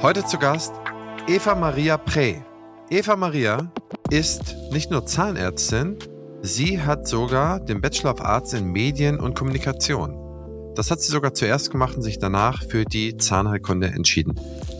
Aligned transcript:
Heute 0.00 0.24
zu 0.24 0.38
Gast 0.38 0.72
Eva 1.26 1.56
Maria 1.56 1.96
Prey. 1.96 2.40
Eva 2.88 3.16
Maria 3.16 3.72
ist 4.10 4.54
nicht 4.70 4.92
nur 4.92 5.04
Zahnärztin, 5.04 5.96
sie 6.40 6.80
hat 6.80 7.08
sogar 7.08 7.58
den 7.58 7.80
Bachelor 7.80 8.14
of 8.14 8.20
Arts 8.20 8.52
in 8.52 8.70
Medien 8.70 9.18
und 9.18 9.34
Kommunikation. 9.36 10.14
Das 10.76 10.92
hat 10.92 11.00
sie 11.00 11.10
sogar 11.10 11.34
zuerst 11.34 11.72
gemacht 11.72 11.96
und 11.96 12.02
sich 12.02 12.20
danach 12.20 12.62
für 12.62 12.84
die 12.84 13.16
Zahnheilkunde 13.16 13.88
entschieden. 13.88 14.36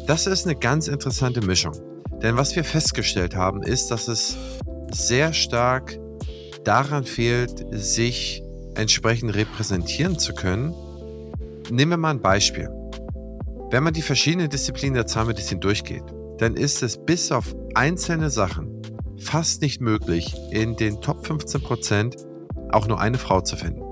Das 0.06 0.28
ist 0.28 0.46
eine 0.46 0.54
ganz 0.54 0.86
interessante 0.86 1.44
Mischung. 1.44 1.72
Denn 2.22 2.36
was 2.36 2.54
wir 2.54 2.62
festgestellt 2.62 3.34
haben, 3.34 3.64
ist, 3.64 3.90
dass 3.90 4.06
es 4.06 4.36
sehr 4.92 5.32
stark 5.32 5.98
daran 6.62 7.02
fehlt, 7.02 7.66
sich 7.72 8.44
entsprechend 8.76 9.34
repräsentieren 9.34 10.16
zu 10.16 10.32
können. 10.32 10.72
Nehmen 11.70 11.90
wir 11.90 11.96
mal 11.96 12.10
ein 12.10 12.20
Beispiel. 12.20 12.70
Wenn 13.70 13.84
man 13.84 13.92
die 13.92 14.02
verschiedenen 14.02 14.48
Disziplinen 14.48 14.94
der 14.94 15.06
Zahnmedizin 15.06 15.60
durchgeht, 15.60 16.04
dann 16.38 16.54
ist 16.54 16.82
es 16.82 17.04
bis 17.04 17.30
auf 17.30 17.54
einzelne 17.74 18.30
Sachen 18.30 18.80
fast 19.18 19.60
nicht 19.60 19.82
möglich, 19.82 20.34
in 20.50 20.76
den 20.76 21.02
Top 21.02 21.26
15 21.26 21.60
Prozent 21.60 22.16
auch 22.70 22.88
nur 22.88 22.98
eine 22.98 23.18
Frau 23.18 23.42
zu 23.42 23.56
finden. 23.56 23.82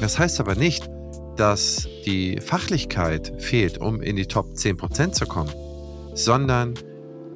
Das 0.00 0.18
heißt 0.18 0.40
aber 0.40 0.54
nicht, 0.54 0.88
dass 1.36 1.88
die 2.06 2.40
Fachlichkeit 2.40 3.34
fehlt, 3.38 3.76
um 3.78 4.00
in 4.00 4.16
die 4.16 4.26
Top 4.26 4.54
10% 4.54 5.12
zu 5.12 5.26
kommen, 5.26 5.52
sondern 6.14 6.72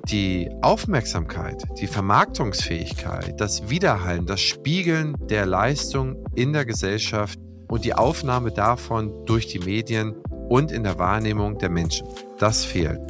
die 0.09 0.49
Aufmerksamkeit, 0.63 1.63
die 1.79 1.89
Vermarktungsfähigkeit, 1.89 3.39
das 3.39 3.69
Widerhallen, 3.69 4.25
das 4.25 4.41
Spiegeln 4.41 5.15
der 5.29 5.45
Leistung 5.45 6.25
in 6.35 6.55
der 6.55 6.65
Gesellschaft 6.65 7.39
und 7.69 7.85
die 7.85 7.95
Aufnahme 7.95 8.51
davon 8.51 9.27
durch 9.27 9.47
die 9.47 9.59
Medien 9.59 10.15
und 10.49 10.73
in 10.73 10.85
der 10.85 10.99
Wahrnehmung 10.99 11.59
der 11.59 11.71
Menschen. 11.71 12.07
Das 12.39 12.65
fehlt. 12.65 13.01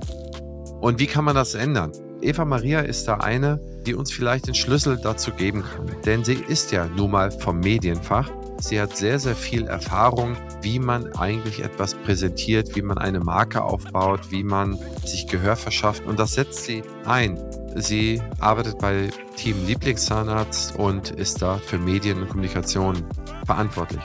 Und 0.81 0.99
wie 0.99 1.07
kann 1.07 1.25
man 1.25 1.35
das 1.35 1.55
ändern? 1.55 1.93
Eva 2.21 2.45
Maria 2.45 2.81
ist 2.81 3.07
da 3.07 3.17
eine, 3.17 3.61
die 3.87 3.95
uns 3.95 4.13
vielleicht 4.13 4.47
den 4.47 4.55
Schlüssel 4.55 4.97
dazu 4.97 5.31
geben 5.31 5.63
kann. 5.63 5.91
Denn 6.05 6.25
sie 6.25 6.35
ist 6.35 6.73
ja 6.73 6.87
nun 6.87 7.11
mal 7.11 7.31
vom 7.31 7.61
Medienfach. 7.61 8.31
Sie 8.61 8.81
hat 8.81 8.97
sehr, 8.97 9.19
sehr 9.19 9.35
viel 9.35 9.67
Erfahrung, 9.67 10.37
wie 10.63 10.79
man 10.79 11.13
eigentlich 11.15 11.63
etwas 11.63 11.95
präsentiert, 11.95 12.77
wie 12.77 12.83
man 12.83 12.99
eine 12.99 13.21
Marke 13.21 13.63
aufbaut, 13.63 14.31
wie 14.31 14.43
man 14.43 14.79
sich 15.05 15.27
Gehör 15.27 15.57
verschafft. 15.57 16.07
Und 16.07 16.19
das 16.19 16.35
setzt 16.35 16.65
sie 16.65 16.83
ein. 17.05 17.39
Sie 17.77 18.23
arbeitet 18.39 18.79
bei 18.79 19.11
Team 19.37 19.57
Lieblingszahnarzt 19.67 20.77
und 20.77 21.11
ist 21.11 21.43
da 21.43 21.59
für 21.59 21.79
Medien 21.79 22.23
und 22.23 22.29
Kommunikation 22.29 23.05
verantwortlich. 23.45 24.03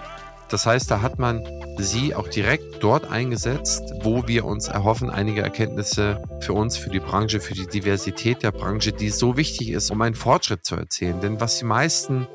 Das 0.49 0.65
heißt, 0.65 0.89
da 0.89 1.01
hat 1.01 1.19
man 1.19 1.45
sie 1.77 2.15
auch 2.15 2.27
direkt 2.27 2.83
dort 2.83 3.09
eingesetzt, 3.09 3.93
wo 4.01 4.27
wir 4.27 4.45
uns 4.45 4.67
erhoffen, 4.67 5.11
einige 5.11 5.41
Erkenntnisse 5.41 6.23
für 6.41 6.53
uns, 6.53 6.75
für 6.75 6.89
die 6.89 6.99
Branche, 6.99 7.39
für 7.39 7.53
die 7.53 7.67
Diversität 7.67 8.41
der 8.41 8.51
Branche, 8.51 8.91
die 8.91 9.09
so 9.09 9.37
wichtig 9.37 9.69
ist, 9.69 9.91
um 9.91 10.01
einen 10.01 10.15
Fortschritt 10.15 10.65
zu 10.65 10.75
erzählen. 10.75 11.21
Denn 11.21 11.39
was 11.39 11.59
die 11.59 11.65
meisten, 11.65 12.27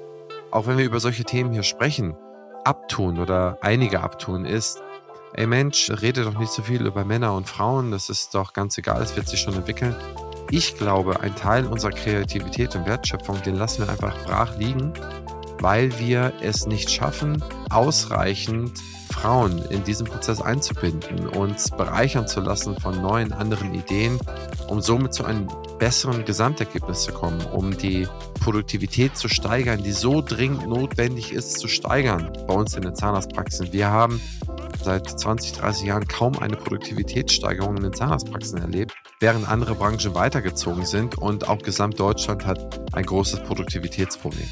auch 0.52 0.66
wenn 0.68 0.78
wir 0.78 0.84
über 0.84 1.00
solche 1.00 1.24
Themen 1.24 1.52
hier 1.52 1.64
sprechen, 1.64 2.14
abtun 2.64 3.18
oder 3.18 3.58
einige 3.60 4.00
abtun, 4.00 4.44
ist, 4.44 4.80
ey 5.34 5.48
Mensch, 5.48 5.90
rede 5.90 6.22
doch 6.22 6.38
nicht 6.38 6.52
so 6.52 6.62
viel 6.62 6.86
über 6.86 7.04
Männer 7.04 7.34
und 7.34 7.48
Frauen, 7.48 7.90
das 7.90 8.08
ist 8.10 8.34
doch 8.34 8.52
ganz 8.52 8.78
egal, 8.78 9.02
es 9.02 9.16
wird 9.16 9.28
sich 9.28 9.40
schon 9.40 9.54
entwickeln. 9.54 9.96
Ich 10.50 10.76
glaube, 10.78 11.20
ein 11.20 11.34
Teil 11.34 11.66
unserer 11.66 11.90
Kreativität 11.90 12.76
und 12.76 12.86
Wertschöpfung, 12.86 13.42
den 13.42 13.56
lassen 13.56 13.84
wir 13.84 13.90
einfach 13.90 14.16
brach 14.24 14.56
liegen 14.56 14.92
weil 15.64 15.98
wir 15.98 16.34
es 16.42 16.66
nicht 16.66 16.90
schaffen, 16.90 17.42
ausreichend 17.70 18.82
Frauen 19.10 19.64
in 19.70 19.82
diesen 19.82 20.06
Prozess 20.06 20.42
einzubinden, 20.42 21.26
uns 21.26 21.70
bereichern 21.70 22.28
zu 22.28 22.42
lassen 22.42 22.78
von 22.78 23.00
neuen, 23.00 23.32
anderen 23.32 23.72
Ideen, 23.72 24.20
um 24.68 24.82
somit 24.82 25.14
zu 25.14 25.24
einem 25.24 25.48
besseren 25.78 26.26
Gesamtergebnis 26.26 27.04
zu 27.04 27.12
kommen, 27.12 27.40
um 27.46 27.74
die 27.78 28.06
Produktivität 28.44 29.16
zu 29.16 29.28
steigern, 29.28 29.82
die 29.82 29.92
so 29.92 30.20
dringend 30.20 30.68
notwendig 30.68 31.32
ist 31.32 31.58
zu 31.58 31.66
steigern 31.66 32.30
bei 32.46 32.52
uns 32.52 32.76
in 32.76 32.82
den 32.82 32.94
Zahnarztpraxen. 32.94 33.72
Wir 33.72 33.90
haben 33.90 34.20
seit 34.82 35.08
20, 35.08 35.52
30 35.52 35.86
Jahren 35.86 36.06
kaum 36.06 36.38
eine 36.38 36.54
Produktivitätssteigerung 36.54 37.78
in 37.78 37.84
den 37.84 37.94
Zahnarztpraxen 37.94 38.58
erlebt, 38.58 38.92
während 39.18 39.48
andere 39.48 39.74
Branchen 39.74 40.14
weitergezogen 40.14 40.84
sind 40.84 41.16
und 41.16 41.48
auch 41.48 41.56
Gesamtdeutschland 41.56 42.44
hat 42.44 42.94
ein 42.94 43.06
großes 43.06 43.44
Produktivitätsproblem. 43.44 44.48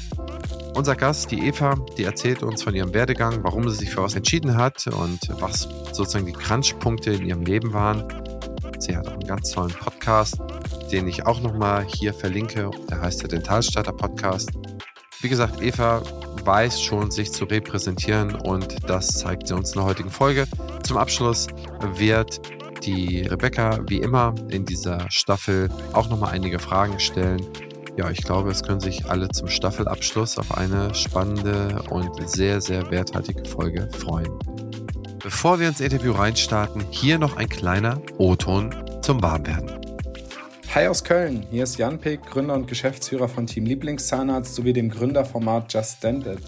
Unser 0.73 0.95
Gast, 0.95 1.29
die 1.29 1.45
Eva, 1.45 1.75
die 1.95 2.05
erzählt 2.05 2.41
uns 2.41 2.63
von 2.63 2.73
ihrem 2.73 2.95
Werdegang, 2.95 3.43
warum 3.43 3.69
sie 3.69 3.75
sich 3.75 3.91
für 3.91 4.01
was 4.01 4.15
entschieden 4.15 4.57
hat 4.57 4.87
und 4.87 5.19
was 5.39 5.69
sozusagen 5.91 6.25
die 6.25 6.33
Crunchpunkte 6.33 7.11
in 7.11 7.27
ihrem 7.27 7.43
Leben 7.43 7.73
waren. 7.73 8.03
Sie 8.79 8.97
hat 8.97 9.07
auch 9.07 9.13
einen 9.13 9.27
ganz 9.27 9.51
tollen 9.51 9.71
Podcast, 9.71 10.41
den 10.93 11.07
ich 11.07 11.25
auch 11.25 11.41
nochmal 11.41 11.83
hier 11.85 12.13
verlinke. 12.13 12.71
Der 12.89 13.01
heißt 13.01 13.23
der 13.23 13.29
Dentalstarter 13.29 13.91
Podcast. 13.91 14.51
Wie 15.19 15.27
gesagt, 15.27 15.61
Eva 15.61 16.01
weiß 16.45 16.81
schon, 16.81 17.11
sich 17.11 17.33
zu 17.33 17.45
repräsentieren 17.45 18.35
und 18.35 18.89
das 18.89 19.07
zeigt 19.19 19.47
sie 19.47 19.55
uns 19.55 19.71
in 19.71 19.79
der 19.79 19.85
heutigen 19.85 20.11
Folge. 20.11 20.45
Zum 20.83 20.97
Abschluss 20.97 21.47
wird 21.95 22.39
die 22.85 23.21
Rebecca 23.21 23.79
wie 23.87 23.97
immer 23.97 24.35
in 24.49 24.65
dieser 24.65 25.09
Staffel 25.09 25.69
auch 25.93 26.09
nochmal 26.09 26.33
einige 26.33 26.59
Fragen 26.59 26.99
stellen 26.99 27.41
ja, 27.95 28.09
ich 28.09 28.23
glaube, 28.23 28.49
es 28.49 28.63
können 28.63 28.79
sich 28.79 29.05
alle 29.05 29.29
zum 29.29 29.47
Staffelabschluss 29.47 30.39
auf 30.39 30.57
eine 30.57 30.95
spannende 30.95 31.83
und 31.89 32.27
sehr, 32.27 32.59
sehr 32.59 32.89
werthaltige 32.89 33.45
Folge 33.45 33.87
freuen. 33.99 34.31
Bevor 35.21 35.59
wir 35.59 35.67
ins 35.67 35.79
Interview 35.79 36.11
reinstarten, 36.11 36.83
hier 36.89 37.19
noch 37.19 37.37
ein 37.37 37.49
kleiner 37.49 38.01
O-Ton 38.17 38.73
zum 39.03 39.21
Warmwerden. 39.21 39.82
Hi 40.75 40.87
aus 40.87 41.03
Köln, 41.03 41.45
hier 41.51 41.65
ist 41.65 41.77
Jan 41.77 41.99
Pick, 41.99 42.23
Gründer 42.25 42.55
und 42.55 42.67
Geschäftsführer 42.67 43.29
von 43.29 43.45
Team 43.45 43.65
Lieblingszahnarzt 43.67 44.55
sowie 44.55 44.73
dem 44.73 44.89
Gründerformat 44.89 45.71
Just 45.71 45.97
Stand 45.97 46.25
It. 46.25 46.39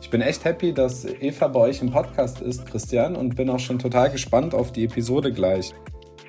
Ich 0.00 0.08
bin 0.08 0.22
echt 0.22 0.42
happy, 0.46 0.72
dass 0.72 1.04
Eva 1.04 1.48
bei 1.48 1.60
euch 1.60 1.82
im 1.82 1.90
Podcast 1.90 2.40
ist, 2.40 2.64
Christian, 2.64 3.14
und 3.14 3.36
bin 3.36 3.50
auch 3.50 3.58
schon 3.58 3.78
total 3.78 4.10
gespannt 4.10 4.54
auf 4.54 4.72
die 4.72 4.84
Episode 4.84 5.32
gleich. 5.32 5.74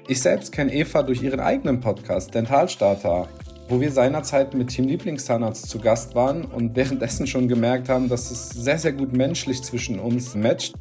Ich 0.10 0.22
selbst 0.22 0.52
kenne 0.52 0.74
Eva 0.74 1.02
durch 1.02 1.24
ihren 1.24 1.40
eigenen 1.40 1.80
Podcast 1.80 2.36
Dentalstarter 2.36 3.30
wo 3.68 3.82
wir 3.82 3.92
seinerzeit 3.92 4.54
mit 4.54 4.70
Team 4.70 4.88
Lieblingszahnarzt 4.88 5.70
zu 5.70 5.80
Gast 5.80 6.14
waren 6.14 6.46
und 6.46 6.76
währenddessen 6.76 7.26
schon 7.26 7.48
gemerkt 7.48 7.90
haben, 7.90 8.10
dass 8.10 8.30
es 8.30 8.50
sehr, 8.50 8.78
sehr 8.78 8.94
gut 8.94 9.14
menschlich 9.14 9.64
zwischen 9.64 10.00
uns 10.00 10.36
matcht. 10.36 10.76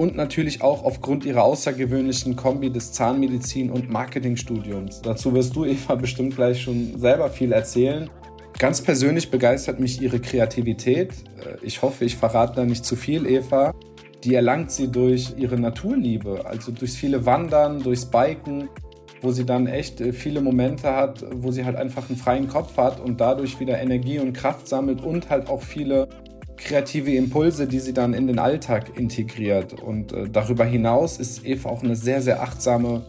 Und 0.00 0.16
natürlich 0.16 0.62
auch 0.62 0.82
aufgrund 0.82 1.26
ihrer 1.26 1.42
außergewöhnlichen 1.42 2.34
Kombi 2.34 2.70
des 2.70 2.94
Zahnmedizin- 2.94 3.68
und 3.68 3.90
Marketingstudiums. 3.90 5.02
Dazu 5.02 5.34
wirst 5.34 5.54
du, 5.54 5.66
Eva, 5.66 5.94
bestimmt 5.94 6.36
gleich 6.36 6.62
schon 6.62 6.98
selber 6.98 7.28
viel 7.28 7.52
erzählen. 7.52 8.08
Ganz 8.58 8.80
persönlich 8.80 9.30
begeistert 9.30 9.78
mich 9.78 10.00
ihre 10.00 10.18
Kreativität. 10.18 11.10
Äh, 11.44 11.58
ich 11.60 11.82
hoffe, 11.82 12.06
ich 12.06 12.16
verrate 12.16 12.56
da 12.56 12.64
nicht 12.64 12.86
zu 12.86 12.96
viel, 12.96 13.26
Eva. 13.26 13.74
Die 14.24 14.34
erlangt 14.34 14.70
sie 14.70 14.88
durch 14.88 15.34
ihre 15.36 15.60
Naturliebe, 15.60 16.46
also 16.46 16.72
durchs 16.72 16.96
viele 16.96 17.26
Wandern, 17.26 17.82
durchs 17.82 18.06
Biken 18.06 18.70
wo 19.22 19.32
sie 19.32 19.44
dann 19.44 19.66
echt 19.66 20.00
äh, 20.00 20.14
viele 20.14 20.40
Momente 20.40 20.96
hat, 20.96 21.22
wo 21.30 21.50
sie 21.50 21.66
halt 21.66 21.76
einfach 21.76 22.08
einen 22.08 22.16
freien 22.16 22.48
Kopf 22.48 22.78
hat 22.78 23.00
und 23.00 23.20
dadurch 23.20 23.60
wieder 23.60 23.78
Energie 23.78 24.18
und 24.18 24.32
Kraft 24.32 24.66
sammelt 24.66 25.02
und 25.02 25.28
halt 25.28 25.50
auch 25.50 25.60
viele 25.60 26.08
kreative 26.60 27.14
Impulse, 27.14 27.66
die 27.66 27.80
sie 27.80 27.92
dann 27.92 28.14
in 28.14 28.26
den 28.26 28.38
Alltag 28.38 28.96
integriert. 28.96 29.82
Und 29.82 30.12
äh, 30.12 30.28
darüber 30.30 30.64
hinaus 30.64 31.18
ist 31.18 31.44
Eva 31.44 31.70
auch 31.70 31.82
eine 31.82 31.96
sehr, 31.96 32.22
sehr 32.22 32.42
achtsame 32.42 33.02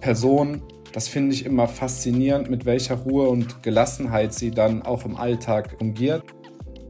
Person. 0.00 0.62
Das 0.92 1.08
finde 1.08 1.34
ich 1.34 1.46
immer 1.46 1.68
faszinierend, 1.68 2.50
mit 2.50 2.66
welcher 2.66 2.96
Ruhe 2.96 3.28
und 3.28 3.62
Gelassenheit 3.62 4.34
sie 4.34 4.50
dann 4.50 4.82
auch 4.82 5.04
im 5.04 5.16
Alltag 5.16 5.76
fungiert. 5.78 6.24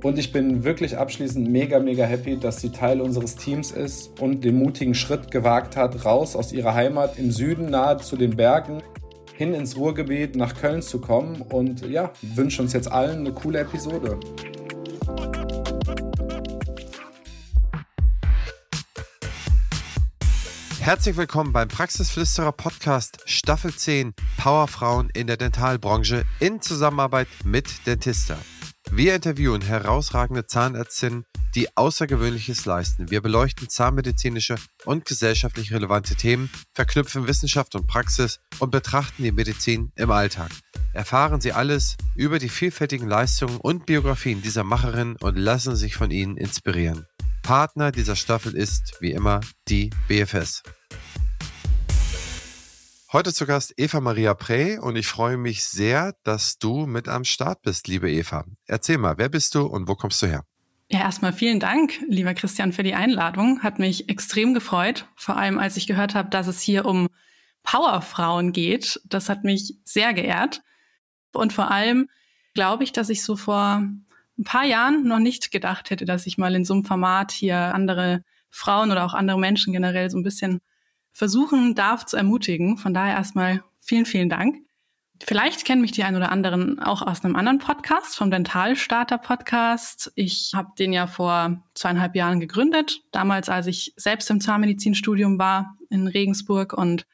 Und 0.02 0.18
ich 0.18 0.32
bin 0.32 0.62
wirklich 0.62 0.98
abschließend 0.98 1.48
mega, 1.48 1.80
mega 1.80 2.04
happy, 2.04 2.38
dass 2.38 2.60
sie 2.60 2.70
Teil 2.70 3.00
unseres 3.00 3.36
Teams 3.36 3.70
ist 3.70 4.20
und 4.20 4.44
den 4.44 4.56
mutigen 4.56 4.94
Schritt 4.94 5.30
gewagt 5.30 5.76
hat, 5.76 6.04
raus 6.04 6.36
aus 6.36 6.52
ihrer 6.52 6.74
Heimat 6.74 7.18
im 7.18 7.30
Süden 7.30 7.70
nahe 7.70 7.96
zu 7.96 8.16
den 8.16 8.36
Bergen 8.36 8.82
hin 9.34 9.52
ins 9.52 9.76
Ruhrgebiet 9.76 10.36
nach 10.36 10.54
Köln 10.54 10.82
zu 10.82 11.00
kommen. 11.00 11.42
Und 11.42 11.86
ja, 11.88 12.12
wünsche 12.22 12.62
uns 12.62 12.72
jetzt 12.72 12.90
allen 12.90 13.20
eine 13.20 13.32
coole 13.32 13.60
Episode. 13.60 14.18
Herzlich 20.86 21.16
willkommen 21.16 21.52
beim 21.52 21.66
Praxisflüsterer 21.66 22.52
Podcast 22.52 23.18
Staffel 23.24 23.74
10 23.74 24.14
Powerfrauen 24.36 25.10
in 25.10 25.26
der 25.26 25.36
Dentalbranche 25.36 26.22
in 26.38 26.62
Zusammenarbeit 26.62 27.26
mit 27.42 27.88
Dentista. 27.88 28.38
Wir 28.92 29.16
interviewen 29.16 29.62
herausragende 29.62 30.46
Zahnärztinnen, 30.46 31.24
die 31.56 31.76
Außergewöhnliches 31.76 32.66
leisten. 32.66 33.10
Wir 33.10 33.20
beleuchten 33.20 33.68
zahnmedizinische 33.68 34.54
und 34.84 35.06
gesellschaftlich 35.06 35.72
relevante 35.72 36.14
Themen, 36.14 36.50
verknüpfen 36.72 37.26
Wissenschaft 37.26 37.74
und 37.74 37.88
Praxis 37.88 38.38
und 38.60 38.70
betrachten 38.70 39.24
die 39.24 39.32
Medizin 39.32 39.90
im 39.96 40.12
Alltag. 40.12 40.52
Erfahren 40.92 41.40
Sie 41.40 41.50
alles 41.50 41.96
über 42.14 42.38
die 42.38 42.48
vielfältigen 42.48 43.08
Leistungen 43.08 43.56
und 43.56 43.86
Biografien 43.86 44.40
dieser 44.40 44.62
Macherinnen 44.62 45.16
und 45.20 45.36
lassen 45.36 45.74
sich 45.74 45.96
von 45.96 46.12
ihnen 46.12 46.36
inspirieren. 46.36 47.06
Partner 47.46 47.92
dieser 47.92 48.16
Staffel 48.16 48.56
ist, 48.56 49.00
wie 49.00 49.12
immer, 49.12 49.40
die 49.68 49.90
BFS. 50.08 50.64
Heute 53.12 53.32
zu 53.32 53.46
Gast 53.46 53.72
Eva 53.76 54.00
Maria 54.00 54.34
Prey 54.34 54.78
und 54.80 54.96
ich 54.96 55.06
freue 55.06 55.36
mich 55.36 55.62
sehr, 55.62 56.16
dass 56.24 56.58
du 56.58 56.86
mit 56.86 57.06
am 57.06 57.22
Start 57.22 57.62
bist, 57.62 57.86
liebe 57.86 58.10
Eva. 58.10 58.44
Erzähl 58.64 58.98
mal, 58.98 59.16
wer 59.18 59.28
bist 59.28 59.54
du 59.54 59.62
und 59.62 59.86
wo 59.86 59.94
kommst 59.94 60.20
du 60.22 60.26
her? 60.26 60.42
Ja, 60.90 61.02
erstmal 61.02 61.32
vielen 61.32 61.60
Dank, 61.60 61.92
lieber 62.08 62.34
Christian, 62.34 62.72
für 62.72 62.82
die 62.82 62.94
Einladung. 62.94 63.62
Hat 63.62 63.78
mich 63.78 64.08
extrem 64.08 64.52
gefreut, 64.52 65.06
vor 65.14 65.36
allem 65.36 65.60
als 65.60 65.76
ich 65.76 65.86
gehört 65.86 66.16
habe, 66.16 66.30
dass 66.30 66.48
es 66.48 66.60
hier 66.60 66.84
um 66.84 67.06
Powerfrauen 67.62 68.50
geht. 68.50 69.00
Das 69.04 69.28
hat 69.28 69.44
mich 69.44 69.76
sehr 69.84 70.14
geehrt. 70.14 70.62
Und 71.32 71.52
vor 71.52 71.70
allem 71.70 72.08
glaube 72.54 72.82
ich, 72.82 72.90
dass 72.90 73.08
ich 73.08 73.22
so 73.22 73.36
vor 73.36 73.84
ein 74.38 74.44
paar 74.44 74.64
Jahren 74.64 75.04
noch 75.04 75.18
nicht 75.18 75.50
gedacht 75.50 75.90
hätte, 75.90 76.04
dass 76.04 76.26
ich 76.26 76.38
mal 76.38 76.54
in 76.54 76.64
so 76.64 76.74
einem 76.74 76.84
Format 76.84 77.32
hier 77.32 77.56
andere 77.56 78.22
Frauen 78.50 78.90
oder 78.90 79.04
auch 79.04 79.14
andere 79.14 79.38
Menschen 79.38 79.72
generell 79.72 80.10
so 80.10 80.18
ein 80.18 80.22
bisschen 80.22 80.60
versuchen 81.12 81.74
darf 81.74 82.04
zu 82.04 82.16
ermutigen. 82.16 82.76
Von 82.76 82.92
daher 82.92 83.14
erstmal 83.14 83.62
vielen, 83.80 84.06
vielen 84.06 84.28
Dank. 84.28 84.56
Vielleicht 85.24 85.64
kennen 85.64 85.80
mich 85.80 85.92
die 85.92 86.04
ein 86.04 86.14
oder 86.14 86.30
anderen 86.30 86.78
auch 86.78 87.00
aus 87.00 87.24
einem 87.24 87.36
anderen 87.36 87.58
Podcast, 87.58 88.16
vom 88.16 88.30
Dentalstarter 88.30 89.16
Podcast. 89.16 90.12
Ich 90.14 90.52
habe 90.54 90.72
den 90.78 90.92
ja 90.92 91.06
vor 91.06 91.62
zweieinhalb 91.74 92.14
Jahren 92.14 92.38
gegründet, 92.38 93.00
damals 93.12 93.48
als 93.48 93.66
ich 93.66 93.94
selbst 93.96 94.30
im 94.30 94.42
Zahnmedizinstudium 94.42 95.38
war 95.38 95.76
in 95.88 96.06
Regensburg. 96.06 96.74
Und 96.74 97.06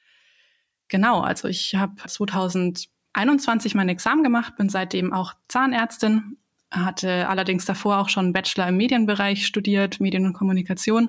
genau, 0.88 1.20
also 1.20 1.46
ich 1.46 1.76
habe 1.76 1.94
2021 1.96 3.76
mein 3.76 3.88
Examen 3.88 4.24
gemacht, 4.24 4.56
bin 4.56 4.69
seitdem 4.69 5.12
auch 5.12 5.34
Zahnärztin, 5.46 6.38
hatte 6.72 7.28
allerdings 7.28 7.64
davor 7.64 7.98
auch 7.98 8.08
schon 8.08 8.32
Bachelor 8.32 8.69
im 8.69 8.76
Medienbereich 8.76 9.46
studiert, 9.46 10.00
Medien 10.00 10.26
und 10.26 10.32
Kommunikation 10.32 11.08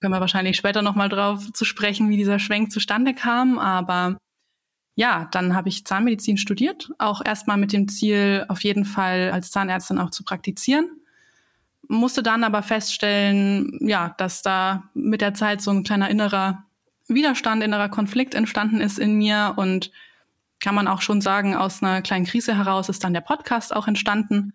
können 0.00 0.14
wir 0.14 0.20
wahrscheinlich 0.20 0.56
später 0.56 0.82
nochmal 0.82 1.08
drauf 1.08 1.52
zu 1.52 1.64
sprechen, 1.64 2.08
wie 2.08 2.16
dieser 2.16 2.38
Schwenk 2.38 2.72
zustande 2.72 3.14
kam. 3.14 3.58
Aber 3.58 4.16
ja, 4.96 5.28
dann 5.30 5.54
habe 5.54 5.68
ich 5.68 5.84
Zahnmedizin 5.84 6.38
studiert, 6.38 6.90
auch 6.98 7.22
erstmal 7.24 7.58
mit 7.58 7.72
dem 7.72 7.88
Ziel, 7.88 8.44
auf 8.48 8.64
jeden 8.64 8.84
Fall 8.84 9.30
als 9.30 9.50
Zahnärztin 9.50 9.98
auch 9.98 10.10
zu 10.10 10.24
praktizieren. 10.24 10.88
Musste 11.86 12.22
dann 12.22 12.44
aber 12.44 12.62
feststellen, 12.62 13.78
ja, 13.80 14.14
dass 14.16 14.42
da 14.42 14.84
mit 14.94 15.20
der 15.20 15.34
Zeit 15.34 15.60
so 15.60 15.70
ein 15.70 15.84
kleiner 15.84 16.08
innerer 16.08 16.64
Widerstand, 17.08 17.62
innerer 17.62 17.88
Konflikt 17.88 18.34
entstanden 18.34 18.80
ist 18.80 18.98
in 18.98 19.14
mir 19.14 19.54
und 19.56 19.90
kann 20.60 20.74
man 20.74 20.88
auch 20.88 21.02
schon 21.02 21.20
sagen, 21.20 21.56
aus 21.56 21.82
einer 21.82 22.02
kleinen 22.02 22.26
Krise 22.26 22.56
heraus 22.56 22.88
ist 22.88 23.02
dann 23.02 23.14
der 23.14 23.22
Podcast 23.22 23.74
auch 23.74 23.88
entstanden. 23.88 24.52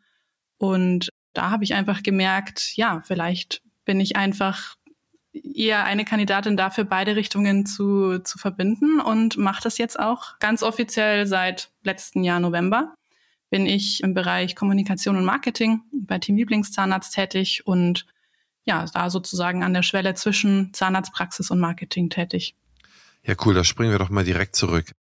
Und 0.69 1.09
da 1.33 1.51
habe 1.51 1.63
ich 1.63 1.73
einfach 1.73 2.03
gemerkt, 2.03 2.75
ja, 2.75 3.01
vielleicht 3.05 3.61
bin 3.85 3.99
ich 3.99 4.15
einfach 4.15 4.75
eher 5.33 5.83
eine 5.83 6.05
Kandidatin 6.05 6.57
dafür, 6.57 6.85
beide 6.85 7.15
Richtungen 7.15 7.65
zu, 7.65 8.19
zu 8.19 8.37
verbinden 8.37 8.99
und 8.99 9.37
mache 9.37 9.61
das 9.63 9.77
jetzt 9.77 9.99
auch 9.99 10.39
ganz 10.39 10.63
offiziell 10.63 11.27
seit 11.27 11.71
letzten 11.83 12.23
Jahr 12.23 12.39
November. 12.39 12.95
Bin 13.49 13.65
ich 13.65 14.01
im 14.01 14.13
Bereich 14.13 14.55
Kommunikation 14.55 15.17
und 15.17 15.25
Marketing 15.25 15.81
bei 15.91 16.19
Team 16.19 16.37
Lieblingszahnarzt 16.37 17.13
tätig 17.13 17.67
und 17.67 18.05
ja, 18.65 18.85
da 18.93 19.09
sozusagen 19.09 19.63
an 19.63 19.73
der 19.73 19.83
Schwelle 19.83 20.15
zwischen 20.15 20.73
Zahnarztpraxis 20.73 21.51
und 21.51 21.59
Marketing 21.59 22.09
tätig. 22.09 22.55
Ja, 23.23 23.35
cool, 23.45 23.53
da 23.53 23.63
springen 23.63 23.91
wir 23.91 23.99
doch 23.99 24.09
mal 24.09 24.23
direkt 24.23 24.55
zurück. 24.55 24.93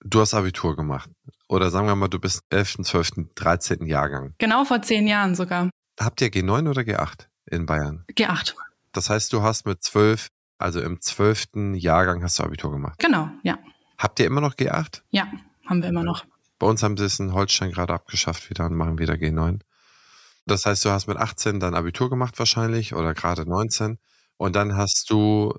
Du 0.00 0.20
hast 0.20 0.34
Abitur 0.34 0.76
gemacht. 0.76 1.10
Oder 1.48 1.70
sagen 1.70 1.86
wir 1.86 1.96
mal, 1.96 2.08
du 2.08 2.18
bist 2.18 2.42
11., 2.50 2.78
12., 2.82 3.10
13. 3.34 3.86
Jahrgang. 3.86 4.34
Genau 4.38 4.64
vor 4.64 4.82
zehn 4.82 5.06
Jahren 5.06 5.34
sogar. 5.34 5.70
Habt 5.98 6.20
ihr 6.20 6.28
G9 6.28 6.68
oder 6.68 6.82
G8 6.82 7.26
in 7.46 7.66
Bayern? 7.66 8.04
G8. 8.12 8.54
Das 8.92 9.10
heißt, 9.10 9.32
du 9.32 9.42
hast 9.42 9.66
mit 9.66 9.82
zwölf, 9.82 10.28
also 10.58 10.80
im 10.80 11.00
zwölften 11.00 11.74
Jahrgang 11.74 12.22
hast 12.22 12.38
du 12.38 12.42
Abitur 12.42 12.72
gemacht. 12.72 12.98
Genau, 12.98 13.30
ja. 13.42 13.58
Habt 13.98 14.20
ihr 14.20 14.26
immer 14.26 14.40
noch 14.40 14.54
G8? 14.54 15.02
Ja, 15.10 15.26
haben 15.66 15.82
wir 15.82 15.88
immer 15.88 16.02
noch. 16.02 16.24
Bei 16.58 16.66
uns 16.66 16.82
haben 16.82 16.96
sie 16.96 17.04
es 17.04 17.18
in 17.18 17.32
Holstein 17.32 17.70
gerade 17.70 17.92
abgeschafft 17.92 18.50
wieder 18.50 18.66
und 18.66 18.74
machen 18.74 18.98
wieder 18.98 19.14
G9. 19.14 19.60
Das 20.46 20.64
heißt, 20.64 20.84
du 20.84 20.90
hast 20.90 21.06
mit 21.06 21.16
18 21.16 21.60
dann 21.60 21.74
Abitur 21.74 22.08
gemacht 22.08 22.38
wahrscheinlich 22.38 22.94
oder 22.94 23.14
gerade 23.14 23.48
19. 23.48 23.98
Und 24.36 24.54
dann 24.56 24.76
hast 24.76 25.10
du, 25.10 25.54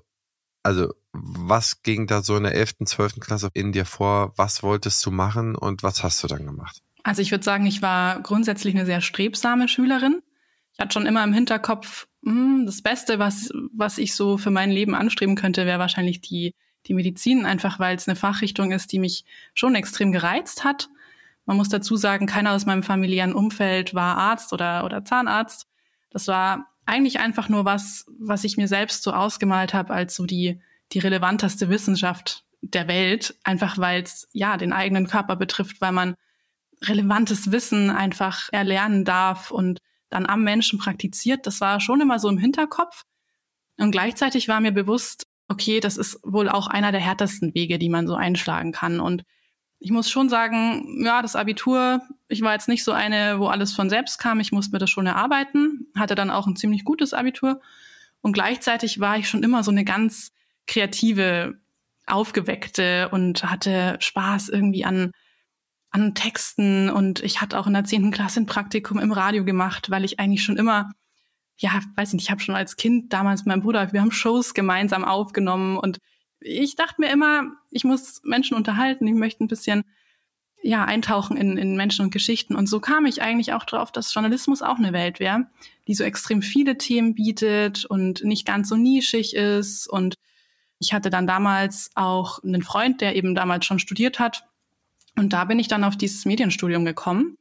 also 0.68 0.92
was 1.12 1.82
ging 1.82 2.06
da 2.06 2.22
so 2.22 2.36
in 2.36 2.42
der 2.42 2.54
11., 2.54 2.84
12. 2.84 3.20
Klasse 3.20 3.48
in 3.54 3.72
dir 3.72 3.86
vor? 3.86 4.34
Was 4.36 4.62
wolltest 4.62 5.04
du 5.06 5.10
machen 5.10 5.56
und 5.56 5.82
was 5.82 6.04
hast 6.04 6.22
du 6.22 6.28
dann 6.28 6.44
gemacht? 6.44 6.82
Also 7.02 7.22
ich 7.22 7.30
würde 7.30 7.42
sagen, 7.42 7.64
ich 7.64 7.80
war 7.80 8.20
grundsätzlich 8.20 8.74
eine 8.74 8.84
sehr 8.84 9.00
strebsame 9.00 9.66
Schülerin. 9.66 10.20
Ich 10.74 10.78
hatte 10.78 10.92
schon 10.92 11.06
immer 11.06 11.24
im 11.24 11.32
Hinterkopf, 11.32 12.06
hm, 12.22 12.66
das 12.66 12.82
Beste, 12.82 13.18
was, 13.18 13.50
was 13.72 13.96
ich 13.96 14.14
so 14.14 14.36
für 14.36 14.50
mein 14.50 14.70
Leben 14.70 14.94
anstreben 14.94 15.36
könnte, 15.36 15.64
wäre 15.64 15.78
wahrscheinlich 15.78 16.20
die, 16.20 16.54
die 16.86 16.92
Medizin, 16.92 17.46
einfach 17.46 17.78
weil 17.78 17.96
es 17.96 18.06
eine 18.06 18.16
Fachrichtung 18.16 18.70
ist, 18.70 18.92
die 18.92 18.98
mich 18.98 19.24
schon 19.54 19.74
extrem 19.74 20.12
gereizt 20.12 20.64
hat. 20.64 20.90
Man 21.46 21.56
muss 21.56 21.70
dazu 21.70 21.96
sagen, 21.96 22.26
keiner 22.26 22.52
aus 22.52 22.66
meinem 22.66 22.82
familiären 22.82 23.32
Umfeld 23.32 23.94
war 23.94 24.18
Arzt 24.18 24.52
oder, 24.52 24.84
oder 24.84 25.02
Zahnarzt. 25.02 25.66
Das 26.10 26.28
war 26.28 26.66
eigentlich 26.88 27.20
einfach 27.20 27.48
nur 27.48 27.64
was, 27.64 28.06
was 28.18 28.44
ich 28.44 28.56
mir 28.56 28.68
selbst 28.68 29.02
so 29.02 29.12
ausgemalt 29.12 29.74
habe 29.74 29.92
als 29.92 30.14
so 30.14 30.26
die, 30.26 30.60
die 30.92 30.98
relevanteste 30.98 31.68
Wissenschaft 31.68 32.44
der 32.62 32.88
Welt, 32.88 33.36
einfach 33.44 33.78
weil 33.78 34.02
es 34.02 34.28
ja 34.32 34.56
den 34.56 34.72
eigenen 34.72 35.06
Körper 35.06 35.36
betrifft, 35.36 35.80
weil 35.80 35.92
man 35.92 36.14
relevantes 36.82 37.52
Wissen 37.52 37.90
einfach 37.90 38.48
erlernen 38.52 39.04
darf 39.04 39.50
und 39.50 39.80
dann 40.10 40.26
am 40.26 40.42
Menschen 40.42 40.78
praktiziert. 40.78 41.46
Das 41.46 41.60
war 41.60 41.80
schon 41.80 42.00
immer 42.00 42.18
so 42.18 42.28
im 42.28 42.38
Hinterkopf. 42.38 43.04
Und 43.76 43.90
gleichzeitig 43.90 44.48
war 44.48 44.60
mir 44.60 44.72
bewusst, 44.72 45.26
okay, 45.48 45.80
das 45.80 45.96
ist 45.96 46.20
wohl 46.24 46.48
auch 46.48 46.68
einer 46.68 46.92
der 46.92 47.00
härtesten 47.00 47.54
Wege, 47.54 47.78
die 47.78 47.88
man 47.88 48.06
so 48.06 48.14
einschlagen 48.14 48.72
kann. 48.72 49.00
Und 49.00 49.24
ich 49.80 49.90
muss 49.90 50.10
schon 50.10 50.28
sagen, 50.28 51.04
ja, 51.04 51.22
das 51.22 51.36
Abitur, 51.36 52.00
ich 52.28 52.42
war 52.42 52.52
jetzt 52.52 52.68
nicht 52.68 52.84
so 52.84 52.92
eine, 52.92 53.38
wo 53.38 53.46
alles 53.46 53.72
von 53.72 53.88
selbst 53.90 54.18
kam. 54.18 54.40
Ich 54.40 54.52
musste 54.52 54.72
mir 54.72 54.78
das 54.78 54.90
schon 54.90 55.06
erarbeiten, 55.06 55.86
hatte 55.96 56.14
dann 56.14 56.30
auch 56.30 56.46
ein 56.46 56.56
ziemlich 56.56 56.84
gutes 56.84 57.14
Abitur. 57.14 57.60
Und 58.20 58.32
gleichzeitig 58.32 58.98
war 58.98 59.16
ich 59.18 59.28
schon 59.28 59.44
immer 59.44 59.62
so 59.62 59.70
eine 59.70 59.84
ganz 59.84 60.32
kreative, 60.66 61.58
aufgeweckte 62.06 63.10
und 63.10 63.44
hatte 63.44 63.96
Spaß 64.00 64.48
irgendwie 64.48 64.84
an 64.84 65.12
an 65.90 66.14
Texten 66.14 66.90
und 66.90 67.22
ich 67.22 67.40
hatte 67.40 67.58
auch 67.58 67.66
in 67.66 67.72
der 67.72 67.84
zehnten 67.84 68.10
Klasse 68.10 68.40
ein 68.40 68.46
Praktikum 68.46 68.98
im 68.98 69.12
Radio 69.12 69.44
gemacht, 69.44 69.90
weil 69.90 70.04
ich 70.04 70.20
eigentlich 70.20 70.42
schon 70.42 70.58
immer, 70.58 70.92
ja, 71.56 71.80
weiß 71.96 72.12
nicht, 72.12 72.24
ich 72.24 72.30
habe 72.30 72.42
schon 72.42 72.54
als 72.54 72.76
Kind 72.76 73.12
damals 73.12 73.40
mit 73.40 73.48
meinem 73.48 73.62
Bruder, 73.62 73.92
wir 73.92 74.00
haben 74.00 74.12
Shows 74.12 74.52
gemeinsam 74.52 75.04
aufgenommen 75.04 75.78
und 75.78 75.98
ich 76.40 76.76
dachte 76.76 77.00
mir 77.00 77.10
immer, 77.10 77.52
ich 77.70 77.84
muss 77.84 78.20
Menschen 78.24 78.56
unterhalten, 78.56 79.06
ich 79.06 79.14
möchte 79.14 79.44
ein 79.44 79.48
bisschen 79.48 79.84
ja, 80.62 80.84
eintauchen 80.84 81.36
in, 81.36 81.56
in 81.56 81.76
Menschen 81.76 82.04
und 82.04 82.10
Geschichten. 82.10 82.56
Und 82.56 82.68
so 82.68 82.80
kam 82.80 83.06
ich 83.06 83.22
eigentlich 83.22 83.52
auch 83.52 83.64
drauf, 83.64 83.92
dass 83.92 84.12
Journalismus 84.12 84.60
auch 84.60 84.78
eine 84.78 84.92
Welt 84.92 85.20
wäre, 85.20 85.46
die 85.86 85.94
so 85.94 86.02
extrem 86.02 86.42
viele 86.42 86.76
Themen 86.78 87.14
bietet 87.14 87.84
und 87.84 88.24
nicht 88.24 88.44
ganz 88.44 88.68
so 88.68 88.76
nischig 88.76 89.34
ist. 89.34 89.86
Und 89.86 90.16
ich 90.80 90.92
hatte 90.92 91.10
dann 91.10 91.26
damals 91.26 91.90
auch 91.94 92.42
einen 92.42 92.62
Freund, 92.62 93.00
der 93.00 93.14
eben 93.14 93.34
damals 93.34 93.66
schon 93.66 93.78
studiert 93.78 94.18
hat 94.18 94.48
und 95.18 95.32
da 95.32 95.44
bin 95.44 95.58
ich 95.58 95.68
dann 95.68 95.84
auf 95.84 95.96
dieses 95.96 96.24
Medienstudium 96.24 96.84
gekommen. 96.84 97.36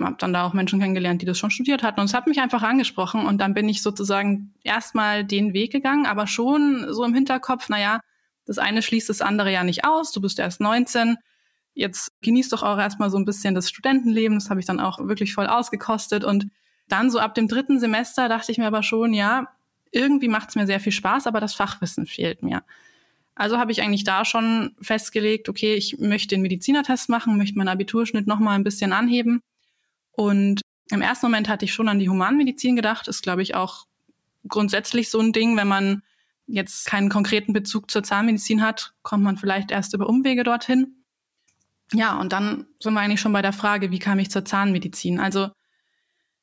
Habe 0.00 0.16
dann 0.18 0.32
da 0.32 0.44
auch 0.44 0.54
Menschen 0.54 0.80
kennengelernt, 0.80 1.20
die 1.20 1.26
das 1.26 1.38
schon 1.38 1.50
studiert 1.50 1.82
hatten. 1.82 2.00
Und 2.00 2.06
es 2.06 2.14
hat 2.14 2.26
mich 2.26 2.40
einfach 2.40 2.62
angesprochen. 2.62 3.26
Und 3.26 3.38
dann 3.38 3.54
bin 3.54 3.68
ich 3.68 3.82
sozusagen 3.82 4.54
erstmal 4.64 5.22
den 5.22 5.52
Weg 5.52 5.70
gegangen, 5.70 6.06
aber 6.06 6.26
schon 6.26 6.86
so 6.88 7.04
im 7.04 7.14
Hinterkopf, 7.14 7.68
naja, 7.68 8.00
das 8.44 8.58
eine 8.58 8.82
schließt 8.82 9.08
das 9.08 9.20
andere 9.20 9.52
ja 9.52 9.64
nicht 9.64 9.84
aus. 9.84 10.12
Du 10.12 10.20
bist 10.20 10.38
erst 10.38 10.60
19. 10.60 11.16
Jetzt 11.74 12.12
genieß 12.20 12.48
doch 12.50 12.62
auch 12.62 12.78
erstmal 12.78 13.10
so 13.10 13.16
ein 13.16 13.24
bisschen 13.24 13.54
das 13.54 13.68
Studentenleben. 13.68 14.38
Das 14.38 14.50
habe 14.50 14.60
ich 14.60 14.66
dann 14.66 14.80
auch 14.80 14.98
wirklich 14.98 15.34
voll 15.34 15.46
ausgekostet. 15.46 16.24
Und 16.24 16.48
dann 16.88 17.10
so 17.10 17.18
ab 17.18 17.34
dem 17.34 17.48
dritten 17.48 17.80
Semester 17.80 18.28
dachte 18.28 18.52
ich 18.52 18.58
mir 18.58 18.66
aber 18.66 18.82
schon, 18.82 19.14
ja, 19.14 19.48
irgendwie 19.90 20.28
macht 20.28 20.50
es 20.50 20.54
mir 20.56 20.66
sehr 20.66 20.80
viel 20.80 20.92
Spaß, 20.92 21.26
aber 21.26 21.40
das 21.40 21.54
Fachwissen 21.54 22.06
fehlt 22.06 22.42
mir. 22.42 22.62
Also 23.34 23.58
habe 23.58 23.72
ich 23.72 23.82
eigentlich 23.82 24.04
da 24.04 24.24
schon 24.24 24.74
festgelegt, 24.80 25.48
okay, 25.48 25.74
ich 25.74 25.98
möchte 25.98 26.34
den 26.34 26.42
Medizinertest 26.42 27.08
machen, 27.08 27.38
möchte 27.38 27.56
meinen 27.56 27.68
Abiturschnitt 27.68 28.26
noch 28.26 28.38
mal 28.38 28.54
ein 28.54 28.64
bisschen 28.64 28.92
anheben. 28.92 29.42
Und 30.12 30.60
im 30.90 31.00
ersten 31.00 31.26
Moment 31.26 31.48
hatte 31.48 31.64
ich 31.64 31.72
schon 31.72 31.88
an 31.88 31.98
die 31.98 32.10
Humanmedizin 32.10 32.76
gedacht. 32.76 33.08
Ist, 33.08 33.22
glaube 33.22 33.42
ich, 33.42 33.54
auch 33.54 33.86
grundsätzlich 34.46 35.08
so 35.08 35.20
ein 35.20 35.32
Ding, 35.32 35.56
wenn 35.56 35.68
man 35.68 36.02
jetzt 36.46 36.86
keinen 36.86 37.08
konkreten 37.08 37.52
Bezug 37.52 37.90
zur 37.90 38.02
Zahnmedizin 38.02 38.62
hat, 38.62 38.94
kommt 39.02 39.24
man 39.24 39.36
vielleicht 39.36 39.70
erst 39.70 39.94
über 39.94 40.08
Umwege 40.08 40.44
dorthin. 40.44 41.04
Ja, 41.92 42.18
und 42.18 42.32
dann 42.32 42.66
sind 42.80 42.94
wir 42.94 43.00
eigentlich 43.00 43.20
schon 43.20 43.32
bei 43.32 43.42
der 43.42 43.52
Frage, 43.52 43.90
wie 43.90 43.98
kam 43.98 44.18
ich 44.18 44.30
zur 44.30 44.44
Zahnmedizin? 44.44 45.20
Also 45.20 45.50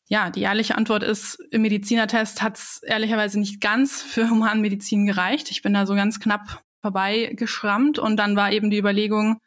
ja, 0.07 0.31
die 0.31 0.41
ehrliche 0.41 0.75
Antwort 0.75 1.03
ist, 1.03 1.35
im 1.51 1.61
Medizinertest 1.61 2.41
hat 2.41 2.57
es 2.57 2.81
ehrlicherweise 2.83 3.39
nicht 3.39 3.61
ganz 3.61 4.01
für 4.01 4.29
Humanmedizin 4.29 5.05
gereicht. 5.05 5.51
Ich 5.51 5.61
bin 5.61 5.73
da 5.73 5.85
so 5.85 5.93
ganz 5.93 6.19
knapp 6.19 6.63
vorbeigeschrammt 6.81 7.99
und 7.99 8.17
dann 8.17 8.35
war 8.35 8.51
eben 8.51 8.71
die 8.71 8.79
Überlegung, 8.79 9.39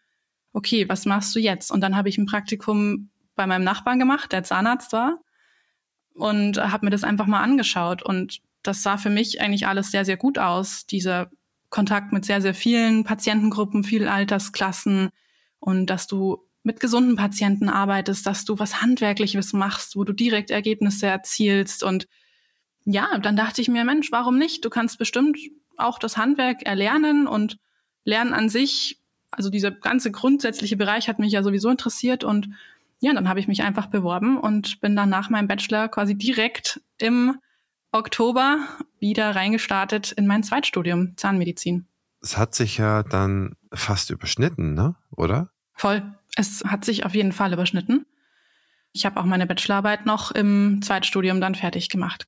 okay, 0.53 0.89
was 0.89 1.05
machst 1.05 1.35
du 1.35 1.41
jetzt? 1.41 1.73
Und 1.73 1.81
dann 1.81 1.97
habe 1.97 2.09
ich 2.09 2.19
ein 2.19 2.27
Praktikum 2.27 3.11
bei 3.35 3.47
meinem 3.47 3.65
Nachbarn 3.65 3.99
gemacht, 3.99 4.31
der 4.31 4.45
Zahnarzt 4.45 4.93
war 4.93 5.19
und 6.15 6.59
habe 6.59 6.87
mir 6.87 6.91
das 6.91 7.05
einfach 7.05 7.27
mal 7.27 7.43
angeschaut 7.43 8.03
und 8.03 8.41
das 8.63 8.83
sah 8.83 8.97
für 8.97 9.11
mich 9.11 9.41
eigentlich 9.41 9.67
alles 9.67 9.91
sehr, 9.91 10.05
sehr 10.05 10.17
gut 10.17 10.39
aus. 10.39 10.87
Dieser 10.87 11.31
Kontakt 11.71 12.13
mit 12.13 12.25
sehr, 12.25 12.43
sehr 12.43 12.55
vielen 12.55 13.05
Patientengruppen, 13.05 13.85
vielen 13.85 14.09
Altersklassen 14.09 15.11
und 15.59 15.87
dass 15.87 16.07
du 16.07 16.47
mit 16.63 16.81
gesunden 16.81 17.17
Patienten 17.17 17.69
arbeitest, 17.69 18.27
dass 18.27 18.45
du 18.45 18.59
was 18.59 18.83
Handwerkliches 18.83 19.53
machst, 19.53 19.97
wo 19.97 20.05
du 20.05 20.13
direkt 20.13 20.51
Ergebnisse 20.51 21.07
erzielst. 21.07 21.83
Und 21.83 22.07
ja, 22.85 23.19
dann 23.19 23.37
dachte 23.37 23.61
ich 23.61 23.69
mir, 23.69 23.85
Mensch, 23.85 24.13
warum 24.13 24.39
nicht? 24.39 24.65
Du 24.65 24.71
kannst 24.71 24.99
bestimmt 24.99 25.39
auch 25.77 25.99
das 25.99 26.17
Handwerk 26.17 26.63
erlernen 26.65 27.27
und 27.27 27.59
Lernen 28.05 28.35
an 28.35 28.49
sich, 28.49 29.01
also 29.31 29.49
dieser 29.49 29.71
ganze 29.71 30.11
grundsätzliche 30.11 30.77
Bereich 30.77 31.09
hat 31.09 31.19
mich 31.19 31.33
ja 31.33 31.43
sowieso 31.43 31.71
interessiert 31.71 32.25
und 32.25 32.49
ja, 33.01 33.13
dann 33.13 33.29
habe 33.29 33.41
ich 33.41 33.49
mich 33.49 33.63
einfach 33.63 33.87
beworben 33.87 34.39
und 34.39 34.81
bin 34.81 34.95
dann 34.95 35.09
nach 35.09 35.31
meinem 35.31 35.49
Bachelor 35.49 35.89
quasi 35.89 36.17
direkt 36.17 36.81
im 36.99 37.39
Oktober 37.93 38.67
wieder 38.99 39.35
reingestartet 39.37 40.13
in 40.13 40.27
mein 40.27 40.43
Zweitstudium 40.43 41.17
Zahnmedizin. 41.17 41.87
Es 42.23 42.37
hat 42.37 42.55
sich 42.55 42.79
ja 42.79 43.03
dann 43.03 43.57
fast 43.73 44.11
überschnitten, 44.11 44.75
ne? 44.75 44.95
Oder? 45.11 45.51
Voll. 45.75 46.03
Es 46.37 46.65
hat 46.65 46.85
sich 46.85 47.05
auf 47.05 47.15
jeden 47.15 47.33
Fall 47.33 47.53
überschnitten. 47.53 48.07
Ich 48.93 49.05
habe 49.05 49.21
auch 49.21 49.25
meine 49.25 49.47
Bachelorarbeit 49.47 50.07
noch 50.07 50.31
im 50.31 50.81
Zweitstudium 50.83 51.41
dann 51.41 51.55
fertig 51.55 51.89
gemacht. 51.89 52.27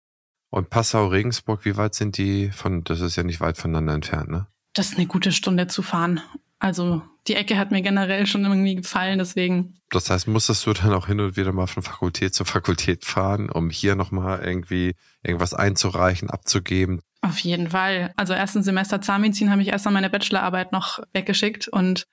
Und 0.51 0.71
Passau, 0.71 1.09
Regensburg, 1.09 1.65
wie 1.65 1.77
weit 1.77 1.95
sind 1.95 2.17
die 2.17 2.51
von, 2.51 2.85
das 2.85 3.01
ist 3.01 3.17
ja 3.17 3.23
nicht 3.23 3.41
weit 3.41 3.57
voneinander 3.57 3.95
entfernt, 3.95 4.31
ne? 4.31 4.47
Das 4.73 4.91
ist 4.91 4.97
eine 4.97 5.07
gute 5.07 5.33
Stunde 5.33 5.67
zu 5.69 5.83
fahren. 5.83 6.21
Also 6.59 7.03
die 7.27 7.35
Ecke 7.35 7.59
hat 7.59 7.71
mir 7.71 7.83
generell 7.83 8.27
schon 8.27 8.45
irgendwie 8.45 8.77
gefallen, 8.77 9.19
deswegen. 9.19 9.79
Das 9.91 10.11
heißt, 10.11 10.29
musstest 10.29 10.67
du 10.67 10.73
dann 10.73 10.93
auch 10.93 11.07
hin 11.07 11.21
und 11.21 11.37
wieder 11.37 11.53
mal 11.53 11.67
von 11.67 11.83
Fakultät 11.83 12.35
zu 12.35 12.45
Fakultät 12.45 13.05
fahren, 13.05 13.51
um 13.51 13.71
hier 13.71 13.97
nochmal 13.97 14.43
irgendwie 14.45 14.95
irgendwas 15.23 15.55
einzureichen, 15.55 16.31
abzugeben? 16.31 17.01
Auf 17.23 17.39
jeden 17.39 17.71
Fall. 17.71 18.13
Also 18.17 18.35
ersten 18.35 18.63
Semester 18.63 19.01
Zahnmedizin 19.01 19.51
habe 19.51 19.63
ich 19.63 19.69
erst 19.69 19.87
an 19.87 19.95
meine 19.95 20.11
Bachelorarbeit 20.11 20.73
noch 20.73 21.01
weggeschickt 21.13 21.69
und 21.69 22.07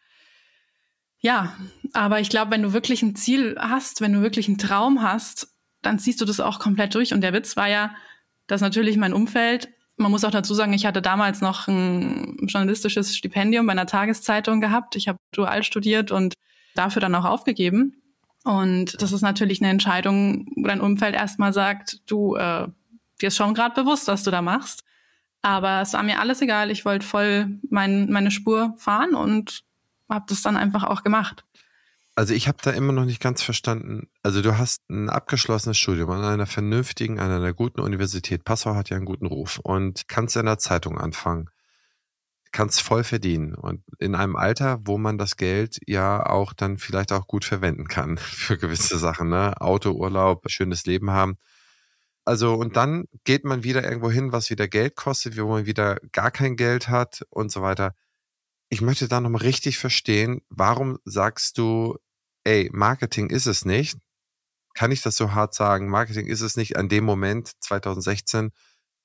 ja, 1.21 1.55
aber 1.93 2.19
ich 2.19 2.29
glaube, 2.29 2.51
wenn 2.51 2.63
du 2.63 2.73
wirklich 2.73 3.03
ein 3.03 3.15
Ziel 3.15 3.55
hast, 3.59 4.01
wenn 4.01 4.13
du 4.13 4.21
wirklich 4.21 4.47
einen 4.47 4.57
Traum 4.57 5.03
hast, 5.03 5.49
dann 5.83 5.99
ziehst 5.99 6.19
du 6.19 6.25
das 6.25 6.39
auch 6.39 6.59
komplett 6.59 6.95
durch. 6.95 7.13
Und 7.13 7.21
der 7.21 7.33
Witz 7.33 7.55
war 7.55 7.67
ja, 7.69 7.95
dass 8.47 8.61
natürlich 8.61 8.97
mein 8.97 9.13
Umfeld, 9.13 9.69
man 9.97 10.11
muss 10.11 10.23
auch 10.23 10.31
dazu 10.31 10.53
sagen, 10.53 10.73
ich 10.73 10.85
hatte 10.85 11.01
damals 11.01 11.41
noch 11.41 11.67
ein 11.67 12.37
journalistisches 12.47 13.15
Stipendium 13.15 13.65
bei 13.65 13.73
einer 13.73 13.85
Tageszeitung 13.85 14.61
gehabt. 14.61 14.95
Ich 14.95 15.07
habe 15.07 15.19
dual 15.31 15.63
studiert 15.63 16.11
und 16.11 16.33
dafür 16.75 17.01
dann 17.01 17.15
auch 17.15 17.25
aufgegeben. 17.25 18.01
Und 18.43 19.01
das 19.01 19.11
ist 19.11 19.21
natürlich 19.21 19.61
eine 19.61 19.69
Entscheidung, 19.69 20.47
wo 20.55 20.67
dein 20.67 20.81
Umfeld 20.81 21.13
erstmal 21.13 21.53
sagt, 21.53 21.99
du, 22.07 22.35
äh, 22.35 22.67
dir 23.21 23.27
ist 23.27 23.37
schon 23.37 23.53
gerade 23.53 23.75
bewusst, 23.75 24.07
was 24.07 24.23
du 24.23 24.31
da 24.31 24.41
machst. 24.41 24.83
Aber 25.43 25.81
es 25.81 25.93
war 25.93 26.03
mir 26.03 26.19
alles 26.19 26.41
egal. 26.41 26.71
Ich 26.71 26.85
wollte 26.85 27.05
voll 27.05 27.59
mein, 27.69 28.11
meine 28.11 28.31
Spur 28.31 28.73
fahren 28.77 29.15
und 29.15 29.63
habe 30.09 30.25
das 30.27 30.41
dann 30.41 30.57
einfach 30.57 30.83
auch 30.83 31.03
gemacht. 31.03 31.43
Also 32.21 32.35
ich 32.35 32.47
habe 32.47 32.59
da 32.61 32.69
immer 32.69 32.93
noch 32.93 33.05
nicht 33.05 33.19
ganz 33.19 33.41
verstanden. 33.41 34.07
Also 34.21 34.43
du 34.43 34.55
hast 34.55 34.87
ein 34.91 35.09
abgeschlossenes 35.09 35.79
Studium 35.79 36.11
an 36.11 36.23
einer 36.23 36.45
vernünftigen, 36.45 37.19
an 37.19 37.31
einer 37.31 37.51
guten 37.51 37.81
Universität. 37.81 38.43
Passau 38.43 38.75
hat 38.75 38.91
ja 38.91 38.97
einen 38.97 39.07
guten 39.07 39.25
Ruf 39.25 39.57
und 39.57 40.07
kannst 40.07 40.35
in 40.35 40.45
der 40.45 40.59
Zeitung 40.59 40.99
anfangen. 40.99 41.49
Kannst 42.51 42.83
voll 42.83 43.03
verdienen 43.03 43.55
und 43.55 43.81
in 43.97 44.13
einem 44.13 44.35
Alter, 44.35 44.81
wo 44.83 44.99
man 44.99 45.17
das 45.17 45.35
Geld 45.35 45.79
ja 45.87 46.23
auch 46.23 46.53
dann 46.53 46.77
vielleicht 46.77 47.11
auch 47.11 47.25
gut 47.25 47.43
verwenden 47.43 47.87
kann 47.87 48.17
für 48.19 48.55
gewisse 48.55 48.99
Sachen, 48.99 49.29
ne? 49.29 49.59
Auto, 49.59 49.89
Urlaub, 49.89 50.43
schönes 50.47 50.85
Leben 50.85 51.09
haben. 51.09 51.37
Also 52.23 52.53
und 52.53 52.77
dann 52.77 53.05
geht 53.23 53.45
man 53.45 53.63
wieder 53.63 53.83
irgendwo 53.83 54.11
hin, 54.11 54.31
was 54.31 54.51
wieder 54.51 54.67
Geld 54.67 54.95
kostet, 54.95 55.41
wo 55.41 55.47
man 55.47 55.65
wieder 55.65 55.97
gar 56.11 56.29
kein 56.29 56.55
Geld 56.55 56.87
hat 56.87 57.23
und 57.31 57.51
so 57.51 57.63
weiter 57.63 57.95
ich 58.71 58.79
möchte 58.79 59.09
da 59.09 59.19
nochmal 59.19 59.41
richtig 59.41 59.77
verstehen, 59.77 60.39
warum 60.49 60.97
sagst 61.03 61.57
du, 61.57 61.97
ey, 62.43 62.69
Marketing 62.71 63.29
ist 63.29 63.45
es 63.45 63.65
nicht? 63.65 63.97
Kann 64.73 64.91
ich 64.91 65.01
das 65.01 65.17
so 65.17 65.33
hart 65.33 65.53
sagen? 65.53 65.89
Marketing 65.89 66.27
ist 66.27 66.41
es 66.41 66.55
nicht 66.55 66.77
an 66.77 66.89
dem 66.89 67.03
Moment 67.03 67.51
2016. 67.59 68.51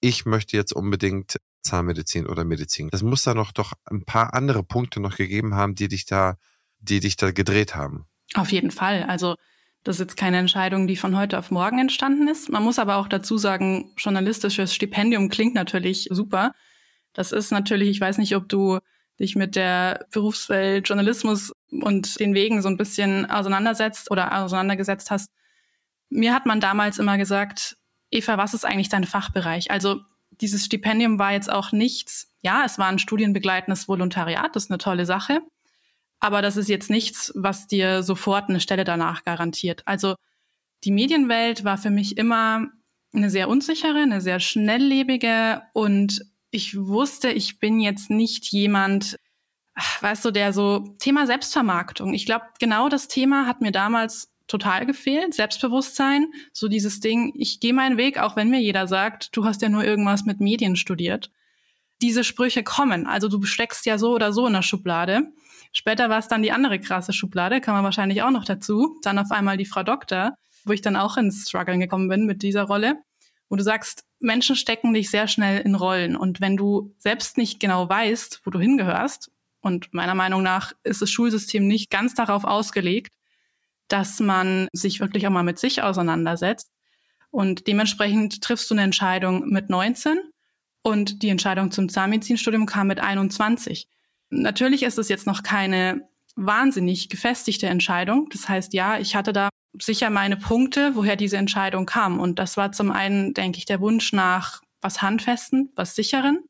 Ich 0.00 0.26
möchte 0.26 0.56
jetzt 0.56 0.72
unbedingt 0.72 1.38
Zahnmedizin 1.62 2.26
oder 2.26 2.44
Medizin. 2.44 2.88
Das 2.90 3.02
muss 3.02 3.22
da 3.22 3.34
noch 3.34 3.52
doch 3.52 3.72
ein 3.84 4.04
paar 4.04 4.34
andere 4.34 4.62
Punkte 4.62 5.00
noch 5.00 5.16
gegeben 5.16 5.54
haben, 5.54 5.74
die 5.74 5.88
dich 5.88 6.06
da, 6.06 6.36
die 6.78 7.00
dich 7.00 7.16
da 7.16 7.32
gedreht 7.32 7.74
haben. 7.74 8.06
Auf 8.34 8.52
jeden 8.52 8.70
Fall. 8.70 9.02
Also 9.04 9.36
das 9.82 9.96
ist 9.96 10.00
jetzt 10.00 10.16
keine 10.16 10.38
Entscheidung, 10.38 10.86
die 10.86 10.96
von 10.96 11.16
heute 11.16 11.38
auf 11.38 11.50
morgen 11.50 11.78
entstanden 11.78 12.28
ist. 12.28 12.48
Man 12.48 12.62
muss 12.62 12.78
aber 12.78 12.96
auch 12.96 13.08
dazu 13.08 13.38
sagen, 13.38 13.92
journalistisches 13.96 14.74
Stipendium 14.74 15.28
klingt 15.28 15.54
natürlich 15.54 16.08
super. 16.10 16.52
Das 17.12 17.32
ist 17.32 17.50
natürlich, 17.50 17.90
ich 17.90 18.00
weiß 18.00 18.18
nicht, 18.18 18.36
ob 18.36 18.48
du 18.48 18.78
dich 19.18 19.36
mit 19.36 19.56
der 19.56 20.06
Berufswelt 20.10 20.88
Journalismus 20.88 21.52
und 21.70 22.18
den 22.20 22.34
Wegen 22.34 22.62
so 22.62 22.68
ein 22.68 22.76
bisschen 22.76 23.28
auseinandersetzt 23.30 24.10
oder 24.10 24.42
auseinandergesetzt 24.42 25.10
hast. 25.10 25.30
Mir 26.08 26.34
hat 26.34 26.46
man 26.46 26.60
damals 26.60 26.98
immer 26.98 27.18
gesagt, 27.18 27.76
Eva, 28.10 28.38
was 28.38 28.54
ist 28.54 28.64
eigentlich 28.64 28.88
dein 28.88 29.04
Fachbereich? 29.04 29.70
Also 29.70 30.00
dieses 30.40 30.64
Stipendium 30.64 31.18
war 31.18 31.32
jetzt 31.32 31.50
auch 31.50 31.72
nichts, 31.72 32.32
ja, 32.42 32.64
es 32.64 32.78
war 32.78 32.86
ein 32.88 32.98
studienbegleitendes 32.98 33.88
Volontariat, 33.88 34.54
das 34.54 34.64
ist 34.64 34.70
eine 34.70 34.78
tolle 34.78 35.06
Sache, 35.06 35.40
aber 36.20 36.42
das 36.42 36.56
ist 36.56 36.68
jetzt 36.68 36.90
nichts, 36.90 37.32
was 37.34 37.66
dir 37.66 38.02
sofort 38.02 38.48
eine 38.48 38.60
Stelle 38.60 38.84
danach 38.84 39.24
garantiert. 39.24 39.82
Also 39.86 40.14
die 40.84 40.90
Medienwelt 40.90 41.64
war 41.64 41.78
für 41.78 41.90
mich 41.90 42.16
immer 42.16 42.66
eine 43.14 43.30
sehr 43.30 43.48
unsichere, 43.48 43.98
eine 43.98 44.20
sehr 44.20 44.40
schnelllebige 44.40 45.62
und 45.72 46.20
ich 46.50 46.76
wusste, 46.76 47.30
ich 47.30 47.58
bin 47.58 47.80
jetzt 47.80 48.10
nicht 48.10 48.46
jemand, 48.52 49.18
weißt 50.00 50.24
du, 50.24 50.30
der 50.30 50.52
so 50.52 50.96
Thema 50.98 51.26
Selbstvermarktung. 51.26 52.14
Ich 52.14 52.26
glaube, 52.26 52.44
genau 52.58 52.88
das 52.88 53.08
Thema 53.08 53.46
hat 53.46 53.60
mir 53.60 53.72
damals 53.72 54.32
total 54.46 54.86
gefehlt, 54.86 55.34
Selbstbewusstsein, 55.34 56.28
so 56.52 56.68
dieses 56.68 57.00
Ding, 57.00 57.32
ich 57.34 57.60
gehe 57.60 57.74
meinen 57.74 57.96
Weg, 57.96 58.18
auch 58.18 58.36
wenn 58.36 58.48
mir 58.48 58.60
jeder 58.60 58.86
sagt, 58.86 59.36
du 59.36 59.44
hast 59.44 59.60
ja 59.62 59.68
nur 59.68 59.84
irgendwas 59.84 60.24
mit 60.24 60.40
Medien 60.40 60.76
studiert. 60.76 61.32
Diese 62.00 62.24
Sprüche 62.24 62.62
kommen, 62.62 63.06
also 63.06 63.28
du 63.28 63.42
steckst 63.42 63.86
ja 63.86 63.98
so 63.98 64.14
oder 64.14 64.32
so 64.32 64.46
in 64.46 64.52
der 64.52 64.62
Schublade. 64.62 65.32
Später 65.72 66.08
war 66.08 66.18
es 66.18 66.28
dann 66.28 66.42
die 66.42 66.52
andere 66.52 66.78
krasse 66.78 67.12
Schublade, 67.12 67.60
kann 67.60 67.74
man 67.74 67.84
wahrscheinlich 67.84 68.22
auch 68.22 68.30
noch 68.30 68.44
dazu. 68.44 68.98
Dann 69.02 69.18
auf 69.18 69.30
einmal 69.30 69.56
die 69.56 69.66
Frau 69.66 69.82
Doktor, 69.82 70.36
wo 70.64 70.72
ich 70.72 70.80
dann 70.80 70.96
auch 70.96 71.16
ins 71.16 71.48
Struggeln 71.48 71.80
gekommen 71.80 72.08
bin 72.08 72.24
mit 72.24 72.42
dieser 72.42 72.62
Rolle 72.62 73.02
wo 73.48 73.56
du 73.56 73.62
sagst, 73.62 74.04
Menschen 74.18 74.56
stecken 74.56 74.94
dich 74.94 75.10
sehr 75.10 75.28
schnell 75.28 75.60
in 75.60 75.74
Rollen. 75.74 76.16
Und 76.16 76.40
wenn 76.40 76.56
du 76.56 76.94
selbst 76.98 77.38
nicht 77.38 77.60
genau 77.60 77.88
weißt, 77.88 78.42
wo 78.44 78.50
du 78.50 78.58
hingehörst, 78.58 79.30
und 79.66 79.92
meiner 79.92 80.14
Meinung 80.14 80.44
nach 80.44 80.72
ist 80.84 81.02
das 81.02 81.10
Schulsystem 81.10 81.66
nicht 81.66 81.90
ganz 81.90 82.14
darauf 82.14 82.44
ausgelegt, 82.44 83.12
dass 83.88 84.20
man 84.20 84.68
sich 84.72 85.00
wirklich 85.00 85.26
auch 85.26 85.32
mal 85.32 85.42
mit 85.42 85.58
sich 85.58 85.82
auseinandersetzt. 85.82 86.70
Und 87.30 87.66
dementsprechend 87.66 88.42
triffst 88.42 88.70
du 88.70 88.74
eine 88.74 88.82
Entscheidung 88.82 89.48
mit 89.48 89.68
19 89.68 90.18
und 90.82 91.22
die 91.22 91.30
Entscheidung 91.30 91.72
zum 91.72 91.88
Zahnmedizinstudium 91.88 92.64
kam 92.64 92.86
mit 92.86 93.00
21. 93.00 93.88
Natürlich 94.30 94.84
ist 94.84 94.98
es 94.98 95.08
jetzt 95.08 95.26
noch 95.26 95.42
keine 95.42 96.08
wahnsinnig 96.36 97.08
gefestigte 97.08 97.66
Entscheidung. 97.66 98.28
Das 98.30 98.48
heißt, 98.48 98.72
ja, 98.72 98.98
ich 98.98 99.16
hatte 99.16 99.32
da 99.32 99.48
sicher 99.80 100.10
meine 100.10 100.36
Punkte, 100.36 100.92
woher 100.94 101.16
diese 101.16 101.36
Entscheidung 101.36 101.86
kam. 101.86 102.20
Und 102.20 102.38
das 102.38 102.56
war 102.56 102.72
zum 102.72 102.90
einen, 102.90 103.34
denke 103.34 103.58
ich, 103.58 103.64
der 103.64 103.80
Wunsch 103.80 104.12
nach 104.12 104.62
was 104.80 105.02
Handfesten, 105.02 105.72
was 105.74 105.94
Sicheren. 105.94 106.44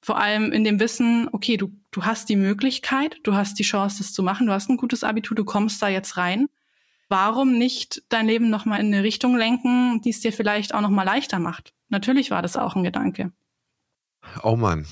Vor 0.00 0.18
allem 0.18 0.52
in 0.52 0.64
dem 0.64 0.78
Wissen, 0.78 1.28
okay, 1.32 1.56
du, 1.56 1.72
du 1.90 2.04
hast 2.04 2.28
die 2.28 2.36
Möglichkeit, 2.36 3.16
du 3.24 3.34
hast 3.34 3.58
die 3.58 3.64
Chance, 3.64 3.98
das 3.98 4.12
zu 4.12 4.22
machen, 4.22 4.46
du 4.46 4.52
hast 4.52 4.68
ein 4.68 4.76
gutes 4.76 5.02
Abitur, 5.02 5.34
du 5.34 5.44
kommst 5.44 5.82
da 5.82 5.88
jetzt 5.88 6.16
rein. 6.16 6.46
Warum 7.08 7.56
nicht 7.58 8.02
dein 8.08 8.26
Leben 8.26 8.50
nochmal 8.50 8.80
in 8.80 8.92
eine 8.92 9.02
Richtung 9.02 9.36
lenken, 9.36 10.00
die 10.02 10.10
es 10.10 10.20
dir 10.20 10.32
vielleicht 10.32 10.74
auch 10.74 10.82
nochmal 10.82 11.06
leichter 11.06 11.38
macht? 11.38 11.72
Natürlich 11.88 12.30
war 12.30 12.42
das 12.42 12.56
auch 12.56 12.76
ein 12.76 12.84
Gedanke. 12.84 13.32
Oh 14.42 14.56
Mann, 14.56 14.86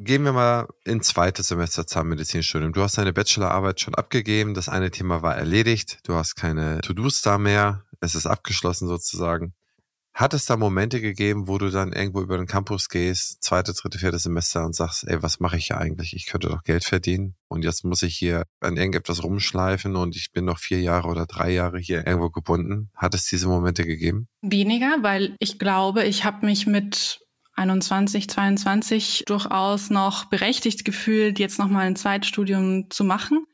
Gehen 0.00 0.22
wir 0.22 0.32
mal 0.32 0.68
ins 0.84 1.08
zweite 1.08 1.42
Semester 1.42 1.84
Zahnmedizinstudium. 1.84 2.72
Du 2.72 2.82
hast 2.82 2.98
deine 2.98 3.12
Bachelorarbeit 3.12 3.80
schon 3.80 3.96
abgegeben. 3.96 4.54
Das 4.54 4.68
eine 4.68 4.92
Thema 4.92 5.22
war 5.22 5.36
erledigt. 5.36 5.98
Du 6.04 6.14
hast 6.14 6.36
keine 6.36 6.80
To-Dos 6.82 7.20
da 7.22 7.36
mehr. 7.36 7.84
Es 8.00 8.14
ist 8.14 8.26
abgeschlossen 8.26 8.86
sozusagen. 8.86 9.54
Hat 10.14 10.34
es 10.34 10.46
da 10.46 10.56
Momente 10.56 11.00
gegeben, 11.00 11.48
wo 11.48 11.58
du 11.58 11.70
dann 11.70 11.92
irgendwo 11.92 12.20
über 12.20 12.38
den 12.38 12.46
Campus 12.46 12.88
gehst, 12.88 13.42
zweite, 13.42 13.72
dritte, 13.72 13.98
vierte 13.98 14.18
Semester 14.20 14.64
und 14.64 14.74
sagst, 14.74 15.04
ey, 15.06 15.20
was 15.22 15.40
mache 15.40 15.56
ich 15.56 15.66
hier 15.66 15.78
eigentlich? 15.78 16.14
Ich 16.14 16.26
könnte 16.26 16.48
doch 16.48 16.62
Geld 16.62 16.84
verdienen 16.84 17.34
und 17.48 17.64
jetzt 17.64 17.84
muss 17.84 18.02
ich 18.02 18.16
hier 18.16 18.44
an 18.60 18.76
irgendetwas 18.76 19.22
rumschleifen 19.22 19.94
und 19.94 20.16
ich 20.16 20.32
bin 20.32 20.44
noch 20.44 20.58
vier 20.58 20.80
Jahre 20.80 21.08
oder 21.08 21.26
drei 21.26 21.50
Jahre 21.50 21.78
hier 21.78 22.06
irgendwo 22.06 22.30
gebunden. 22.30 22.90
Hat 22.96 23.14
es 23.14 23.26
diese 23.26 23.46
Momente 23.46 23.84
gegeben? 23.84 24.28
Weniger, 24.42 24.96
weil 25.02 25.36
ich 25.38 25.58
glaube, 25.58 26.04
ich 26.04 26.24
habe 26.24 26.46
mich 26.46 26.66
mit 26.66 27.20
21, 27.58 28.28
22 28.28 29.24
durchaus 29.26 29.90
noch 29.90 30.26
berechtigt 30.26 30.84
gefühlt, 30.84 31.38
jetzt 31.38 31.58
nochmal 31.58 31.86
ein 31.86 31.96
Zweitstudium 31.96 32.90
zu 32.90 33.04
machen. 33.04 33.44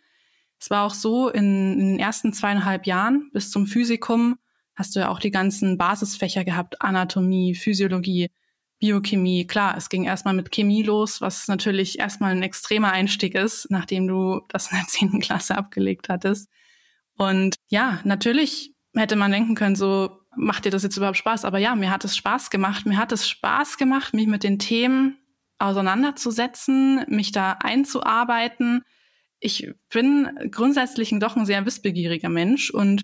Es 0.60 0.70
war 0.70 0.84
auch 0.84 0.94
so, 0.94 1.28
in, 1.28 1.78
in, 1.78 1.88
den 1.88 1.98
ersten 1.98 2.32
zweieinhalb 2.32 2.86
Jahren 2.86 3.30
bis 3.32 3.50
zum 3.50 3.66
Physikum 3.66 4.36
hast 4.74 4.96
du 4.96 5.00
ja 5.00 5.08
auch 5.08 5.20
die 5.20 5.30
ganzen 5.30 5.78
Basisfächer 5.78 6.44
gehabt, 6.44 6.80
Anatomie, 6.82 7.54
Physiologie, 7.54 8.30
Biochemie. 8.80 9.46
Klar, 9.46 9.76
es 9.76 9.88
ging 9.88 10.04
erstmal 10.04 10.34
mit 10.34 10.50
Chemie 10.50 10.82
los, 10.82 11.20
was 11.20 11.48
natürlich 11.48 11.98
erstmal 11.98 12.32
ein 12.32 12.42
extremer 12.42 12.92
Einstieg 12.92 13.34
ist, 13.34 13.66
nachdem 13.70 14.06
du 14.06 14.40
das 14.48 14.70
in 14.70 14.78
der 14.78 14.86
zehnten 14.86 15.20
Klasse 15.20 15.56
abgelegt 15.56 16.08
hattest. 16.08 16.48
Und 17.16 17.56
ja, 17.68 18.00
natürlich 18.04 18.74
hätte 18.94 19.16
man 19.16 19.30
denken 19.30 19.54
können, 19.54 19.76
so 19.76 20.20
macht 20.36 20.64
dir 20.64 20.70
das 20.70 20.82
jetzt 20.82 20.96
überhaupt 20.96 21.16
Spaß? 21.16 21.44
Aber 21.44 21.58
ja, 21.58 21.74
mir 21.74 21.90
hat 21.90 22.04
es 22.04 22.16
Spaß 22.16 22.50
gemacht. 22.50 22.86
Mir 22.86 22.96
hat 22.96 23.12
es 23.12 23.28
Spaß 23.28 23.76
gemacht, 23.76 24.14
mich 24.14 24.26
mit 24.26 24.42
den 24.42 24.58
Themen 24.58 25.18
auseinanderzusetzen, 25.58 27.04
mich 27.08 27.32
da 27.32 27.52
einzuarbeiten. 27.52 28.82
Ich 29.40 29.70
bin 29.90 30.28
grundsätzlich 30.50 31.14
doch 31.18 31.36
ein 31.36 31.46
sehr 31.46 31.64
wissbegieriger 31.66 32.28
Mensch 32.28 32.70
und 32.70 33.02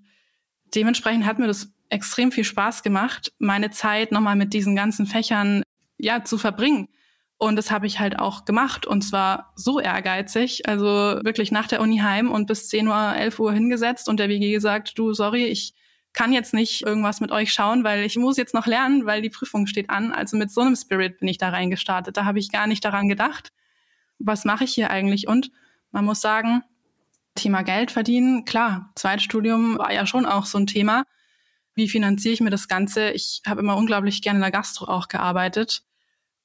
dementsprechend 0.75 1.27
hat 1.27 1.39
mir 1.39 1.47
das 1.47 1.73
extrem 1.89 2.33
viel 2.33 2.45
Spaß 2.45 2.83
gemacht, 2.83 3.33
meine 3.39 3.71
Zeit 3.71 4.13
nochmal 4.13 4.37
mit 4.37 4.53
diesen 4.53 4.77
ganzen 4.77 5.07
Fächern 5.07 5.63
ja 5.99 6.25
zu 6.25 6.39
verbringen. 6.39 6.89
Und 7.37 7.57
das 7.57 7.71
habe 7.71 7.87
ich 7.87 7.99
halt 7.99 8.19
auch 8.19 8.45
gemacht 8.45 8.87
und 8.87 9.03
zwar 9.03 9.53
so 9.57 9.81
ehrgeizig, 9.81 10.69
also 10.69 11.21
wirklich 11.25 11.51
nach 11.51 11.67
der 11.67 11.81
Uni 11.81 11.99
heim 11.99 12.31
und 12.31 12.47
bis 12.47 12.69
10 12.69 12.87
Uhr, 12.87 13.15
11 13.17 13.39
Uhr 13.41 13.53
hingesetzt 13.53 14.09
und 14.09 14.21
der 14.21 14.29
WG 14.29 14.53
gesagt, 14.53 14.99
du, 14.99 15.15
sorry, 15.15 15.45
ich 15.47 15.73
kann 16.13 16.33
jetzt 16.33 16.55
nicht 16.55 16.83
irgendwas 16.83 17.21
mit 17.21 17.31
euch 17.31 17.53
schauen, 17.53 17.85
weil 17.85 18.05
ich 18.05 18.17
muss 18.17 18.37
jetzt 18.37 18.55
noch 18.55 18.67
lernen, 18.67 19.07
weil 19.07 19.23
die 19.23 19.31
Prüfung 19.31 19.67
steht 19.67 19.91
an. 19.91 20.13
Also 20.13 20.37
mit 20.37 20.51
so 20.51 20.61
einem 20.61 20.77
Spirit 20.77 21.19
bin 21.19 21.29
ich 21.29 21.39
da 21.39 21.51
reingestartet. 21.51 22.17
Da 22.17 22.25
habe 22.25 22.39
ich 22.39 22.51
gar 22.51 22.67
nicht 22.67 22.85
daran 22.85 23.09
gedacht, 23.09 23.53
was 24.19 24.45
mache 24.45 24.65
ich 24.65 24.75
hier 24.75 24.91
eigentlich? 24.91 25.29
Und 25.29 25.51
man 25.93 26.05
muss 26.05 26.21
sagen, 26.21 26.63
Thema 27.35 27.63
Geld 27.63 27.91
verdienen, 27.91 28.45
klar, 28.45 28.93
Zweitstudium 28.97 29.79
war 29.79 29.93
ja 29.93 30.07
schon 30.07 30.27
auch 30.27 30.47
so 30.47 30.59
ein 30.59 30.67
Thema. 30.67 31.05
Wie 31.75 31.89
finanziere 31.89 32.35
ich 32.35 32.41
mir 32.41 32.51
das 32.51 32.69
Ganze? 32.69 33.11
Ich 33.11 33.43
habe 33.47 33.61
immer 33.61 33.77
unglaublich 33.77 34.21
gerne 34.21 34.39
in 34.39 34.43
der 34.43 34.51
Gastro 34.51 34.87
auch 34.87 35.09
gearbeitet 35.09 35.85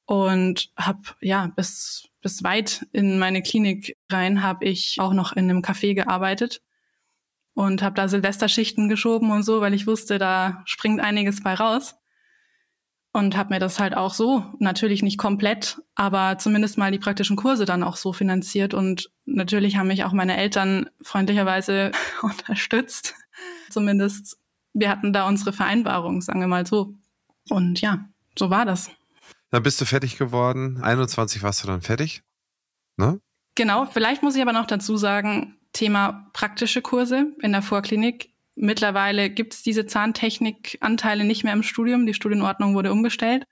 und 0.05 0.72
habe 0.77 1.01
ja 1.22 1.48
bis 1.55 2.07
bis 2.25 2.43
weit 2.43 2.88
in 2.91 3.19
meine 3.19 3.43
Klinik 3.43 3.98
rein 4.12 4.41
habe 4.41 4.65
ich 4.65 4.95
auch 5.00 5.13
noch 5.13 5.34
in 5.34 5.48
einem 5.48 5.62
Café 5.62 5.93
gearbeitet 5.93 6.63
und 7.56 7.82
habe 7.82 7.96
da 7.96 8.08
Silvesterschichten 8.08 8.90
geschoben 8.90 9.32
und 9.32 9.42
so, 9.42 9.62
weil 9.62 9.74
ich 9.74 9.88
wusste, 9.88 10.20
da 10.20 10.62
springt 10.66 11.02
einiges 11.02 11.42
bei 11.42 11.56
raus 11.56 11.96
und 13.12 13.36
habe 13.36 13.56
mir 13.56 13.60
das 13.60 13.80
halt 13.80 13.98
auch 13.98 14.14
so 14.14 14.44
natürlich 14.60 15.02
nicht 15.02 15.18
komplett, 15.18 15.82
aber 15.96 16.38
zumindest 16.38 16.78
mal 16.78 16.92
die 16.92 17.00
praktischen 17.00 17.38
Kurse 17.38 17.66
dann 17.66 17.82
auch 17.82 17.96
so 17.96 18.14
finanziert 18.14 18.76
und 18.76 19.10
natürlich 19.26 19.78
haben 19.78 19.88
mich 19.88 20.04
auch 20.04 20.14
meine 20.14 20.38
Eltern 20.38 20.90
freundlicherweise 21.02 21.92
unterstützt. 22.22 23.16
Zumindest 23.70 24.38
wir 24.76 24.90
hatten 24.90 25.14
da 25.14 25.28
unsere 25.28 25.54
Vereinbarung, 25.54 26.22
sagen 26.22 26.42
wir 26.42 26.48
mal 26.48 26.68
so. 26.68 26.94
Und 27.50 27.82
ja, 27.82 28.10
so 28.38 28.50
war 28.50 28.66
das. 28.66 28.92
Dann 29.50 29.64
bist 29.64 29.80
du 29.80 29.86
fertig 29.86 30.18
geworden. 30.18 30.82
21 30.84 31.42
warst 31.42 31.64
du 31.64 31.68
dann 31.68 31.82
fertig. 31.82 32.24
Ne? 32.98 33.20
Genau, 33.56 33.86
vielleicht 33.86 34.22
muss 34.22 34.36
ich 34.36 34.42
aber 34.42 34.52
noch 34.52 34.68
dazu 34.68 34.98
sagen, 34.98 35.58
Thema 35.75 36.29
praktische 36.34 36.82
Kurse 36.82 37.36
in 37.41 37.51
der 37.51 37.62
Vorklinik. 37.62 38.32
Mittlerweile 38.55 39.29
gibt 39.29 39.53
es 39.53 39.63
diese 39.63 39.86
Zahntechnik-Anteile 39.86 41.25
nicht 41.25 41.44
mehr 41.44 41.53
im 41.53 41.63
Studium. 41.63 42.05
Die 42.05 42.13
Studienordnung 42.13 42.74
wurde 42.74 42.91
umgestellt. 42.91 43.46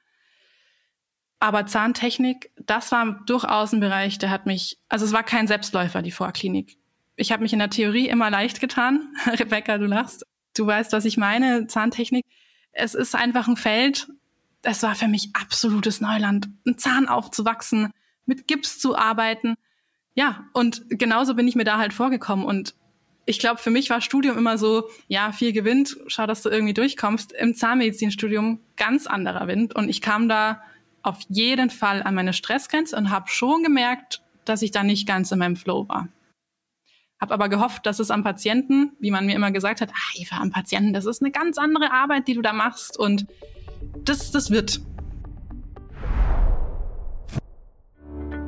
Aber 1.39 1.65
Zahntechnik, 1.65 2.51
das 2.55 2.91
war 2.93 3.21
durchaus 3.25 3.73
ein 3.73 3.81
Bereich, 3.81 4.17
der 4.17 4.29
hat 4.29 4.45
mich, 4.45 4.77
also 4.87 5.05
es 5.05 5.11
war 5.11 5.23
kein 5.23 5.47
Selbstläufer, 5.47 6.01
die 6.01 6.11
Vorklinik. 6.11 6.77
Ich 7.17 7.33
habe 7.33 7.43
mich 7.43 7.51
in 7.51 7.59
der 7.59 7.69
Theorie 7.69 8.07
immer 8.07 8.29
leicht 8.29 8.61
getan. 8.61 9.13
Rebecca, 9.27 9.77
du 9.77 9.85
lachst. 9.85 10.25
Du 10.55 10.65
weißt, 10.65 10.93
was 10.93 11.03
ich 11.03 11.17
meine, 11.17 11.67
Zahntechnik. 11.67 12.25
Es 12.71 12.95
ist 12.95 13.13
einfach 13.13 13.49
ein 13.49 13.57
Feld, 13.57 14.07
das 14.63 14.81
war 14.81 14.95
für 14.95 15.09
mich 15.09 15.31
absolutes 15.33 15.99
Neuland. 15.99 16.47
Ein 16.65 16.77
Zahn 16.77 17.07
aufzuwachsen, 17.07 17.91
mit 18.25 18.47
Gips 18.47 18.79
zu 18.79 18.97
arbeiten. 18.97 19.55
Ja, 20.15 20.45
und 20.53 20.83
genauso 20.89 21.35
bin 21.35 21.47
ich 21.47 21.55
mir 21.55 21.63
da 21.63 21.77
halt 21.77 21.93
vorgekommen. 21.93 22.45
Und 22.45 22.75
ich 23.25 23.39
glaube, 23.39 23.59
für 23.59 23.71
mich 23.71 23.89
war 23.89 24.01
Studium 24.01 24.37
immer 24.37 24.57
so, 24.57 24.89
ja, 25.07 25.31
viel 25.31 25.53
gewinnt, 25.53 25.97
schau, 26.07 26.27
dass 26.27 26.41
du 26.41 26.49
irgendwie 26.49 26.73
durchkommst. 26.73 27.31
Im 27.31 27.55
Zahnmedizinstudium 27.55 28.59
ganz 28.75 29.07
anderer 29.07 29.47
Wind. 29.47 29.75
Und 29.75 29.89
ich 29.89 30.01
kam 30.01 30.29
da 30.29 30.61
auf 31.01 31.19
jeden 31.29 31.69
Fall 31.69 32.03
an 32.03 32.15
meine 32.15 32.33
Stressgrenze 32.33 32.95
und 32.95 33.09
habe 33.09 33.29
schon 33.29 33.63
gemerkt, 33.63 34.21
dass 34.45 34.61
ich 34.61 34.71
da 34.71 34.83
nicht 34.83 35.07
ganz 35.07 35.31
in 35.31 35.39
meinem 35.39 35.55
Flow 35.55 35.87
war. 35.87 36.09
Habe 37.19 37.33
aber 37.33 37.49
gehofft, 37.49 37.85
dass 37.85 37.99
es 37.99 38.11
am 38.11 38.23
Patienten, 38.23 38.91
wie 38.99 39.11
man 39.11 39.25
mir 39.25 39.35
immer 39.35 39.51
gesagt 39.51 39.79
hat, 39.79 39.89
ah, 39.91 40.11
Eva, 40.15 40.37
am 40.37 40.51
Patienten, 40.51 40.93
das 40.93 41.05
ist 41.05 41.21
eine 41.21 41.31
ganz 41.31 41.57
andere 41.57 41.91
Arbeit, 41.91 42.27
die 42.27 42.33
du 42.33 42.41
da 42.41 42.51
machst. 42.51 42.99
Und 42.99 43.25
das, 44.03 44.31
das 44.31 44.51
wird. 44.51 44.81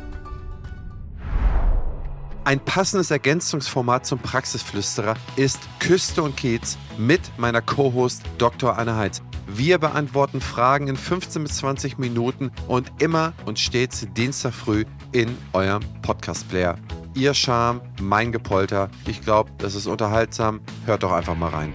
Ein 2.43 2.59
passendes 2.59 3.11
Ergänzungsformat 3.11 4.07
zum 4.07 4.17
Praxisflüsterer 4.17 5.15
ist 5.35 5.59
Küste 5.79 6.23
und 6.23 6.35
Kiez 6.35 6.75
mit 6.97 7.21
meiner 7.37 7.61
Co-Host 7.61 8.23
Dr. 8.39 8.79
Anne 8.79 8.95
Heitz. 8.95 9.21
Wir 9.45 9.77
beantworten 9.77 10.41
Fragen 10.41 10.87
in 10.87 10.97
15 10.97 11.43
bis 11.43 11.57
20 11.57 11.99
Minuten 11.99 12.51
und 12.67 12.91
immer 12.99 13.33
und 13.45 13.59
stets 13.59 14.07
Dienstag 14.17 14.53
früh 14.53 14.85
in 15.11 15.37
eurem 15.53 15.83
Podcast-Player. 16.01 16.77
Ihr 17.13 17.35
Charme, 17.35 17.81
mein 18.01 18.31
Gepolter. 18.31 18.89
Ich 19.05 19.21
glaube, 19.21 19.51
das 19.59 19.75
ist 19.75 19.85
unterhaltsam. 19.85 20.61
Hört 20.85 21.03
doch 21.03 21.11
einfach 21.11 21.35
mal 21.35 21.49
rein. 21.49 21.73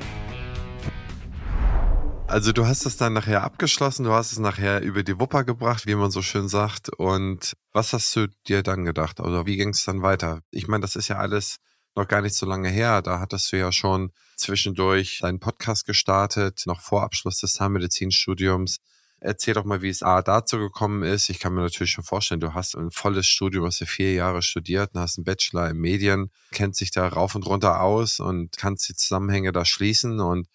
Also 2.29 2.51
du 2.51 2.67
hast 2.67 2.87
es 2.87 2.97
dann 2.97 3.13
nachher 3.13 3.45
abgeschlossen, 3.45 4.05
du 4.05 4.13
hast 4.13 4.33
es 4.33 4.39
nachher 4.39 4.83
über 4.83 5.05
die 5.05 5.19
Wupper 5.21 5.45
gebracht, 5.45 5.87
wie 5.87 5.95
man 5.95 6.11
so 6.11 6.23
schön 6.23 6.49
sagt. 6.49 6.91
Und 6.91 7.57
was 7.73 7.93
hast 7.93 8.15
du 8.17 8.27
dir 8.49 8.65
dann 8.65 8.85
gedacht? 8.85 9.21
Oder 9.21 9.47
wie 9.47 9.57
ging 9.57 9.69
es 9.69 9.85
dann 9.85 10.03
weiter? 10.03 10.41
Ich 10.51 10.67
meine, 10.67 10.83
das 10.83 10.97
ist 10.97 11.07
ja 11.07 11.19
alles 11.19 11.59
noch 11.95 12.09
gar 12.09 12.23
nicht 12.23 12.35
so 12.35 12.45
lange 12.45 12.69
her. 12.69 13.01
Da 13.01 13.21
hattest 13.21 13.53
du 13.53 13.59
ja 13.59 13.71
schon 13.71 14.11
zwischendurch 14.37 15.21
deinen 15.23 15.39
Podcast 15.39 15.87
gestartet, 15.87 16.65
noch 16.67 16.81
vor 16.81 17.05
Abschluss 17.05 17.39
des 17.39 17.55
Zahnmedizinstudiums. 17.55 18.79
Erzähl 19.21 19.55
doch 19.55 19.65
mal, 19.65 19.81
wie 19.81 19.89
es 19.89 20.03
A 20.03 20.21
dazu 20.21 20.59
gekommen 20.59 21.05
ist. 21.05 21.31
Ich 21.31 21.39
kann 21.39 21.55
mir 21.55 21.63
natürlich 21.63 21.93
schon 21.93 22.05
vorstellen, 22.05 22.41
du 22.41 22.55
hast 22.55 22.77
ein 22.77 22.91
volles 22.91 23.27
Studium, 23.29 23.67
hast 23.67 23.81
ja 23.81 23.87
vier 23.87 24.13
Jahre 24.15 24.43
studiert 24.43 24.91
und 24.95 25.01
hast 25.01 25.17
einen 25.17 25.25
Bachelor 25.25 25.71
in 25.71 25.79
Medien, 25.79 26.31
kennt 26.51 26.75
sich 26.75 26.91
da 26.91 27.07
rauf 27.07 27.37
und 27.37 27.47
runter 27.47 27.81
aus 27.81 28.19
und 28.19 28.57
kannst 28.59 28.89
die 28.89 28.95
Zusammenhänge 28.95 29.53
da 29.53 29.65
schließen 29.65 30.21
und 30.21 30.49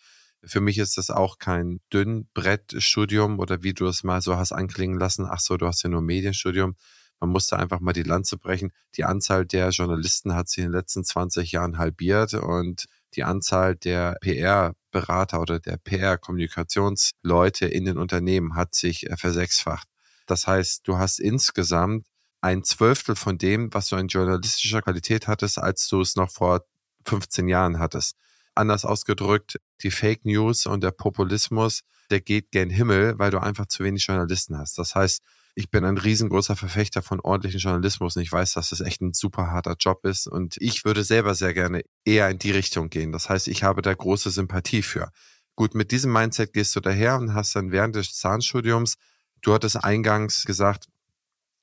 für 0.44 0.62
mich 0.62 0.78
ist 0.78 0.98
das 0.98 1.10
auch 1.10 1.38
kein 1.38 1.80
Dünnbrettstudium 1.94 3.40
oder 3.40 3.64
wie 3.64 3.74
du 3.74 3.86
es 3.88 4.04
mal 4.04 4.22
so 4.22 4.38
hast 4.38 4.52
anklingen 4.52 5.00
lassen. 5.00 5.28
Ach 5.30 5.40
so, 5.40 5.58
du 5.58 5.68
hast 5.68 5.84
ja 5.84 5.90
nur 5.90 6.02
Medienstudium. 6.02 6.76
Man 7.20 7.30
musste 7.30 7.58
einfach 7.58 7.80
mal 7.80 7.94
die 7.94 8.04
Lanze 8.04 8.38
brechen. 8.38 8.72
Die 8.96 9.04
Anzahl 9.04 9.46
der 9.46 9.70
Journalisten 9.70 10.34
hat 10.34 10.50
sich 10.50 10.64
in 10.64 10.72
den 10.72 10.80
letzten 10.80 11.04
20 11.04 11.52
Jahren 11.52 11.78
halbiert 11.78 12.34
und 12.34 12.86
die 13.14 13.24
Anzahl 13.24 13.76
der 13.76 14.18
PR-Berater 14.22 15.42
oder 15.42 15.60
der 15.60 15.78
PR-Kommunikationsleute 15.78 17.68
in 17.68 17.86
den 17.86 17.98
Unternehmen 17.98 18.56
hat 18.56 18.74
sich 18.74 19.10
äh, 19.10 19.18
versechsfacht. 19.18 19.88
Das 20.26 20.48
heißt, 20.48 20.88
du 20.88 20.98
hast 20.98 21.20
insgesamt 21.20 22.08
ein 22.40 22.64
Zwölftel 22.64 23.16
von 23.16 23.38
dem, 23.38 23.72
was 23.74 23.90
du 23.90 23.98
in 23.98 24.08
journalistischer 24.08 24.82
Qualität 24.82 25.28
hattest, 25.28 25.60
als 25.60 25.88
du 25.88 26.02
es 26.02 26.16
noch 26.16 26.32
vor 26.32 26.66
15 27.06 27.48
Jahren 27.48 27.78
hattest. 27.80 28.16
Anders 28.62 28.86
ausgedrückt, 28.86 29.58
die 29.82 29.90
Fake 29.90 30.24
News 30.24 30.68
und 30.68 30.84
der 30.84 30.92
Populismus, 30.92 31.82
der 32.12 32.22
geht 32.22 32.52
gen 32.52 32.70
Himmel, 32.70 33.18
weil 33.18 33.32
du 33.32 33.42
einfach 33.42 33.66
zu 33.66 33.84
wenig 33.84 34.06
Journalisten 34.06 34.56
hast. 34.56 34.78
Das 34.78 34.94
heißt, 34.94 35.24
ich 35.56 35.72
bin 35.72 35.84
ein 35.84 35.98
riesengroßer 35.98 36.56
Verfechter 36.56 37.02
von 37.02 37.20
ordentlichen 37.20 37.60
Journalismus 37.60 38.16
und 38.16 38.22
ich 38.22 38.32
weiß, 38.32 38.54
dass 38.54 38.70
das 38.70 38.82
echt 38.82 39.02
ein 39.02 39.14
super 39.14 39.50
harter 39.50 39.76
Job 39.80 40.06
ist 40.06 40.28
und 40.28 40.58
ich 40.60 40.86
würde 40.86 41.04
selber 41.04 41.34
sehr 41.34 41.56
gerne 41.56 41.82
eher 42.06 42.30
in 42.30 42.38
die 42.38 42.52
Richtung 42.52 42.92
gehen. 42.92 43.12
Das 43.12 43.30
heißt, 43.30 43.48
ich 43.48 43.64
habe 43.64 43.82
da 43.82 43.94
große 43.94 44.30
Sympathie 44.30 44.84
für. 44.84 45.10
Gut, 45.56 45.74
mit 45.74 45.92
diesem 45.92 46.14
Mindset 46.14 46.54
gehst 46.54 46.76
du 46.76 46.82
daher 46.82 47.18
und 47.18 47.34
hast 47.34 47.56
dann 47.56 47.72
während 47.72 47.96
des 47.96 48.14
Zahnstudiums, 48.14 48.96
du 49.42 49.54
hattest 49.54 49.84
eingangs 49.84 50.46
gesagt, 50.46 50.86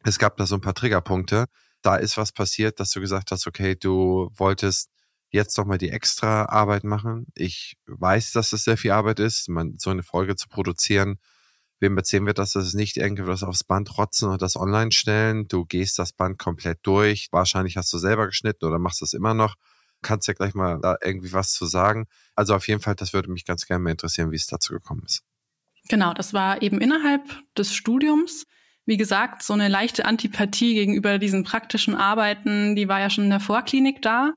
es 0.04 0.18
gab 0.18 0.37
da 0.37 0.46
so 0.46 0.56
ein 0.56 0.61
paar 0.61 0.74
Triggerpunkte. 0.74 1.46
Da 1.80 1.96
ist 1.96 2.16
was 2.16 2.32
passiert, 2.32 2.80
dass 2.80 2.90
du 2.90 3.00
gesagt 3.00 3.30
hast, 3.30 3.46
okay, 3.46 3.76
du 3.76 4.30
wolltest 4.34 4.90
jetzt 5.30 5.56
doch 5.58 5.66
mal 5.66 5.78
die 5.78 5.90
extra 5.90 6.46
Arbeit 6.46 6.84
machen. 6.84 7.26
Ich 7.34 7.76
weiß, 7.86 8.32
dass 8.32 8.52
es 8.52 8.64
sehr 8.64 8.76
viel 8.76 8.92
Arbeit 8.92 9.20
ist, 9.20 9.48
man, 9.48 9.76
so 9.78 9.90
eine 9.90 10.02
Folge 10.02 10.36
zu 10.36 10.48
produzieren 10.48 11.18
Wem 11.80 11.96
erzählen 11.96 12.26
wir 12.26 12.34
das? 12.34 12.52
Das 12.52 12.66
ist 12.66 12.74
nicht 12.74 12.96
irgendwas 12.96 13.44
aufs 13.44 13.62
Band 13.62 13.96
rotzen 13.98 14.30
und 14.30 14.42
das 14.42 14.56
online 14.56 14.90
stellen. 14.90 15.46
Du 15.46 15.64
gehst 15.64 15.98
das 15.98 16.12
Band 16.12 16.38
komplett 16.38 16.80
durch. 16.82 17.28
Wahrscheinlich 17.30 17.76
hast 17.76 17.92
du 17.92 17.98
selber 17.98 18.26
geschnitten 18.26 18.64
oder 18.64 18.78
machst 18.78 19.00
es 19.02 19.12
immer 19.12 19.32
noch. 19.32 19.54
Kannst 20.02 20.26
ja 20.26 20.34
gleich 20.34 20.54
mal 20.54 20.80
da 20.80 20.96
irgendwie 21.02 21.32
was 21.32 21.52
zu 21.52 21.66
sagen. 21.66 22.06
Also 22.34 22.54
auf 22.54 22.66
jeden 22.66 22.80
Fall, 22.80 22.96
das 22.96 23.12
würde 23.12 23.30
mich 23.30 23.44
ganz 23.44 23.66
gerne 23.66 23.82
mal 23.82 23.90
interessieren, 23.90 24.32
wie 24.32 24.36
es 24.36 24.46
dazu 24.46 24.72
gekommen 24.72 25.02
ist. 25.04 25.22
Genau, 25.88 26.12
das 26.14 26.32
war 26.34 26.62
eben 26.62 26.80
innerhalb 26.80 27.22
des 27.56 27.74
Studiums. 27.74 28.44
Wie 28.84 28.96
gesagt, 28.96 29.42
so 29.42 29.52
eine 29.52 29.68
leichte 29.68 30.04
Antipathie 30.04 30.74
gegenüber 30.74 31.18
diesen 31.18 31.44
praktischen 31.44 31.94
Arbeiten, 31.94 32.74
die 32.74 32.88
war 32.88 33.00
ja 33.00 33.10
schon 33.10 33.24
in 33.24 33.30
der 33.30 33.40
Vorklinik 33.40 34.02
da. 34.02 34.32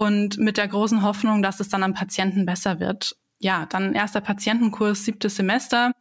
Und 0.00 0.38
mit 0.38 0.56
der 0.56 0.66
großen 0.66 1.02
Hoffnung, 1.02 1.42
dass 1.42 1.60
es 1.60 1.68
dann 1.68 1.82
am 1.82 1.92
Patienten 1.92 2.46
besser 2.46 2.80
wird. 2.80 3.16
Ja, 3.38 3.66
dann 3.66 3.94
erster 3.94 4.22
Patientenkurs, 4.22 5.04
siebtes 5.04 5.36
Semester 5.36 5.92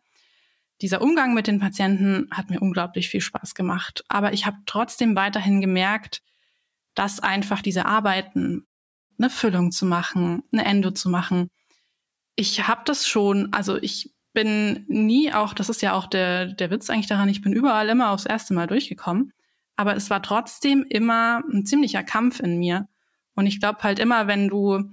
dieser 0.81 1.01
Umgang 1.01 1.33
mit 1.33 1.47
den 1.47 1.59
Patienten 1.59 2.27
hat 2.31 2.49
mir 2.49 2.61
unglaublich 2.61 3.09
viel 3.09 3.21
Spaß 3.21 3.53
gemacht. 3.53 4.03
Aber 4.07 4.33
ich 4.33 4.45
habe 4.45 4.57
trotzdem 4.65 5.15
weiterhin 5.15 5.59
gemerkt, 5.61 6.21
dass 6.95 7.19
einfach 7.19 7.61
diese 7.61 7.85
Arbeiten, 7.85 8.65
eine 9.17 9.29
Füllung 9.29 9.71
zu 9.71 9.85
machen, 9.85 10.43
eine 10.51 10.63
Endo 10.63 10.91
zu 10.91 11.09
machen, 11.09 11.49
ich 12.35 12.65
habe 12.65 12.83
das 12.85 13.05
schon, 13.05 13.51
also 13.51 13.75
ich 13.75 14.13
bin 14.31 14.85
nie 14.87 15.33
auch, 15.33 15.53
das 15.53 15.67
ist 15.67 15.81
ja 15.81 15.93
auch 15.93 16.07
der, 16.07 16.45
der 16.45 16.71
Witz 16.71 16.89
eigentlich 16.89 17.07
daran, 17.07 17.27
ich 17.27 17.41
bin 17.41 17.51
überall 17.51 17.89
immer 17.89 18.11
aufs 18.11 18.25
erste 18.25 18.53
Mal 18.53 18.67
durchgekommen. 18.67 19.33
Aber 19.75 19.97
es 19.97 20.09
war 20.09 20.21
trotzdem 20.21 20.85
immer 20.87 21.43
ein 21.51 21.65
ziemlicher 21.65 22.03
Kampf 22.03 22.39
in 22.39 22.57
mir. 22.57 22.87
Und 23.39 23.45
ich 23.45 23.61
glaube 23.61 23.79
halt 23.83 23.99
immer, 23.99 24.27
wenn 24.27 24.49
du 24.49 24.83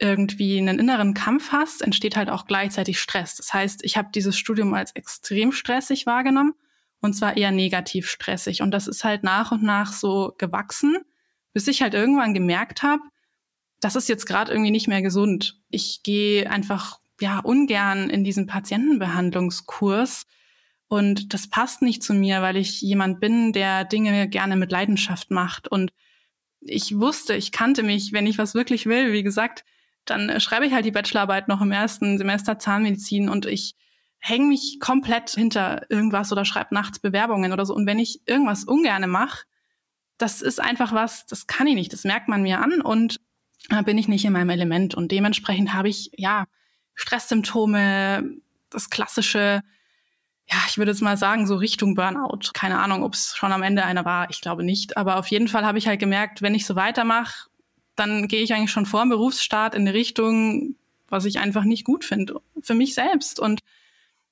irgendwie 0.00 0.58
einen 0.58 0.80
inneren 0.80 1.14
Kampf 1.14 1.52
hast, 1.52 1.82
entsteht 1.82 2.16
halt 2.16 2.30
auch 2.30 2.46
gleichzeitig 2.46 2.98
Stress. 2.98 3.36
Das 3.36 3.54
heißt, 3.54 3.84
ich 3.84 3.96
habe 3.96 4.08
dieses 4.12 4.36
Studium 4.36 4.74
als 4.74 4.90
extrem 4.96 5.52
stressig 5.52 6.04
wahrgenommen 6.04 6.54
und 7.00 7.14
zwar 7.14 7.36
eher 7.36 7.52
negativ 7.52 8.10
stressig. 8.10 8.60
Und 8.60 8.72
das 8.72 8.88
ist 8.88 9.04
halt 9.04 9.22
nach 9.22 9.52
und 9.52 9.62
nach 9.62 9.92
so 9.92 10.34
gewachsen, 10.36 10.96
bis 11.52 11.68
ich 11.68 11.80
halt 11.80 11.94
irgendwann 11.94 12.34
gemerkt 12.34 12.82
habe, 12.82 13.02
das 13.78 13.94
ist 13.94 14.08
jetzt 14.08 14.26
gerade 14.26 14.50
irgendwie 14.50 14.72
nicht 14.72 14.88
mehr 14.88 15.02
gesund. 15.02 15.60
Ich 15.68 16.02
gehe 16.02 16.50
einfach 16.50 16.98
ja 17.20 17.38
ungern 17.38 18.10
in 18.10 18.24
diesen 18.24 18.48
Patientenbehandlungskurs 18.48 20.26
und 20.88 21.34
das 21.34 21.48
passt 21.48 21.82
nicht 21.82 22.02
zu 22.02 22.14
mir, 22.14 22.42
weil 22.42 22.56
ich 22.56 22.80
jemand 22.80 23.20
bin, 23.20 23.52
der 23.52 23.84
Dinge 23.84 24.28
gerne 24.28 24.56
mit 24.56 24.72
Leidenschaft 24.72 25.30
macht 25.30 25.68
und 25.68 25.92
ich 26.64 26.98
wusste, 26.98 27.34
ich 27.34 27.52
kannte 27.52 27.82
mich, 27.82 28.12
wenn 28.12 28.26
ich 28.26 28.38
was 28.38 28.54
wirklich 28.54 28.86
will, 28.86 29.12
wie 29.12 29.22
gesagt, 29.22 29.64
dann 30.04 30.28
äh, 30.28 30.40
schreibe 30.40 30.66
ich 30.66 30.72
halt 30.72 30.84
die 30.84 30.90
Bachelorarbeit 30.90 31.48
noch 31.48 31.60
im 31.60 31.72
ersten 31.72 32.18
Semester 32.18 32.58
Zahnmedizin 32.58 33.28
und 33.28 33.46
ich 33.46 33.74
hänge 34.18 34.46
mich 34.46 34.78
komplett 34.80 35.30
hinter 35.30 35.90
irgendwas 35.90 36.30
oder 36.30 36.44
schreibe 36.44 36.74
nachts 36.74 37.00
Bewerbungen 37.00 37.52
oder 37.52 37.66
so. 37.66 37.74
Und 37.74 37.86
wenn 37.86 37.98
ich 37.98 38.20
irgendwas 38.26 38.64
ungerne 38.64 39.08
mache, 39.08 39.44
das 40.16 40.42
ist 40.42 40.60
einfach 40.60 40.92
was, 40.92 41.26
das 41.26 41.48
kann 41.48 41.66
ich 41.66 41.74
nicht, 41.74 41.92
das 41.92 42.04
merkt 42.04 42.28
man 42.28 42.42
mir 42.42 42.60
an 42.60 42.80
und 42.80 43.20
da 43.68 43.82
bin 43.82 43.98
ich 43.98 44.08
nicht 44.08 44.24
in 44.24 44.32
meinem 44.32 44.50
Element. 44.50 44.94
Und 44.94 45.10
dementsprechend 45.10 45.74
habe 45.74 45.88
ich, 45.88 46.10
ja, 46.16 46.46
Stresssymptome, 46.94 48.36
das 48.70 48.90
klassische, 48.90 49.62
ja, 50.52 50.58
ich 50.68 50.76
würde 50.76 50.90
jetzt 50.90 51.00
mal 51.00 51.16
sagen, 51.16 51.46
so 51.46 51.56
Richtung 51.56 51.94
Burnout. 51.94 52.50
Keine 52.52 52.78
Ahnung, 52.80 53.02
ob 53.02 53.14
es 53.14 53.34
schon 53.34 53.52
am 53.52 53.62
Ende 53.62 53.84
einer 53.84 54.04
war, 54.04 54.28
ich 54.28 54.42
glaube 54.42 54.64
nicht. 54.64 54.98
Aber 54.98 55.16
auf 55.16 55.28
jeden 55.28 55.48
Fall 55.48 55.64
habe 55.64 55.78
ich 55.78 55.86
halt 55.86 55.98
gemerkt, 55.98 56.42
wenn 56.42 56.54
ich 56.54 56.66
so 56.66 56.76
weitermache, 56.76 57.48
dann 57.96 58.28
gehe 58.28 58.42
ich 58.42 58.52
eigentlich 58.52 58.70
schon 58.70 58.84
vor 58.84 59.00
dem 59.00 59.08
Berufsstart 59.08 59.74
in 59.74 59.82
eine 59.82 59.94
Richtung, 59.94 60.76
was 61.08 61.24
ich 61.24 61.38
einfach 61.38 61.64
nicht 61.64 61.84
gut 61.84 62.04
finde, 62.04 62.40
für 62.60 62.74
mich 62.74 62.94
selbst. 62.94 63.40
Und 63.40 63.60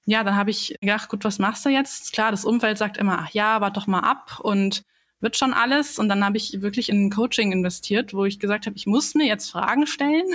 ja, 0.04 0.22
dann 0.22 0.36
habe 0.36 0.50
ich 0.50 0.76
gedacht, 0.80 1.08
gut, 1.08 1.24
was 1.24 1.38
machst 1.38 1.64
du 1.64 1.70
jetzt? 1.70 2.12
Klar, 2.12 2.30
das 2.32 2.44
Umfeld 2.44 2.76
sagt 2.76 2.98
immer, 2.98 3.20
ach 3.20 3.30
ja, 3.30 3.62
warte 3.62 3.80
doch 3.80 3.86
mal 3.86 4.00
ab 4.00 4.40
und 4.40 4.82
wird 5.20 5.38
schon 5.38 5.54
alles. 5.54 5.98
Und 5.98 6.10
dann 6.10 6.24
habe 6.24 6.36
ich 6.36 6.60
wirklich 6.60 6.90
in 6.90 7.10
Coaching 7.10 7.50
investiert, 7.50 8.12
wo 8.12 8.26
ich 8.26 8.38
gesagt 8.38 8.66
habe, 8.66 8.76
ich 8.76 8.86
muss 8.86 9.14
mir 9.14 9.26
jetzt 9.26 9.50
Fragen 9.50 9.86
stellen. 9.86 10.26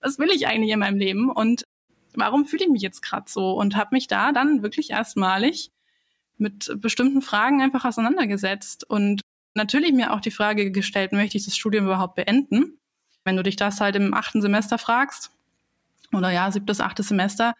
Was 0.00 0.18
will 0.18 0.30
ich 0.30 0.46
eigentlich 0.46 0.70
in 0.70 0.78
meinem 0.78 0.98
Leben? 0.98 1.30
Und 1.30 1.65
warum 2.16 2.46
fühle 2.46 2.64
ich 2.64 2.70
mich 2.70 2.82
jetzt 2.82 3.02
gerade 3.02 3.26
so? 3.28 3.52
Und 3.52 3.76
habe 3.76 3.90
mich 3.92 4.08
da 4.08 4.32
dann 4.32 4.62
wirklich 4.62 4.90
erstmalig 4.90 5.70
mit 6.38 6.70
bestimmten 6.76 7.22
Fragen 7.22 7.62
einfach 7.62 7.84
auseinandergesetzt 7.84 8.88
und 8.88 9.22
natürlich 9.54 9.92
mir 9.92 10.12
auch 10.12 10.20
die 10.20 10.30
Frage 10.30 10.70
gestellt, 10.70 11.12
möchte 11.12 11.38
ich 11.38 11.44
das 11.44 11.56
Studium 11.56 11.86
überhaupt 11.86 12.14
beenden? 12.14 12.78
Wenn 13.24 13.36
du 13.36 13.42
dich 13.42 13.56
das 13.56 13.80
halt 13.80 13.96
im 13.96 14.14
achten 14.14 14.42
Semester 14.42 14.78
fragst, 14.78 15.32
oder 16.12 16.30
ja, 16.30 16.50
siebtes, 16.52 16.80
achtes 16.80 17.08
Semester, 17.08 17.54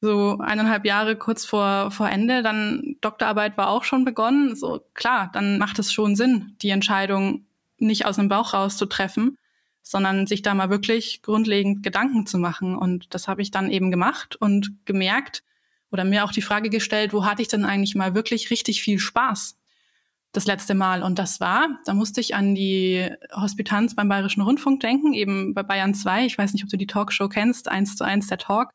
so 0.00 0.38
eineinhalb 0.38 0.84
Jahre 0.84 1.16
kurz 1.16 1.44
vor, 1.44 1.90
vor 1.90 2.08
Ende, 2.08 2.42
dann 2.42 2.96
Doktorarbeit 3.00 3.56
war 3.56 3.68
auch 3.68 3.84
schon 3.84 4.04
begonnen. 4.04 4.54
So 4.54 4.80
klar, 4.94 5.30
dann 5.32 5.58
macht 5.58 5.78
es 5.78 5.92
schon 5.92 6.16
Sinn, 6.16 6.56
die 6.62 6.70
Entscheidung 6.70 7.46
nicht 7.78 8.06
aus 8.06 8.16
dem 8.16 8.28
Bauch 8.28 8.54
raus 8.54 8.76
zu 8.76 8.86
treffen, 8.86 9.36
sondern 9.82 10.26
sich 10.26 10.42
da 10.42 10.54
mal 10.54 10.70
wirklich 10.70 11.22
grundlegend 11.22 11.82
Gedanken 11.82 12.26
zu 12.26 12.38
machen. 12.38 12.76
Und 12.76 13.14
das 13.14 13.28
habe 13.28 13.42
ich 13.42 13.50
dann 13.50 13.70
eben 13.70 13.90
gemacht 13.90 14.36
und 14.36 14.74
gemerkt 14.84 15.42
oder 15.90 16.04
mir 16.04 16.24
auch 16.24 16.32
die 16.32 16.42
Frage 16.42 16.68
gestellt, 16.68 17.12
wo 17.12 17.24
hatte 17.24 17.42
ich 17.42 17.48
denn 17.48 17.64
eigentlich 17.64 17.94
mal 17.94 18.14
wirklich 18.14 18.50
richtig 18.50 18.82
viel 18.82 18.98
Spaß? 18.98 19.58
das 20.32 20.46
letzte 20.46 20.74
Mal. 20.74 21.02
Und 21.02 21.18
das 21.18 21.40
war, 21.40 21.68
da 21.84 21.94
musste 21.94 22.20
ich 22.20 22.34
an 22.34 22.54
die 22.54 23.08
Hospitanz 23.32 23.94
beim 23.94 24.08
Bayerischen 24.08 24.42
Rundfunk 24.42 24.80
denken, 24.80 25.14
eben 25.14 25.54
bei 25.54 25.62
Bayern 25.62 25.94
2. 25.94 26.26
Ich 26.26 26.36
weiß 26.36 26.52
nicht, 26.52 26.64
ob 26.64 26.70
du 26.70 26.76
die 26.76 26.86
Talkshow 26.86 27.28
kennst, 27.28 27.68
eins 27.68 27.96
zu 27.96 28.04
eins 28.04 28.28
der 28.28 28.38
Talk. 28.38 28.72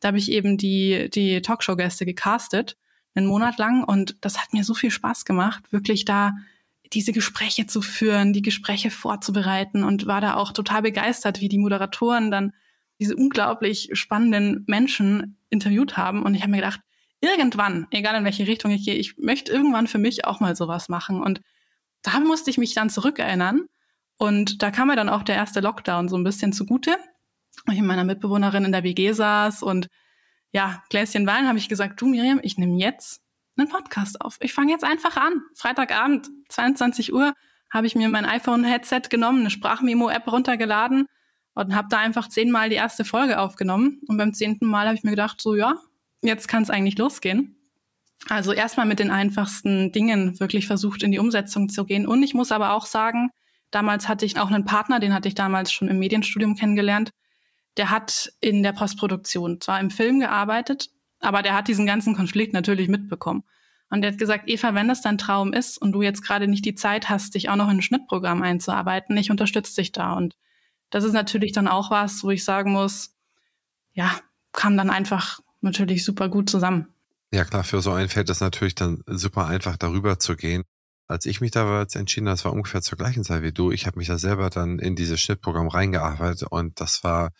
Da 0.00 0.08
habe 0.08 0.18
ich 0.18 0.30
eben 0.30 0.58
die, 0.58 1.08
die 1.10 1.40
Talkshow-Gäste 1.40 2.04
gecastet, 2.04 2.76
einen 3.14 3.26
Monat 3.26 3.58
lang. 3.58 3.84
Und 3.84 4.16
das 4.20 4.38
hat 4.38 4.52
mir 4.52 4.64
so 4.64 4.74
viel 4.74 4.90
Spaß 4.90 5.24
gemacht, 5.24 5.72
wirklich 5.72 6.04
da 6.04 6.32
diese 6.92 7.12
Gespräche 7.12 7.66
zu 7.66 7.82
führen, 7.82 8.32
die 8.32 8.42
Gespräche 8.42 8.90
vorzubereiten 8.90 9.84
und 9.84 10.06
war 10.06 10.20
da 10.20 10.34
auch 10.34 10.52
total 10.52 10.82
begeistert, 10.82 11.40
wie 11.40 11.48
die 11.48 11.58
Moderatoren 11.58 12.30
dann 12.30 12.52
diese 12.98 13.16
unglaublich 13.16 13.90
spannenden 13.92 14.64
Menschen 14.66 15.38
interviewt 15.50 15.96
haben. 15.96 16.22
Und 16.22 16.34
ich 16.34 16.42
habe 16.42 16.50
mir 16.50 16.58
gedacht, 16.58 16.80
irgendwann, 17.20 17.86
egal 17.90 18.16
in 18.16 18.24
welche 18.24 18.46
Richtung 18.46 18.70
ich 18.70 18.84
gehe, 18.84 18.94
ich 18.94 19.16
möchte 19.18 19.52
irgendwann 19.52 19.86
für 19.86 19.98
mich 19.98 20.24
auch 20.24 20.40
mal 20.40 20.54
sowas 20.54 20.88
machen. 20.88 21.20
Und 21.20 21.40
da 22.02 22.20
musste 22.20 22.50
ich 22.50 22.58
mich 22.58 22.74
dann 22.74 22.90
zurückerinnern. 22.90 23.66
Und 24.18 24.62
da 24.62 24.70
kam 24.70 24.88
mir 24.88 24.96
dann 24.96 25.08
auch 25.08 25.22
der 25.22 25.36
erste 25.36 25.60
Lockdown 25.60 26.08
so 26.08 26.16
ein 26.16 26.24
bisschen 26.24 26.52
zugute. 26.52 26.96
Und 27.66 27.74
ich 27.74 27.80
mit 27.80 27.88
meiner 27.88 28.04
Mitbewohnerin 28.04 28.64
in 28.64 28.72
der 28.72 28.84
WG 28.84 29.12
saß 29.12 29.62
und 29.62 29.88
ja, 30.52 30.82
Gläschen 30.90 31.26
Wein 31.26 31.48
habe 31.48 31.58
ich 31.58 31.68
gesagt, 31.68 32.00
du 32.00 32.06
Miriam, 32.06 32.38
ich 32.42 32.58
nehme 32.58 32.78
jetzt 32.78 33.21
einen 33.56 33.68
Podcast 33.68 34.20
auf. 34.20 34.36
Ich 34.40 34.52
fange 34.52 34.72
jetzt 34.72 34.84
einfach 34.84 35.16
an. 35.16 35.42
Freitagabend, 35.54 36.28
22 36.48 37.12
Uhr, 37.12 37.34
habe 37.70 37.86
ich 37.86 37.94
mir 37.94 38.08
mein 38.08 38.24
iPhone-Headset 38.24 39.02
genommen, 39.10 39.40
eine 39.40 39.50
Sprachmemo-App 39.50 40.30
runtergeladen 40.30 41.06
und 41.54 41.74
habe 41.74 41.88
da 41.90 41.98
einfach 41.98 42.28
zehnmal 42.28 42.68
die 42.68 42.76
erste 42.76 43.04
Folge 43.04 43.38
aufgenommen. 43.38 44.00
Und 44.06 44.16
beim 44.16 44.34
zehnten 44.34 44.66
Mal 44.66 44.86
habe 44.86 44.96
ich 44.96 45.04
mir 45.04 45.10
gedacht, 45.10 45.40
so 45.40 45.54
ja, 45.54 45.74
jetzt 46.22 46.48
kann 46.48 46.62
es 46.62 46.70
eigentlich 46.70 46.98
losgehen. 46.98 47.56
Also 48.28 48.52
erstmal 48.52 48.86
mit 48.86 48.98
den 48.98 49.10
einfachsten 49.10 49.90
Dingen 49.90 50.38
wirklich 50.38 50.66
versucht, 50.66 51.02
in 51.02 51.10
die 51.10 51.18
Umsetzung 51.18 51.68
zu 51.68 51.84
gehen. 51.84 52.06
Und 52.06 52.22
ich 52.22 52.34
muss 52.34 52.52
aber 52.52 52.72
auch 52.72 52.86
sagen, 52.86 53.30
damals 53.70 54.08
hatte 54.08 54.24
ich 54.24 54.38
auch 54.38 54.50
einen 54.50 54.64
Partner, 54.64 55.00
den 55.00 55.12
hatte 55.12 55.28
ich 55.28 55.34
damals 55.34 55.72
schon 55.72 55.88
im 55.88 55.98
Medienstudium 55.98 56.54
kennengelernt. 56.54 57.10
Der 57.76 57.90
hat 57.90 58.32
in 58.40 58.62
der 58.62 58.72
Postproduktion 58.72 59.60
zwar 59.60 59.80
im 59.80 59.90
Film 59.90 60.20
gearbeitet, 60.20 60.90
aber 61.22 61.42
der 61.42 61.54
hat 61.54 61.68
diesen 61.68 61.86
ganzen 61.86 62.14
Konflikt 62.14 62.52
natürlich 62.52 62.88
mitbekommen. 62.88 63.44
Und 63.90 64.02
der 64.02 64.12
hat 64.12 64.18
gesagt, 64.18 64.48
Eva, 64.48 64.74
wenn 64.74 64.88
das 64.88 65.02
dein 65.02 65.18
Traum 65.18 65.52
ist 65.52 65.76
und 65.76 65.92
du 65.92 66.02
jetzt 66.02 66.22
gerade 66.22 66.48
nicht 66.48 66.64
die 66.64 66.74
Zeit 66.74 67.10
hast, 67.10 67.34
dich 67.34 67.50
auch 67.50 67.56
noch 67.56 67.68
in 67.68 67.76
ein 67.76 67.82
Schnittprogramm 67.82 68.42
einzuarbeiten, 68.42 69.16
ich 69.16 69.30
unterstütze 69.30 69.74
dich 69.76 69.92
da. 69.92 70.14
Und 70.14 70.34
das 70.90 71.04
ist 71.04 71.12
natürlich 71.12 71.52
dann 71.52 71.68
auch 71.68 71.90
was, 71.90 72.24
wo 72.24 72.30
ich 72.30 72.44
sagen 72.44 72.72
muss, 72.72 73.14
ja, 73.92 74.10
kam 74.52 74.76
dann 74.76 74.90
einfach 74.90 75.40
natürlich 75.60 76.04
super 76.04 76.28
gut 76.28 76.48
zusammen. 76.48 76.88
Ja 77.32 77.44
klar, 77.44 77.64
für 77.64 77.80
so 77.80 77.92
einen 77.92 78.08
fällt 78.08 78.30
es 78.30 78.40
natürlich 78.40 78.74
dann 78.74 79.02
super 79.06 79.46
einfach, 79.46 79.76
darüber 79.76 80.18
zu 80.18 80.36
gehen. 80.36 80.64
Als 81.08 81.26
ich 81.26 81.40
mich 81.40 81.50
da 81.50 81.82
entschieden 81.82 82.28
habe, 82.28 82.36
das 82.36 82.44
war 82.44 82.52
ungefähr 82.52 82.82
zur 82.82 82.96
gleichen 82.96 83.24
Zeit 83.24 83.42
wie 83.42 83.52
du, 83.52 83.70
ich 83.70 83.86
habe 83.86 83.98
mich 83.98 84.08
da 84.08 84.18
selber 84.18 84.50
dann 84.50 84.78
in 84.78 84.96
dieses 84.96 85.20
Schnittprogramm 85.20 85.68
reingearbeitet 85.68 86.48
und 86.50 86.80
das 86.80 87.04
war, 87.04 87.30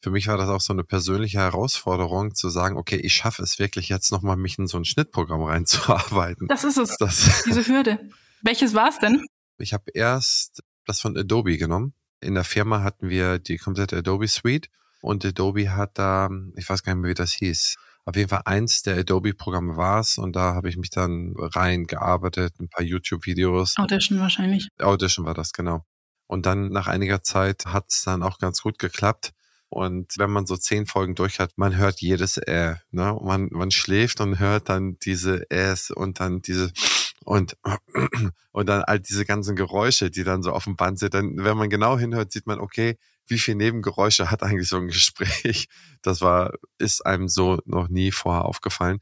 für 0.00 0.10
mich 0.10 0.28
war 0.28 0.36
das 0.36 0.48
auch 0.48 0.60
so 0.60 0.72
eine 0.72 0.84
persönliche 0.84 1.38
Herausforderung 1.38 2.34
zu 2.34 2.48
sagen, 2.48 2.76
okay, 2.76 2.96
ich 2.96 3.14
schaffe 3.14 3.42
es 3.42 3.58
wirklich 3.58 3.88
jetzt 3.88 4.12
nochmal, 4.12 4.36
mich 4.36 4.58
in 4.58 4.66
so 4.66 4.78
ein 4.78 4.84
Schnittprogramm 4.84 5.42
reinzuarbeiten. 5.42 6.48
Das 6.48 6.64
ist 6.64 6.76
es, 6.76 6.96
das, 6.98 7.42
diese 7.46 7.66
Hürde. 7.66 7.98
Welches 8.42 8.74
war 8.74 8.88
es 8.88 8.98
denn? 8.98 9.24
Ich 9.58 9.72
habe 9.72 9.90
erst 9.92 10.62
das 10.86 11.00
von 11.00 11.16
Adobe 11.16 11.58
genommen. 11.58 11.94
In 12.20 12.34
der 12.34 12.44
Firma 12.44 12.82
hatten 12.82 13.08
wir 13.08 13.38
die 13.38 13.58
komplette 13.58 13.98
Adobe 13.98 14.28
Suite 14.28 14.68
und 15.00 15.24
Adobe 15.24 15.74
hat 15.74 15.98
da, 15.98 16.30
ich 16.56 16.68
weiß 16.68 16.82
gar 16.82 16.94
nicht 16.94 17.02
mehr, 17.02 17.10
wie 17.10 17.14
das 17.14 17.32
hieß, 17.32 17.76
auf 18.08 18.16
jeden 18.16 18.30
Fall 18.30 18.40
eins 18.46 18.80
der 18.82 18.96
Adobe-Programme 18.96 19.76
war 19.76 20.00
es 20.00 20.16
und 20.16 20.34
da 20.34 20.54
habe 20.54 20.70
ich 20.70 20.78
mich 20.78 20.88
dann 20.88 21.34
reingearbeitet, 21.36 22.58
ein 22.58 22.70
paar 22.70 22.82
YouTube-Videos. 22.82 23.76
Audition 23.76 24.18
wahrscheinlich. 24.18 24.68
Audition 24.80 25.26
war 25.26 25.34
das, 25.34 25.52
genau. 25.52 25.84
Und 26.26 26.46
dann 26.46 26.70
nach 26.70 26.86
einiger 26.86 27.22
Zeit 27.22 27.66
hat 27.66 27.90
es 27.90 28.04
dann 28.04 28.22
auch 28.22 28.38
ganz 28.38 28.62
gut 28.62 28.78
geklappt. 28.78 29.34
Und 29.70 30.14
wenn 30.16 30.30
man 30.30 30.46
so 30.46 30.56
zehn 30.56 30.86
Folgen 30.86 31.14
durch 31.14 31.40
hat, 31.40 31.52
man 31.56 31.76
hört 31.76 32.00
jedes 32.00 32.38
Äh. 32.38 32.76
Ne? 32.90 33.18
Man, 33.22 33.48
man 33.50 33.70
schläft 33.70 34.20
und 34.20 34.38
hört 34.38 34.68
dann 34.68 34.98
diese 35.00 35.50
Äs 35.50 35.90
und 35.90 36.20
dann 36.20 36.40
diese 36.40 36.72
und, 37.24 37.56
und 38.52 38.68
dann 38.68 38.82
all 38.82 39.00
diese 39.00 39.26
ganzen 39.26 39.56
Geräusche, 39.56 40.10
die 40.10 40.24
dann 40.24 40.42
so 40.42 40.52
auf 40.52 40.64
dem 40.64 40.76
Band 40.76 40.98
sind. 40.98 41.14
Dann, 41.14 41.36
wenn 41.36 41.56
man 41.56 41.68
genau 41.68 41.98
hinhört, 41.98 42.32
sieht 42.32 42.46
man, 42.46 42.60
okay, 42.60 42.98
wie 43.26 43.38
viel 43.38 43.56
Nebengeräusche 43.56 44.30
hat 44.30 44.42
eigentlich 44.42 44.68
so 44.68 44.76
ein 44.78 44.86
Gespräch? 44.88 45.68
Das 46.02 46.22
war, 46.22 46.54
ist 46.78 47.04
einem 47.04 47.28
so 47.28 47.60
noch 47.66 47.88
nie 47.88 48.10
vorher 48.10 48.46
aufgefallen. 48.46 49.00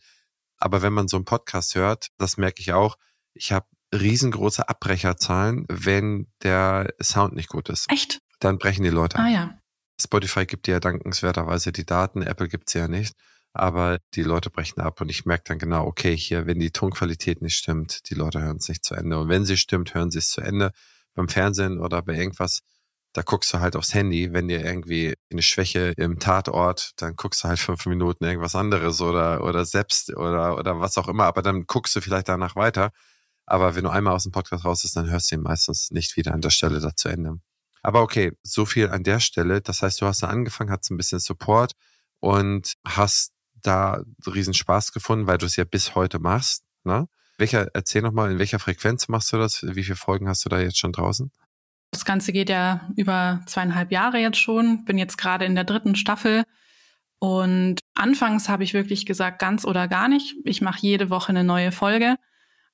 Aber 0.59 0.83
wenn 0.83 0.93
man 0.93 1.07
so 1.07 1.17
einen 1.17 1.25
Podcast 1.27 1.75
hört, 1.75 2.09
das 2.19 2.39
merke 2.39 2.61
ich 2.61 2.73
auch, 2.73 2.97
ich 3.35 3.53
habe 3.53 3.67
riesengroße 3.95 4.69
Abbrecherzahlen, 4.69 5.67
wenn 5.69 6.27
der 6.43 6.93
Sound 7.01 7.35
nicht 7.35 7.49
gut 7.49 7.69
ist. 7.69 7.91
Echt? 7.91 8.21
Dann 8.41 8.59
brechen 8.59 8.83
die 8.83 8.91
Leute 8.91 9.19
Ah 9.19 9.29
ja. 9.29 9.59
Spotify 10.01 10.47
gibt 10.47 10.67
dir 10.67 10.73
ja 10.73 10.81
dankenswerterweise 10.81 11.73
die 11.73 11.87
Daten, 11.87 12.23
Apple 12.23 12.49
gibt's 12.49 12.75
ja 12.75 12.89
nicht. 12.89 13.15
Aber 13.53 13.99
die 14.15 14.23
Leute 14.23 14.51
brechen 14.51 14.81
ab 14.83 15.01
und 15.01 15.09
ich 15.09 15.25
merke 15.25 15.45
dann 15.47 15.59
genau, 15.59 15.87
okay, 15.87 16.15
hier, 16.15 16.47
wenn 16.47 16.59
die 16.59 16.73
Tonqualität 16.73 17.41
nicht 17.41 17.57
stimmt, 17.57 18.11
die 18.11 18.15
Leute 18.15 18.43
hören 18.43 18.59
es 18.59 18.69
nicht 18.69 18.85
zu 18.85 18.95
Ende. 18.95 19.19
Und 19.19 19.31
wenn 19.31 19.47
sie 19.47 19.57
stimmt, 19.57 19.95
hören 19.95 20.11
sie 20.11 20.19
es 20.19 20.29
zu 20.29 20.43
Ende. 20.43 20.73
Beim 21.15 21.29
Fernsehen 21.29 21.81
oder 21.81 22.03
bei 22.03 22.15
irgendwas 22.15 22.61
da 23.17 23.23
guckst 23.23 23.53
du 23.55 23.61
halt 23.61 23.77
aufs 23.77 23.95
Handy, 23.95 24.33
wenn 24.35 24.49
dir 24.49 24.63
irgendwie 24.63 25.15
eine 25.33 25.41
Schwäche 25.41 25.95
im 25.97 26.19
Tatort, 26.19 26.91
dann 26.97 27.17
guckst 27.17 27.43
du 27.45 27.49
halt 27.49 27.59
fünf 27.59 27.87
Minuten 27.87 28.25
irgendwas 28.25 28.55
anderes 28.55 29.01
oder, 29.01 29.43
oder 29.43 29.65
selbst 29.65 30.15
oder, 30.15 30.59
oder 30.59 30.81
was 30.81 30.99
auch 30.99 31.09
immer, 31.09 31.25
aber 31.25 31.43
dann 31.43 31.65
guckst 31.67 31.97
du 31.97 32.01
vielleicht 32.01 32.29
danach 32.29 32.57
weiter. 32.57 32.91
Aber 33.47 33.75
wenn 33.75 33.85
du 33.85 33.91
einmal 33.91 34.15
aus 34.15 34.25
dem 34.25 34.33
Podcast 34.33 34.65
raus 34.65 34.83
bist, 34.83 34.97
dann 34.97 35.11
hörst 35.11 35.31
du 35.31 35.37
ihn 35.37 35.43
meistens 35.43 35.91
nicht 35.91 36.17
wieder 36.17 36.35
an 36.35 36.41
der 36.41 36.51
Stelle 36.51 36.81
da 36.81 36.95
zu 36.95 37.09
Ende. 37.09 37.39
Aber 37.87 38.03
okay, 38.03 38.33
so 38.43 38.67
viel 38.67 38.91
an 38.91 39.05
der 39.05 39.21
Stelle. 39.21 39.61
Das 39.61 39.81
heißt, 39.81 40.01
du 40.01 40.07
hast 40.07 40.21
da 40.21 40.27
angefangen, 40.27 40.73
hast 40.73 40.91
ein 40.91 40.97
bisschen 40.97 41.21
Support 41.21 41.75
und 42.19 42.75
hast 42.85 43.31
da 43.63 44.03
riesen 44.27 44.55
Spaß 44.55 44.91
gefunden, 44.91 45.29
weil 45.29 45.39
du 45.39 45.47
es 45.47 45.55
ja 45.55 45.63
bis 45.63 45.95
heute 45.95 46.19
machst. 46.19 46.65
Ne? 46.83 47.07
Welcher, 47.39 47.69
erzähl 47.75 48.03
nochmal, 48.03 48.33
in 48.33 48.41
welcher 48.41 48.59
Frequenz 48.59 49.07
machst 49.07 49.33
du 49.33 49.37
das? 49.37 49.63
Wie 49.63 49.85
viele 49.85 49.95
Folgen 49.95 50.29
hast 50.29 50.45
du 50.45 50.49
da 50.49 50.59
jetzt 50.59 50.79
schon 50.79 50.91
draußen? 50.91 51.31
Das 51.93 52.05
Ganze 52.05 52.33
geht 52.33 52.51
ja 52.51 52.91
über 52.97 53.43
zweieinhalb 53.47 53.93
Jahre 53.93 54.19
jetzt 54.19 54.41
schon. 54.41 54.85
Bin 54.85 54.99
jetzt 54.99 55.17
gerade 55.17 55.45
in 55.45 55.55
der 55.55 55.63
dritten 55.63 55.95
Staffel. 55.95 56.43
Und 57.21 57.79
anfangs 57.95 58.49
habe 58.49 58.65
ich 58.65 58.75
wirklich 58.75 59.07
gesagt, 59.07 59.39
ganz 59.39 59.65
oder 59.65 59.87
gar 59.87 60.09
nicht. 60.09 60.35
Ich 60.43 60.61
mache 60.61 60.81
jede 60.81 61.09
Woche 61.09 61.29
eine 61.29 61.45
neue 61.45 61.71
Folge. 61.71 62.17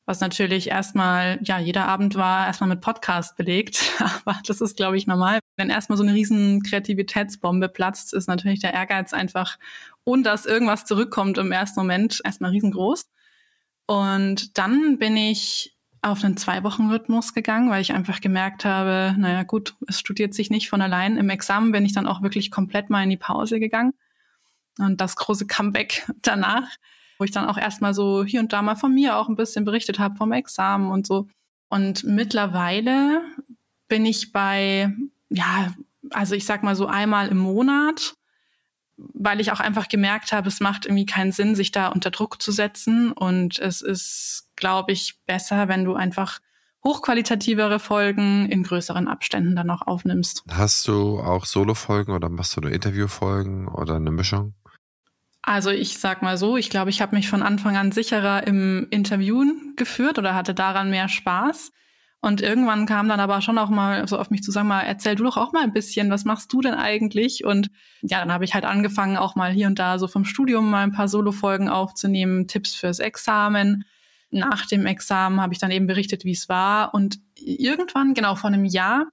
Was 0.05 0.21
natürlich 0.21 0.69
erstmal, 0.69 1.39
ja, 1.43 1.59
jeder 1.59 1.87
Abend 1.87 2.17
war 2.17 2.47
erstmal 2.47 2.69
mit 2.69 2.81
Podcast 2.81 3.37
belegt. 3.37 3.93
Aber 3.99 4.41
das 4.47 4.61
ist, 4.61 4.77
glaube 4.77 4.97
ich, 4.97 5.07
normal. 5.07 5.39
Wenn 5.57 5.71
erstmal 5.71 5.97
so 5.97 6.03
eine 6.03 6.15
riesen 6.15 6.63
Kreativitätsbombe 6.63 7.69
platzt, 7.69 8.13
ist 8.13 8.27
natürlich 8.27 8.61
der 8.61 8.75
Ehrgeiz 8.75 9.13
einfach, 9.13 9.59
ohne 10.05 10.23
dass 10.23 10.47
irgendwas 10.47 10.85
zurückkommt 10.85 11.39
im 11.39 11.53
ersten 11.53 11.79
Moment, 11.79 12.21
erstmal 12.25 12.51
riesengroß. 12.51 13.09
Und 13.87 14.59
dann 14.59 14.99
bin 14.99 15.17
ich 15.17 15.77
auf 16.03 16.25
einen 16.25 16.37
Zwei-Wochen-Rhythmus 16.37 17.33
gegangen, 17.33 17.71
weil 17.71 17.81
ich 17.81 17.93
einfach 17.93 18.21
gemerkt 18.21 18.65
habe, 18.65 19.15
naja 19.19 19.45
gut, 19.45 19.77
es 19.87 20.01
studiert 20.01 20.35
sich 20.35 20.51
nicht 20.51 20.69
von 20.69 20.83
allein. 20.83 21.17
Im 21.17 21.31
Examen 21.31 21.71
bin 21.71 21.85
ich 21.85 21.93
dann 21.93 22.09
auch 22.09 22.23
wirklich 22.23 22.51
komplett 22.51 22.91
mal 22.91 23.05
in 23.05 23.11
die 23.11 23.17
Pause 23.17 23.61
gegangen. 23.61 23.95
Und 24.79 25.01
das 25.01 25.15
große 25.15 25.47
Comeback 25.47 26.05
danach, 26.23 26.69
wo 27.19 27.25
ich 27.25 27.31
dann 27.31 27.49
auch 27.49 27.59
erstmal 27.59 27.95
so 27.95 28.25
hier 28.25 28.41
und 28.41 28.53
da 28.53 28.63
mal 28.63 28.77
von 28.77 28.95
mir 28.95 29.17
auch 29.17 29.29
ein 29.29 29.37
bisschen 29.37 29.65
berichtet 29.65 29.99
habe 29.99 30.17
vom 30.17 30.33
Examen 30.33 30.91
und 30.91 31.07
so. 31.07 31.29
Und 31.69 32.05
mittlerweile 32.05 33.23
bin 33.89 34.05
ich 34.07 34.33
bei, 34.33 34.93
ja, 35.31 35.73
also 36.11 36.35
ich 36.35 36.45
sag 36.45 36.63
mal 36.63 36.77
so 36.77 36.87
einmal 36.87 37.29
im 37.29 37.39
Monat 37.39 38.15
weil 38.97 39.41
ich 39.41 39.53
auch 39.53 39.61
einfach 39.61 39.89
gemerkt 39.89 40.33
habe, 40.33 40.49
es 40.49 40.61
macht 40.61 40.87
irgendwie 40.87 41.07
keinen 41.07 41.33
Sinn, 41.33 41.55
sich 41.55 41.73
da 41.73 41.89
unter 41.89 42.11
Druck 42.11 42.41
zu 42.43 42.53
setzen. 42.53 43.13
Und 43.13 43.59
es 43.59 43.81
ist, 43.81 44.49
glaube 44.57 44.93
ich, 44.93 45.19
besser, 45.27 45.69
wenn 45.69 45.85
du 45.85 45.95
einfach 45.95 46.41
hochqualitativere 46.85 47.79
Folgen 47.79 48.49
in 48.51 48.65
größeren 48.65 49.09
Abständen 49.09 49.55
dann 49.55 49.71
auch 49.71 49.83
aufnimmst. 49.83 50.43
Hast 50.51 50.89
du 50.89 51.21
auch 51.21 51.45
Solo-Folgen 51.45 52.13
oder 52.13 52.29
machst 52.29 52.57
du 52.57 52.61
nur 52.61 52.73
Interview-Folgen 52.73 53.69
oder 53.69 53.95
eine 53.97 54.11
Mischung? 54.11 54.55
Also 55.43 55.71
ich 55.71 55.99
sag 55.99 56.23
mal 56.23 56.39
so, 56.39 56.57
ich 56.57 56.71
glaube, 56.71 56.91
ich 56.91 57.03
habe 57.03 57.17
mich 57.17 57.29
von 57.29 57.43
Anfang 57.43 57.77
an 57.77 57.91
sicherer 57.91 58.47
im 58.47 58.87
Interviewen 58.91 59.75
geführt 59.77 60.19
oder 60.19 60.35
hatte 60.35 60.55
daran 60.55 60.91
mehr 60.91 61.09
Spaß. 61.09 61.73
Und 62.25 62.41
irgendwann 62.41 62.87
kam 62.87 63.09
dann 63.09 63.19
aber 63.19 63.41
schon 63.41 63.59
auch 63.59 63.69
mal 63.69 64.07
so 64.07 64.17
auf 64.17 64.31
mich 64.31 64.45
zu 64.45 64.53
sagen, 64.53 64.69
mal 64.69 64.83
erzähl 64.83 65.17
du 65.17 65.25
doch 65.25 65.37
auch 65.37 65.53
mal 65.53 65.65
ein 65.65 65.73
bisschen, 65.73 66.09
was 66.09 66.25
machst 66.25 66.53
du 66.53 66.61
denn 66.61 66.75
eigentlich? 66.75 67.45
Und 67.45 67.69
ja, 68.01 68.21
dann 68.21 68.33
habe 68.33 68.45
ich 68.45 68.55
halt 68.55 68.65
angefangen, 68.65 69.17
auch 69.17 69.35
mal 69.35 69.51
hier 69.51 69.67
und 69.67 69.81
da 69.81 69.99
so 69.99 70.07
vom 70.07 70.25
Studium 70.25 70.71
mal 70.71 70.85
ein 70.85 70.93
paar 70.93 71.09
Solo-Folgen 71.09 71.69
aufzunehmen, 71.69 72.47
Tipps 72.47 72.77
fürs 72.77 73.01
Examen. 73.01 73.85
Nach 74.31 74.67
dem 74.67 74.87
Examen 74.87 75.41
habe 75.41 75.53
ich 75.53 75.59
dann 75.59 75.73
eben 75.73 75.89
berichtet, 75.89 76.25
wie 76.25 76.31
es 76.31 76.49
war. 76.49 76.95
Und 76.95 77.19
irgendwann, 77.35 78.15
genau 78.15 78.37
vor 78.37 78.51
einem 78.51 78.67
Jahr, 78.67 79.09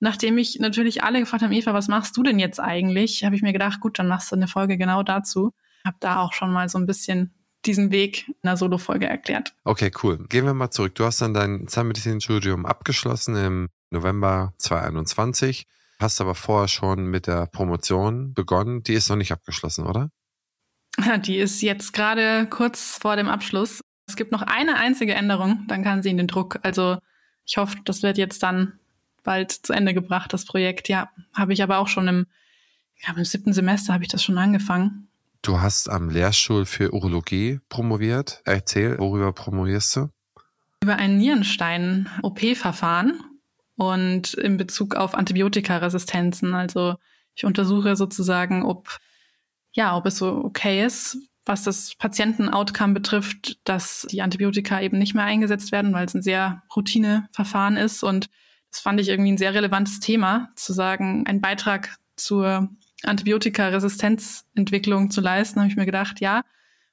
nachdem 0.00 0.38
ich 0.38 0.58
natürlich 0.58 1.02
alle 1.02 1.20
gefragt 1.20 1.42
haben, 1.42 1.52
Eva, 1.52 1.74
was 1.74 1.88
machst 1.88 2.16
du 2.16 2.22
denn 2.22 2.38
jetzt 2.38 2.60
eigentlich? 2.60 3.24
Habe 3.24 3.36
ich 3.36 3.42
mir 3.42 3.52
gedacht, 3.52 3.80
gut, 3.80 3.98
dann 3.98 4.08
machst 4.08 4.30
du 4.30 4.36
eine 4.36 4.48
Folge 4.48 4.76
genau 4.76 5.02
dazu. 5.02 5.52
Habe 5.84 5.96
da 6.00 6.20
auch 6.20 6.32
schon 6.32 6.52
mal 6.52 6.68
so 6.68 6.78
ein 6.78 6.86
bisschen 6.86 7.32
diesen 7.64 7.90
Weg 7.90 8.28
in 8.28 8.34
einer 8.42 8.56
Solo-Folge 8.56 9.06
erklärt. 9.06 9.54
Okay, 9.64 9.90
cool. 10.02 10.24
Gehen 10.28 10.44
wir 10.44 10.54
mal 10.54 10.70
zurück. 10.70 10.94
Du 10.94 11.04
hast 11.04 11.20
dann 11.20 11.34
dein 11.34 11.66
Zahnmedizinstudium 11.66 12.66
abgeschlossen 12.66 13.36
im 13.36 13.68
November 13.90 14.52
2021, 14.58 15.66
hast 15.98 16.20
aber 16.20 16.34
vorher 16.34 16.68
schon 16.68 17.06
mit 17.06 17.26
der 17.26 17.46
Promotion 17.46 18.34
begonnen. 18.34 18.82
Die 18.82 18.94
ist 18.94 19.08
noch 19.08 19.16
nicht 19.16 19.32
abgeschlossen, 19.32 19.86
oder? 19.86 20.10
Die 21.24 21.36
ist 21.36 21.60
jetzt 21.62 21.92
gerade 21.92 22.46
kurz 22.48 22.98
vor 22.98 23.16
dem 23.16 23.28
Abschluss. 23.28 23.82
Es 24.06 24.16
gibt 24.16 24.32
noch 24.32 24.42
eine 24.42 24.76
einzige 24.76 25.14
Änderung, 25.14 25.64
dann 25.68 25.82
kann 25.82 26.02
sie 26.02 26.10
in 26.10 26.16
den 26.16 26.28
Druck. 26.28 26.58
Also 26.62 26.98
ich 27.44 27.56
hoffe, 27.56 27.76
das 27.84 28.02
wird 28.02 28.18
jetzt 28.18 28.42
dann 28.42 28.78
bald 29.26 29.52
zu 29.52 29.74
Ende 29.74 29.92
gebracht, 29.92 30.32
das 30.32 30.46
Projekt. 30.46 30.88
Ja, 30.88 31.10
habe 31.34 31.52
ich 31.52 31.62
aber 31.62 31.76
auch 31.78 31.88
schon 31.88 32.08
im, 32.08 32.26
ja, 33.06 33.14
im 33.14 33.26
siebten 33.26 33.52
Semester 33.52 33.92
habe 33.92 34.04
ich 34.04 34.08
das 34.08 34.24
schon 34.24 34.38
angefangen. 34.38 35.08
Du 35.42 35.60
hast 35.60 35.90
am 35.90 36.08
Lehrstuhl 36.08 36.64
für 36.64 36.94
Urologie 36.94 37.60
promoviert. 37.68 38.40
Erzähl, 38.46 38.98
worüber 38.98 39.32
promovierst 39.32 39.96
du? 39.96 40.08
Über 40.82 40.96
ein 40.96 41.18
Nierenstein-OP-Verfahren 41.18 43.20
und 43.76 44.34
in 44.34 44.56
Bezug 44.56 44.94
auf 44.94 45.14
Antibiotikaresistenzen. 45.14 46.54
Also 46.54 46.96
ich 47.34 47.44
untersuche 47.44 47.96
sozusagen, 47.96 48.64
ob, 48.64 48.98
ja, 49.72 49.96
ob 49.96 50.06
es 50.06 50.16
so 50.16 50.44
okay 50.44 50.84
ist, 50.84 51.18
was 51.44 51.62
das 51.62 51.94
Patienten-Outcome 51.94 52.94
betrifft, 52.94 53.58
dass 53.64 54.06
die 54.10 54.22
Antibiotika 54.22 54.80
eben 54.80 54.98
nicht 54.98 55.14
mehr 55.14 55.24
eingesetzt 55.24 55.70
werden, 55.70 55.92
weil 55.92 56.06
es 56.06 56.14
ein 56.14 56.22
sehr 56.22 56.62
Routineverfahren 56.74 57.76
ist. 57.76 58.02
Und 58.02 58.28
das 58.70 58.80
fand 58.80 59.00
ich 59.00 59.08
irgendwie 59.08 59.32
ein 59.32 59.38
sehr 59.38 59.54
relevantes 59.54 60.00
Thema, 60.00 60.50
zu 60.56 60.72
sagen, 60.72 61.24
ein 61.26 61.40
Beitrag 61.40 61.96
zur 62.16 62.68
Antibiotikaresistenzentwicklung 63.04 65.10
zu 65.10 65.20
leisten, 65.20 65.60
habe 65.60 65.70
ich 65.70 65.76
mir 65.76 65.86
gedacht, 65.86 66.20
ja, 66.20 66.42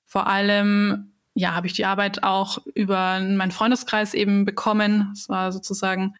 vor 0.05 0.27
allem 0.27 1.13
ja, 1.35 1.55
habe 1.55 1.67
ich 1.67 1.73
die 1.73 1.85
Arbeit 1.85 2.23
auch 2.23 2.59
über 2.75 3.19
meinen 3.19 3.51
Freundeskreis 3.51 4.13
eben 4.13 4.45
bekommen. 4.45 5.09
Es 5.13 5.29
war 5.29 5.51
sozusagen 5.51 6.15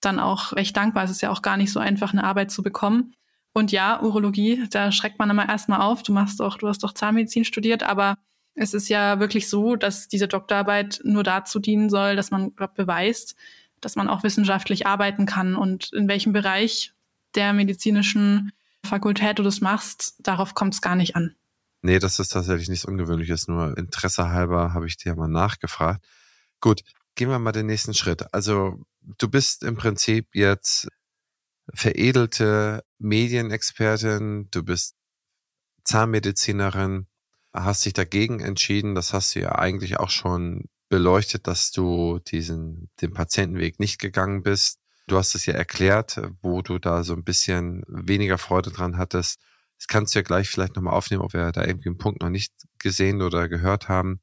dann 0.00 0.18
auch 0.18 0.52
recht 0.52 0.76
dankbar. 0.76 1.04
Es 1.04 1.10
ist 1.10 1.20
ja 1.20 1.30
auch 1.30 1.42
gar 1.42 1.56
nicht 1.56 1.72
so 1.72 1.80
einfach, 1.80 2.12
eine 2.12 2.24
Arbeit 2.24 2.50
zu 2.50 2.62
bekommen. 2.62 3.14
Und 3.52 3.72
ja, 3.72 4.02
Urologie, 4.02 4.66
da 4.70 4.92
schreckt 4.92 5.18
man 5.18 5.30
immer 5.30 5.48
erstmal 5.48 5.80
auf. 5.80 6.02
Du 6.02 6.12
machst 6.12 6.40
doch, 6.40 6.58
du 6.58 6.68
hast 6.68 6.82
doch 6.82 6.92
Zahnmedizin 6.92 7.44
studiert, 7.44 7.82
aber 7.82 8.18
es 8.54 8.74
ist 8.74 8.88
ja 8.88 9.20
wirklich 9.20 9.48
so, 9.48 9.76
dass 9.76 10.08
diese 10.08 10.28
Doktorarbeit 10.28 11.00
nur 11.04 11.22
dazu 11.22 11.60
dienen 11.60 11.88
soll, 11.88 12.16
dass 12.16 12.30
man 12.30 12.54
glaub, 12.56 12.74
beweist, 12.74 13.36
dass 13.80 13.96
man 13.96 14.08
auch 14.08 14.22
wissenschaftlich 14.22 14.86
arbeiten 14.86 15.26
kann 15.26 15.56
und 15.56 15.92
in 15.92 16.08
welchem 16.08 16.32
Bereich 16.32 16.92
der 17.34 17.52
medizinischen 17.52 18.52
Fakultät 18.84 19.38
du 19.38 19.42
das 19.42 19.60
machst, 19.60 20.14
darauf 20.20 20.54
kommt 20.54 20.74
es 20.74 20.80
gar 20.80 20.96
nicht 20.96 21.16
an. 21.16 21.34
Nee, 21.82 21.98
das 21.98 22.18
ist 22.18 22.30
tatsächlich 22.30 22.68
nichts 22.68 22.84
Ungewöhnliches, 22.84 23.48
nur 23.48 23.76
Interesse 23.76 24.28
halber 24.28 24.74
habe 24.74 24.86
ich 24.86 24.96
dir 24.96 25.14
mal 25.14 25.28
nachgefragt. 25.28 26.04
Gut, 26.60 26.82
gehen 27.14 27.30
wir 27.30 27.38
mal 27.38 27.52
den 27.52 27.66
nächsten 27.66 27.94
Schritt. 27.94 28.34
Also 28.34 28.80
du 29.00 29.28
bist 29.28 29.62
im 29.62 29.76
Prinzip 29.76 30.28
jetzt 30.34 30.88
veredelte 31.72 32.84
Medienexpertin, 32.98 34.48
du 34.50 34.62
bist 34.62 34.94
Zahnmedizinerin, 35.84 37.06
hast 37.52 37.84
dich 37.84 37.92
dagegen 37.92 38.40
entschieden, 38.40 38.94
das 38.94 39.12
hast 39.12 39.34
du 39.34 39.40
ja 39.40 39.52
eigentlich 39.52 39.98
auch 39.98 40.10
schon 40.10 40.64
beleuchtet, 40.88 41.46
dass 41.46 41.70
du 41.70 42.18
diesen, 42.18 42.90
den 43.00 43.12
Patientenweg 43.12 43.78
nicht 43.78 43.98
gegangen 43.98 44.42
bist. 44.42 44.78
Du 45.06 45.16
hast 45.16 45.34
es 45.34 45.46
ja 45.46 45.54
erklärt, 45.54 46.20
wo 46.42 46.62
du 46.62 46.78
da 46.78 47.04
so 47.04 47.14
ein 47.14 47.24
bisschen 47.24 47.82
weniger 47.88 48.38
Freude 48.38 48.70
dran 48.70 48.98
hattest. 48.98 49.40
Das 49.78 49.86
kannst 49.86 50.14
du 50.14 50.18
ja 50.18 50.22
gleich 50.22 50.48
vielleicht 50.48 50.76
nochmal 50.76 50.94
aufnehmen, 50.94 51.22
ob 51.22 51.32
wir 51.32 51.52
da 51.52 51.64
irgendwie 51.64 51.88
einen 51.88 51.98
Punkt 51.98 52.20
noch 52.20 52.30
nicht 52.30 52.52
gesehen 52.78 53.22
oder 53.22 53.48
gehört 53.48 53.88
haben. 53.88 54.20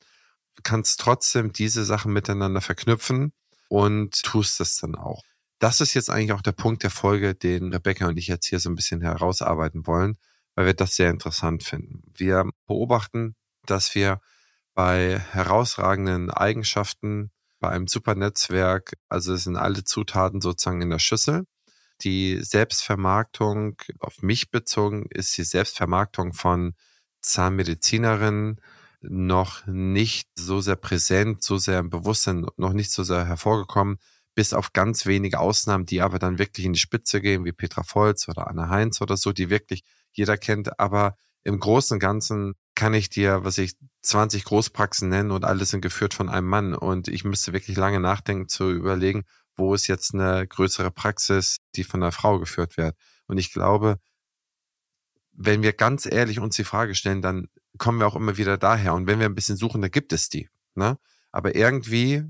Du 0.56 0.62
kannst 0.64 1.00
trotzdem 1.00 1.54
diese 1.54 1.86
Sachen 1.86 2.14
miteinander 2.14 2.62
verknüpfen 2.62 3.32
und 3.70 4.22
tust 4.24 4.60
das 4.60 4.78
dann 4.78 4.96
auch. 4.96 5.24
Das 5.60 5.82
ist 5.82 5.94
jetzt 5.94 6.10
eigentlich 6.10 6.34
auch 6.34 6.42
der 6.42 6.52
Punkt 6.52 6.84
der 6.84 6.90
Folge, 6.90 7.34
den 7.34 7.74
Rebecca 7.74 8.08
und 8.08 8.18
ich 8.18 8.28
jetzt 8.28 8.48
hier 8.48 8.60
so 8.60 8.70
ein 8.70 8.76
bisschen 8.76 9.02
herausarbeiten 9.02 9.88
wollen, 9.88 10.18
weil 10.56 10.66
wir 10.66 10.74
das 10.74 10.96
sehr 10.96 11.10
interessant 11.10 11.64
finden. 11.64 12.04
Wir 12.14 12.50
beobachten, 12.68 13.36
dass 13.66 13.96
wir 13.96 14.20
bei 14.76 15.20
herausragenden 15.32 16.30
Eigenschaften, 16.30 17.32
bei 17.60 17.70
einem 17.70 17.88
super 17.88 18.16
Netzwerk, 18.16 18.94
also 19.10 19.34
es 19.34 19.46
sind 19.46 19.56
alle 19.56 19.84
Zutaten 19.84 20.42
sozusagen 20.42 20.82
in 20.82 20.90
der 20.92 21.00
Schüssel. 21.00 21.46
Die 22.02 22.40
Selbstvermarktung, 22.42 23.78
auf 24.00 24.22
mich 24.22 24.52
bezogen, 24.52 25.08
ist 25.10 25.38
die 25.38 25.44
Selbstvermarktung 25.44 26.34
von 26.34 26.74
Zahnmedizinerinnen 27.22 28.62
noch 29.02 29.66
nicht 29.66 30.28
so 30.38 30.62
sehr 30.62 30.76
präsent, 30.76 31.42
so 31.44 31.58
sehr 31.58 31.80
im 31.80 31.90
Bewusstsein, 31.90 32.46
noch 32.58 32.74
nicht 32.74 32.92
so 32.92 33.04
sehr 33.04 33.26
hervorgekommen, 33.26 33.98
bis 34.36 34.54
auf 34.54 34.74
ganz 34.74 35.06
wenige 35.06 35.40
Ausnahmen, 35.40 35.86
die 35.86 36.02
aber 36.02 36.20
dann 36.20 36.38
wirklich 36.38 36.66
in 36.66 36.74
die 36.74 36.80
Spitze 36.80 37.22
gehen, 37.22 37.46
wie 37.46 37.54
Petra 37.54 37.84
Volz 37.84 38.28
oder 38.28 38.48
Anna 38.48 38.70
Heinz 38.70 39.00
oder 39.02 39.16
so, 39.16 39.32
die 39.32 39.50
wirklich 39.50 39.84
jeder 40.12 40.38
kennt. 40.38 40.80
Aber 40.80 41.16
im 41.44 41.60
Großen 41.60 41.96
und 41.96 42.00
Ganzen 42.00 42.56
kann 42.76 42.94
ich 42.94 43.10
dir, 43.10 43.44
was 43.44 43.58
ich 43.58 43.76
20 44.02 44.44
Großpraxen 44.44 45.10
nennen 45.10 45.32
und 45.32 45.46
alles 45.46 45.70
sind 45.70 45.82
geführt 45.82 46.14
von 46.14 46.30
einem 46.30 46.48
Mann. 46.48 46.76
Und 46.76 47.08
ich 47.08 47.24
müsste 47.24 47.54
wirklich 47.54 47.78
lange 47.78 48.00
nachdenken 48.00 48.48
zu 48.48 48.72
überlegen, 48.72 49.24
wo 49.56 49.74
ist 49.74 49.88
jetzt 49.88 50.14
eine 50.14 50.46
größere 50.46 50.92
Praxis, 50.92 51.60
die 51.76 51.84
von 51.84 52.04
einer 52.04 52.12
Frau 52.12 52.40
geführt 52.40 52.78
wird. 52.78 52.96
Und 53.28 53.38
ich 53.38 53.52
glaube, 53.52 54.00
wenn 55.32 55.64
wir 55.64 55.74
ganz 55.74 56.06
ehrlich 56.06 56.40
uns 56.40 56.56
die 56.56 56.64
Frage 56.64 56.96
stellen, 56.96 57.22
dann 57.22 57.48
kommen 57.78 58.00
wir 58.00 58.08
auch 58.08 58.16
immer 58.16 58.38
wieder 58.38 58.58
daher. 58.58 58.94
Und 58.94 59.08
wenn 59.08 59.20
wir 59.20 59.26
ein 59.26 59.36
bisschen 59.36 59.58
suchen, 59.58 59.82
da 59.82 59.88
gibt 59.88 60.14
es 60.14 60.30
die. 60.30 60.50
Ne? 60.76 60.98
Aber 61.32 61.56
irgendwie 61.56 62.24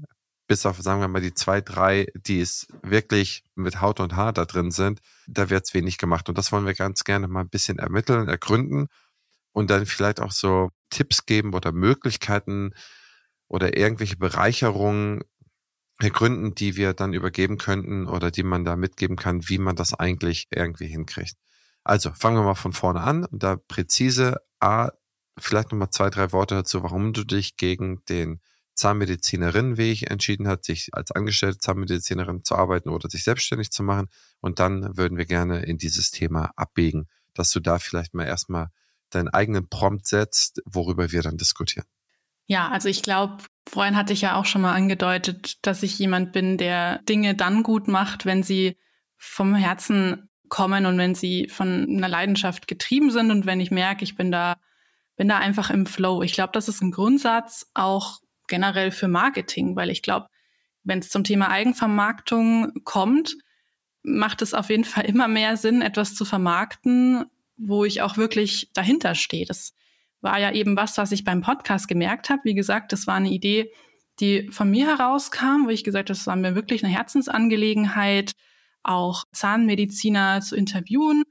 bis 0.48 0.66
auf, 0.66 0.80
sagen 0.80 1.02
wir 1.02 1.08
mal, 1.08 1.22
die 1.22 1.34
zwei, 1.34 1.60
drei, 1.62 2.08
die 2.16 2.40
es 2.40 2.68
wirklich 2.84 3.44
mit 3.56 3.82
Haut 3.82 4.00
und 4.00 4.16
Haar 4.16 4.32
da 4.32 4.46
drin 4.46 4.70
sind, 4.70 5.02
da 5.28 5.50
wird 5.50 5.66
es 5.66 5.74
wenig 5.74 5.98
gemacht. 5.98 6.30
Und 6.30 6.38
das 6.38 6.52
wollen 6.52 6.68
wir 6.68 6.76
ganz 6.76 7.04
gerne 7.04 7.28
mal 7.28 7.42
ein 7.42 7.50
bisschen 7.50 7.80
ermitteln, 7.80 8.28
ergründen 8.28 8.88
und 9.56 9.70
dann 9.70 9.86
vielleicht 9.86 10.20
auch 10.20 10.34
so 10.34 10.70
Tipps 10.90 11.26
geben 11.26 11.54
oder 11.54 11.72
Möglichkeiten 11.72 12.74
oder 13.48 13.78
irgendwelche 13.78 14.18
Bereicherungen 14.18 15.24
ergründen, 15.98 16.56
die 16.56 16.76
wir 16.76 16.94
dann 16.94 17.14
übergeben 17.14 17.58
könnten 17.58 18.06
oder 18.06 18.32
die 18.32 18.44
man 18.44 18.66
da 18.66 18.76
mitgeben 18.76 19.16
kann, 19.16 19.48
wie 19.48 19.58
man 19.58 19.78
das 19.78 19.94
eigentlich 19.94 20.48
irgendwie 20.52 20.88
hinkriegt. 20.88 21.38
Also 21.86 22.12
fangen 22.12 22.36
wir 22.36 22.44
mal 22.44 22.56
von 22.56 22.74
vorne 22.74 23.00
an 23.00 23.24
und 23.24 23.44
da 23.44 23.56
präzise 23.56 24.42
A, 24.60 24.90
vielleicht 25.40 25.72
nochmal 25.72 25.90
zwei, 25.90 26.10
drei 26.10 26.34
Worte 26.34 26.56
dazu, 26.56 26.84
warum 26.84 27.14
du 27.14 27.24
dich 27.24 27.56
gegen 27.56 28.04
den 28.10 28.42
Zahnmedizinerin 28.74 29.78
Weg 29.78 30.12
entschieden 30.12 30.50
hat, 30.50 30.66
sich 30.66 30.90
als 30.92 31.12
angestellte 31.12 31.60
Zahnmedizinerin 31.60 32.44
zu 32.44 32.56
arbeiten 32.56 32.90
oder 32.90 33.10
sich 33.10 33.24
selbstständig 33.24 33.72
zu 33.72 33.84
machen. 33.84 34.10
Und 34.42 34.60
dann 34.60 34.98
würden 34.98 35.18
wir 35.18 35.26
gerne 35.26 35.64
in 35.64 35.78
dieses 35.78 36.12
Thema 36.12 36.52
abbiegen, 36.58 37.08
dass 37.34 37.52
du 37.52 37.62
da 37.62 37.80
vielleicht 37.80 38.14
mal 38.14 38.26
erstmal 38.26 38.72
deinen 39.10 39.30
eigenen 39.30 39.70
Prompt 39.70 40.08
setzt, 40.08 40.62
worüber 40.66 41.12
wir 41.12 41.22
dann 41.22 41.38
diskutieren. 41.38 41.86
Ja, 42.48 42.70
also 42.70 42.90
ich 42.90 43.02
glaube, 43.02 43.44
vorhin 43.68 43.96
hatte 43.96 44.14
ich 44.14 44.22
ja 44.22 44.36
auch 44.36 44.46
schon 44.46 44.62
mal 44.62 44.74
angedeutet, 44.74 45.66
dass 45.66 45.84
ich 45.84 45.98
jemand 45.98 46.32
bin, 46.32 46.58
der 46.58 47.00
Dinge 47.00 47.36
dann 47.36 47.64
gut 47.64 47.88
macht, 47.88 48.26
wenn 48.26 48.44
sie 48.44 48.78
vom 49.18 49.56
Herzen 49.56 50.30
kommen 50.50 50.86
und 50.86 50.98
wenn 50.98 51.16
sie 51.16 51.48
von 51.50 51.88
einer 51.90 52.08
Leidenschaft 52.08 52.68
getrieben 52.68 53.10
sind 53.10 53.32
und 53.32 53.46
wenn 53.46 53.60
ich 53.60 53.72
merke, 53.72 54.04
ich 54.04 54.16
bin 54.16 54.32
da, 54.32 54.58
bin 55.16 55.28
da 55.28 55.40
einfach 55.40 55.72
im 55.72 55.88
Flow. 55.88 56.22
Ich 56.22 56.34
glaube, 56.34 56.52
das 56.54 56.68
ist 56.68 56.82
ein 56.82 56.92
Grundsatz 56.92 57.70
auch 57.74 58.20
generell 58.48 58.92
für 58.92 59.08
Marketing, 59.08 59.76
weil 59.76 59.90
ich 59.90 60.04
glaube, 60.04 60.28
wenn 60.84 61.00
es 61.00 61.10
zum 61.10 61.24
Thema 61.24 61.50
Eigenvermarktung 61.50 62.74
kommt, 62.84 63.36
macht 64.04 64.44
es 64.44 64.54
auf 64.54 64.70
jeden 64.70 64.86
Fall 64.86 65.06
immer 65.06 65.28
mehr 65.28 65.58
Sinn, 65.58 65.82
etwas 65.82 66.14
zu 66.14 66.26
vermarkten, 66.26 67.26
wo 67.58 67.86
ich 67.86 68.02
auch 68.02 68.18
wirklich 68.18 68.70
dahinter 68.74 69.16
stehe. 69.16 69.46
Das 69.46 69.74
war 70.22 70.40
ja 70.40 70.52
eben 70.52 70.76
was, 70.76 70.98
was 70.98 71.12
ich 71.12 71.24
beim 71.24 71.42
Podcast 71.42 71.88
gemerkt 71.88 72.30
habe. 72.30 72.42
Wie 72.44 72.56
gesagt, 72.56 72.92
das 72.92 73.08
war 73.08 73.16
eine 73.16 73.30
Idee, 73.30 73.72
die 74.20 74.50
von 74.50 74.70
mir 74.70 74.88
herauskam, 74.88 75.66
wo 75.66 75.70
ich 75.70 75.84
gesagt 75.84 76.10
habe, 76.10 76.18
das 76.18 76.28
war 76.28 76.36
mir 76.36 76.56
wirklich 76.56 76.84
eine 76.84 76.94
Herzensangelegenheit, 76.94 78.34
auch 78.84 79.24
Zahnmediziner 79.32 80.42
zu 80.42 80.56
interviewen. 80.56 81.24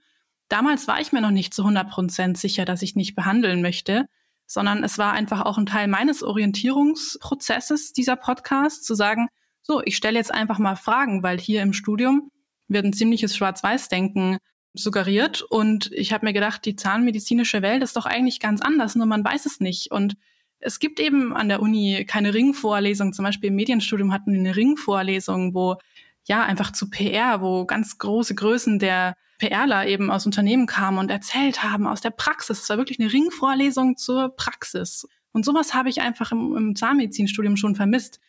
Damals 0.48 0.86
war 0.86 1.00
ich 1.00 1.12
mir 1.12 1.20
noch 1.20 1.30
nicht 1.30 1.54
zu 1.54 1.62
100 1.62 1.90
Prozent 1.90 2.38
sicher, 2.38 2.64
dass 2.64 2.82
ich 2.82 2.96
nicht 2.96 3.14
behandeln 3.14 3.62
möchte 3.62 4.06
sondern 4.46 4.84
es 4.84 4.98
war 4.98 5.12
einfach 5.12 5.42
auch 5.42 5.58
ein 5.58 5.66
Teil 5.66 5.88
meines 5.88 6.22
Orientierungsprozesses, 6.22 7.92
dieser 7.92 8.16
Podcast, 8.16 8.84
zu 8.84 8.94
sagen, 8.94 9.28
so, 9.62 9.82
ich 9.84 9.96
stelle 9.96 10.18
jetzt 10.18 10.32
einfach 10.32 10.58
mal 10.58 10.76
Fragen, 10.76 11.22
weil 11.22 11.38
hier 11.38 11.62
im 11.62 11.72
Studium 11.72 12.30
wird 12.68 12.84
ein 12.84 12.92
ziemliches 12.92 13.36
Schwarz-Weiß-Denken 13.36 14.38
suggeriert 14.74 15.42
und 15.42 15.90
ich 15.92 16.12
habe 16.12 16.26
mir 16.26 16.32
gedacht, 16.32 16.64
die 16.64 16.76
zahnmedizinische 16.76 17.62
Welt 17.62 17.82
ist 17.82 17.96
doch 17.96 18.06
eigentlich 18.06 18.40
ganz 18.40 18.60
anders, 18.60 18.96
nur 18.96 19.06
man 19.06 19.24
weiß 19.24 19.46
es 19.46 19.60
nicht. 19.60 19.92
Und 19.92 20.16
es 20.58 20.80
gibt 20.80 20.98
eben 20.98 21.34
an 21.34 21.48
der 21.48 21.62
Uni 21.62 22.04
keine 22.06 22.34
Ringvorlesung, 22.34 23.12
zum 23.12 23.24
Beispiel 23.24 23.48
im 23.48 23.56
Medienstudium 23.56 24.12
hatten 24.12 24.32
wir 24.32 24.40
eine 24.40 24.56
Ringvorlesung, 24.56 25.54
wo 25.54 25.76
ja 26.24 26.42
einfach 26.42 26.72
zu 26.72 26.90
PR, 26.90 27.40
wo 27.40 27.64
ganz 27.66 27.98
große 27.98 28.34
Größen 28.34 28.78
der 28.78 29.16
PRler 29.38 29.86
eben 29.86 30.10
aus 30.10 30.26
Unternehmen 30.26 30.66
kamen 30.66 30.98
und 30.98 31.10
erzählt 31.10 31.62
haben 31.62 31.86
aus 31.86 32.00
der 32.00 32.10
Praxis. 32.10 32.62
Es 32.62 32.68
war 32.68 32.78
wirklich 32.78 32.98
eine 32.98 33.12
Ringvorlesung 33.12 33.96
zur 33.96 34.34
Praxis. 34.34 35.06
Und 35.32 35.44
sowas 35.44 35.74
habe 35.74 35.88
ich 35.88 36.00
einfach 36.00 36.32
im, 36.32 36.56
im 36.56 36.76
Zahnmedizinstudium 36.76 37.56
schon 37.56 37.74
vermisst. 37.74 38.20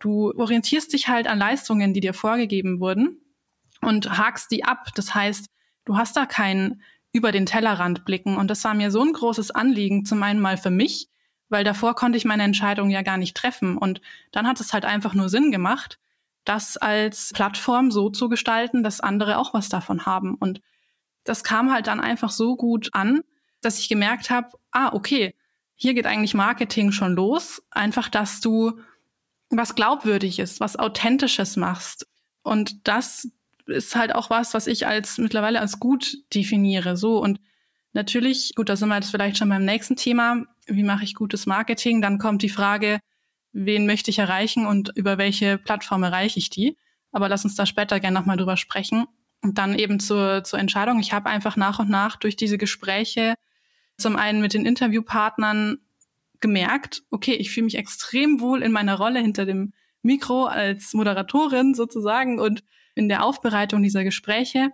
Du 0.00 0.32
orientierst 0.36 0.92
dich 0.92 1.08
halt 1.08 1.26
an 1.26 1.38
Leistungen, 1.38 1.94
die 1.94 2.00
dir 2.00 2.14
vorgegeben 2.14 2.80
wurden 2.80 3.20
und 3.80 4.18
hakst 4.18 4.50
die 4.50 4.64
ab. 4.64 4.88
Das 4.94 5.14
heißt, 5.14 5.46
du 5.84 5.96
hast 5.96 6.16
da 6.16 6.26
kein 6.26 6.82
über 7.12 7.30
den 7.30 7.46
Tellerrand 7.46 8.04
blicken. 8.04 8.36
Und 8.36 8.48
das 8.48 8.64
war 8.64 8.74
mir 8.74 8.90
so 8.90 9.00
ein 9.00 9.12
großes 9.12 9.52
Anliegen, 9.52 10.04
zum 10.04 10.22
einen 10.22 10.40
mal 10.40 10.56
für 10.56 10.70
mich, 10.70 11.08
weil 11.48 11.62
davor 11.62 11.94
konnte 11.94 12.18
ich 12.18 12.24
meine 12.24 12.42
Entscheidung 12.42 12.90
ja 12.90 13.02
gar 13.02 13.16
nicht 13.16 13.36
treffen. 13.36 13.78
Und 13.78 14.00
dann 14.32 14.48
hat 14.48 14.60
es 14.60 14.72
halt 14.72 14.84
einfach 14.84 15.14
nur 15.14 15.28
Sinn 15.28 15.52
gemacht, 15.52 16.00
das 16.44 16.76
als 16.76 17.30
Plattform 17.32 17.90
so 17.90 18.10
zu 18.10 18.28
gestalten, 18.28 18.82
dass 18.82 19.00
andere 19.00 19.38
auch 19.38 19.54
was 19.54 19.68
davon 19.68 20.06
haben. 20.06 20.34
Und 20.34 20.60
das 21.22 21.44
kam 21.44 21.72
halt 21.72 21.86
dann 21.86 22.00
einfach 22.00 22.30
so 22.30 22.56
gut 22.56 22.90
an, 22.92 23.22
dass 23.60 23.78
ich 23.78 23.88
gemerkt 23.88 24.30
habe, 24.30 24.48
ah, 24.72 24.92
okay, 24.92 25.34
hier 25.76 25.94
geht 25.94 26.06
eigentlich 26.06 26.34
Marketing 26.34 26.92
schon 26.92 27.14
los. 27.14 27.62
Einfach, 27.70 28.08
dass 28.08 28.40
du 28.40 28.78
was 29.50 29.76
glaubwürdig 29.76 30.40
ist, 30.40 30.60
was 30.60 30.76
authentisches 30.76 31.56
machst. 31.56 32.08
Und 32.42 32.88
das 32.88 33.28
ist 33.66 33.96
halt 33.96 34.14
auch 34.14 34.30
was, 34.30 34.54
was 34.54 34.66
ich 34.66 34.86
als 34.86 35.18
mittlerweile 35.18 35.60
als 35.60 35.80
gut 35.80 36.18
definiere. 36.34 36.96
So 36.96 37.18
und 37.18 37.40
natürlich, 37.92 38.52
gut, 38.54 38.68
da 38.68 38.76
sind 38.76 38.88
wir 38.88 38.96
jetzt 38.96 39.10
vielleicht 39.10 39.38
schon 39.38 39.48
beim 39.48 39.64
nächsten 39.64 39.96
Thema. 39.96 40.44
Wie 40.66 40.82
mache 40.82 41.04
ich 41.04 41.14
gutes 41.14 41.46
Marketing? 41.46 42.02
Dann 42.02 42.18
kommt 42.18 42.42
die 42.42 42.48
Frage, 42.48 43.00
wen 43.52 43.86
möchte 43.86 44.10
ich 44.10 44.18
erreichen 44.18 44.66
und 44.66 44.92
über 44.96 45.18
welche 45.18 45.58
Plattform 45.58 46.02
erreiche 46.02 46.38
ich 46.38 46.50
die. 46.50 46.76
Aber 47.12 47.28
lass 47.28 47.44
uns 47.44 47.54
da 47.54 47.64
später 47.64 48.00
gerne 48.00 48.18
nochmal 48.18 48.36
drüber 48.36 48.56
sprechen. 48.56 49.06
Und 49.42 49.58
dann 49.58 49.78
eben 49.78 50.00
zur, 50.00 50.42
zur 50.42 50.58
Entscheidung. 50.58 50.98
Ich 51.00 51.12
habe 51.12 51.28
einfach 51.28 51.56
nach 51.56 51.78
und 51.78 51.90
nach 51.90 52.16
durch 52.16 52.34
diese 52.34 52.58
Gespräche 52.58 53.34
zum 53.96 54.16
einen 54.16 54.40
mit 54.40 54.54
den 54.54 54.66
Interviewpartnern 54.66 55.78
gemerkt, 56.40 57.02
okay, 57.10 57.34
ich 57.34 57.50
fühle 57.50 57.64
mich 57.64 57.76
extrem 57.76 58.40
wohl 58.40 58.62
in 58.62 58.72
meiner 58.72 58.96
Rolle 58.96 59.20
hinter 59.20 59.46
dem 59.46 59.72
Mikro 60.02 60.46
als 60.46 60.92
Moderatorin 60.92 61.74
sozusagen 61.74 62.38
und 62.38 62.64
in 62.94 63.08
der 63.08 63.24
Aufbereitung 63.24 63.82
dieser 63.82 64.04
Gespräche. 64.04 64.70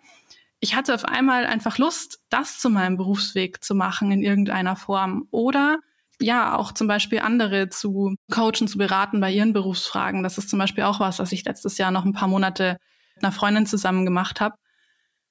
Ich 0.61 0.75
hatte 0.75 0.95
auf 0.95 1.05
einmal 1.05 1.47
einfach 1.47 1.79
Lust, 1.79 2.21
das 2.29 2.59
zu 2.59 2.68
meinem 2.68 2.97
Berufsweg 2.97 3.64
zu 3.64 3.75
machen 3.75 4.12
in 4.12 4.23
irgendeiner 4.23 4.77
Form 4.77 5.27
oder 5.31 5.79
ja, 6.23 6.55
auch 6.57 6.73
zum 6.73 6.87
Beispiel 6.87 7.21
andere 7.21 7.71
zu 7.71 8.14
coachen, 8.31 8.68
zu 8.68 8.77
beraten 8.77 9.21
bei 9.21 9.33
ihren 9.33 9.55
Berufsfragen. 9.55 10.23
Das 10.23 10.37
ist 10.37 10.51
zum 10.51 10.59
Beispiel 10.59 10.85
auch 10.85 11.01
was, 11.01 11.18
was 11.18 11.33
ich 11.33 11.45
letztes 11.47 11.79
Jahr 11.79 11.91
noch 11.91 12.05
ein 12.05 12.12
paar 12.12 12.29
Monate 12.29 12.77
mit 13.14 13.25
einer 13.25 13.33
Freundin 13.33 13.64
zusammen 13.64 14.05
gemacht 14.05 14.41
habe. 14.41 14.57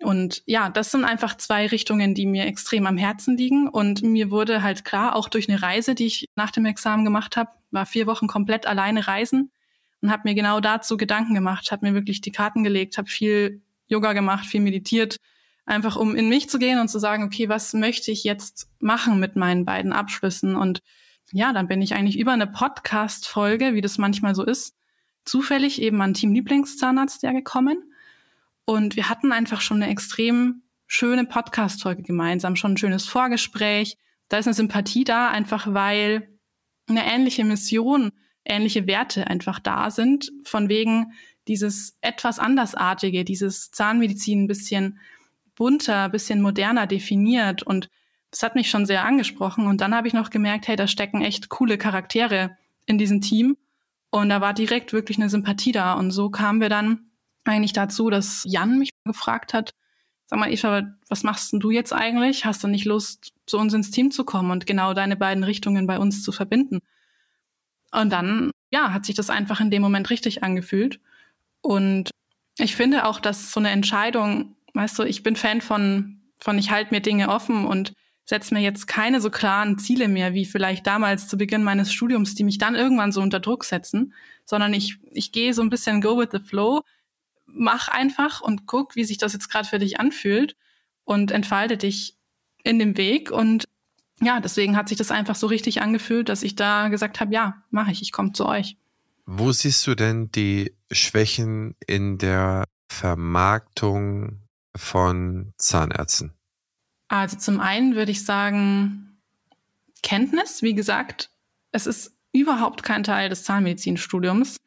Und 0.02 0.42
ja, 0.46 0.70
das 0.70 0.92
sind 0.92 1.04
einfach 1.04 1.36
zwei 1.38 1.68
Richtungen, 1.68 2.16
die 2.16 2.26
mir 2.26 2.46
extrem 2.46 2.88
am 2.88 2.98
Herzen 2.98 3.38
liegen. 3.38 3.68
Und 3.68 4.02
mir 4.02 4.32
wurde 4.32 4.64
halt 4.64 4.84
klar, 4.84 5.16
auch 5.16 5.30
durch 5.30 5.48
eine 5.48 5.62
Reise, 5.62 5.94
die 5.94 6.08
ich 6.08 6.26
nach 6.36 6.52
dem 6.52 6.66
Examen 6.66 7.04
gemacht 7.04 7.38
habe, 7.38 7.52
war 7.70 7.86
vier 7.86 8.08
Wochen 8.08 8.28
komplett 8.28 8.66
alleine 8.66 9.08
reisen 9.08 9.52
und 10.02 10.12
habe 10.12 10.24
mir 10.26 10.36
genau 10.36 10.60
dazu 10.60 10.98
Gedanken 10.98 11.34
gemacht, 11.34 11.72
habe 11.72 11.88
mir 11.88 11.94
wirklich 11.94 12.22
die 12.22 12.32
Karten 12.32 12.64
gelegt, 12.64 12.98
habe 12.98 13.10
viel 13.10 13.62
Yoga 13.88 14.14
gemacht, 14.14 14.46
viel 14.46 14.62
meditiert, 14.62 15.18
einfach 15.66 15.96
um 15.96 16.16
in 16.16 16.30
mich 16.30 16.50
zu 16.50 16.60
gehen 16.60 16.80
und 16.80 16.90
zu 16.90 17.00
sagen, 17.00 17.24
okay, 17.24 17.50
was 17.50 17.74
möchte 17.74 18.12
ich 18.12 18.24
jetzt 18.24 18.70
machen 18.80 19.20
mit 19.20 19.36
meinen 19.36 19.66
beiden 19.66 19.94
Abschlüssen? 19.94 20.56
Und 20.56 20.82
ja, 21.32 21.54
dann 21.54 21.68
bin 21.68 21.82
ich 21.82 21.94
eigentlich 21.94 22.18
über 22.18 22.32
eine 22.32 22.48
Podcast-Folge, 22.48 23.74
wie 23.74 23.82
das 23.82 23.98
manchmal 23.98 24.36
so 24.36 24.44
ist, 24.44 24.76
zufällig 25.26 25.82
eben 25.82 26.02
an 26.02 26.14
Team 26.14 26.34
Lieblingszahnarzt 26.34 27.24
ja 27.24 27.32
gekommen 27.32 27.90
und 28.70 28.96
wir 28.96 29.10
hatten 29.10 29.32
einfach 29.32 29.62
schon 29.62 29.82
eine 29.82 29.92
extrem 29.92 30.62
schöne 30.86 31.26
Podcast-Folge 31.26 32.04
gemeinsam, 32.04 32.56
schon 32.56 32.74
ein 32.74 32.78
schönes 32.78 33.08
Vorgespräch. 33.08 33.98
Da 34.28 34.38
ist 34.38 34.46
eine 34.46 34.54
Sympathie 34.54 35.04
da, 35.04 35.30
einfach 35.30 35.74
weil 35.74 36.30
eine 36.88 37.04
ähnliche 37.04 37.44
Mission, 37.46 38.12
ähnliche 38.50 38.88
Werte 38.88 39.28
einfach 39.28 39.60
da 39.60 39.92
sind, 39.92 40.32
von 40.44 40.70
wegen 40.70 41.14
dieses 41.48 41.98
etwas 42.02 42.40
andersartige, 42.40 43.24
dieses 43.24 43.72
Zahnmedizin 43.72 44.44
ein 44.44 44.48
bisschen 44.48 45.00
bunter, 45.56 46.06
ein 46.06 46.12
bisschen 46.12 46.42
moderner 46.42 46.88
definiert 46.88 47.64
und 47.64 47.90
das 48.32 48.44
hat 48.44 48.56
mich 48.56 48.70
schon 48.70 48.86
sehr 48.86 49.06
angesprochen 49.06 49.68
und 49.68 49.82
dann 49.82 49.96
habe 49.96 50.08
ich 50.08 50.14
noch 50.14 50.30
gemerkt, 50.30 50.68
hey, 50.68 50.76
da 50.76 50.88
stecken 50.88 51.22
echt 51.22 51.50
coole 51.50 51.78
Charaktere 51.78 52.56
in 52.86 52.98
diesem 52.98 53.22
Team 53.22 53.58
und 54.12 54.30
da 54.30 54.42
war 54.42 54.54
direkt 54.54 54.94
wirklich 54.94 55.18
eine 55.18 55.30
Sympathie 55.30 55.72
da 55.72 55.94
und 55.94 56.12
so 56.12 56.30
kamen 56.30 56.62
wir 56.62 56.70
dann 56.70 57.10
eigentlich 57.44 57.74
dazu, 57.74 58.10
dass 58.10 58.44
Jan 58.46 58.78
mich 58.78 58.92
gefragt 59.04 59.54
hat, 59.54 59.74
sag 60.28 60.40
mal, 60.40 60.52
Eva, 60.52 60.84
was 61.08 61.24
machst 61.24 61.52
denn 61.52 61.60
du 61.60 61.72
jetzt 61.72 61.92
eigentlich? 61.92 62.46
Hast 62.46 62.64
du 62.64 62.68
nicht 62.68 62.86
Lust, 62.86 63.34
zu 63.48 63.58
uns 63.58 63.74
ins 63.74 63.90
Team 63.90 64.12
zu 64.12 64.24
kommen 64.24 64.52
und 64.52 64.68
genau 64.68 64.94
deine 64.94 65.16
beiden 65.16 65.44
Richtungen 65.44 65.88
bei 65.88 65.98
uns 65.98 66.22
zu 66.24 66.32
verbinden? 66.32 66.82
Und 67.92 68.12
dann, 68.12 68.52
ja, 68.72 68.94
hat 68.94 69.06
sich 69.06 69.16
das 69.16 69.30
einfach 69.30 69.60
in 69.60 69.72
dem 69.72 69.82
Moment 69.82 70.10
richtig 70.10 70.44
angefühlt. 70.44 71.00
Und 71.62 72.12
ich 72.58 72.76
finde 72.76 73.06
auch, 73.06 73.20
dass 73.20 73.52
so 73.52 73.60
eine 73.60 73.72
Entscheidung, 73.72 74.56
weißt 74.74 75.00
du, 75.00 75.04
ich 75.04 75.24
bin 75.24 75.36
Fan 75.36 75.62
von, 75.62 76.22
von 76.40 76.58
ich 76.58 76.72
halte 76.72 76.94
mir 76.94 77.02
Dinge 77.02 77.30
offen 77.30 77.66
und 77.66 77.94
setze 78.26 78.54
mir 78.54 78.62
jetzt 78.62 78.88
keine 78.88 79.22
so 79.22 79.32
klaren 79.32 79.80
Ziele 79.80 80.08
mehr, 80.08 80.34
wie 80.34 80.46
vielleicht 80.46 80.86
damals 80.86 81.28
zu 81.28 81.38
Beginn 81.38 81.64
meines 81.64 81.92
Studiums, 81.92 82.36
die 82.36 82.44
mich 82.44 82.60
dann 82.60 82.76
irgendwann 82.76 83.12
so 83.12 83.22
unter 83.22 83.40
Druck 83.40 83.66
setzen, 83.66 84.14
sondern 84.46 84.74
ich, 84.74 84.98
ich 85.12 85.32
gehe 85.32 85.54
so 85.54 85.64
ein 85.64 85.72
bisschen 85.72 86.00
go 86.00 86.20
with 86.20 86.30
the 86.32 86.40
flow 86.40 86.84
mach 87.54 87.88
einfach 87.88 88.42
und 88.42 88.66
guck, 88.66 88.96
wie 88.96 89.04
sich 89.04 89.18
das 89.18 89.34
jetzt 89.34 89.50
gerade 89.50 89.68
für 89.68 89.80
dich 89.80 90.00
anfühlt 90.00 90.56
und 91.04 91.32
entfalte 91.32 91.78
dich 91.78 92.16
in 92.64 92.80
dem 92.80 92.98
Weg. 92.98 93.32
Und 93.32 93.66
ja, 94.22 94.40
deswegen 94.40 94.76
hat 94.76 94.90
sich 94.90 94.98
das 94.98 95.12
einfach 95.12 95.36
so 95.36 95.48
richtig 95.48 95.82
angefühlt, 95.82 96.30
dass 96.30 96.44
ich 96.44 96.56
da 96.56 96.90
gesagt 96.90 97.20
habe, 97.20 97.34
ja, 97.34 97.64
mache 97.72 97.92
ich, 97.92 98.02
ich 98.02 98.12
komme 98.12 98.34
zu 98.34 98.46
euch. 98.46 98.78
Wo 99.26 99.52
siehst 99.52 99.86
du 99.88 99.96
denn 99.96 100.32
die 100.32 100.74
Schwächen 100.92 101.76
in 101.86 102.18
der 102.18 102.66
Vermarktung 102.88 104.40
von 104.76 105.54
Zahnärzten? 105.58 106.34
Also 107.08 107.38
zum 107.38 107.60
einen 107.60 107.96
würde 107.96 108.12
ich 108.12 108.26
sagen, 108.26 109.20
Kenntnis, 110.04 110.62
wie 110.62 110.74
gesagt, 110.74 111.30
es 111.72 111.86
ist 111.86 112.16
überhaupt 112.32 112.84
kein 112.84 113.04
Teil 113.04 113.30
des 113.30 113.44
Zahnmedizinstudiums. 113.44 114.58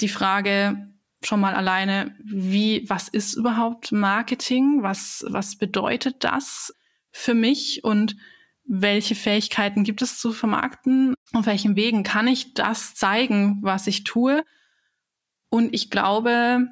Die 0.00 0.08
Frage, 0.08 0.88
schon 1.22 1.40
mal 1.40 1.54
alleine, 1.54 2.14
wie, 2.22 2.88
was 2.88 3.08
ist 3.08 3.34
überhaupt 3.34 3.92
Marketing? 3.92 4.82
Was, 4.82 5.24
was 5.28 5.56
bedeutet 5.56 6.24
das 6.24 6.74
für 7.10 7.34
mich? 7.34 7.84
Und 7.84 8.16
welche 8.64 9.14
Fähigkeiten 9.14 9.84
gibt 9.84 10.02
es 10.02 10.18
zu 10.18 10.32
vermarkten? 10.32 11.14
Auf 11.32 11.46
welchen 11.46 11.76
Wegen 11.76 12.02
kann 12.02 12.26
ich 12.26 12.54
das 12.54 12.94
zeigen, 12.94 13.58
was 13.62 13.86
ich 13.86 14.04
tue? 14.04 14.44
Und 15.50 15.74
ich 15.74 15.90
glaube 15.90 16.68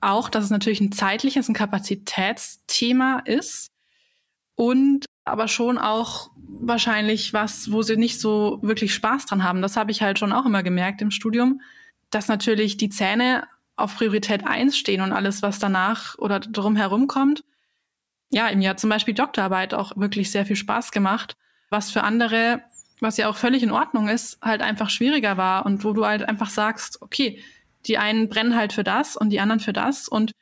auch, 0.00 0.28
dass 0.28 0.44
es 0.44 0.50
natürlich 0.50 0.80
ein 0.80 0.92
zeitliches, 0.92 1.48
ein 1.48 1.54
Kapazitätsthema 1.54 3.20
ist 3.24 3.70
und 4.54 5.06
aber 5.24 5.48
schon 5.48 5.78
auch 5.78 6.30
wahrscheinlich 6.36 7.32
was, 7.32 7.72
wo 7.72 7.82
sie 7.82 7.96
nicht 7.96 8.20
so 8.20 8.58
wirklich 8.62 8.94
Spaß 8.94 9.26
dran 9.26 9.42
haben. 9.42 9.62
Das 9.62 9.76
habe 9.76 9.90
ich 9.90 10.02
halt 10.02 10.18
schon 10.18 10.32
auch 10.32 10.46
immer 10.46 10.62
gemerkt 10.62 11.02
im 11.02 11.10
Studium, 11.10 11.60
dass 12.10 12.28
natürlich 12.28 12.76
die 12.76 12.90
Zähne 12.90 13.46
auf 13.76 13.96
Priorität 13.96 14.46
eins 14.46 14.76
stehen 14.76 15.00
und 15.00 15.12
alles, 15.12 15.42
was 15.42 15.58
danach 15.58 16.16
oder 16.18 16.40
drum 16.40 16.76
herum 16.76 17.06
kommt. 17.06 17.42
Ja, 18.34 18.48
im 18.48 18.60
Jahr 18.60 18.76
zum 18.76 18.90
Beispiel 18.90 19.14
Doktorarbeit 19.14 19.74
auch 19.74 19.96
wirklich 19.96 20.32
sehr 20.32 20.44
viel 20.44 20.56
Spaß 20.56 20.90
gemacht, 20.90 21.36
was 21.70 21.92
für 21.92 22.02
andere, 22.02 22.62
was 22.98 23.16
ja 23.16 23.28
auch 23.28 23.36
völlig 23.36 23.62
in 23.62 23.70
Ordnung 23.70 24.08
ist, 24.08 24.38
halt 24.42 24.60
einfach 24.60 24.90
schwieriger 24.90 25.36
war 25.36 25.64
und 25.64 25.84
wo 25.84 25.92
du 25.92 26.04
halt 26.04 26.28
einfach 26.28 26.50
sagst, 26.50 27.00
okay, 27.00 27.40
die 27.86 27.96
einen 27.96 28.28
brennen 28.28 28.56
halt 28.56 28.72
für 28.72 28.82
das 28.82 29.16
und 29.16 29.30
die 29.30 29.38
anderen 29.38 29.60
für 29.60 29.72
das. 29.72 30.08
Und 30.08 30.32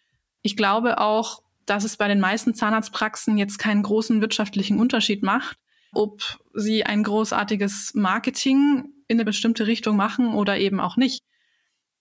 ich 0.40 0.56
glaube 0.56 1.00
auch, 1.00 1.42
dass 1.66 1.84
es 1.84 1.98
bei 1.98 2.08
den 2.08 2.18
meisten 2.18 2.54
Zahnarztpraxen 2.54 3.36
jetzt 3.36 3.58
keinen 3.58 3.82
großen 3.82 4.22
wirtschaftlichen 4.22 4.80
Unterschied 4.80 5.22
macht, 5.22 5.58
ob 5.92 6.40
sie 6.54 6.86
ein 6.86 7.02
großartiges 7.02 7.92
Marketing 7.94 8.88
in 9.06 9.16
eine 9.18 9.26
bestimmte 9.26 9.66
Richtung 9.66 9.96
machen 9.96 10.32
oder 10.32 10.56
eben 10.58 10.80
auch 10.80 10.96
nicht 10.96 11.22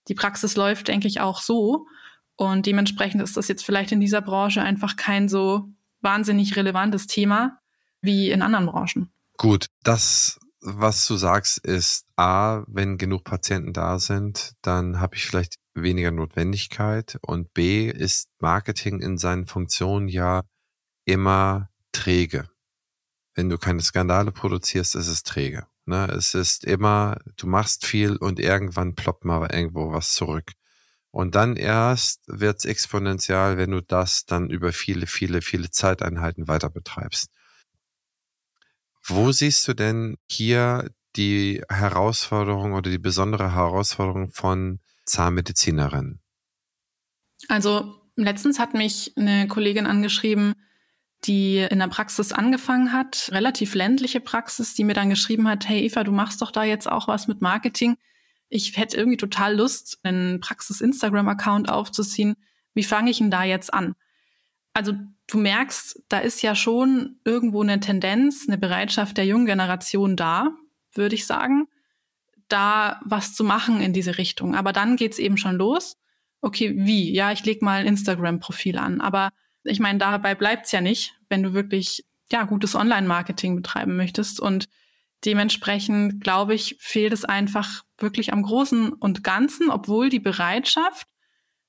die 0.08 0.14
Praxis 0.14 0.56
läuft, 0.56 0.88
denke 0.88 1.06
ich, 1.06 1.20
auch 1.20 1.42
so. 1.42 1.86
Und 2.36 2.64
dementsprechend 2.64 3.20
ist 3.20 3.36
das 3.36 3.48
jetzt 3.48 3.62
vielleicht 3.62 3.92
in 3.92 4.00
dieser 4.00 4.22
Branche 4.22 4.62
einfach 4.62 4.96
kein 4.96 5.28
so 5.28 5.68
wahnsinnig 6.02 6.56
relevantes 6.56 7.06
Thema 7.06 7.58
wie 8.00 8.30
in 8.30 8.42
anderen 8.42 8.66
Branchen. 8.66 9.12
Gut, 9.36 9.66
das, 9.82 10.38
was 10.60 11.06
du 11.06 11.16
sagst, 11.16 11.58
ist 11.58 12.06
A, 12.16 12.64
wenn 12.66 12.98
genug 12.98 13.24
Patienten 13.24 13.72
da 13.72 13.98
sind, 13.98 14.52
dann 14.62 15.00
habe 15.00 15.16
ich 15.16 15.26
vielleicht 15.26 15.56
weniger 15.74 16.10
Notwendigkeit. 16.10 17.18
Und 17.22 17.52
B, 17.54 17.88
ist 17.88 18.28
Marketing 18.40 19.00
in 19.00 19.18
seinen 19.18 19.46
Funktionen 19.46 20.08
ja 20.08 20.42
immer 21.04 21.70
träge. 21.92 22.48
Wenn 23.34 23.48
du 23.48 23.58
keine 23.58 23.80
Skandale 23.80 24.32
produzierst, 24.32 24.94
ist 24.94 25.08
es 25.08 25.22
träge. 25.22 25.66
Ne? 25.86 26.06
Es 26.06 26.34
ist 26.34 26.64
immer, 26.64 27.18
du 27.36 27.46
machst 27.46 27.86
viel 27.86 28.16
und 28.16 28.38
irgendwann 28.38 28.94
ploppt 28.94 29.24
mal 29.24 29.48
irgendwo 29.50 29.92
was 29.92 30.12
zurück. 30.12 30.52
Und 31.12 31.34
dann 31.34 31.56
erst 31.56 32.22
wird's 32.26 32.64
exponentiell, 32.64 33.58
wenn 33.58 33.70
du 33.70 33.82
das 33.82 34.24
dann 34.24 34.48
über 34.48 34.72
viele, 34.72 35.06
viele, 35.06 35.42
viele 35.42 35.70
Zeiteinheiten 35.70 36.48
weiter 36.48 36.70
betreibst. 36.70 37.30
Wo 39.04 39.30
siehst 39.30 39.68
du 39.68 39.74
denn 39.74 40.16
hier 40.26 40.90
die 41.16 41.62
Herausforderung 41.68 42.72
oder 42.72 42.90
die 42.90 42.98
besondere 42.98 43.54
Herausforderung 43.54 44.30
von 44.30 44.80
Zahnmedizinerinnen? 45.04 46.20
Also 47.48 48.00
letztens 48.16 48.58
hat 48.58 48.72
mich 48.72 49.12
eine 49.16 49.48
Kollegin 49.48 49.86
angeschrieben, 49.86 50.54
die 51.24 51.58
in 51.58 51.78
der 51.78 51.88
Praxis 51.88 52.32
angefangen 52.32 52.92
hat, 52.92 53.28
relativ 53.32 53.74
ländliche 53.74 54.20
Praxis, 54.20 54.74
die 54.74 54.84
mir 54.84 54.94
dann 54.94 55.10
geschrieben 55.10 55.46
hat, 55.46 55.68
hey 55.68 55.84
Eva, 55.84 56.04
du 56.04 56.12
machst 56.12 56.40
doch 56.40 56.50
da 56.50 56.64
jetzt 56.64 56.90
auch 56.90 57.06
was 57.06 57.28
mit 57.28 57.42
Marketing. 57.42 57.98
Ich 58.54 58.76
hätte 58.76 58.98
irgendwie 58.98 59.16
total 59.16 59.56
Lust, 59.56 59.98
einen 60.02 60.40
Praxis-Instagram-Account 60.40 61.70
aufzuziehen. 61.70 62.36
Wie 62.74 62.82
fange 62.82 63.10
ich 63.10 63.18
denn 63.18 63.30
da 63.30 63.44
jetzt 63.44 63.72
an? 63.72 63.94
Also 64.74 64.92
du 65.26 65.38
merkst, 65.38 66.02
da 66.10 66.18
ist 66.18 66.42
ja 66.42 66.54
schon 66.54 67.18
irgendwo 67.24 67.62
eine 67.62 67.80
Tendenz, 67.80 68.44
eine 68.46 68.58
Bereitschaft 68.58 69.16
der 69.16 69.24
jungen 69.24 69.46
Generation 69.46 70.16
da, 70.16 70.50
würde 70.92 71.14
ich 71.14 71.24
sagen, 71.24 71.66
da 72.48 73.00
was 73.06 73.34
zu 73.34 73.42
machen 73.42 73.80
in 73.80 73.94
diese 73.94 74.18
Richtung. 74.18 74.54
Aber 74.54 74.74
dann 74.74 74.96
geht's 74.96 75.18
eben 75.18 75.38
schon 75.38 75.56
los. 75.56 75.96
Okay, 76.42 76.74
wie? 76.76 77.10
Ja, 77.10 77.32
ich 77.32 77.46
leg 77.46 77.62
mal 77.62 77.80
ein 77.80 77.86
Instagram-Profil 77.86 78.76
an. 78.76 79.00
Aber 79.00 79.30
ich 79.64 79.80
meine, 79.80 79.98
dabei 79.98 80.34
bleibt's 80.34 80.72
ja 80.72 80.82
nicht, 80.82 81.14
wenn 81.30 81.42
du 81.42 81.54
wirklich 81.54 82.04
ja 82.30 82.44
gutes 82.44 82.74
Online-Marketing 82.74 83.56
betreiben 83.56 83.96
möchtest. 83.96 84.40
Und 84.40 84.68
dementsprechend, 85.24 86.22
glaube 86.22 86.54
ich, 86.54 86.76
fehlt 86.78 87.12
es 87.12 87.24
einfach 87.24 87.84
wirklich 87.98 88.32
am 88.32 88.42
Großen 88.42 88.92
und 88.92 89.22
Ganzen, 89.22 89.70
obwohl 89.70 90.08
die 90.08 90.20
Bereitschaft 90.20 91.06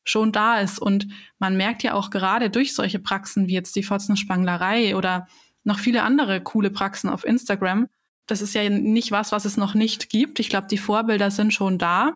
schon 0.04 0.32
da 0.32 0.60
ist. 0.60 0.80
Und 0.80 1.08
man 1.40 1.56
merkt 1.56 1.84
ja 1.84 1.94
auch 1.94 2.10
gerade 2.10 2.50
durch 2.50 2.74
solche 2.74 3.00
Praxen 3.00 3.48
wie 3.48 3.54
jetzt 3.54 3.76
die 3.76 3.84
Fotzenspanglerei 3.84 4.96
oder 4.96 5.28
noch 5.64 5.80
viele 5.80 6.04
andere 6.04 6.42
coole 6.42 6.72
Praxen 6.72 7.10
auf 7.10 7.24
Instagram. 7.24 7.88
Das 8.26 8.42
ist 8.42 8.54
ja 8.54 8.70
nicht 8.70 9.12
was, 9.12 9.32
was 9.32 9.46
es 9.46 9.58
noch 9.58 9.74
nicht 9.74 10.10
gibt. 10.10 10.40
Ich 10.40 10.50
glaube, 10.50 10.68
die 10.68 10.78
Vorbilder 10.78 11.32
sind 11.32 11.54
schon 11.54 11.78
da. 11.78 12.14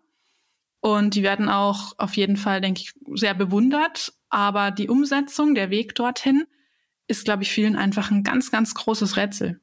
Und 0.80 1.14
die 1.14 1.22
werden 1.22 1.48
auch 1.48 1.92
auf 1.98 2.16
jeden 2.16 2.36
Fall, 2.36 2.60
denke 2.60 2.82
ich, 2.82 2.92
sehr 3.14 3.34
bewundert. 3.34 4.12
Aber 4.28 4.70
die 4.70 4.88
Umsetzung, 4.88 5.54
der 5.54 5.70
Weg 5.70 5.94
dorthin, 5.94 6.44
ist, 7.08 7.24
glaube 7.24 7.42
ich, 7.42 7.50
vielen 7.50 7.74
einfach 7.74 8.10
ein 8.10 8.22
ganz, 8.22 8.50
ganz 8.50 8.74
großes 8.74 9.16
Rätsel. 9.16 9.60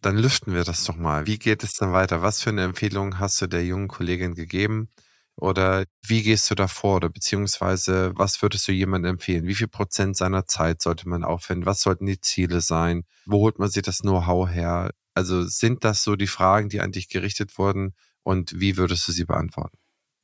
Dann 0.00 0.16
lüften 0.16 0.54
wir 0.54 0.64
das 0.64 0.84
doch 0.84 0.96
mal. 0.96 1.26
Wie 1.26 1.38
geht 1.38 1.64
es 1.64 1.74
dann 1.74 1.92
weiter? 1.92 2.22
Was 2.22 2.42
für 2.42 2.50
eine 2.50 2.62
Empfehlung 2.62 3.18
hast 3.18 3.40
du 3.42 3.46
der 3.46 3.64
jungen 3.64 3.88
Kollegin 3.88 4.34
gegeben? 4.34 4.88
Oder 5.34 5.84
wie 6.06 6.22
gehst 6.22 6.50
du 6.50 6.54
da 6.54 6.68
vor? 6.68 6.96
Oder 6.96 7.08
beziehungsweise 7.08 8.12
was 8.16 8.40
würdest 8.42 8.66
du 8.68 8.72
jemandem 8.72 9.12
empfehlen? 9.12 9.46
Wie 9.46 9.54
viel 9.54 9.68
Prozent 9.68 10.16
seiner 10.16 10.46
Zeit 10.46 10.82
sollte 10.82 11.08
man 11.08 11.24
aufwenden? 11.24 11.66
Was 11.66 11.80
sollten 11.80 12.06
die 12.06 12.20
Ziele 12.20 12.60
sein? 12.60 13.04
Wo 13.26 13.40
holt 13.40 13.58
man 13.58 13.70
sich 13.70 13.82
das 13.82 13.98
Know-how 13.98 14.48
her? 14.48 14.90
Also 15.14 15.42
sind 15.44 15.84
das 15.84 16.02
so 16.02 16.16
die 16.16 16.26
Fragen, 16.26 16.68
die 16.68 16.80
an 16.80 16.92
dich 16.92 17.08
gerichtet 17.08 17.58
wurden? 17.58 17.94
Und 18.22 18.60
wie 18.60 18.76
würdest 18.76 19.06
du 19.08 19.12
sie 19.12 19.24
beantworten? 19.24 19.77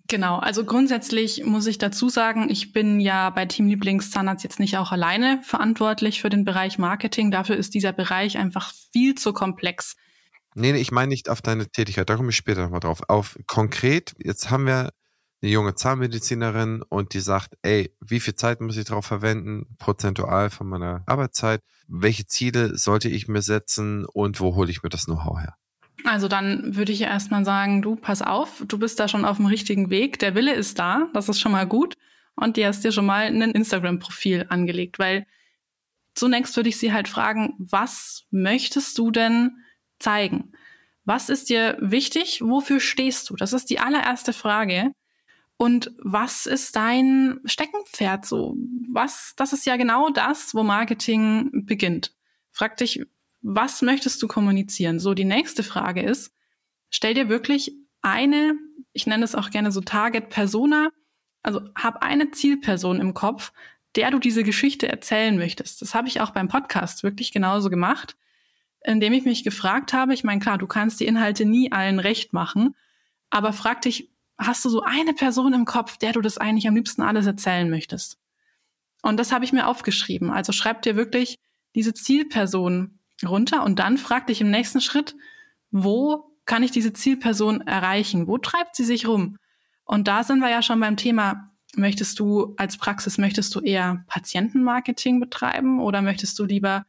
Genau, 0.09 0.38
also 0.38 0.64
grundsätzlich 0.64 1.44
muss 1.44 1.66
ich 1.66 1.78
dazu 1.78 2.11
sagen, 2.11 2.50
ich 2.50 2.72
bin 2.72 3.00
ja 3.00 3.30
bei 3.30 3.46
Team 3.46 3.68
Lieblingszahnarzt 3.68 4.44
jetzt 4.44 4.61
nicht 4.61 4.76
auch 4.76 4.92
alleine 4.92 5.40
verantwortlich 5.42 6.20
für 6.20 6.28
den 6.28 6.44
Bereich 6.44 6.78
Marketing. 6.78 7.30
Dafür 7.30 7.57
ist 7.57 7.72
dieser 7.72 7.92
Bereich 7.92 8.36
einfach 8.36 8.72
viel 8.92 9.14
zu 9.14 9.32
komplex. 9.32 9.96
Nee, 10.55 10.72
nee 10.72 10.78
ich 10.78 10.92
meine 10.92 11.09
nicht 11.09 11.30
auf 11.30 11.40
deine 11.40 11.68
Tätigkeit, 11.70 12.11
da 12.11 12.16
komme 12.16 12.30
ich 12.30 12.36
später 12.36 12.62
nochmal 12.62 12.80
drauf. 12.80 13.00
Auf 13.09 13.38
konkret, 13.46 14.14
jetzt 14.18 14.50
haben 14.50 14.66
wir 14.66 14.90
eine 15.40 15.50
junge 15.50 15.74
Zahnmedizinerin 15.74 16.82
und 16.82 17.14
die 17.14 17.20
sagt, 17.20 17.57
ey, 17.62 17.94
wie 18.00 18.20
viel 18.20 18.34
Zeit 18.34 18.61
muss 18.61 18.76
ich 18.76 18.84
darauf 18.84 19.07
verwenden, 19.07 19.74
prozentual 19.78 20.50
von 20.50 20.68
meiner 20.68 21.02
Arbeitszeit? 21.07 21.61
Welche 21.88 22.26
Ziele 22.26 22.76
sollte 22.76 23.09
ich 23.09 23.26
mir 23.26 23.42
setzen 23.42 24.05
und 24.05 24.38
wo 24.40 24.55
hole 24.55 24.70
ich 24.70 24.82
mir 24.82 24.90
das 24.90 25.07
Know-how 25.07 25.40
her? 25.40 25.57
Also 26.03 26.28
dann 26.28 26.76
würde 26.76 26.92
ich 26.92 27.03
erstmal 27.03 27.45
sagen, 27.45 27.80
du 27.80 27.97
pass 27.97 28.20
auf, 28.20 28.64
du 28.66 28.78
bist 28.78 28.99
da 28.99 29.09
schon 29.09 29.24
auf 29.24 29.36
dem 29.36 29.47
richtigen 29.47 29.90
Weg, 29.90 30.18
der 30.18 30.34
Wille 30.34 30.53
ist 30.53 30.78
da, 30.78 31.09
das 31.14 31.28
ist 31.28 31.40
schon 31.40 31.53
mal 31.53 31.66
gut 31.66 31.95
und 32.34 32.57
du 32.57 32.66
hast 32.66 32.82
dir 32.84 32.92
schon 32.92 33.07
mal 33.07 33.26
ein 33.26 33.53
Instagram-Profil 33.53 34.47
angelegt, 34.49 34.99
weil 34.99 35.26
zunächst 36.14 36.57
würde 36.57 36.68
ich 36.68 36.78
sie 36.78 36.92
halt 36.92 37.09
fragen, 37.09 37.55
was 37.59 38.24
möchtest 38.30 38.99
du 38.99 39.11
denn 39.11 39.53
zeigen? 39.99 40.53
Was 41.05 41.28
ist 41.28 41.49
dir 41.49 41.76
wichtig? 41.80 42.40
Wofür 42.42 42.80
stehst 42.80 43.30
du? 43.30 43.36
Das 43.36 43.53
ist 43.53 43.70
die 43.70 43.78
allererste 43.78 44.32
Frage. 44.32 44.92
Und 45.57 45.92
was 46.03 46.47
ist 46.47 46.74
dein 46.76 47.40
Steckenpferd 47.45 48.26
so? 48.26 48.57
Was, 48.90 49.34
das 49.36 49.53
ist 49.53 49.66
ja 49.66 49.76
genau 49.76 50.11
das, 50.11 50.55
wo 50.55 50.62
Marketing 50.62 51.64
beginnt. 51.66 52.12
Frag 52.51 52.76
dich, 52.78 53.01
was 53.45 53.82
möchtest 53.82 54.22
du 54.22 54.26
kommunizieren? 54.26 54.99
So, 54.99 55.12
die 55.12 55.26
nächste 55.26 55.62
Frage 55.62 56.03
ist, 56.03 56.32
stell 56.88 57.12
dir 57.12 57.28
wirklich 57.28 57.72
eine, 58.01 58.55
ich 58.95 59.07
nenne 59.07 59.22
es 59.22 59.34
auch 59.34 59.51
gerne 59.51 59.70
so 59.70 59.82
Target 59.82 60.30
Persona, 60.30 60.88
also 61.42 61.61
hab 61.76 62.03
eine 62.03 62.30
Zielperson 62.30 63.01
im 63.01 63.12
Kopf, 63.12 63.53
der 63.97 64.11
du 64.11 64.18
diese 64.18 64.45
Geschichte 64.45 64.88
erzählen 64.88 65.36
möchtest. 65.36 65.82
Das 65.82 65.95
habe 65.95 66.09
ich 66.09 66.22
auch 66.22 66.30
beim 66.30 66.49
Podcast 66.49 67.03
wirklich 67.03 67.32
genauso 67.32 67.68
gemacht, 67.68 68.16
indem 68.82 69.12
ich 69.12 69.26
mich 69.26 69.45
gefragt 69.45 69.92
habe, 69.92 70.14
ich 70.14 70.24
meine, 70.24 70.40
klar, 70.40 70.57
du 70.57 70.66
kannst 70.66 70.99
die 71.01 71.07
Inhalte 71.07 71.45
nie 71.45 71.70
allen 71.70 71.99
recht 71.99 72.32
machen, 72.32 72.74
aber 73.28 73.53
frag 73.53 73.82
dich, 73.82 74.11
hast 74.38 74.64
du 74.64 74.70
so 74.70 74.82
eine 74.82 75.12
Person 75.12 75.53
im 75.53 75.66
Kopf, 75.66 75.99
der 75.99 76.12
du 76.12 76.22
das 76.22 76.38
eigentlich 76.38 76.66
am 76.66 76.74
liebsten 76.74 77.03
alles 77.03 77.26
erzählen 77.26 77.68
möchtest? 77.68 78.18
Und 79.03 79.18
das 79.18 79.32
habe 79.32 79.45
ich 79.45 79.53
mir 79.53 79.68
aufgeschrieben. 79.68 80.30
Also 80.30 80.53
schreib 80.53 80.80
dir 80.80 80.97
wirklich 80.97 81.38
diese 81.74 81.92
Zielperson 81.92 83.01
runter 83.27 83.64
und 83.64 83.79
dann 83.79 83.99
frag 83.99 84.27
dich 84.27 84.41
im 84.41 84.51
nächsten 84.51 84.81
Schritt, 84.81 85.14
wo 85.70 86.37
kann 86.47 86.62
ich 86.62 86.70
diese 86.70 86.93
Zielperson 86.93 87.62
erreichen? 87.62 88.27
Wo 88.27 88.39
treibt 88.39 88.77
sie 88.77 88.85
sich 88.85 89.07
rum? 89.07 89.39
Und 89.85 90.09
da 90.09 90.25
sind 90.25 90.41
wir 90.41 90.51
ja 90.51 90.62
schon 90.62 90.81
beim 90.81 90.97
Thema, 90.97 91.51
möchtest 91.77 92.18
du 92.18 92.55
als 92.57 92.77
Praxis, 92.77 93.18
möchtest 93.18 93.55
du 93.55 93.61
eher 93.61 94.05
Patientenmarketing 94.07 95.20
betreiben 95.20 95.81
oder 95.81 96.03
möchtest 96.03 96.39
du 96.39 96.45
lieber 96.45 96.87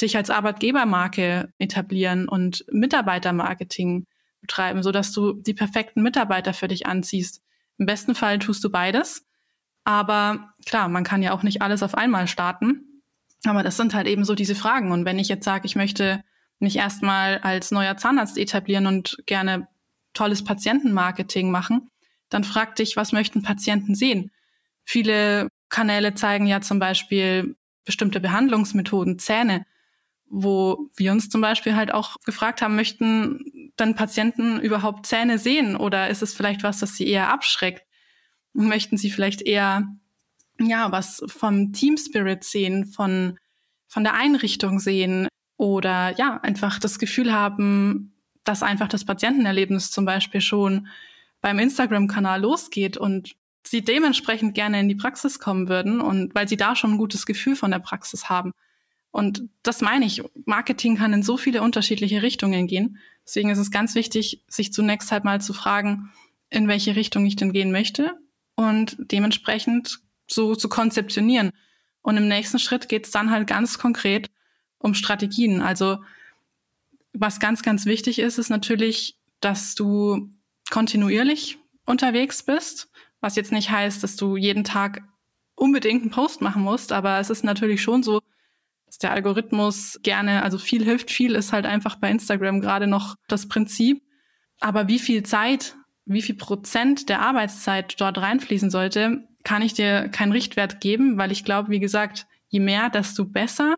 dich 0.00 0.16
als 0.16 0.30
Arbeitgebermarke 0.30 1.52
etablieren 1.58 2.28
und 2.28 2.64
Mitarbeitermarketing 2.70 4.06
betreiben, 4.40 4.82
so 4.82 4.92
dass 4.92 5.12
du 5.12 5.32
die 5.32 5.54
perfekten 5.54 6.02
Mitarbeiter 6.02 6.52
für 6.52 6.68
dich 6.68 6.86
anziehst. 6.86 7.42
Im 7.78 7.86
besten 7.86 8.14
Fall 8.14 8.38
tust 8.38 8.62
du 8.62 8.70
beides. 8.70 9.26
Aber 9.84 10.52
klar, 10.66 10.88
man 10.88 11.04
kann 11.04 11.22
ja 11.22 11.32
auch 11.32 11.42
nicht 11.42 11.62
alles 11.62 11.82
auf 11.82 11.94
einmal 11.94 12.26
starten. 12.26 12.95
Aber 13.44 13.62
das 13.62 13.76
sind 13.76 13.94
halt 13.94 14.06
eben 14.06 14.24
so 14.24 14.34
diese 14.34 14.54
Fragen. 14.54 14.92
Und 14.92 15.04
wenn 15.04 15.18
ich 15.18 15.28
jetzt 15.28 15.44
sage, 15.44 15.66
ich 15.66 15.76
möchte 15.76 16.22
mich 16.58 16.76
erstmal 16.76 17.38
als 17.38 17.70
neuer 17.70 17.96
Zahnarzt 17.96 18.38
etablieren 18.38 18.86
und 18.86 19.18
gerne 19.26 19.68
tolles 20.14 20.42
Patientenmarketing 20.42 21.50
machen, 21.50 21.90
dann 22.28 22.44
frag 22.44 22.74
dich, 22.76 22.96
was 22.96 23.12
möchten 23.12 23.42
Patienten 23.42 23.94
sehen? 23.94 24.30
Viele 24.84 25.48
Kanäle 25.68 26.14
zeigen 26.14 26.46
ja 26.46 26.60
zum 26.60 26.78
Beispiel 26.78 27.56
bestimmte 27.84 28.20
Behandlungsmethoden, 28.20 29.18
Zähne, 29.18 29.66
wo 30.28 30.90
wir 30.96 31.12
uns 31.12 31.28
zum 31.28 31.40
Beispiel 31.40 31.76
halt 31.76 31.92
auch 31.92 32.16
gefragt 32.24 32.62
haben, 32.62 32.74
möchten 32.74 33.72
dann 33.76 33.94
Patienten 33.94 34.60
überhaupt 34.60 35.06
Zähne 35.06 35.38
sehen 35.38 35.76
oder 35.76 36.08
ist 36.08 36.22
es 36.22 36.34
vielleicht 36.34 36.62
was, 36.62 36.80
das 36.80 36.96
sie 36.96 37.06
eher 37.06 37.32
abschreckt? 37.32 37.84
Möchten 38.52 38.96
sie 38.96 39.10
vielleicht 39.10 39.42
eher 39.42 39.86
ja 40.60 40.92
was 40.92 41.22
vom 41.26 41.72
Team 41.72 41.96
Spirit 41.96 42.44
sehen, 42.44 42.84
von 42.86 43.38
von 43.88 44.04
der 44.04 44.14
Einrichtung 44.14 44.78
sehen 44.78 45.28
oder 45.56 46.14
ja 46.18 46.40
einfach 46.42 46.78
das 46.78 46.98
Gefühl 46.98 47.32
haben, 47.32 48.12
dass 48.44 48.62
einfach 48.62 48.88
das 48.88 49.04
Patientenerlebnis 49.04 49.90
zum 49.90 50.04
Beispiel 50.04 50.40
schon 50.40 50.88
beim 51.40 51.58
Instagram-Kanal 51.58 52.40
losgeht 52.40 52.96
und 52.96 53.36
sie 53.66 53.82
dementsprechend 53.82 54.54
gerne 54.54 54.80
in 54.80 54.88
die 54.88 54.94
Praxis 54.94 55.38
kommen 55.38 55.68
würden 55.68 56.00
und 56.00 56.34
weil 56.34 56.48
sie 56.48 56.56
da 56.56 56.76
schon 56.76 56.92
ein 56.92 56.98
gutes 56.98 57.26
Gefühl 57.26 57.56
von 57.56 57.70
der 57.70 57.78
Praxis 57.78 58.28
haben. 58.28 58.52
Und 59.10 59.48
das 59.62 59.80
meine 59.80 60.04
ich. 60.04 60.22
Marketing 60.44 60.96
kann 60.96 61.12
in 61.12 61.22
so 61.22 61.36
viele 61.36 61.62
unterschiedliche 61.62 62.22
Richtungen 62.22 62.66
gehen. 62.66 62.98
Deswegen 63.24 63.50
ist 63.50 63.58
es 63.58 63.70
ganz 63.70 63.94
wichtig, 63.94 64.44
sich 64.46 64.72
zunächst 64.72 65.10
halt 65.10 65.24
mal 65.24 65.40
zu 65.40 65.52
fragen, 65.52 66.12
in 66.50 66.68
welche 66.68 66.96
Richtung 66.96 67.24
ich 67.26 67.36
denn 67.36 67.52
gehen 67.52 67.72
möchte 67.72 68.12
und 68.54 68.96
dementsprechend 68.98 70.00
so 70.26 70.54
zu 70.54 70.68
konzeptionieren. 70.68 71.52
Und 72.02 72.16
im 72.16 72.28
nächsten 72.28 72.58
Schritt 72.58 72.88
geht 72.88 73.06
es 73.06 73.10
dann 73.10 73.30
halt 73.30 73.46
ganz 73.46 73.78
konkret 73.78 74.30
um 74.78 74.94
Strategien. 74.94 75.60
Also 75.60 75.98
was 77.12 77.40
ganz, 77.40 77.62
ganz 77.62 77.86
wichtig 77.86 78.18
ist, 78.18 78.38
ist 78.38 78.50
natürlich, 78.50 79.18
dass 79.40 79.74
du 79.74 80.28
kontinuierlich 80.70 81.58
unterwegs 81.84 82.42
bist, 82.42 82.90
was 83.20 83.36
jetzt 83.36 83.52
nicht 83.52 83.70
heißt, 83.70 84.02
dass 84.02 84.16
du 84.16 84.36
jeden 84.36 84.64
Tag 84.64 85.02
unbedingt 85.54 86.02
einen 86.02 86.10
Post 86.10 86.42
machen 86.42 86.62
musst, 86.62 86.92
aber 86.92 87.18
es 87.18 87.30
ist 87.30 87.44
natürlich 87.44 87.82
schon 87.82 88.02
so, 88.02 88.20
dass 88.86 88.98
der 88.98 89.12
Algorithmus 89.12 89.98
gerne, 90.02 90.42
also 90.42 90.58
viel 90.58 90.84
hilft 90.84 91.10
viel, 91.10 91.34
ist 91.34 91.52
halt 91.52 91.66
einfach 91.66 91.96
bei 91.96 92.10
Instagram 92.10 92.60
gerade 92.60 92.86
noch 92.86 93.16
das 93.26 93.48
Prinzip. 93.48 94.02
Aber 94.60 94.88
wie 94.88 94.98
viel 94.98 95.22
Zeit, 95.22 95.76
wie 96.04 96.22
viel 96.22 96.36
Prozent 96.36 97.08
der 97.08 97.20
Arbeitszeit 97.20 98.00
dort 98.00 98.18
reinfließen 98.18 98.70
sollte, 98.70 99.26
kann 99.46 99.62
ich 99.62 99.74
dir 99.74 100.08
keinen 100.08 100.32
Richtwert 100.32 100.80
geben, 100.80 101.18
weil 101.18 101.30
ich 101.30 101.44
glaube, 101.44 101.70
wie 101.70 101.78
gesagt, 101.78 102.26
je 102.48 102.58
mehr, 102.58 102.90
desto 102.90 103.24
besser, 103.24 103.76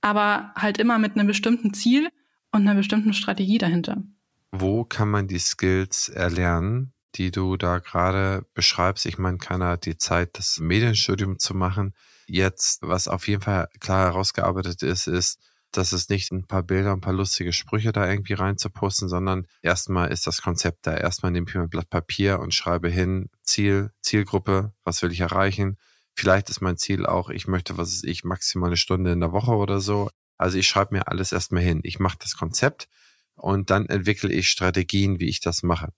aber 0.00 0.52
halt 0.54 0.78
immer 0.78 1.00
mit 1.00 1.16
einem 1.16 1.26
bestimmten 1.26 1.74
Ziel 1.74 2.08
und 2.52 2.60
einer 2.60 2.76
bestimmten 2.76 3.12
Strategie 3.12 3.58
dahinter. 3.58 4.04
Wo 4.52 4.84
kann 4.84 5.10
man 5.10 5.26
die 5.26 5.40
Skills 5.40 6.08
erlernen, 6.08 6.92
die 7.16 7.32
du 7.32 7.56
da 7.56 7.80
gerade 7.80 8.46
beschreibst? 8.54 9.04
Ich 9.06 9.18
meine, 9.18 9.38
keiner 9.38 9.70
hat 9.70 9.86
die 9.86 9.96
Zeit, 9.96 10.38
das 10.38 10.60
Medienstudium 10.60 11.40
zu 11.40 11.52
machen. 11.52 11.94
Jetzt, 12.28 12.82
was 12.82 13.08
auf 13.08 13.26
jeden 13.26 13.42
Fall 13.42 13.68
klar 13.80 14.04
herausgearbeitet 14.04 14.84
ist, 14.84 15.08
ist, 15.08 15.40
dass 15.72 15.90
es 15.90 16.10
nicht 16.10 16.30
ein 16.30 16.46
paar 16.46 16.62
Bilder, 16.62 16.92
ein 16.92 17.00
paar 17.00 17.12
lustige 17.12 17.52
Sprüche 17.52 17.90
da 17.90 18.08
irgendwie 18.08 18.34
reinzuposten, 18.34 19.08
sondern 19.08 19.48
erstmal 19.62 20.12
ist 20.12 20.28
das 20.28 20.42
Konzept 20.42 20.86
da. 20.86 20.96
Erstmal 20.96 21.32
nehme 21.32 21.46
ich 21.48 21.54
mir 21.56 21.62
ein 21.62 21.70
Blatt 21.70 21.90
Papier 21.90 22.38
und 22.38 22.54
schreibe 22.54 22.88
hin, 22.88 23.30
Ziel, 23.42 23.92
Zielgruppe, 24.00 24.72
was 24.84 25.02
will 25.02 25.12
ich 25.12 25.20
erreichen? 25.20 25.78
Vielleicht 26.14 26.50
ist 26.50 26.60
mein 26.60 26.76
Ziel 26.76 27.06
auch, 27.06 27.30
ich 27.30 27.46
möchte, 27.46 27.78
was 27.78 27.92
ist 27.92 28.04
ich, 28.04 28.24
maximal 28.24 28.68
eine 28.68 28.76
Stunde 28.76 29.12
in 29.12 29.20
der 29.20 29.32
Woche 29.32 29.52
oder 29.52 29.80
so. 29.80 30.10
Also 30.38 30.58
ich 30.58 30.68
schreibe 30.68 30.94
mir 30.94 31.08
alles 31.08 31.32
erstmal 31.32 31.62
hin. 31.62 31.80
Ich 31.84 31.98
mache 31.98 32.18
das 32.20 32.36
Konzept 32.36 32.88
und 33.34 33.70
dann 33.70 33.86
entwickle 33.86 34.32
ich 34.32 34.48
Strategien, 34.50 35.20
wie 35.20 35.28
ich 35.28 35.40
das 35.40 35.62
mache. 35.62 35.92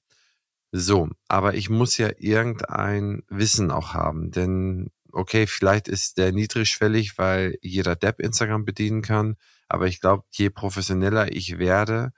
So, 0.72 1.08
aber 1.28 1.54
ich 1.54 1.70
muss 1.70 1.98
ja 1.98 2.10
irgendein 2.18 3.22
Wissen 3.28 3.70
auch 3.70 3.94
haben, 3.94 4.30
denn 4.30 4.90
okay, 5.12 5.46
vielleicht 5.46 5.88
ist 5.88 6.18
der 6.18 6.32
niedrigschwellig, 6.32 7.16
weil 7.18 7.58
jeder 7.62 7.96
Depp 7.96 8.20
Instagram 8.20 8.64
bedienen 8.64 9.02
kann. 9.02 9.36
Aber 9.68 9.86
ich 9.86 10.00
glaube, 10.00 10.24
je 10.30 10.50
professioneller 10.50 11.32
ich 11.32 11.58
werde, 11.58 12.12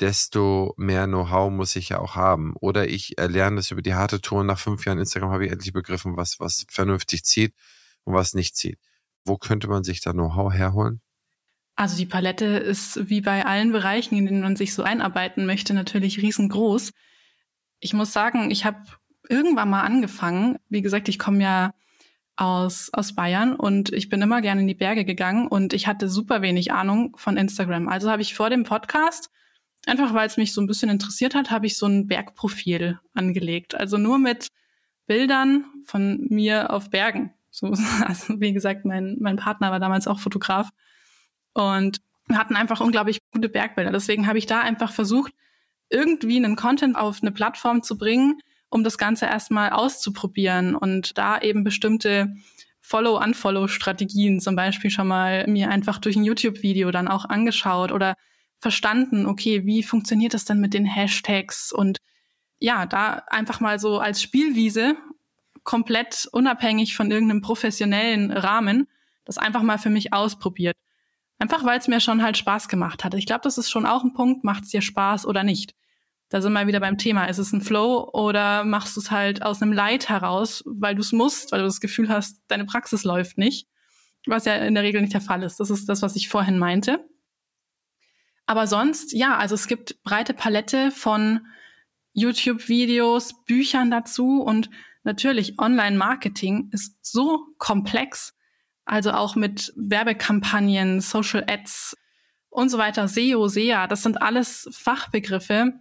desto 0.00 0.74
mehr 0.76 1.06
Know-how 1.06 1.50
muss 1.52 1.76
ich 1.76 1.90
ja 1.90 1.98
auch 1.98 2.16
haben. 2.16 2.54
Oder 2.60 2.88
ich 2.88 3.18
erlerne 3.18 3.56
das 3.56 3.70
über 3.70 3.82
die 3.82 3.94
harte 3.94 4.20
Tour. 4.20 4.44
Nach 4.44 4.58
fünf 4.58 4.86
Jahren 4.86 4.98
Instagram 4.98 5.30
habe 5.30 5.46
ich 5.46 5.52
endlich 5.52 5.72
begriffen, 5.72 6.16
was, 6.16 6.40
was 6.40 6.66
vernünftig 6.68 7.24
zieht 7.24 7.54
und 8.04 8.14
was 8.14 8.34
nicht 8.34 8.56
zieht. 8.56 8.78
Wo 9.24 9.36
könnte 9.36 9.68
man 9.68 9.84
sich 9.84 10.00
da 10.00 10.12
Know-how 10.12 10.52
herholen? 10.52 11.00
Also 11.76 11.96
die 11.96 12.06
Palette 12.06 12.44
ist 12.44 13.08
wie 13.08 13.20
bei 13.20 13.46
allen 13.46 13.72
Bereichen, 13.72 14.16
in 14.16 14.26
denen 14.26 14.42
man 14.42 14.56
sich 14.56 14.74
so 14.74 14.82
einarbeiten 14.82 15.46
möchte, 15.46 15.72
natürlich 15.74 16.20
riesengroß. 16.20 16.92
Ich 17.80 17.92
muss 17.92 18.12
sagen, 18.12 18.50
ich 18.50 18.64
habe 18.64 18.82
irgendwann 19.28 19.70
mal 19.70 19.82
angefangen. 19.82 20.58
Wie 20.68 20.82
gesagt, 20.82 21.08
ich 21.08 21.18
komme 21.18 21.42
ja 21.42 21.74
aus, 22.36 22.90
aus 22.92 23.14
Bayern 23.14 23.54
und 23.54 23.92
ich 23.92 24.08
bin 24.08 24.22
immer 24.22 24.40
gerne 24.40 24.62
in 24.62 24.68
die 24.68 24.74
Berge 24.74 25.04
gegangen 25.04 25.46
und 25.46 25.72
ich 25.72 25.86
hatte 25.86 26.08
super 26.08 26.42
wenig 26.42 26.72
Ahnung 26.72 27.14
von 27.16 27.36
Instagram. 27.36 27.88
Also 27.88 28.10
habe 28.10 28.22
ich 28.22 28.34
vor 28.34 28.50
dem 28.50 28.64
Podcast 28.64 29.30
Einfach 29.86 30.12
weil 30.12 30.26
es 30.26 30.36
mich 30.36 30.52
so 30.52 30.60
ein 30.60 30.66
bisschen 30.66 30.90
interessiert 30.90 31.34
hat, 31.34 31.50
habe 31.50 31.66
ich 31.66 31.76
so 31.76 31.86
ein 31.86 32.06
Bergprofil 32.06 33.00
angelegt. 33.14 33.74
Also 33.74 33.96
nur 33.96 34.18
mit 34.18 34.48
Bildern 35.06 35.64
von 35.84 36.26
mir 36.28 36.70
auf 36.70 36.90
Bergen. 36.90 37.32
So, 37.50 37.72
also 38.06 38.40
wie 38.40 38.52
gesagt, 38.52 38.84
mein, 38.84 39.16
mein 39.20 39.36
Partner 39.36 39.70
war 39.70 39.80
damals 39.80 40.06
auch 40.06 40.20
Fotograf 40.20 40.70
und 41.52 42.00
hatten 42.32 42.56
einfach 42.56 42.80
unglaublich 42.80 43.18
gute 43.32 43.48
Bergbilder. 43.48 43.90
Deswegen 43.90 44.26
habe 44.26 44.38
ich 44.38 44.46
da 44.46 44.60
einfach 44.60 44.92
versucht, 44.92 45.32
irgendwie 45.88 46.36
einen 46.36 46.56
Content 46.56 46.96
auf 46.96 47.22
eine 47.22 47.32
Plattform 47.32 47.82
zu 47.82 47.98
bringen, 47.98 48.40
um 48.68 48.84
das 48.84 48.98
Ganze 48.98 49.26
erstmal 49.26 49.70
auszuprobieren 49.70 50.76
und 50.76 51.18
da 51.18 51.40
eben 51.40 51.64
bestimmte 51.64 52.32
Follow-Unfollow-Strategien 52.80 54.40
zum 54.40 54.56
Beispiel 54.56 54.90
schon 54.90 55.08
mal 55.08 55.46
mir 55.48 55.70
einfach 55.70 55.98
durch 55.98 56.16
ein 56.16 56.24
YouTube-Video 56.24 56.90
dann 56.90 57.08
auch 57.08 57.24
angeschaut 57.24 57.92
oder 57.92 58.14
verstanden, 58.60 59.26
okay, 59.26 59.64
wie 59.64 59.82
funktioniert 59.82 60.34
das 60.34 60.44
denn 60.44 60.60
mit 60.60 60.74
den 60.74 60.84
Hashtags 60.84 61.72
und 61.72 61.98
ja, 62.58 62.86
da 62.86 63.22
einfach 63.28 63.60
mal 63.60 63.78
so 63.78 63.98
als 63.98 64.22
Spielwiese 64.22 64.96
komplett 65.64 66.28
unabhängig 66.32 66.94
von 66.94 67.10
irgendeinem 67.10 67.40
professionellen 67.40 68.30
Rahmen 68.30 68.86
das 69.24 69.38
einfach 69.38 69.62
mal 69.62 69.78
für 69.78 69.90
mich 69.90 70.12
ausprobiert. 70.12 70.76
Einfach 71.38 71.64
weil 71.64 71.78
es 71.78 71.88
mir 71.88 72.00
schon 72.00 72.22
halt 72.22 72.36
Spaß 72.36 72.68
gemacht 72.68 73.04
hat. 73.04 73.14
Ich 73.14 73.26
glaube, 73.26 73.42
das 73.44 73.58
ist 73.58 73.70
schon 73.70 73.86
auch 73.86 74.04
ein 74.04 74.12
Punkt, 74.12 74.44
macht 74.44 74.64
es 74.64 74.70
dir 74.70 74.82
Spaß 74.82 75.24
oder 75.24 75.42
nicht. 75.42 75.74
Da 76.28 76.40
sind 76.40 76.52
wir 76.52 76.66
wieder 76.66 76.80
beim 76.80 76.98
Thema. 76.98 77.26
Ist 77.26 77.38
es 77.38 77.52
ein 77.52 77.60
Flow 77.60 78.10
oder 78.12 78.64
machst 78.64 78.96
du 78.96 79.00
es 79.00 79.10
halt 79.10 79.42
aus 79.42 79.62
einem 79.62 79.72
Leid 79.72 80.08
heraus, 80.08 80.62
weil 80.66 80.94
du 80.94 81.00
es 81.00 81.12
musst, 81.12 81.52
weil 81.52 81.60
du 81.60 81.66
das 81.66 81.80
Gefühl 81.80 82.08
hast, 82.08 82.40
deine 82.48 82.66
Praxis 82.66 83.04
läuft 83.04 83.38
nicht? 83.38 83.68
Was 84.26 84.44
ja 84.44 84.54
in 84.56 84.74
der 84.74 84.82
Regel 84.82 85.00
nicht 85.00 85.14
der 85.14 85.20
Fall 85.20 85.42
ist. 85.42 85.60
Das 85.60 85.70
ist 85.70 85.88
das, 85.88 86.02
was 86.02 86.14
ich 86.14 86.28
vorhin 86.28 86.58
meinte. 86.58 87.08
Aber 88.50 88.66
sonst, 88.66 89.12
ja, 89.12 89.36
also 89.36 89.54
es 89.54 89.68
gibt 89.68 90.02
breite 90.02 90.34
Palette 90.34 90.90
von 90.90 91.46
YouTube-Videos, 92.14 93.44
Büchern 93.44 93.92
dazu 93.92 94.42
und 94.42 94.70
natürlich 95.04 95.60
Online-Marketing 95.60 96.68
ist 96.72 96.96
so 97.00 97.46
komplex, 97.58 98.34
also 98.84 99.12
auch 99.12 99.36
mit 99.36 99.72
Werbekampagnen, 99.76 101.00
Social 101.00 101.44
Ads 101.48 101.96
und 102.48 102.70
so 102.70 102.78
weiter, 102.78 103.06
SEO, 103.06 103.46
SEA, 103.46 103.86
das 103.86 104.02
sind 104.02 104.20
alles 104.20 104.68
Fachbegriffe, 104.72 105.74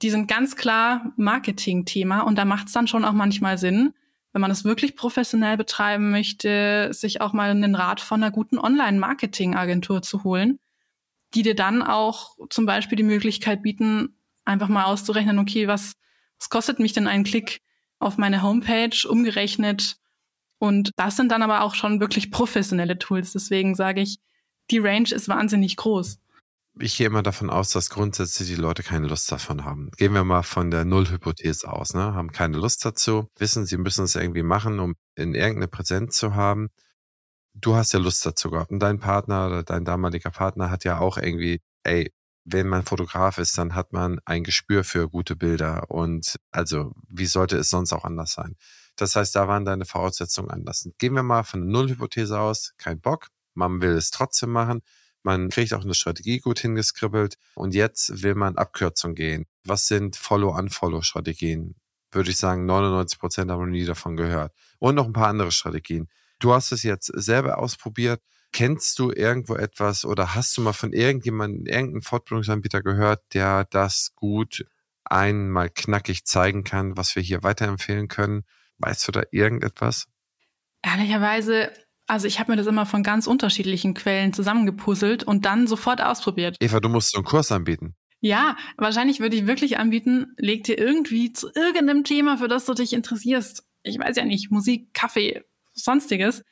die 0.00 0.08
sind 0.08 0.28
ganz 0.28 0.56
klar 0.56 1.12
Marketing-Thema 1.18 2.22
und 2.22 2.36
da 2.36 2.46
macht 2.46 2.68
es 2.68 2.72
dann 2.72 2.88
schon 2.88 3.04
auch 3.04 3.12
manchmal 3.12 3.58
Sinn, 3.58 3.92
wenn 4.32 4.40
man 4.40 4.50
es 4.50 4.64
wirklich 4.64 4.96
professionell 4.96 5.58
betreiben 5.58 6.10
möchte, 6.10 6.88
sich 6.94 7.20
auch 7.20 7.34
mal 7.34 7.50
einen 7.50 7.74
Rat 7.74 8.00
von 8.00 8.22
einer 8.22 8.32
guten 8.32 8.58
Online-Marketing-Agentur 8.58 10.00
zu 10.00 10.24
holen, 10.24 10.58
die 11.34 11.42
dir 11.42 11.54
dann 11.54 11.82
auch 11.82 12.36
zum 12.50 12.66
Beispiel 12.66 12.96
die 12.96 13.02
Möglichkeit 13.02 13.62
bieten, 13.62 14.16
einfach 14.44 14.68
mal 14.68 14.84
auszurechnen, 14.84 15.38
okay, 15.38 15.68
was, 15.68 15.94
was 16.38 16.48
kostet 16.48 16.78
mich 16.78 16.92
denn 16.92 17.06
ein 17.06 17.24
Klick 17.24 17.60
auf 17.98 18.16
meine 18.16 18.42
Homepage 18.42 18.96
umgerechnet? 19.08 19.96
Und 20.58 20.90
das 20.96 21.16
sind 21.16 21.30
dann 21.30 21.42
aber 21.42 21.62
auch 21.62 21.74
schon 21.74 22.00
wirklich 22.00 22.30
professionelle 22.30 22.98
Tools. 22.98 23.32
Deswegen 23.32 23.74
sage 23.74 24.00
ich, 24.00 24.18
die 24.70 24.78
Range 24.78 25.08
ist 25.10 25.28
wahnsinnig 25.28 25.76
groß. 25.76 26.18
Ich 26.80 26.96
gehe 26.96 27.08
immer 27.08 27.22
davon 27.22 27.50
aus, 27.50 27.70
dass 27.70 27.90
grundsätzlich 27.90 28.48
die 28.48 28.54
Leute 28.54 28.82
keine 28.82 29.08
Lust 29.08 29.30
davon 29.32 29.64
haben. 29.64 29.90
Gehen 29.96 30.14
wir 30.14 30.22
mal 30.22 30.44
von 30.44 30.70
der 30.70 30.84
Nullhypothese 30.84 31.70
aus, 31.70 31.92
ne? 31.92 32.14
Haben 32.14 32.30
keine 32.30 32.56
Lust 32.56 32.84
dazu, 32.84 33.28
wissen, 33.36 33.66
sie 33.66 33.78
müssen 33.78 34.04
es 34.04 34.14
irgendwie 34.14 34.44
machen, 34.44 34.78
um 34.78 34.94
in 35.16 35.34
irgendeine 35.34 35.66
Präsenz 35.66 36.16
zu 36.16 36.36
haben 36.36 36.68
du 37.60 37.74
hast 37.76 37.92
ja 37.92 37.98
Lust 37.98 38.24
dazu 38.24 38.50
gehabt 38.50 38.70
und 38.70 38.80
dein 38.80 38.98
Partner 38.98 39.46
oder 39.46 39.62
dein 39.62 39.84
damaliger 39.84 40.30
Partner 40.30 40.70
hat 40.70 40.84
ja 40.84 40.98
auch 40.98 41.16
irgendwie, 41.16 41.60
ey, 41.84 42.12
wenn 42.44 42.68
man 42.68 42.84
Fotograf 42.84 43.38
ist, 43.38 43.58
dann 43.58 43.74
hat 43.74 43.92
man 43.92 44.20
ein 44.24 44.42
Gespür 44.44 44.84
für 44.84 45.08
gute 45.08 45.36
Bilder 45.36 45.90
und 45.90 46.36
also 46.50 46.92
wie 47.08 47.26
sollte 47.26 47.58
es 47.58 47.70
sonst 47.70 47.92
auch 47.92 48.04
anders 48.04 48.32
sein? 48.32 48.56
Das 48.96 49.14
heißt, 49.16 49.36
da 49.36 49.46
waren 49.48 49.64
deine 49.64 49.84
Voraussetzungen 49.84 50.50
anders. 50.50 50.88
Gehen 50.98 51.14
wir 51.14 51.22
mal 51.22 51.44
von 51.44 51.60
der 51.60 51.70
Nullhypothese 51.70 52.38
aus, 52.40 52.74
kein 52.78 53.00
Bock, 53.00 53.28
man 53.54 53.82
will 53.82 53.92
es 53.92 54.10
trotzdem 54.10 54.50
machen, 54.50 54.82
man 55.22 55.50
kriegt 55.50 55.74
auch 55.74 55.82
eine 55.82 55.94
Strategie 55.94 56.38
gut 56.38 56.60
hingeskribbelt 56.60 57.36
und 57.54 57.74
jetzt 57.74 58.22
will 58.22 58.34
man 58.34 58.56
Abkürzung 58.56 59.14
gehen. 59.14 59.46
Was 59.64 59.86
sind 59.86 60.16
Follow-Unfollow-Strategien? 60.16 61.74
Würde 62.10 62.30
ich 62.30 62.38
sagen, 62.38 62.64
99 62.64 63.18
Prozent 63.18 63.50
haben 63.50 63.60
noch 63.60 63.66
nie 63.66 63.84
davon 63.84 64.16
gehört. 64.16 64.54
Und 64.78 64.94
noch 64.94 65.04
ein 65.04 65.12
paar 65.12 65.28
andere 65.28 65.52
Strategien. 65.52 66.08
Du 66.38 66.52
hast 66.52 66.72
es 66.72 66.82
jetzt 66.82 67.06
selber 67.14 67.58
ausprobiert. 67.58 68.20
Kennst 68.52 68.98
du 68.98 69.10
irgendwo 69.10 69.56
etwas 69.56 70.04
oder 70.04 70.34
hast 70.34 70.56
du 70.56 70.62
mal 70.62 70.72
von 70.72 70.92
irgendjemandem, 70.92 71.66
irgendeinem 71.66 72.02
Fortbildungsanbieter 72.02 72.82
gehört, 72.82 73.22
der 73.34 73.64
das 73.64 74.12
gut 74.16 74.64
einmal 75.04 75.70
knackig 75.70 76.24
zeigen 76.24 76.64
kann, 76.64 76.96
was 76.96 77.14
wir 77.14 77.22
hier 77.22 77.42
weiterempfehlen 77.42 78.08
können? 78.08 78.44
Weißt 78.78 79.06
du 79.08 79.12
da 79.12 79.22
irgendetwas? 79.30 80.06
Ehrlicherweise, 80.82 81.72
also 82.06 82.26
ich 82.26 82.38
habe 82.38 82.52
mir 82.52 82.56
das 82.56 82.66
immer 82.66 82.86
von 82.86 83.02
ganz 83.02 83.26
unterschiedlichen 83.26 83.94
Quellen 83.94 84.32
zusammengepuzzelt 84.32 85.24
und 85.24 85.44
dann 85.44 85.66
sofort 85.66 86.00
ausprobiert. 86.00 86.56
Eva, 86.60 86.80
du 86.80 86.88
musst 86.88 87.10
so 87.10 87.18
einen 87.18 87.26
Kurs 87.26 87.52
anbieten. 87.52 87.96
Ja, 88.20 88.56
wahrscheinlich 88.76 89.20
würde 89.20 89.36
ich 89.36 89.46
wirklich 89.46 89.78
anbieten, 89.78 90.34
leg 90.36 90.64
dir 90.64 90.78
irgendwie 90.78 91.32
zu 91.32 91.50
irgendeinem 91.54 92.02
Thema, 92.04 92.38
für 92.38 92.48
das 92.48 92.64
du 92.64 92.74
dich 92.74 92.92
interessierst. 92.92 93.64
Ich 93.82 93.98
weiß 93.98 94.16
ja 94.16 94.24
nicht, 94.24 94.50
Musik, 94.50 94.92
Kaffee, 94.92 95.44
sonstiges, 95.78 96.42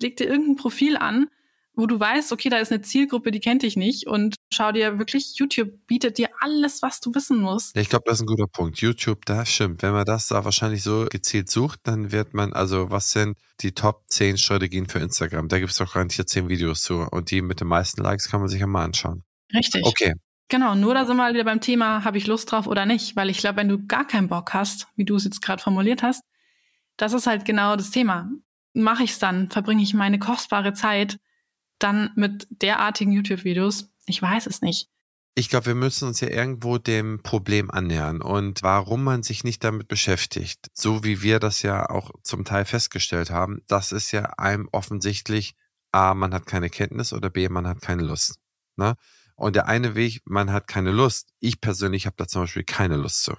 leg 0.00 0.16
dir 0.16 0.28
irgendein 0.28 0.56
Profil 0.56 0.96
an, 0.96 1.28
wo 1.76 1.86
du 1.86 1.98
weißt, 1.98 2.32
okay, 2.32 2.48
da 2.48 2.58
ist 2.58 2.70
eine 2.70 2.82
Zielgruppe, 2.82 3.30
die 3.30 3.40
kennt 3.40 3.62
dich 3.62 3.76
nicht 3.76 4.06
und 4.06 4.36
schau 4.52 4.70
dir 4.70 4.98
wirklich, 4.98 5.36
YouTube 5.36 5.86
bietet 5.86 6.18
dir 6.18 6.28
alles, 6.40 6.82
was 6.82 7.00
du 7.00 7.14
wissen 7.14 7.40
musst. 7.40 7.76
Ich 7.76 7.88
glaube, 7.88 8.04
das 8.06 8.18
ist 8.18 8.22
ein 8.22 8.26
guter 8.26 8.46
Punkt. 8.46 8.78
YouTube, 8.78 9.26
das 9.26 9.52
stimmt. 9.52 9.82
Wenn 9.82 9.92
man 9.92 10.04
das 10.04 10.28
da 10.28 10.44
wahrscheinlich 10.44 10.82
so 10.82 11.06
gezielt 11.10 11.50
sucht, 11.50 11.80
dann 11.82 12.12
wird 12.12 12.32
man, 12.32 12.52
also 12.52 12.90
was 12.90 13.10
sind 13.10 13.36
die 13.60 13.72
Top 13.72 14.04
10 14.06 14.38
Strategien 14.38 14.86
für 14.86 15.00
Instagram? 15.00 15.48
Da 15.48 15.58
gibt 15.58 15.72
es 15.72 15.78
doch 15.78 15.92
garantiert 15.92 16.28
10 16.28 16.48
Videos 16.48 16.82
zu 16.82 17.06
und 17.10 17.30
die 17.30 17.42
mit 17.42 17.60
den 17.60 17.68
meisten 17.68 18.02
Likes 18.02 18.28
kann 18.28 18.40
man 18.40 18.48
sich 18.48 18.60
ja 18.60 18.66
mal 18.66 18.84
anschauen. 18.84 19.24
Richtig. 19.52 19.84
Okay. 19.84 20.14
Genau, 20.48 20.74
nur 20.74 20.94
da 20.94 21.06
sind 21.06 21.16
wir 21.16 21.32
wieder 21.32 21.44
beim 21.44 21.60
Thema, 21.60 22.04
habe 22.04 22.18
ich 22.18 22.26
Lust 22.26 22.52
drauf 22.52 22.66
oder 22.66 22.86
nicht? 22.86 23.16
Weil 23.16 23.30
ich 23.30 23.38
glaube, 23.38 23.56
wenn 23.56 23.68
du 23.68 23.84
gar 23.86 24.06
keinen 24.06 24.28
Bock 24.28 24.52
hast, 24.54 24.86
wie 24.94 25.04
du 25.04 25.16
es 25.16 25.24
jetzt 25.24 25.40
gerade 25.40 25.62
formuliert 25.62 26.02
hast, 26.02 26.22
das 26.96 27.12
ist 27.12 27.26
halt 27.26 27.44
genau 27.44 27.74
das 27.74 27.90
Thema 27.90 28.30
mache 28.74 29.04
ich 29.04 29.12
es 29.12 29.18
dann? 29.18 29.50
Verbringe 29.50 29.82
ich 29.82 29.94
meine 29.94 30.18
kostbare 30.18 30.74
Zeit 30.74 31.18
dann 31.78 32.10
mit 32.16 32.46
derartigen 32.50 33.12
YouTube-Videos? 33.12 33.90
Ich 34.06 34.20
weiß 34.20 34.46
es 34.46 34.60
nicht. 34.60 34.88
Ich 35.36 35.48
glaube, 35.48 35.66
wir 35.66 35.74
müssen 35.74 36.06
uns 36.06 36.20
ja 36.20 36.28
irgendwo 36.28 36.78
dem 36.78 37.20
Problem 37.22 37.68
annähern 37.70 38.22
und 38.22 38.62
warum 38.62 39.02
man 39.02 39.24
sich 39.24 39.42
nicht 39.42 39.64
damit 39.64 39.88
beschäftigt, 39.88 40.68
so 40.74 41.02
wie 41.02 41.22
wir 41.22 41.40
das 41.40 41.62
ja 41.62 41.90
auch 41.90 42.12
zum 42.22 42.44
Teil 42.44 42.64
festgestellt 42.64 43.30
haben, 43.30 43.60
das 43.66 43.90
ist 43.90 44.12
ja 44.12 44.26
einem 44.38 44.68
offensichtlich, 44.70 45.56
A, 45.90 46.14
man 46.14 46.32
hat 46.32 46.46
keine 46.46 46.70
Kenntnis 46.70 47.12
oder 47.12 47.30
B, 47.30 47.48
man 47.48 47.66
hat 47.66 47.80
keine 47.80 48.02
Lust. 48.02 48.36
Ne? 48.76 48.94
Und 49.34 49.56
der 49.56 49.66
eine 49.66 49.96
Weg, 49.96 50.22
man 50.24 50.52
hat 50.52 50.68
keine 50.68 50.92
Lust. 50.92 51.32
Ich 51.40 51.60
persönlich 51.60 52.06
habe 52.06 52.16
da 52.16 52.28
zum 52.28 52.42
Beispiel 52.42 52.64
keine 52.64 52.96
Lust 52.96 53.24
zu. 53.24 53.34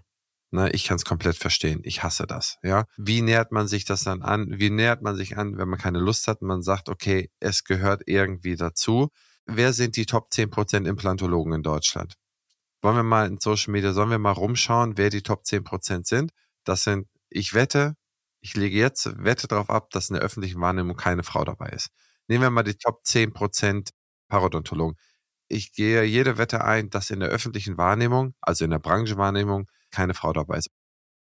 Ne, 0.55 0.69
ich 0.71 0.85
kann 0.85 0.95
es 0.95 1.03
komplett 1.03 1.35
verstehen. 1.35 1.81
Ich 1.83 2.01
hasse 2.01 2.25
das. 2.25 2.59
Ja, 2.63 2.85
wie 2.95 3.21
nähert 3.21 3.51
man 3.51 3.67
sich 3.67 3.83
das 3.83 4.05
dann 4.05 4.21
an? 4.21 4.57
Wie 4.57 4.69
nähert 4.69 5.01
man 5.01 5.17
sich 5.17 5.35
an, 5.37 5.57
wenn 5.57 5.67
man 5.67 5.77
keine 5.77 5.99
Lust 5.99 6.29
hat? 6.29 6.41
Man 6.41 6.61
sagt, 6.61 6.87
okay, 6.87 7.29
es 7.41 7.65
gehört 7.65 8.03
irgendwie 8.05 8.55
dazu. 8.55 9.09
Wer 9.45 9.73
sind 9.73 9.97
die 9.97 10.05
Top 10.05 10.29
10% 10.31 10.87
Implantologen 10.87 11.51
in 11.51 11.61
Deutschland? 11.61 12.15
Wollen 12.81 12.95
wir 12.95 13.03
mal 13.03 13.27
in 13.27 13.39
Social 13.41 13.73
Media, 13.73 13.91
sollen 13.91 14.11
wir 14.11 14.17
mal 14.17 14.31
rumschauen, 14.31 14.97
wer 14.97 15.09
die 15.09 15.23
Top 15.23 15.43
10% 15.43 16.07
sind? 16.07 16.31
Das 16.63 16.83
sind, 16.83 17.07
ich 17.29 17.53
wette, 17.53 17.95
ich 18.39 18.55
lege 18.55 18.77
jetzt 18.77 19.11
Wette 19.25 19.47
darauf 19.49 19.69
ab, 19.69 19.89
dass 19.89 20.09
in 20.09 20.13
der 20.15 20.23
öffentlichen 20.23 20.61
Wahrnehmung 20.61 20.95
keine 20.95 21.23
Frau 21.23 21.43
dabei 21.43 21.67
ist. 21.69 21.89
Nehmen 22.29 22.43
wir 22.43 22.49
mal 22.49 22.63
die 22.63 22.75
Top 22.77 23.01
10% 23.03 23.89
Parodontologen. 24.29 24.97
Ich 25.47 25.73
gehe 25.73 26.03
jede 26.03 26.37
Wette 26.37 26.63
ein, 26.63 26.89
dass 26.89 27.09
in 27.09 27.19
der 27.19 27.29
öffentlichen 27.29 27.77
Wahrnehmung, 27.77 28.33
also 28.41 28.65
in 28.65 28.71
der 28.71 28.79
Branchenwahrnehmung, 28.79 29.69
keine 29.91 30.13
Frau 30.13 30.33
dabei 30.33 30.57
ist. 30.57 30.69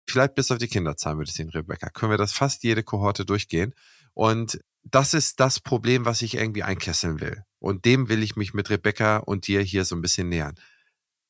Vielleicht 0.07 0.35
bis 0.35 0.51
auf 0.51 0.57
die 0.57 0.67
Kinderzahlen 0.67 1.17
würde 1.17 1.29
ich 1.29 1.35
sehen, 1.35 1.49
Rebecca. 1.49 1.89
Können 1.89 2.11
wir 2.11 2.17
das 2.17 2.33
fast 2.33 2.63
jede 2.63 2.83
Kohorte 2.83 3.25
durchgehen. 3.25 3.73
Und 4.13 4.59
das 4.83 5.13
ist 5.13 5.39
das 5.39 5.59
Problem, 5.59 6.05
was 6.05 6.21
ich 6.21 6.35
irgendwie 6.35 6.63
einkesseln 6.63 7.19
will. 7.21 7.43
Und 7.59 7.85
dem 7.85 8.09
will 8.09 8.21
ich 8.21 8.35
mich 8.35 8.53
mit 8.53 8.69
Rebecca 8.69 9.17
und 9.17 9.47
dir 9.47 9.61
hier 9.61 9.85
so 9.85 9.95
ein 9.95 10.01
bisschen 10.01 10.29
nähern. 10.29 10.55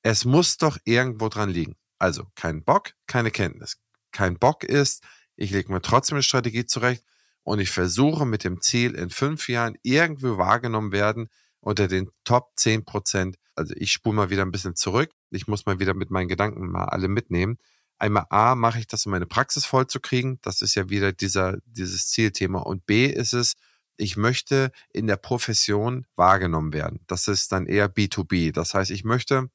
Es 0.01 0.25
muss 0.25 0.57
doch 0.57 0.77
irgendwo 0.83 1.29
dran 1.29 1.49
liegen. 1.49 1.75
Also 1.99 2.27
kein 2.35 2.63
Bock, 2.63 2.93
keine 3.07 3.31
Kenntnis. 3.31 3.77
Kein 4.11 4.37
Bock 4.37 4.63
ist, 4.63 5.03
ich 5.35 5.51
lege 5.51 5.71
mir 5.71 5.81
trotzdem 5.81 6.15
eine 6.15 6.23
Strategie 6.23 6.65
zurecht 6.65 7.03
und 7.43 7.59
ich 7.59 7.69
versuche 7.69 8.25
mit 8.25 8.43
dem 8.43 8.61
Ziel, 8.61 8.95
in 8.95 9.09
fünf 9.09 9.47
Jahren 9.47 9.77
irgendwie 9.83 10.37
wahrgenommen 10.37 10.91
werden 10.91 11.29
unter 11.63 11.87
den 11.87 12.09
Top 12.23 12.51
10 12.55 12.85
Prozent. 12.85 13.37
Also 13.55 13.73
ich 13.77 13.91
spule 13.91 14.15
mal 14.15 14.29
wieder 14.29 14.43
ein 14.43 14.51
bisschen 14.51 14.75
zurück. 14.75 15.11
Ich 15.29 15.47
muss 15.47 15.65
mal 15.65 15.79
wieder 15.79 15.93
mit 15.93 16.11
meinen 16.11 16.27
Gedanken 16.27 16.69
mal 16.69 16.85
alle 16.85 17.07
mitnehmen. 17.07 17.57
Einmal 17.99 18.25
A, 18.29 18.55
mache 18.55 18.79
ich 18.79 18.87
das, 18.87 19.05
um 19.05 19.11
meine 19.11 19.27
Praxis 19.27 19.65
voll 19.65 19.87
zu 19.87 19.99
kriegen. 19.99 20.39
Das 20.41 20.61
ist 20.61 20.75
ja 20.75 20.89
wieder 20.89 21.13
dieser, 21.13 21.57
dieses 21.65 22.07
Zielthema. 22.07 22.59
Und 22.59 22.85
B 22.85 23.05
ist 23.05 23.33
es, 23.33 23.53
ich 23.95 24.17
möchte 24.17 24.71
in 24.91 25.07
der 25.07 25.17
Profession 25.17 26.05
wahrgenommen 26.15 26.73
werden. 26.73 26.99
Das 27.07 27.27
ist 27.27 27.51
dann 27.51 27.65
eher 27.67 27.93
B2B. 27.93 28.51
Das 28.51 28.73
heißt, 28.73 28.91
ich 28.91 29.03
möchte 29.03 29.49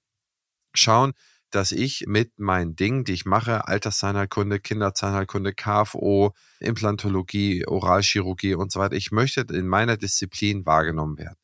schauen, 0.75 1.13
dass 1.51 1.73
ich 1.73 2.05
mit 2.07 2.39
meinen 2.39 2.77
Dingen, 2.77 3.05
die 3.05 3.15
ich 3.15 3.25
mache, 3.25 3.67
Alterszahnheilkunde, 3.67 4.61
Kinderzahnheilkunde, 4.61 5.55
KFO, 5.55 6.35
Implantologie, 6.61 7.67
Oralchirurgie 7.67 8.55
und 8.55 8.71
so 8.71 8.81
weiter, 8.81 8.97
ich 8.97 9.11
möchte 9.11 9.41
in 9.41 9.67
meiner 9.67 9.97
Disziplin 9.97 10.67
wahrgenommen 10.67 11.19
werden. 11.19 11.37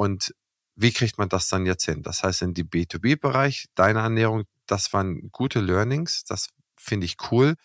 Und 0.00 0.34
wie 0.76 0.92
kriegt 0.92 1.18
man 1.18 1.28
das 1.28 1.48
dann 1.48 1.66
jetzt 1.66 1.84
hin? 1.84 2.02
Das 2.02 2.22
heißt, 2.22 2.40
in 2.40 2.54
die 2.54 2.64
B2B-Bereich, 2.64 3.66
deine 3.74 3.98
Ernährung, 3.98 4.44
das 4.64 4.94
waren 4.94 5.30
gute 5.30 5.60
Learnings, 5.60 6.24
das 6.24 6.48
finde 6.74 7.04
ich 7.04 7.18
cool. 7.30 7.56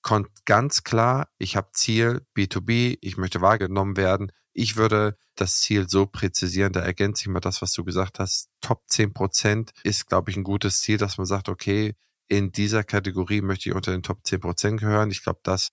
Kommt 0.00 0.28
ganz 0.44 0.84
klar, 0.84 1.26
ich 1.38 1.56
habe 1.56 1.70
Ziel 1.72 2.24
B2B, 2.36 2.98
ich 3.00 3.16
möchte 3.16 3.40
wahrgenommen 3.40 3.96
werden. 3.96 4.30
Ich 4.52 4.76
würde 4.76 5.16
das 5.34 5.60
Ziel 5.60 5.88
so 5.88 6.06
präzisieren, 6.06 6.72
da 6.72 6.82
ergänze 6.82 7.22
ich 7.22 7.28
mal 7.28 7.40
das, 7.40 7.60
was 7.62 7.72
du 7.72 7.82
gesagt 7.82 8.20
hast. 8.20 8.48
Top 8.60 8.84
10 8.86 9.12
Prozent 9.12 9.72
ist, 9.82 10.06
glaube 10.06 10.30
ich, 10.30 10.36
ein 10.36 10.44
gutes 10.44 10.82
Ziel, 10.82 10.98
dass 10.98 11.18
man 11.18 11.26
sagt, 11.26 11.48
okay, 11.48 11.96
in 12.28 12.52
dieser 12.52 12.84
Kategorie 12.84 13.40
möchte 13.40 13.70
ich 13.70 13.74
unter 13.74 13.90
den 13.90 14.04
Top 14.04 14.20
10 14.24 14.38
Prozent 14.38 14.78
gehören. 14.78 15.10
Ich 15.10 15.24
glaube, 15.24 15.40
das, 15.42 15.70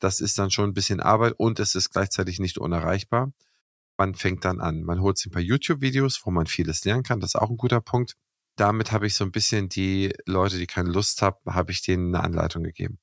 das 0.00 0.18
ist 0.18 0.40
dann 0.40 0.50
schon 0.50 0.70
ein 0.70 0.74
bisschen 0.74 0.98
Arbeit 0.98 1.34
und 1.36 1.60
es 1.60 1.76
ist 1.76 1.90
gleichzeitig 1.90 2.40
nicht 2.40 2.58
unerreichbar. 2.58 3.32
Man 3.96 4.14
fängt 4.14 4.44
dann 4.44 4.60
an. 4.60 4.82
Man 4.82 5.00
holt 5.00 5.18
sich 5.18 5.26
ein 5.26 5.32
paar 5.32 5.42
YouTube-Videos, 5.42 6.20
wo 6.24 6.30
man 6.30 6.46
vieles 6.46 6.84
lernen 6.84 7.02
kann. 7.02 7.20
Das 7.20 7.30
ist 7.30 7.40
auch 7.40 7.50
ein 7.50 7.56
guter 7.56 7.80
Punkt. 7.80 8.14
Damit 8.56 8.92
habe 8.92 9.06
ich 9.06 9.14
so 9.14 9.24
ein 9.24 9.32
bisschen 9.32 9.68
die 9.68 10.12
Leute, 10.26 10.58
die 10.58 10.66
keine 10.66 10.90
Lust 10.90 11.22
haben, 11.22 11.36
habe 11.46 11.72
ich 11.72 11.82
denen 11.82 12.14
eine 12.14 12.24
Anleitung 12.24 12.62
gegeben. 12.62 12.98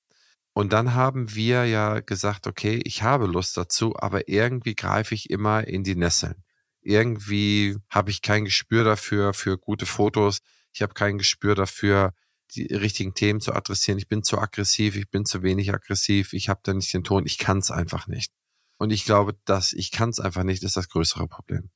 Und 0.53 0.71
dann 0.73 0.93
haben 0.93 1.33
wir 1.35 1.65
ja 1.65 1.99
gesagt, 1.99 2.47
okay, 2.47 2.79
ich 2.85 3.01
habe 3.01 3.25
Lust 3.25 3.57
dazu, 3.57 3.95
aber 3.97 4.27
irgendwie 4.29 4.75
greife 4.75 5.15
ich 5.15 5.29
immer 5.29 5.67
in 5.67 5.83
die 5.83 5.95
Nesseln. 5.95 6.43
Irgendwie 6.81 7.77
habe 7.89 8.11
ich 8.11 8.21
kein 8.21 8.45
Gespür 8.45 8.83
dafür, 8.83 9.33
für 9.33 9.57
gute 9.57 9.85
Fotos. 9.85 10.39
Ich 10.73 10.81
habe 10.81 10.93
kein 10.93 11.17
Gespür 11.17 11.55
dafür, 11.55 12.13
die 12.55 12.65
richtigen 12.73 13.13
Themen 13.13 13.41
zu 13.41 13.53
adressieren. 13.53 13.97
Ich 13.97 14.07
bin 14.07 14.23
zu 14.23 14.37
aggressiv, 14.37 14.95
ich 14.95 15.09
bin 15.09 15.25
zu 15.25 15.43
wenig 15.43 15.73
aggressiv, 15.73 16.33
ich 16.33 16.49
habe 16.49 16.61
da 16.63 16.73
nicht 16.73 16.93
den 16.93 17.03
Ton, 17.03 17.25
ich 17.25 17.37
kann 17.37 17.59
es 17.59 17.71
einfach 17.71 18.07
nicht. 18.07 18.31
Und 18.77 18.91
ich 18.91 19.05
glaube, 19.05 19.37
dass 19.45 19.73
ich 19.73 19.91
kann 19.91 20.09
es 20.09 20.19
einfach 20.19 20.43
nicht, 20.43 20.63
ist 20.63 20.77
das 20.77 20.89
größere 20.89 21.27
Problem. 21.27 21.69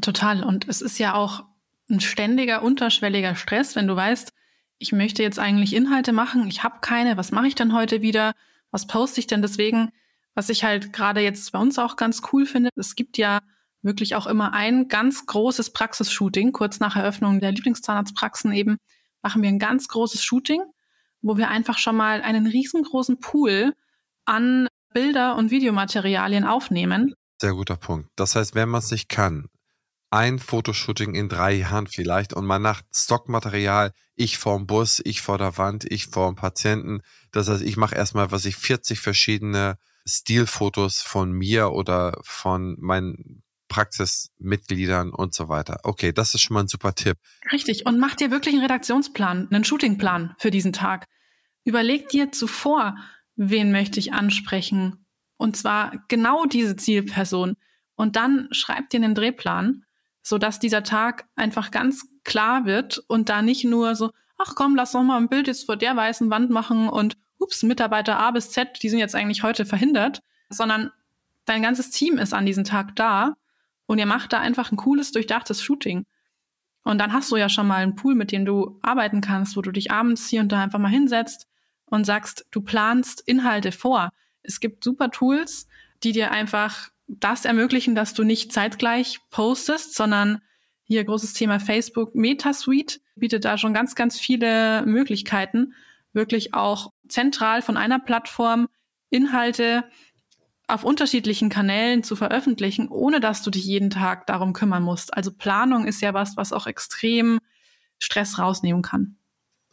Total. 0.00 0.42
Und 0.44 0.68
es 0.68 0.80
ist 0.80 0.98
ja 0.98 1.14
auch 1.14 1.44
ein 1.90 2.00
ständiger, 2.00 2.62
unterschwelliger 2.62 3.36
Stress, 3.36 3.76
wenn 3.76 3.86
du 3.86 3.96
weißt, 3.96 4.32
ich 4.78 4.92
möchte 4.92 5.22
jetzt 5.22 5.38
eigentlich 5.38 5.74
Inhalte 5.74 6.12
machen, 6.12 6.48
ich 6.48 6.62
habe 6.62 6.80
keine, 6.80 7.16
was 7.16 7.32
mache 7.32 7.46
ich 7.46 7.54
denn 7.54 7.72
heute 7.72 8.02
wieder? 8.02 8.34
Was 8.70 8.86
poste 8.86 9.20
ich 9.20 9.26
denn 9.26 9.40
deswegen? 9.40 9.90
Was 10.34 10.50
ich 10.50 10.64
halt 10.64 10.92
gerade 10.92 11.20
jetzt 11.20 11.50
bei 11.52 11.58
uns 11.58 11.78
auch 11.78 11.96
ganz 11.96 12.20
cool 12.32 12.44
finde, 12.44 12.70
es 12.76 12.94
gibt 12.94 13.16
ja 13.16 13.40
wirklich 13.80 14.16
auch 14.16 14.26
immer 14.26 14.52
ein 14.52 14.88
ganz 14.88 15.24
großes 15.24 15.70
Praxisshooting. 15.72 16.52
Kurz 16.52 16.80
nach 16.80 16.96
Eröffnung 16.96 17.40
der 17.40 17.52
Lieblingszahnarztpraxen 17.52 18.52
eben 18.52 18.76
machen 19.22 19.42
wir 19.42 19.48
ein 19.48 19.58
ganz 19.58 19.88
großes 19.88 20.22
Shooting, 20.22 20.62
wo 21.22 21.38
wir 21.38 21.48
einfach 21.48 21.78
schon 21.78 21.96
mal 21.96 22.20
einen 22.20 22.46
riesengroßen 22.46 23.18
Pool 23.20 23.74
an 24.26 24.68
Bilder 24.96 25.36
und 25.36 25.50
Videomaterialien 25.50 26.44
aufnehmen. 26.44 27.12
Sehr 27.38 27.52
guter 27.52 27.76
Punkt. 27.76 28.08
Das 28.16 28.34
heißt, 28.34 28.54
wenn 28.54 28.70
man 28.70 28.78
es 28.78 28.90
nicht 28.90 29.10
kann, 29.10 29.44
ein 30.08 30.38
Fotoshooting 30.38 31.14
in 31.14 31.28
drei 31.28 31.52
Jahren 31.52 31.86
vielleicht 31.86 32.32
und 32.32 32.46
man 32.46 32.62
nach 32.62 32.80
Stockmaterial, 32.94 33.92
ich 34.14 34.38
vorm 34.38 34.66
Bus, 34.66 35.02
ich 35.04 35.20
vor 35.20 35.36
der 35.36 35.58
Wand, 35.58 35.84
ich 35.84 36.06
vor 36.06 36.28
dem 36.28 36.34
Patienten. 36.34 37.02
Das 37.30 37.46
heißt, 37.46 37.60
ich 37.60 37.76
mache 37.76 37.94
erstmal, 37.94 38.30
was 38.30 38.46
ich 38.46 38.56
40 38.56 38.98
verschiedene 38.98 39.76
Stilfotos 40.08 41.02
von 41.02 41.30
mir 41.30 41.72
oder 41.72 42.18
von 42.24 42.78
meinen 42.80 43.42
Praxismitgliedern 43.68 45.10
und 45.10 45.34
so 45.34 45.50
weiter. 45.50 45.80
Okay, 45.82 46.14
das 46.14 46.32
ist 46.32 46.40
schon 46.40 46.54
mal 46.54 46.60
ein 46.60 46.68
super 46.68 46.94
Tipp. 46.94 47.18
Richtig. 47.52 47.84
Und 47.84 47.98
mach 47.98 48.14
dir 48.14 48.30
wirklich 48.30 48.54
einen 48.54 48.62
Redaktionsplan, 48.62 49.48
einen 49.50 49.64
Shootingplan 49.64 50.34
für 50.38 50.50
diesen 50.50 50.72
Tag. 50.72 51.04
Überleg 51.64 52.08
dir 52.08 52.32
zuvor, 52.32 52.94
wen 53.36 53.72
möchte 53.72 54.00
ich 54.00 54.12
ansprechen? 54.12 55.06
Und 55.36 55.56
zwar 55.56 55.92
genau 56.08 56.46
diese 56.46 56.76
Zielperson. 56.76 57.56
Und 57.94 58.16
dann 58.16 58.48
schreib 58.50 58.90
dir 58.90 58.98
einen 58.98 59.14
Drehplan 59.14 59.86
so 60.26 60.38
dass 60.38 60.58
dieser 60.58 60.82
Tag 60.82 61.28
einfach 61.36 61.70
ganz 61.70 62.08
klar 62.24 62.66
wird 62.66 62.98
und 63.06 63.28
da 63.28 63.42
nicht 63.42 63.64
nur 63.64 63.94
so, 63.94 64.10
ach 64.38 64.56
komm, 64.56 64.74
lass 64.74 64.90
doch 64.90 65.04
mal 65.04 65.18
ein 65.18 65.28
Bild 65.28 65.46
jetzt 65.46 65.66
vor 65.66 65.76
der 65.76 65.94
weißen 65.94 66.30
Wand 66.30 66.50
machen 66.50 66.88
und 66.88 67.16
ups, 67.38 67.62
Mitarbeiter 67.62 68.18
A 68.18 68.32
bis 68.32 68.50
Z, 68.50 68.82
die 68.82 68.88
sind 68.88 68.98
jetzt 68.98 69.14
eigentlich 69.14 69.44
heute 69.44 69.64
verhindert, 69.64 70.24
sondern 70.48 70.90
dein 71.44 71.62
ganzes 71.62 71.90
Team 71.90 72.18
ist 72.18 72.34
an 72.34 72.44
diesem 72.44 72.64
Tag 72.64 72.96
da 72.96 73.36
und 73.86 73.98
ihr 73.98 74.06
macht 74.06 74.32
da 74.32 74.40
einfach 74.40 74.72
ein 74.72 74.76
cooles, 74.76 75.12
durchdachtes 75.12 75.62
Shooting. 75.62 76.06
Und 76.82 76.98
dann 76.98 77.12
hast 77.12 77.30
du 77.30 77.36
ja 77.36 77.48
schon 77.48 77.68
mal 77.68 77.84
einen 77.84 77.94
Pool, 77.94 78.16
mit 78.16 78.32
dem 78.32 78.44
du 78.44 78.80
arbeiten 78.82 79.20
kannst, 79.20 79.56
wo 79.56 79.62
du 79.62 79.70
dich 79.70 79.92
abends 79.92 80.28
hier 80.28 80.40
und 80.40 80.50
da 80.50 80.60
einfach 80.60 80.80
mal 80.80 80.88
hinsetzt 80.88 81.46
und 81.86 82.04
sagst, 82.04 82.46
du 82.50 82.60
planst 82.60 83.22
Inhalte 83.26 83.72
vor. 83.72 84.10
Es 84.42 84.60
gibt 84.60 84.84
super 84.84 85.10
Tools, 85.10 85.66
die 86.02 86.12
dir 86.12 86.30
einfach 86.30 86.90
das 87.08 87.44
ermöglichen, 87.44 87.94
dass 87.94 88.14
du 88.14 88.24
nicht 88.24 88.52
zeitgleich 88.52 89.20
postest, 89.30 89.94
sondern 89.94 90.40
hier 90.82 91.04
großes 91.04 91.32
Thema 91.32 91.58
Facebook 91.58 92.14
MetaSuite 92.14 93.00
bietet 93.16 93.44
da 93.44 93.58
schon 93.58 93.74
ganz, 93.74 93.94
ganz 93.94 94.20
viele 94.20 94.84
Möglichkeiten, 94.86 95.74
wirklich 96.12 96.54
auch 96.54 96.92
zentral 97.08 97.62
von 97.62 97.76
einer 97.76 97.98
Plattform 97.98 98.68
Inhalte 99.10 99.84
auf 100.68 100.84
unterschiedlichen 100.84 101.48
Kanälen 101.48 102.02
zu 102.02 102.16
veröffentlichen, 102.16 102.88
ohne 102.88 103.20
dass 103.20 103.42
du 103.42 103.50
dich 103.50 103.64
jeden 103.64 103.90
Tag 103.90 104.26
darum 104.26 104.52
kümmern 104.52 104.82
musst. 104.82 105.14
Also 105.14 105.32
Planung 105.32 105.86
ist 105.86 106.02
ja 106.02 106.12
was, 106.12 106.36
was 106.36 106.52
auch 106.52 106.66
extrem 106.66 107.40
Stress 107.98 108.38
rausnehmen 108.38 108.82
kann. 108.82 109.16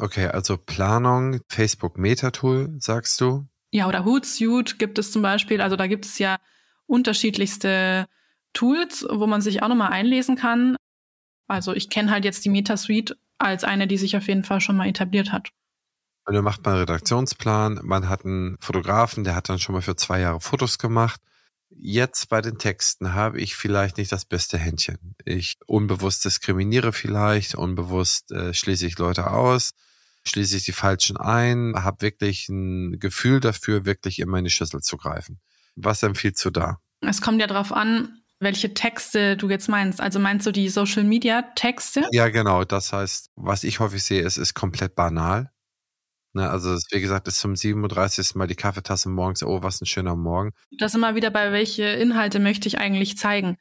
Okay, 0.04 0.28
also 0.28 0.58
Planung, 0.58 1.40
Facebook 1.48 1.98
Meta-Tool, 1.98 2.76
sagst 2.80 3.22
du? 3.22 3.48
Ja, 3.72 3.88
oder 3.88 4.04
Hootsuite 4.04 4.76
gibt 4.76 5.00
es 5.00 5.14
zum 5.14 5.22
Beispiel. 5.22 5.62
Also 5.62 5.78
da 5.78 5.88
gibt 5.88 6.04
es 6.04 6.20
ja 6.20 6.40
unterschiedlichste 6.88 8.08
Tools, 8.52 9.06
wo 9.10 9.28
man 9.28 9.40
sich 9.40 9.64
auch 9.64 9.70
nochmal 9.70 9.94
einlesen 9.94 10.36
kann. 10.36 10.76
Also 11.48 11.74
ich 11.74 11.90
kenne 11.90 12.12
halt 12.12 12.26
jetzt 12.26 12.44
die 12.44 12.50
MetaSuite 12.50 13.16
als 13.38 13.64
eine, 13.64 13.88
die 13.88 13.98
sich 13.98 14.18
auf 14.18 14.28
jeden 14.28 14.44
Fall 14.44 14.60
schon 14.60 14.76
mal 14.76 14.90
etabliert 14.90 15.32
hat. 15.32 15.52
Dann 16.26 16.44
macht 16.44 16.66
man 16.66 16.74
einen 16.74 16.82
Redaktionsplan, 16.82 17.80
man 17.84 18.10
hat 18.10 18.26
einen 18.26 18.58
Fotografen, 18.60 19.24
der 19.24 19.36
hat 19.36 19.48
dann 19.48 19.60
schon 19.60 19.72
mal 19.72 19.82
für 19.82 19.96
zwei 19.96 20.20
Jahre 20.20 20.42
Fotos 20.42 20.80
gemacht. 20.80 21.22
Jetzt 21.70 22.28
bei 22.28 22.42
den 22.42 22.58
Texten 22.58 23.14
habe 23.14 23.40
ich 23.40 23.56
vielleicht 23.56 23.98
nicht 23.98 24.12
das 24.12 24.26
beste 24.26 24.58
Händchen. 24.58 25.16
Ich 25.24 25.60
unbewusst 25.66 26.26
diskriminiere 26.26 26.92
vielleicht, 26.92 27.56
unbewusst 27.56 28.34
äh, 28.34 28.54
schließe 28.54 28.86
ich 28.86 28.98
Leute 28.98 29.32
aus, 29.32 29.72
schließe 30.26 30.58
ich 30.58 30.66
die 30.66 30.72
Falschen 30.72 31.18
ein, 31.18 31.74
habe 31.76 32.02
wirklich 32.02 32.50
ein 32.50 33.00
Gefühl 33.00 33.40
dafür, 33.40 33.86
wirklich 33.86 34.20
in 34.20 34.30
meine 34.30 34.50
Schüssel 34.50 34.82
zu 34.82 34.98
greifen. 34.98 35.40
Was 35.76 36.04
empfiehlst 36.04 36.44
du 36.46 36.50
da? 36.50 36.78
Es 37.02 37.22
kommt 37.22 37.42
ja 37.42 37.48
darauf 37.48 37.72
an, 37.72 38.22
welche 38.40 38.74
Texte 38.74 39.38
du 39.38 39.50
jetzt 39.50 39.70
meinst. 39.70 40.02
Also 40.02 40.20
meinst 40.20 40.46
du 40.46 40.52
die 40.52 40.70
Social 40.70 41.04
Media 41.04 41.42
Texte? 41.56 42.04
Ja, 42.12 42.30
genau. 42.30 42.64
Das 42.64 42.94
heißt, 42.94 43.32
was 43.36 43.64
ich 43.64 43.80
häufig 43.80 44.04
sehe, 44.04 44.22
ist, 44.22 44.38
ist 44.38 44.54
komplett 44.54 44.96
banal. 44.96 45.50
Ne, 46.34 46.50
also 46.50 46.76
wie 46.92 47.00
gesagt, 47.00 47.28
ist 47.28 47.40
zum 47.40 47.56
37. 47.56 48.36
Mal 48.36 48.48
die 48.48 48.56
Kaffeetasse 48.56 49.08
morgens, 49.08 49.44
oh, 49.44 49.62
was 49.62 49.82
ein 49.82 49.86
schöner 49.86 50.16
Morgen. 50.16 50.52
Das 50.80 50.96
immer 50.96 51.16
wieder 51.16 51.30
bei, 51.30 51.52
welche 51.52 51.84
Inhalte 51.84 52.40
möchte 52.40 52.68
ich 52.68 52.80
eigentlich 52.80 53.18
zeigen? 53.18 53.58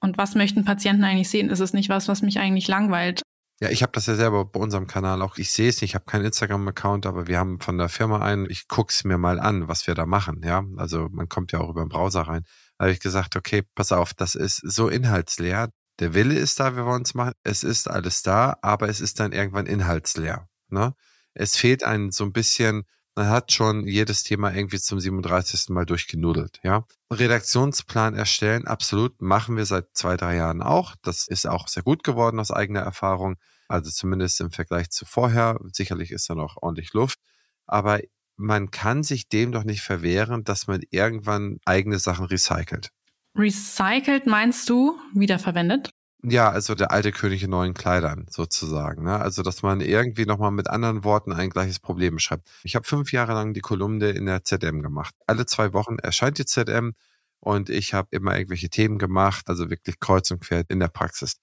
Und 0.00 0.18
was 0.18 0.34
möchten 0.34 0.64
Patienten 0.64 1.04
eigentlich 1.04 1.30
sehen? 1.30 1.48
Ist 1.48 1.60
es 1.60 1.72
nicht 1.72 1.88
was, 1.88 2.08
was 2.08 2.22
mich 2.22 2.40
eigentlich 2.40 2.66
langweilt? 2.66 3.22
Ja, 3.62 3.70
ich 3.70 3.84
habe 3.84 3.92
das 3.92 4.06
ja 4.06 4.16
selber 4.16 4.44
bei 4.44 4.58
unserem 4.58 4.88
Kanal 4.88 5.22
auch. 5.22 5.38
Ich 5.38 5.52
sehe 5.52 5.68
es 5.68 5.80
nicht, 5.80 5.90
ich 5.90 5.94
habe 5.94 6.04
keinen 6.04 6.24
Instagram-Account, 6.24 7.06
aber 7.06 7.28
wir 7.28 7.38
haben 7.38 7.60
von 7.60 7.78
der 7.78 7.88
Firma 7.88 8.18
einen, 8.18 8.50
ich 8.50 8.66
guck's 8.66 9.04
mir 9.04 9.18
mal 9.18 9.38
an, 9.38 9.68
was 9.68 9.86
wir 9.86 9.94
da 9.94 10.04
machen. 10.04 10.42
Ja, 10.44 10.64
also 10.78 11.08
man 11.12 11.28
kommt 11.28 11.52
ja 11.52 11.60
auch 11.60 11.70
über 11.70 11.84
den 11.84 11.88
Browser 11.88 12.22
rein. 12.22 12.42
Da 12.76 12.86
habe 12.86 12.92
ich 12.92 12.98
gesagt, 12.98 13.36
okay, 13.36 13.62
pass 13.76 13.92
auf, 13.92 14.14
das 14.14 14.34
ist 14.34 14.56
so 14.56 14.88
inhaltsleer. 14.88 15.68
Der 16.00 16.12
Wille 16.12 16.34
ist 16.34 16.58
da, 16.58 16.74
wir 16.74 16.84
wollen 16.86 17.02
es 17.02 17.14
machen. 17.14 17.34
Es 17.44 17.62
ist 17.62 17.88
alles 17.88 18.22
da, 18.22 18.56
aber 18.62 18.88
es 18.88 19.00
ist 19.00 19.20
dann 19.20 19.30
irgendwann 19.30 19.66
inhaltsleer. 19.66 20.48
Ne? 20.68 20.96
Es 21.32 21.54
fehlt 21.54 21.84
einem 21.84 22.10
so 22.10 22.24
ein 22.24 22.32
bisschen 22.32 22.82
man 23.14 23.28
hat 23.28 23.52
schon 23.52 23.86
jedes 23.86 24.22
Thema 24.22 24.54
irgendwie 24.54 24.78
zum 24.78 24.98
37. 24.98 25.68
Mal 25.68 25.84
durchgenudelt, 25.84 26.60
ja. 26.62 26.86
Redaktionsplan 27.12 28.14
erstellen, 28.14 28.66
absolut, 28.66 29.20
machen 29.20 29.56
wir 29.56 29.66
seit 29.66 29.88
zwei, 29.94 30.16
drei 30.16 30.36
Jahren 30.36 30.62
auch. 30.62 30.94
Das 31.02 31.28
ist 31.28 31.46
auch 31.46 31.68
sehr 31.68 31.82
gut 31.82 32.04
geworden 32.04 32.40
aus 32.40 32.50
eigener 32.50 32.80
Erfahrung. 32.80 33.36
Also 33.68 33.90
zumindest 33.90 34.40
im 34.40 34.50
Vergleich 34.50 34.90
zu 34.90 35.04
vorher. 35.04 35.58
Sicherlich 35.72 36.10
ist 36.10 36.28
da 36.28 36.34
noch 36.34 36.56
ordentlich 36.60 36.92
Luft. 36.92 37.18
Aber 37.66 38.00
man 38.36 38.70
kann 38.70 39.02
sich 39.02 39.28
dem 39.28 39.52
doch 39.52 39.64
nicht 39.64 39.82
verwehren, 39.82 40.44
dass 40.44 40.66
man 40.66 40.82
irgendwann 40.90 41.58
eigene 41.64 41.98
Sachen 41.98 42.26
recycelt. 42.26 42.90
Recycelt 43.36 44.26
meinst 44.26 44.68
du 44.68 44.98
wiederverwendet? 45.14 45.90
Ja, 46.24 46.50
also 46.50 46.76
der 46.76 46.92
alte 46.92 47.10
König 47.10 47.42
in 47.42 47.50
neuen 47.50 47.74
Kleidern 47.74 48.26
sozusagen. 48.30 49.02
Ne? 49.02 49.18
Also 49.20 49.42
dass 49.42 49.62
man 49.62 49.80
irgendwie 49.80 50.24
nochmal 50.24 50.52
mit 50.52 50.70
anderen 50.70 51.02
Worten 51.02 51.32
ein 51.32 51.50
gleiches 51.50 51.80
Problem 51.80 52.14
beschreibt. 52.14 52.48
Ich 52.62 52.76
habe 52.76 52.86
fünf 52.86 53.10
Jahre 53.10 53.32
lang 53.32 53.54
die 53.54 53.60
Kolumne 53.60 54.10
in 54.10 54.26
der 54.26 54.44
ZM 54.44 54.82
gemacht. 54.82 55.14
Alle 55.26 55.46
zwei 55.46 55.72
Wochen 55.72 55.98
erscheint 55.98 56.38
die 56.38 56.44
ZM 56.44 56.94
und 57.40 57.70
ich 57.70 57.92
habe 57.92 58.06
immer 58.12 58.36
irgendwelche 58.36 58.68
Themen 58.70 58.98
gemacht, 58.98 59.48
also 59.48 59.68
wirklich 59.68 59.98
kreuz 59.98 60.30
und 60.30 60.40
quer 60.40 60.62
in 60.68 60.78
der 60.78 60.88
Praxis. 60.88 61.38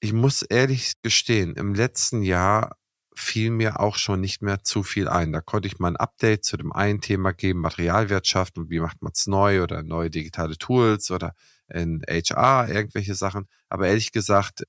Ich 0.00 0.12
muss 0.12 0.42
ehrlich 0.42 0.92
gestehen, 1.02 1.54
im 1.56 1.74
letzten 1.74 2.22
Jahr 2.22 2.76
fiel 3.14 3.50
mir 3.50 3.80
auch 3.80 3.96
schon 3.96 4.20
nicht 4.20 4.42
mehr 4.42 4.62
zu 4.62 4.82
viel 4.82 5.08
ein. 5.08 5.32
Da 5.32 5.40
konnte 5.40 5.68
ich 5.68 5.78
mal 5.78 5.88
ein 5.88 5.96
Update 5.96 6.44
zu 6.44 6.56
dem 6.58 6.72
einen 6.72 7.00
Thema 7.00 7.32
geben, 7.32 7.60
Materialwirtschaft 7.60 8.58
und 8.58 8.68
wie 8.70 8.80
macht 8.80 9.02
man 9.02 9.12
es 9.14 9.26
neu 9.26 9.62
oder 9.62 9.82
neue 9.82 10.10
digitale 10.10 10.58
Tools 10.58 11.10
oder 11.10 11.34
in 11.68 12.02
HR 12.08 12.68
irgendwelche 12.68 13.14
Sachen. 13.14 13.48
Aber 13.68 13.88
ehrlich 13.88 14.12
gesagt, 14.12 14.64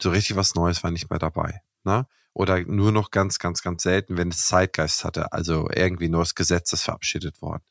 so 0.00 0.10
richtig 0.10 0.36
was 0.36 0.54
Neues 0.54 0.82
war 0.82 0.90
nicht 0.90 1.10
mehr 1.10 1.18
dabei. 1.18 1.60
Ne? 1.84 2.06
Oder 2.32 2.62
nur 2.64 2.92
noch 2.92 3.10
ganz, 3.10 3.38
ganz, 3.38 3.62
ganz 3.62 3.82
selten, 3.82 4.16
wenn 4.16 4.28
es 4.28 4.46
Zeitgeist 4.46 5.04
hatte. 5.04 5.32
Also 5.32 5.68
irgendwie 5.72 6.10
das 6.10 6.34
Gesetz 6.34 6.72
ist 6.72 6.82
verabschiedet 6.82 7.40
worden. 7.40 7.62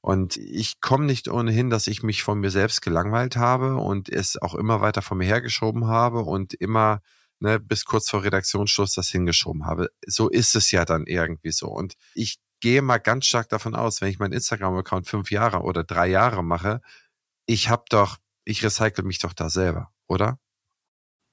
Und 0.00 0.36
ich 0.36 0.80
komme 0.80 1.04
nicht 1.04 1.28
ohnehin, 1.28 1.68
dass 1.68 1.86
ich 1.88 2.02
mich 2.02 2.22
von 2.22 2.38
mir 2.38 2.50
selbst 2.50 2.80
gelangweilt 2.80 3.36
habe 3.36 3.76
und 3.76 4.08
es 4.08 4.40
auch 4.40 4.54
immer 4.54 4.80
weiter 4.80 5.02
von 5.02 5.18
mir 5.18 5.24
hergeschoben 5.24 5.86
habe 5.86 6.20
und 6.20 6.54
immer 6.54 7.00
ne, 7.40 7.58
bis 7.58 7.84
kurz 7.84 8.08
vor 8.08 8.22
Redaktionsschluss 8.22 8.94
das 8.94 9.08
hingeschoben 9.08 9.66
habe. 9.66 9.90
So 10.06 10.28
ist 10.28 10.54
es 10.54 10.70
ja 10.70 10.84
dann 10.84 11.06
irgendwie 11.06 11.52
so. 11.52 11.66
Und 11.68 11.94
ich 12.14 12.38
gehe 12.60 12.82
mal 12.82 12.98
ganz 12.98 13.26
stark 13.26 13.48
davon 13.48 13.74
aus, 13.74 14.00
wenn 14.00 14.08
ich 14.08 14.18
meinen 14.18 14.32
Instagram-Account 14.32 15.08
fünf 15.08 15.30
Jahre 15.30 15.62
oder 15.62 15.84
drei 15.84 16.06
Jahre 16.06 16.42
mache, 16.42 16.80
ich 17.46 17.68
habe 17.68 17.84
doch, 17.88 18.18
ich 18.44 18.64
recycle 18.64 19.04
mich 19.04 19.18
doch 19.18 19.32
da 19.32 19.48
selber, 19.48 19.92
oder? 20.06 20.38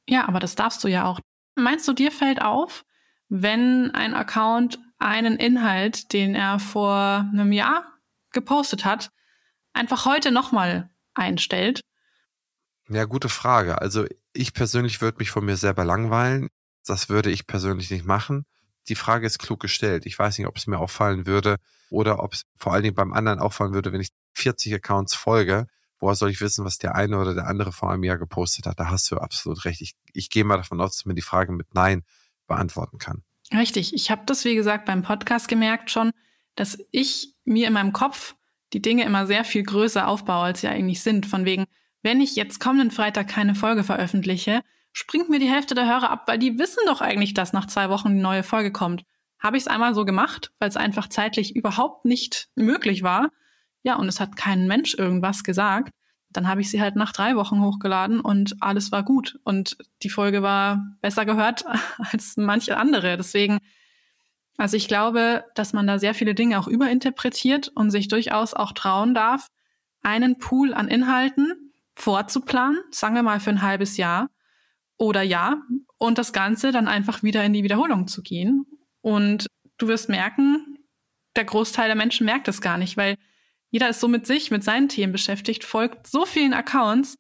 Ja, 0.08 0.28
aber 0.28 0.40
das 0.40 0.56
darfst 0.56 0.84
du 0.84 0.88
ja 0.88 1.06
auch. 1.06 1.20
Meinst 1.56 1.88
du, 1.88 1.94
dir 1.94 2.12
fällt 2.12 2.42
auf, 2.42 2.86
wenn 3.30 3.92
ein 3.92 4.14
Account 4.14 4.80
einen 4.98 5.38
Inhalt, 5.38 6.14
den 6.14 6.36
er 6.36 6.60
vor 6.60 7.28
einem 7.32 7.52
Jahr 7.52 7.86
gepostet 8.32 8.86
hat, 8.86 9.12
einfach 9.74 10.06
heute 10.06 10.32
nochmal 10.32 10.90
einstellt? 11.14 11.82
Ja, 12.90 13.06
gute 13.06 13.30
Frage. 13.30 13.82
Also 13.82 14.06
ich 14.34 14.54
persönlich 14.54 15.02
würde 15.02 15.20
mich 15.20 15.32
von 15.32 15.46
mir 15.46 15.58
selber 15.58 15.86
langweilen. 15.86 16.50
Das 16.86 17.10
würde 17.10 17.32
ich 17.32 17.48
persönlich 17.48 17.90
nicht 17.92 18.06
machen. 18.06 18.46
Die 18.90 18.96
Frage 18.96 19.26
ist 19.26 19.40
klug 19.40 19.62
gestellt. 19.62 20.06
Ich 20.06 20.20
weiß 20.20 20.38
nicht, 20.38 20.48
ob 20.48 20.58
es 20.58 20.68
mir 20.68 20.80
auffallen 20.80 21.26
würde 21.26 21.58
oder 21.90 22.22
ob 22.22 22.34
es 22.34 22.44
vor 22.58 22.74
allen 22.74 22.84
Dingen 22.84 22.96
beim 22.96 23.14
anderen 23.14 23.40
auffallen 23.40 23.74
würde, 23.74 23.94
wenn 23.94 24.02
ich 24.02 24.10
40 24.34 24.74
Accounts 24.74 25.16
folge. 25.16 25.68
Woher 26.04 26.16
soll 26.16 26.32
ich 26.32 26.42
wissen, 26.42 26.66
was 26.66 26.78
der 26.78 26.96
eine 26.96 27.18
oder 27.18 27.34
der 27.34 27.48
andere 27.48 27.72
vor 27.72 27.90
einem 27.90 28.04
Jahr 28.04 28.18
gepostet 28.18 28.66
hat? 28.66 28.78
Da 28.78 28.90
hast 28.90 29.10
du 29.10 29.16
absolut 29.16 29.64
recht. 29.64 29.80
Ich, 29.80 29.96
ich 30.12 30.30
gehe 30.30 30.44
mal 30.44 30.58
davon 30.58 30.82
aus, 30.82 30.98
dass 30.98 31.06
man 31.06 31.16
die 31.16 31.22
Frage 31.22 31.54
mit 31.54 31.74
Nein 31.74 32.04
beantworten 32.46 32.98
kann. 32.98 33.24
Richtig. 33.54 33.94
Ich 33.94 34.12
habe 34.12 34.24
das, 34.26 34.44
wie 34.44 34.54
gesagt, 34.54 34.84
beim 34.84 35.02
Podcast 35.02 35.48
gemerkt 35.48 35.92
schon, 35.92 36.12
dass 36.56 36.78
ich 36.92 37.36
mir 37.46 37.68
in 37.68 37.74
meinem 37.74 37.94
Kopf 37.94 38.36
die 38.74 38.82
Dinge 38.82 39.06
immer 39.06 39.28
sehr 39.28 39.46
viel 39.46 39.64
größer 39.64 40.06
aufbaue, 40.06 40.44
als 40.44 40.60
sie 40.60 40.68
eigentlich 40.68 41.02
sind. 41.02 41.26
Von 41.26 41.46
wegen, 41.46 41.68
wenn 42.02 42.20
ich 42.20 42.36
jetzt 42.36 42.60
kommenden 42.60 42.92
Freitag 42.92 43.30
keine 43.30 43.56
Folge 43.56 43.86
veröffentliche, 43.86 44.62
springt 44.92 45.30
mir 45.30 45.40
die 45.40 45.50
Hälfte 45.50 45.74
der 45.74 45.88
Hörer 45.88 46.10
ab, 46.10 46.24
weil 46.28 46.38
die 46.38 46.60
wissen 46.60 46.84
doch 46.86 47.00
eigentlich, 47.00 47.34
dass 47.34 47.54
nach 47.54 47.68
zwei 47.68 47.88
Wochen 47.88 48.10
eine 48.10 48.22
neue 48.22 48.44
Folge 48.44 48.74
kommt. 48.74 49.06
Habe 49.40 49.56
ich 49.56 49.64
es 49.64 49.68
einmal 49.68 49.96
so 49.96 50.04
gemacht, 50.04 50.52
weil 50.60 50.68
es 50.68 50.76
einfach 50.76 51.08
zeitlich 51.08 51.56
überhaupt 51.56 52.04
nicht 52.04 52.50
möglich 52.56 53.04
war. 53.04 53.30
Ja, 53.84 53.96
und 53.96 54.08
es 54.08 54.20
hat 54.20 54.36
kein 54.36 54.68
Mensch 54.68 54.96
irgendwas 54.96 55.44
gesagt. 55.44 55.92
Dann 56.30 56.48
habe 56.48 56.62
ich 56.62 56.72
sie 56.72 56.82
halt 56.82 56.96
nach 56.96 57.12
drei 57.12 57.36
Wochen 57.36 57.62
hochgeladen 57.62 58.20
und 58.20 58.62
alles 58.62 58.92
war 58.92 59.04
gut. 59.04 59.40
Und 59.44 59.78
die 60.02 60.10
Folge 60.10 60.42
war 60.42 60.98
besser 61.02 61.26
gehört 61.26 61.66
als 62.12 62.38
manche 62.38 62.78
andere. 62.78 63.18
Deswegen 63.18 63.60
also 64.58 64.78
ich 64.78 64.88
glaube, 64.88 65.46
dass 65.56 65.74
man 65.74 65.88
da 65.88 66.00
sehr 66.00 66.14
viele 66.14 66.36
Dinge 66.36 66.60
auch 66.60 66.68
überinterpretiert 66.68 67.70
und 67.70 67.90
sich 67.90 68.08
durchaus 68.08 68.54
auch 68.54 68.72
trauen 68.72 69.14
darf, 69.14 69.48
einen 70.02 70.38
Pool 70.38 70.74
an 70.74 70.88
Inhalten 70.88 71.74
vorzuplanen, 71.96 72.80
sagen 72.92 73.16
wir 73.16 73.24
mal 73.24 73.40
für 73.40 73.50
ein 73.50 73.62
halbes 73.62 73.98
Jahr 73.98 74.30
oder 74.98 75.22
Jahr, 75.22 75.62
und 75.98 76.18
das 76.18 76.34
Ganze 76.34 76.72
dann 76.72 76.88
einfach 76.88 77.24
wieder 77.24 77.44
in 77.44 77.54
die 77.54 77.64
Wiederholung 77.64 78.08
zu 78.08 78.22
gehen. 78.22 78.66
Und 79.02 79.48
du 79.78 79.88
wirst 79.88 80.10
merken, 80.10 80.78
der 81.36 81.46
Großteil 81.46 81.88
der 81.88 81.96
Menschen 81.96 82.26
merkt 82.26 82.48
es 82.48 82.62
gar 82.62 82.78
nicht, 82.78 82.98
weil 82.98 83.16
jeder 83.74 83.90
ist 83.90 84.00
so 84.00 84.08
mit 84.08 84.28
sich, 84.28 84.52
mit 84.52 84.64
seinen 84.64 84.88
Themen 84.88 85.12
beschäftigt, 85.12 85.64
folgt 85.64 86.06
so 86.06 86.28
vielen 86.28 86.54
Accounts, 86.54 87.18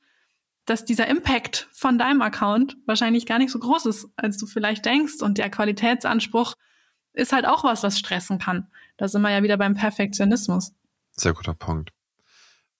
dass 0.66 0.86
dieser 0.86 1.08
Impact 1.08 1.68
von 1.74 1.98
deinem 1.98 2.22
Account 2.22 2.78
wahrscheinlich 2.86 3.26
gar 3.26 3.40
nicht 3.40 3.50
so 3.50 3.58
groß 3.58 3.88
ist, 3.88 4.08
als 4.18 4.38
du 4.38 4.46
vielleicht 4.46 4.86
denkst. 4.86 5.24
Und 5.24 5.40
der 5.40 5.50
Qualitätsanspruch 5.50 6.54
ist 7.14 7.34
halt 7.34 7.48
auch 7.48 7.64
was, 7.64 7.82
was 7.82 7.98
stressen 7.98 8.38
kann. 8.38 8.68
Da 8.98 9.08
sind 9.08 9.24
wir 9.24 9.32
ja 9.32 9.42
wieder 9.42 9.58
beim 9.58 9.74
Perfektionismus. 9.74 10.74
Sehr 11.14 11.34
guter 11.34 11.56
Punkt. 11.56 11.90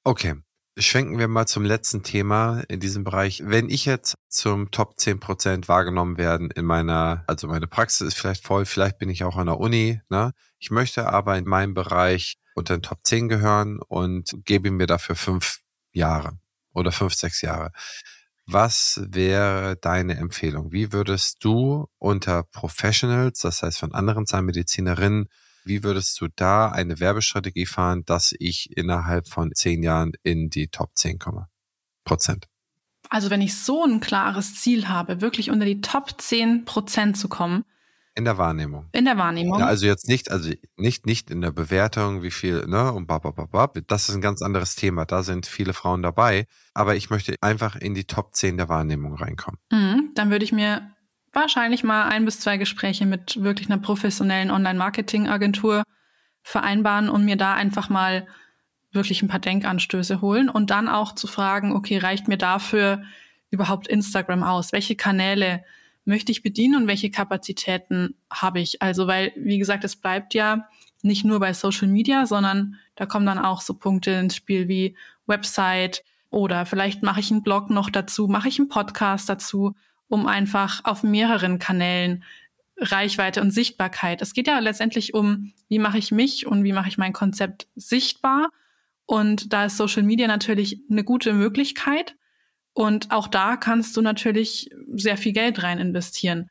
Okay. 0.04 0.36
Schwenken 0.78 1.18
wir 1.18 1.28
mal 1.28 1.48
zum 1.48 1.66
letzten 1.66 2.04
Thema 2.04 2.62
in 2.68 2.80
diesem 2.80 3.04
Bereich. 3.04 3.42
Wenn 3.44 3.72
ich 3.72 3.86
jetzt 3.86 4.14
zum 4.28 4.70
Top 4.70 5.00
10 5.00 5.20
Prozent 5.20 5.68
wahrgenommen 5.68 6.20
werden 6.20 6.52
in 6.52 6.66
meiner, 6.66 7.24
also 7.26 7.48
meine 7.48 7.68
Praxis 7.68 8.10
ist 8.10 8.18
vielleicht 8.20 8.44
voll, 8.44 8.66
vielleicht 8.66 9.00
bin 9.00 9.10
ich 9.10 9.24
auch 9.24 9.38
an 9.38 9.48
der 9.48 9.60
Uni, 9.60 10.00
ne? 10.10 10.32
Ich 10.60 10.70
möchte 10.70 11.08
aber 11.08 11.38
in 11.40 11.46
meinem 11.46 11.74
Bereich 11.74 12.38
unter 12.56 12.78
den 12.78 12.84
Top 12.84 13.00
10 13.04 13.30
gehören 13.30 13.80
und 13.80 14.36
gebe 14.46 14.72
mir 14.72 14.88
dafür 14.88 15.16
fünf 15.16 15.60
Jahre 15.92 16.40
oder 16.74 16.92
fünf, 16.92 17.14
sechs 17.14 17.42
Jahre. 17.42 17.72
Was 18.46 19.02
wäre 19.06 19.78
deine 19.78 20.18
Empfehlung? 20.18 20.72
Wie 20.72 20.92
würdest 20.92 21.44
du 21.44 21.88
unter 21.98 22.44
Professionals, 22.44 23.40
das 23.40 23.64
heißt 23.64 23.80
von 23.80 23.94
anderen 23.94 24.26
Zahnmedizinerinnen, 24.26 25.30
wie 25.66 25.84
würdest 25.84 26.20
du 26.20 26.28
da 26.36 26.70
eine 26.70 27.00
Werbestrategie 27.00 27.66
fahren, 27.66 28.04
dass 28.06 28.36
ich 28.38 28.76
innerhalb 28.76 29.30
von 29.30 29.54
zehn 29.54 29.82
Jahren 29.82 30.12
in 30.24 30.50
die 30.50 30.68
Top 30.68 30.92
10 30.96 31.20
komme? 31.20 31.48
Prozent. 32.04 32.48
Also 33.10 33.30
wenn 33.30 33.42
ich 33.42 33.56
so 33.56 33.84
ein 33.84 34.02
klares 34.02 34.56
Ziel 34.56 34.90
habe, 34.90 35.22
wirklich 35.22 35.50
unter 35.50 35.66
die 35.66 35.80
Top 35.80 36.20
10 36.20 36.66
Prozent 36.66 37.18
zu 37.18 37.30
kommen, 37.30 37.64
in 38.16 38.26
der 38.26 38.38
Wahrnehmung. 38.38 38.88
In 38.92 39.06
der 39.06 39.18
Wahrnehmung. 39.18 39.60
Ja, 39.60 39.66
also 39.66 39.86
jetzt 39.86 40.08
nicht, 40.08 40.30
also 40.30 40.52
nicht, 40.78 41.06
nicht 41.06 41.32
in 41.32 41.42
der 41.42 41.52
Bewertung, 41.52 42.22
wie 42.22 42.32
viel, 42.32 42.66
ne, 42.68 42.92
und 42.92 43.08
babababab. 43.08 43.80
Das 43.88 44.10
ist 44.10 44.16
ein 44.16 44.22
ganz 44.22 44.42
anderes 44.42 44.76
Thema. 44.76 45.06
Da 45.06 45.24
sind 45.24 45.48
viele 45.48 45.74
Frauen 45.74 46.04
dabei. 46.04 46.46
Aber 46.74 46.96
ich 46.96 47.10
möchte 47.10 47.36
einfach 47.42 47.76
in 47.76 47.96
die 47.96 48.06
Top 48.06 48.36
10 48.36 48.58
der 48.58 48.70
Wahrnehmung 48.70 49.16
reinkommen. 49.16 49.60
Mhm, 49.72 50.12
dann 50.14 50.30
würde 50.30 50.46
ich 50.46 50.52
mir 50.52 50.92
wahrscheinlich 51.32 51.84
mal 51.84 52.08
ein 52.10 52.26
bis 52.26 52.40
zwei 52.40 52.58
Gespräche 52.58 53.06
mit 53.06 53.42
wirklich 53.42 53.70
einer 53.70 53.82
professionellen 53.82 54.52
Online-Marketing-Agentur 54.52 55.84
vereinbaren 56.44 57.10
und 57.10 57.26
mir 57.26 57.38
da 57.38 57.56
einfach 57.56 57.90
mal 57.90 58.28
wirklich 58.92 59.24
ein 59.24 59.28
paar 59.28 59.40
Denkanstöße 59.40 60.22
holen 60.22 60.50
und 60.50 60.70
dann 60.70 60.88
auch 60.88 61.16
zu 61.16 61.26
fragen, 61.26 61.74
okay, 61.76 61.98
reicht 61.98 62.28
mir 62.28 62.38
dafür 62.38 63.02
überhaupt 63.50 63.88
Instagram 63.88 64.44
aus? 64.44 64.72
Welche 64.72 64.96
Kanäle 64.96 65.64
möchte 66.06 66.32
ich 66.32 66.44
bedienen 66.44 66.76
und 66.76 66.88
welche 66.88 67.12
Kapazitäten 67.12 68.16
habe 68.32 68.60
ich? 68.60 68.82
Also, 68.82 69.08
weil, 69.08 69.32
wie 69.36 69.58
gesagt, 69.58 69.84
es 69.84 69.96
bleibt 69.96 70.34
ja 70.34 70.68
nicht 71.02 71.26
nur 71.26 71.40
bei 71.40 71.54
Social 71.54 71.88
Media, 71.88 72.26
sondern 72.26 72.76
da 72.96 73.06
kommen 73.06 73.26
dann 73.26 73.40
auch 73.40 73.62
so 73.62 73.74
Punkte 73.74 74.12
ins 74.12 74.36
Spiel 74.36 74.68
wie 74.68 74.96
Website 75.28 76.04
oder 76.30 76.66
vielleicht 76.66 77.04
mache 77.04 77.20
ich 77.20 77.30
einen 77.30 77.44
Blog 77.44 77.70
noch 77.70 77.90
dazu, 77.90 78.28
mache 78.28 78.48
ich 78.48 78.58
einen 78.58 78.70
Podcast 78.70 79.30
dazu, 79.30 79.76
um 80.08 80.26
einfach 80.26 80.84
auf 80.84 81.04
mehreren 81.04 81.60
Kanälen 81.60 82.24
Reichweite 82.78 83.42
und 83.42 83.52
Sichtbarkeit. 83.52 84.22
Es 84.22 84.34
geht 84.34 84.48
ja 84.48 84.60
letztendlich 84.60 85.14
um, 85.14 85.54
wie 85.70 85.80
mache 85.80 85.98
ich 85.98 86.12
mich 86.12 86.48
und 86.48 86.64
wie 86.64 86.74
mache 86.74 86.90
ich 86.90 86.98
mein 86.98 87.14
Konzept 87.14 87.68
sichtbar. 87.76 88.50
Und 89.06 89.54
da 89.54 89.66
ist 89.66 89.78
Social 89.78 90.04
Media 90.04 90.28
natürlich 90.28 90.82
eine 90.90 91.04
gute 91.04 91.34
Möglichkeit. 91.34 92.16
Und 92.74 93.12
auch 93.12 93.28
da 93.28 93.56
kannst 93.56 93.96
du 93.96 94.02
natürlich 94.02 94.70
sehr 94.94 95.18
viel 95.18 95.34
Geld 95.34 95.62
rein 95.62 95.80
investieren. 95.80 96.50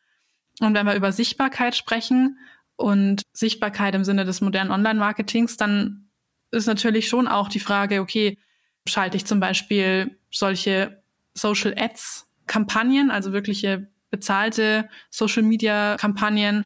Und 0.61 0.75
wenn 0.75 0.87
wir 0.87 0.95
über 0.95 1.13
Sichtbarkeit 1.13 1.75
sprechen 1.75 2.39
und 2.77 3.23
Sichtbarkeit 3.33 3.95
im 3.95 4.05
Sinne 4.05 4.25
des 4.25 4.41
modernen 4.41 4.71
Online-Marketings, 4.71 5.57
dann 5.57 6.09
ist 6.53 6.67
natürlich 6.67 7.09
schon 7.09 7.27
auch 7.27 7.49
die 7.49 7.61
Frage, 7.61 8.01
okay, 8.01 8.39
schalte 8.87 9.17
ich 9.17 9.25
zum 9.25 9.41
Beispiel 9.41 10.19
solche 10.31 11.03
Social 11.35 11.75
Ads 11.77 12.29
Kampagnen, 12.47 13.11
also 13.11 13.33
wirkliche 13.33 13.89
bezahlte 14.11 14.89
Social 15.11 15.43
Media 15.43 15.97
Kampagnen, 15.97 16.65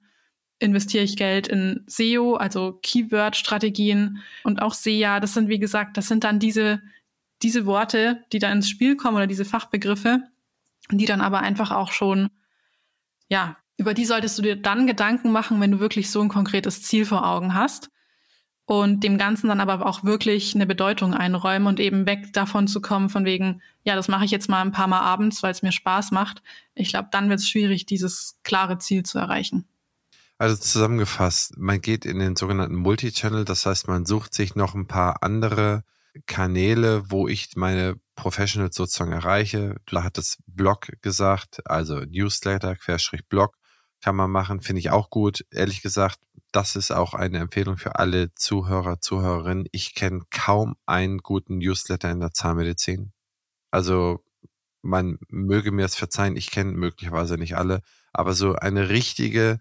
investiere 0.59 1.05
ich 1.05 1.17
Geld 1.17 1.49
in 1.49 1.85
SEO, 1.87 2.35
also 2.35 2.79
Keyword 2.83 3.37
Strategien 3.37 4.23
und 4.43 4.63
auch 4.63 4.75
SEA. 4.75 5.21
Das 5.21 5.35
sind, 5.35 5.49
wie 5.49 5.59
gesagt, 5.59 5.97
das 5.97 6.09
sind 6.09 6.25
dann 6.25 6.39
diese 6.41 6.81
diese 7.43 7.67
Worte, 7.67 8.25
die 8.33 8.39
da 8.39 8.51
ins 8.51 8.69
Spiel 8.69 8.97
kommen 8.97 9.17
oder 9.17 9.27
diese 9.27 9.45
Fachbegriffe, 9.45 10.23
die 10.91 11.05
dann 11.05 11.21
aber 11.21 11.41
einfach 11.41 11.71
auch 11.71 11.93
schon, 11.93 12.31
ja, 13.29 13.57
über 13.77 13.93
die 13.95 14.07
solltest 14.07 14.39
du 14.39 14.43
dir 14.43 14.57
dann 14.57 14.87
Gedanken 14.87 15.33
machen, 15.33 15.61
wenn 15.61 15.73
du 15.73 15.81
wirklich 15.81 16.11
so 16.11 16.23
ein 16.23 16.29
konkretes 16.29 16.83
Ziel 16.83 17.05
vor 17.05 17.27
Augen 17.27 17.55
hast 17.55 17.91
und 18.65 19.05
dem 19.05 19.19
Ganzen 19.19 19.49
dann 19.49 19.61
aber 19.61 19.87
auch 19.87 20.03
wirklich 20.03 20.55
eine 20.55 20.67
Bedeutung 20.67 21.15
einräumen 21.15 21.69
und 21.69 21.79
eben 21.79 22.07
weg 22.07 22.33
davon 22.33 22.67
zu 22.67 22.81
kommen, 22.81 23.11
von 23.11 23.25
wegen, 23.25 23.63
ja, 23.85 23.95
das 23.95 24.09
mache 24.09 24.25
ich 24.25 24.31
jetzt 24.31 24.49
mal 24.49 24.63
ein 24.63 24.73
paar 24.73 24.89
Mal 24.89 25.01
abends, 25.01 25.43
weil 25.43 25.53
es 25.53 25.63
mir 25.63 25.73
Spaß 25.73 26.11
macht. 26.11 26.43
Ich 26.75 26.89
glaube, 26.89 27.09
dann 27.13 27.29
wird 27.29 27.41
es 27.41 27.49
schwierig, 27.49 27.87
dieses 27.87 28.39
klare 28.43 28.79
Ziel 28.79 29.05
zu 29.05 29.19
erreichen. 29.19 29.67
Also 30.39 30.57
zusammengefasst, 30.57 31.57
man 31.57 31.81
geht 31.81 32.05
in 32.05 32.19
den 32.19 32.37
sogenannten 32.37 32.77
Multichannel, 32.77 33.45
das 33.45 33.65
heißt, 33.65 33.89
man 33.89 34.05
sucht 34.05 34.35
sich 34.35 34.55
noch 34.55 34.75
ein 34.75 34.87
paar 34.87 35.23
andere 35.23 35.85
Kanäle, 36.27 37.11
wo 37.11 37.29
ich 37.29 37.51
meine 37.57 37.97
Professionals 38.15 38.75
sozusagen 38.77 39.13
erreiche. 39.13 39.77
Du 39.87 40.03
hattest 40.03 40.39
Blog 40.47 40.89
gesagt, 41.03 41.61
also 41.67 42.01
Newsletter, 42.01 42.77
Querstrich 42.77 43.27
Blog 43.29 43.57
kann 44.01 44.17
man 44.17 44.31
machen, 44.31 44.61
finde 44.61 44.81
ich 44.81 44.91
auch 44.91 45.11
gut. 45.11 45.45
Ehrlich 45.51 45.83
gesagt, 45.83 46.21
das 46.53 46.77
ist 46.77 46.93
auch 46.93 47.15
eine 47.15 47.39
Empfehlung 47.39 47.77
für 47.77 47.97
alle 47.97 48.33
Zuhörer, 48.35 49.01
Zuhörerinnen. 49.01 49.67
Ich 49.73 49.95
kenne 49.95 50.23
kaum 50.31 50.77
einen 50.87 51.19
guten 51.19 51.59
Newsletter 51.59 52.11
in 52.11 52.21
der 52.21 52.33
Zahnmedizin. 52.33 53.13
Also 53.71 54.25
man 54.83 55.19
möge 55.29 55.73
mir 55.73 55.85
es 55.85 55.97
verzeihen, 55.97 56.37
ich 56.37 56.51
kenne 56.51 56.73
möglicherweise 56.73 57.37
nicht 57.37 57.57
alle, 57.57 57.83
aber 58.13 58.33
so 58.33 58.55
eine 58.55 58.89
richtige 58.89 59.61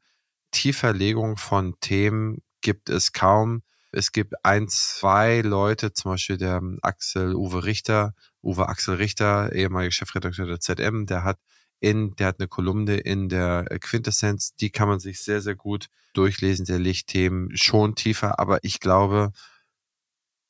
Tieferlegung 0.51 1.37
von 1.37 1.79
Themen 1.79 2.43
gibt 2.61 2.89
es 2.89 3.11
kaum. 3.11 3.63
Es 3.95 4.11
gibt 4.11 4.33
ein, 4.43 4.67
zwei 4.67 5.41
Leute, 5.41 5.93
zum 5.93 6.11
Beispiel 6.11 6.37
der 6.37 6.61
Axel 6.81 7.33
Uwe 7.33 7.63
Richter, 7.63 8.13
Uwe 8.43 8.67
Axel 8.67 8.95
Richter, 8.95 9.53
ehemaliger 9.53 9.91
Chefredakteur 9.91 10.45
der 10.45 10.59
ZM, 10.59 11.05
der 11.05 11.23
hat 11.23 11.39
in, 11.79 12.15
der 12.15 12.27
hat 12.27 12.39
eine 12.39 12.47
Kolumne 12.47 12.97
in 12.97 13.29
der 13.29 13.65
Quintessenz, 13.79 14.55
die 14.55 14.69
kann 14.69 14.87
man 14.87 14.99
sich 14.99 15.21
sehr, 15.21 15.41
sehr 15.41 15.55
gut 15.55 15.87
durchlesen. 16.13 16.65
Der 16.65 16.79
legt 16.79 17.07
Themen 17.07 17.55
schon 17.55 17.95
tiefer, 17.95 18.39
aber 18.39 18.59
ich 18.63 18.79
glaube, 18.79 19.31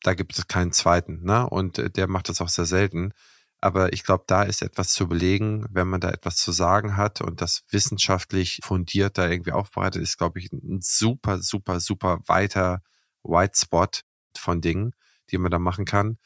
da 0.02 0.14
gibt 0.14 0.38
es 0.38 0.48
keinen 0.48 0.72
zweiten, 0.72 1.24
ne? 1.24 1.50
Und 1.50 1.78
äh, 1.80 1.90
der 1.90 2.08
macht 2.08 2.30
das 2.30 2.42
auch 2.42 2.50
sehr 2.50 2.66
selten. 2.66 3.12
Aber 3.60 3.94
ich 3.94 4.04
glaube, 4.04 4.26
da 4.28 4.44
ist 4.44 4.62
etwas 4.62 4.94
zu 4.94 5.08
belegen, 5.08 5.66
wenn 5.72 5.88
man 5.88 6.02
da 6.02 6.12
etwas 6.12 6.36
zu 6.38 6.52
sagen 6.52 6.98
hat 6.98 7.22
und 7.22 7.42
das 7.42 7.64
wissenschaftlich 7.70 8.60
fundiert 8.64 9.18
da 9.18 9.30
irgendwie 9.30 9.54
aufbereitet 9.54 10.02
ist, 10.04 10.18
glaube 10.18 10.40
ich, 10.40 10.52
ein 10.52 10.82
super, 10.82 11.42
super, 11.42 11.80
super 11.80 12.20
weiter 12.28 12.82
White 13.26 13.60
Spot 13.60 13.88
von 14.38 14.62
Dingen, 14.62 14.94
die 15.32 15.38
man 15.38 15.52
da 15.52 15.60
machen 15.60 15.86
kann. 15.86 16.18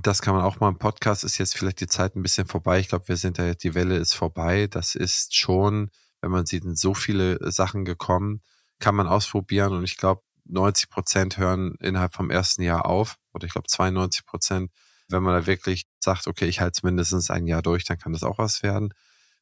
Das 0.00 0.22
kann 0.22 0.34
man 0.34 0.44
auch 0.44 0.58
mal 0.60 0.68
im 0.68 0.78
Podcast, 0.78 1.22
ist 1.22 1.38
jetzt 1.38 1.56
vielleicht 1.56 1.80
die 1.80 1.86
Zeit 1.86 2.16
ein 2.16 2.22
bisschen 2.22 2.46
vorbei. 2.46 2.80
Ich 2.80 2.88
glaube, 2.88 3.08
wir 3.08 3.16
sind 3.16 3.38
da, 3.38 3.54
die 3.54 3.74
Welle 3.74 3.96
ist 3.96 4.14
vorbei. 4.14 4.66
Das 4.66 4.94
ist 4.94 5.36
schon, 5.36 5.90
wenn 6.22 6.30
man 6.30 6.46
sieht, 6.46 6.64
so 6.78 6.94
viele 6.94 7.38
Sachen 7.52 7.84
gekommen, 7.84 8.42
kann 8.78 8.94
man 8.94 9.06
ausprobieren 9.06 9.72
und 9.72 9.84
ich 9.84 9.96
glaube, 9.96 10.22
90 10.46 10.90
Prozent 10.90 11.36
hören 11.38 11.76
innerhalb 11.80 12.14
vom 12.14 12.30
ersten 12.30 12.62
Jahr 12.62 12.86
auf 12.86 13.16
oder 13.32 13.46
ich 13.46 13.52
glaube 13.52 13.68
92 13.68 14.24
Prozent. 14.26 14.70
Wenn 15.08 15.22
man 15.22 15.34
da 15.34 15.46
wirklich 15.46 15.86
sagt, 16.00 16.26
okay, 16.26 16.46
ich 16.46 16.60
halte 16.60 16.78
es 16.78 16.82
mindestens 16.82 17.30
ein 17.30 17.46
Jahr 17.46 17.62
durch, 17.62 17.84
dann 17.84 17.98
kann 17.98 18.12
das 18.12 18.24
auch 18.24 18.38
was 18.38 18.62
werden. 18.62 18.94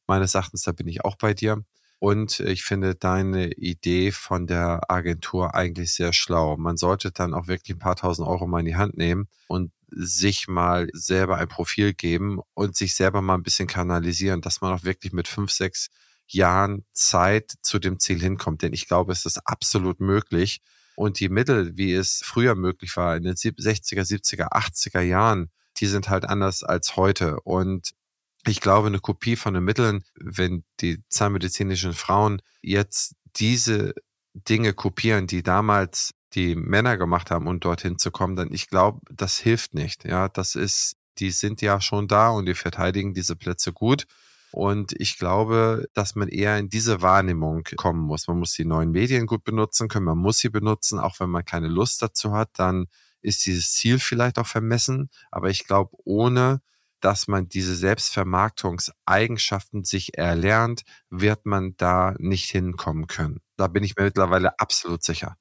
Meines 0.05 0.35
Erachtens, 0.35 0.63
da 0.63 0.73
bin 0.73 0.87
ich 0.87 1.05
auch 1.05 1.15
bei 1.15 1.33
dir. 1.33 1.63
Und 2.03 2.39
ich 2.39 2.63
finde 2.63 2.95
deine 2.95 3.51
Idee 3.51 4.11
von 4.11 4.47
der 4.47 4.89
Agentur 4.89 5.53
eigentlich 5.53 5.93
sehr 5.93 6.13
schlau. 6.13 6.57
Man 6.57 6.75
sollte 6.75 7.11
dann 7.11 7.35
auch 7.35 7.45
wirklich 7.45 7.75
ein 7.75 7.79
paar 7.79 7.95
tausend 7.95 8.27
Euro 8.27 8.47
mal 8.47 8.61
in 8.61 8.65
die 8.65 8.75
Hand 8.75 8.97
nehmen 8.97 9.27
und 9.47 9.71
sich 9.91 10.47
mal 10.47 10.89
selber 10.93 11.37
ein 11.37 11.47
Profil 11.47 11.93
geben 11.93 12.39
und 12.55 12.75
sich 12.75 12.95
selber 12.95 13.21
mal 13.21 13.35
ein 13.35 13.43
bisschen 13.43 13.67
kanalisieren, 13.67 14.41
dass 14.41 14.61
man 14.61 14.73
auch 14.73 14.83
wirklich 14.83 15.13
mit 15.13 15.27
fünf, 15.27 15.51
sechs 15.51 15.89
Jahren 16.25 16.85
Zeit 16.91 17.53
zu 17.61 17.77
dem 17.77 17.99
Ziel 17.99 18.19
hinkommt. 18.19 18.63
Denn 18.63 18.73
ich 18.73 18.87
glaube, 18.87 19.11
es 19.11 19.27
ist 19.27 19.37
absolut 19.45 19.99
möglich. 19.99 20.61
Und 20.95 21.19
die 21.19 21.29
Mittel, 21.29 21.77
wie 21.77 21.93
es 21.93 22.23
früher 22.25 22.55
möglich 22.55 22.97
war, 22.97 23.15
in 23.15 23.21
den 23.21 23.35
60er, 23.35 24.01
70er, 24.01 24.51
80er 24.51 25.01
Jahren, 25.01 25.51
die 25.77 25.85
sind 25.85 26.09
halt 26.09 26.25
anders 26.25 26.63
als 26.63 26.95
heute. 26.95 27.39
Und 27.41 27.91
ich 28.47 28.61
glaube, 28.61 28.87
eine 28.87 28.99
Kopie 28.99 29.35
von 29.35 29.53
den 29.53 29.63
Mitteln, 29.63 30.03
wenn 30.15 30.63
die 30.79 31.03
zahnmedizinischen 31.09 31.93
Frauen 31.93 32.41
jetzt 32.61 33.15
diese 33.35 33.93
Dinge 34.33 34.73
kopieren, 34.73 35.27
die 35.27 35.43
damals 35.43 36.13
die 36.33 36.55
Männer 36.55 36.97
gemacht 36.97 37.29
haben, 37.29 37.47
um 37.47 37.59
dorthin 37.59 37.97
zu 37.97 38.11
kommen, 38.11 38.35
dann 38.35 38.53
ich 38.53 38.67
glaube, 38.67 39.01
das 39.11 39.37
hilft 39.37 39.73
nicht. 39.73 40.05
Ja, 40.05 40.29
das 40.29 40.55
ist, 40.55 40.95
die 41.19 41.31
sind 41.31 41.61
ja 41.61 41.81
schon 41.81 42.07
da 42.07 42.29
und 42.29 42.45
die 42.45 42.53
verteidigen 42.53 43.13
diese 43.13 43.35
Plätze 43.35 43.73
gut. 43.73 44.05
Und 44.51 44.93
ich 44.99 45.17
glaube, 45.17 45.87
dass 45.93 46.15
man 46.15 46.27
eher 46.27 46.57
in 46.57 46.69
diese 46.69 47.01
Wahrnehmung 47.01 47.63
kommen 47.77 48.01
muss. 48.01 48.27
Man 48.27 48.39
muss 48.39 48.53
die 48.53 48.65
neuen 48.65 48.91
Medien 48.91 49.25
gut 49.25 49.43
benutzen 49.43 49.87
können, 49.87 50.05
man 50.05 50.17
muss 50.17 50.39
sie 50.39 50.49
benutzen, 50.49 50.99
auch 50.99 51.19
wenn 51.19 51.29
man 51.29 51.45
keine 51.45 51.67
Lust 51.67 52.01
dazu 52.01 52.33
hat, 52.33 52.49
dann 52.57 52.87
ist 53.21 53.45
dieses 53.45 53.71
Ziel 53.73 53.99
vielleicht 53.99 54.37
auch 54.39 54.47
vermessen. 54.47 55.09
Aber 55.31 55.49
ich 55.49 55.65
glaube, 55.65 55.91
ohne 56.03 56.61
dass 57.01 57.27
man 57.27 57.49
diese 57.49 57.75
Selbstvermarktungseigenschaften 57.75 59.83
sich 59.83 60.17
erlernt, 60.17 60.83
wird 61.09 61.45
man 61.45 61.75
da 61.77 62.15
nicht 62.17 62.49
hinkommen 62.49 63.07
können. 63.07 63.41
Da 63.57 63.67
bin 63.67 63.83
ich 63.83 63.95
mir 63.95 64.05
mittlerweile 64.05 64.59
absolut 64.59 65.03
sicher. 65.03 65.35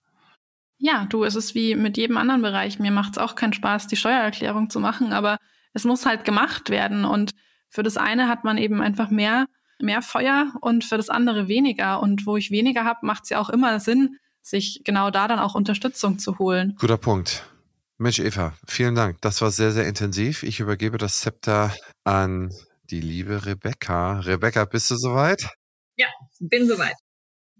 Ja, 0.79 1.05
du, 1.05 1.25
es 1.25 1.37
ist 1.37 1.55
wie 1.55 1.75
mit 1.75 1.99
jedem 1.99 2.17
anderen 2.17 2.43
Bereich. 2.43 2.79
Mir 2.79 2.91
macht 2.91 3.13
es 3.13 3.19
auch 3.19 3.35
keinen 3.35 3.53
Spaß, 3.53 3.87
die 3.87 3.97
Steuererklärung 3.97 4.71
zu 4.71 4.81
machen, 4.81 5.13
aber 5.13 5.37
es 5.75 5.85
muss 5.85 6.07
halt 6.07 6.25
gemacht 6.25 6.71
werden. 6.71 7.05
Und 7.05 7.33
für 7.69 7.83
das 7.83 7.99
eine 7.99 8.29
hat 8.29 8.45
man 8.45 8.57
eben 8.57 8.81
einfach 8.81 9.11
mehr, 9.11 9.47
mehr 9.79 10.01
Feuer 10.01 10.55
und 10.63 10.85
für 10.85 10.97
das 10.97 11.11
andere 11.11 11.49
weniger. 11.49 12.01
Und 12.01 12.27
wo 12.27 12.37
ich 12.37 12.51
weniger 12.51 12.85
habe, 12.85 13.07
macht 13.07 13.25
es 13.25 13.31
ja 13.31 13.41
auch 13.41 13.51
immer 13.51 13.79
Sinn, 13.79 14.17
sich 14.43 14.81
genau 14.85 15.11
da 15.11 15.29
dann 15.29 15.39
auch 15.39 15.55
Unterstützung 15.55 16.19
zu 16.19 16.39
holen. 16.39 16.77
Guter 16.81 16.97
Punkt. 16.97 17.45
Mensch, 18.03 18.19
Eva, 18.19 18.55
vielen 18.67 18.95
Dank. 18.95 19.21
Das 19.21 19.43
war 19.43 19.51
sehr, 19.51 19.73
sehr 19.73 19.87
intensiv. 19.87 20.43
Ich 20.43 20.59
übergebe 20.59 20.97
das 20.97 21.21
Zepter 21.21 21.77
an 22.03 22.51
die 22.85 23.03
liebe 23.03 23.45
Rebecca. 23.45 24.21
Rebecca, 24.21 24.65
bist 24.65 24.91
du 24.91 24.97
soweit? 24.97 25.47
Ja, 25.97 26.07
bin 26.39 26.67
soweit. 26.67 26.95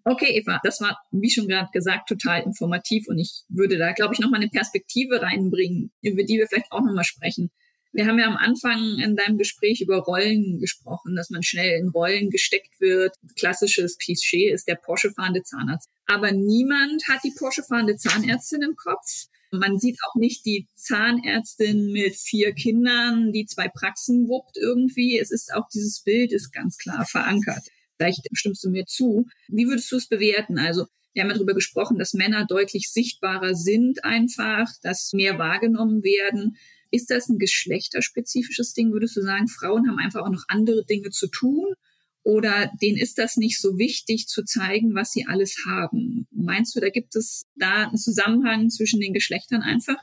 Okay, 0.03 0.39
Eva, 0.39 0.59
das 0.65 0.81
war, 0.81 0.97
wie 1.11 1.31
schon 1.31 1.47
gerade 1.47 1.69
gesagt, 1.75 2.09
total 2.09 2.43
informativ 2.43 3.07
und 3.09 3.19
ich 3.19 3.43
würde 3.51 3.77
da, 3.77 3.93
glaube 3.93 4.15
ich, 4.15 4.21
nochmal 4.21 4.41
eine 4.41 4.49
Perspektive 4.49 5.21
reinbringen, 5.21 5.93
über 6.01 6.23
die 6.23 6.39
wir 6.39 6.47
vielleicht 6.49 6.73
auch 6.73 6.81
nochmal 6.81 7.05
sprechen. 7.05 7.51
Wir 7.93 8.07
haben 8.07 8.19
ja 8.19 8.27
am 8.27 8.39
Anfang 8.39 8.99
in 8.99 9.17
deinem 9.17 9.37
Gespräch 9.37 9.83
über 9.83 9.99
Rollen 9.99 10.59
gesprochen, 10.59 11.17
dass 11.17 11.29
man 11.29 11.43
schnell 11.43 11.79
in 11.79 11.89
Rollen 11.91 12.31
gesteckt 12.31 12.81
wird. 12.81 13.15
Klassisches 13.39 13.99
Klischee 13.99 14.49
ist 14.51 14.69
der 14.69 14.77
Porsche-fahrende 14.77 15.43
Zahnarzt. 15.43 15.87
Aber 16.07 16.33
niemand 16.33 17.03
hat 17.09 17.23
die 17.25 17.35
Porsche-fahrende 17.37 17.97
Zahnärztin 17.97 18.63
im 18.63 18.75
Kopf. 18.75 19.27
Man 19.51 19.79
sieht 19.79 19.99
auch 20.07 20.15
nicht 20.15 20.47
die 20.47 20.69
Zahnärztin 20.75 21.91
mit 21.93 22.15
vier 22.15 22.53
Kindern, 22.53 23.33
die 23.33 23.47
zwei 23.47 23.69
Praxen 23.69 24.29
wuppt 24.29 24.57
irgendwie. 24.57 25.19
Es 25.19 25.31
ist 25.31 25.53
auch 25.53 25.69
dieses 25.69 26.03
Bild 26.03 26.33
ist 26.33 26.53
ganz 26.53 26.79
klar 26.79 27.05
verankert. 27.05 27.63
Vielleicht 27.97 28.27
stimmst 28.33 28.65
du 28.65 28.71
mir 28.71 28.87
zu. 28.87 29.27
Wie 29.49 29.67
würdest 29.67 29.91
du 29.93 29.97
es 29.97 30.09
bewerten? 30.09 30.59
Also 30.59 30.87
wir 31.13 31.23
haben 31.23 31.31
ja 31.31 31.35
darüber 31.35 31.55
gesprochen, 31.55 31.99
dass 31.99 32.15
Männer 32.15 32.47
deutlich 32.47 32.91
sichtbarer 32.91 33.55
sind 33.55 34.05
einfach, 34.05 34.69
dass 34.83 35.13
mehr 35.13 35.39
wahrgenommen 35.39 36.05
werden. 36.05 36.57
Ist 36.93 37.11
das 37.11 37.29
ein 37.29 37.39
geschlechterspezifisches 37.39 38.73
Ding? 38.75 38.93
Würdest 38.93 39.17
du 39.17 39.23
sagen, 39.23 39.49
Frauen 39.49 39.89
haben 39.89 39.99
einfach 39.99 40.23
auch 40.23 40.31
noch 40.31 40.45
andere 40.49 40.85
Dinge 40.85 41.11
zu 41.11 41.27
tun? 41.27 41.75
Oder 42.23 42.71
denen 42.83 42.99
ist 42.99 43.19
das 43.19 43.37
nicht 43.37 43.61
so 43.61 43.79
wichtig 43.79 44.27
zu 44.29 44.45
zeigen, 44.45 44.95
was 44.95 45.13
sie 45.13 45.27
alles 45.27 45.57
haben? 45.67 46.27
Meinst 46.31 46.77
du, 46.77 46.81
da 46.81 46.91
gibt 46.91 47.17
es 47.17 47.47
da 47.57 47.87
einen 47.89 47.97
Zusammenhang 47.97 48.69
zwischen 48.69 49.01
den 49.01 49.15
Geschlechtern 49.15 49.63
einfach? 49.63 49.97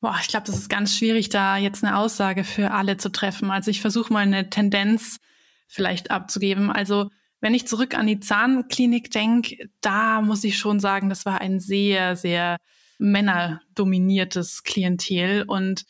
Boah, 0.00 0.16
ich 0.20 0.28
glaube, 0.28 0.46
das 0.46 0.56
ist 0.56 0.68
ganz 0.68 0.96
schwierig, 0.96 1.30
da 1.30 1.56
jetzt 1.56 1.82
eine 1.82 1.96
Aussage 1.96 2.44
für 2.44 2.70
alle 2.70 2.98
zu 2.98 3.10
treffen. 3.10 3.50
Also 3.50 3.70
ich 3.70 3.80
versuche 3.80 4.12
mal 4.12 4.20
eine 4.20 4.50
Tendenz 4.50 5.18
vielleicht 5.66 6.10
abzugeben. 6.10 6.70
Also 6.70 7.10
wenn 7.40 7.54
ich 7.54 7.66
zurück 7.66 7.96
an 7.96 8.06
die 8.06 8.20
Zahnklinik 8.20 9.10
denke, 9.10 9.68
da 9.80 10.20
muss 10.20 10.44
ich 10.44 10.58
schon 10.58 10.78
sagen, 10.78 11.08
das 11.08 11.26
war 11.26 11.40
ein 11.40 11.58
sehr, 11.58 12.16
sehr 12.16 12.58
männerdominiertes 12.98 14.62
Klientel. 14.62 15.42
Und 15.42 15.84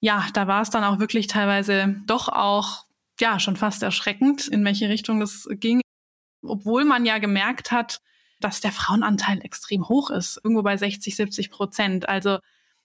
ja, 0.00 0.26
da 0.34 0.46
war 0.46 0.62
es 0.62 0.70
dann 0.70 0.84
auch 0.84 0.98
wirklich 0.98 1.28
teilweise 1.28 1.96
doch 2.06 2.28
auch 2.28 2.84
ja 3.20 3.38
schon 3.38 3.56
fast 3.56 3.82
erschreckend, 3.82 4.48
in 4.48 4.64
welche 4.64 4.88
Richtung 4.88 5.20
das 5.20 5.48
ging. 5.50 5.80
Obwohl 6.42 6.84
man 6.84 7.04
ja 7.04 7.18
gemerkt 7.18 7.70
hat, 7.70 8.00
dass 8.40 8.60
der 8.60 8.72
Frauenanteil 8.72 9.40
extrem 9.42 9.88
hoch 9.88 10.10
ist, 10.10 10.40
irgendwo 10.42 10.62
bei 10.62 10.76
60, 10.76 11.14
70 11.14 11.50
Prozent. 11.50 12.08
Also 12.08 12.38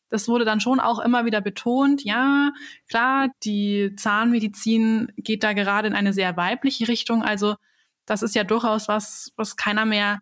das 0.09 0.27
wurde 0.27 0.45
dann 0.45 0.61
schon 0.61 0.79
auch 0.79 0.99
immer 0.99 1.25
wieder 1.25 1.41
betont. 1.41 2.03
Ja, 2.03 2.51
klar, 2.87 3.29
die 3.43 3.93
Zahnmedizin 3.95 5.11
geht 5.17 5.43
da 5.43 5.53
gerade 5.53 5.87
in 5.87 5.95
eine 5.95 6.13
sehr 6.13 6.37
weibliche 6.37 6.87
Richtung. 6.87 7.23
Also 7.23 7.55
das 8.05 8.21
ist 8.21 8.35
ja 8.35 8.43
durchaus 8.43 8.87
was, 8.87 9.33
was 9.35 9.55
keiner 9.57 9.85
mehr 9.85 10.21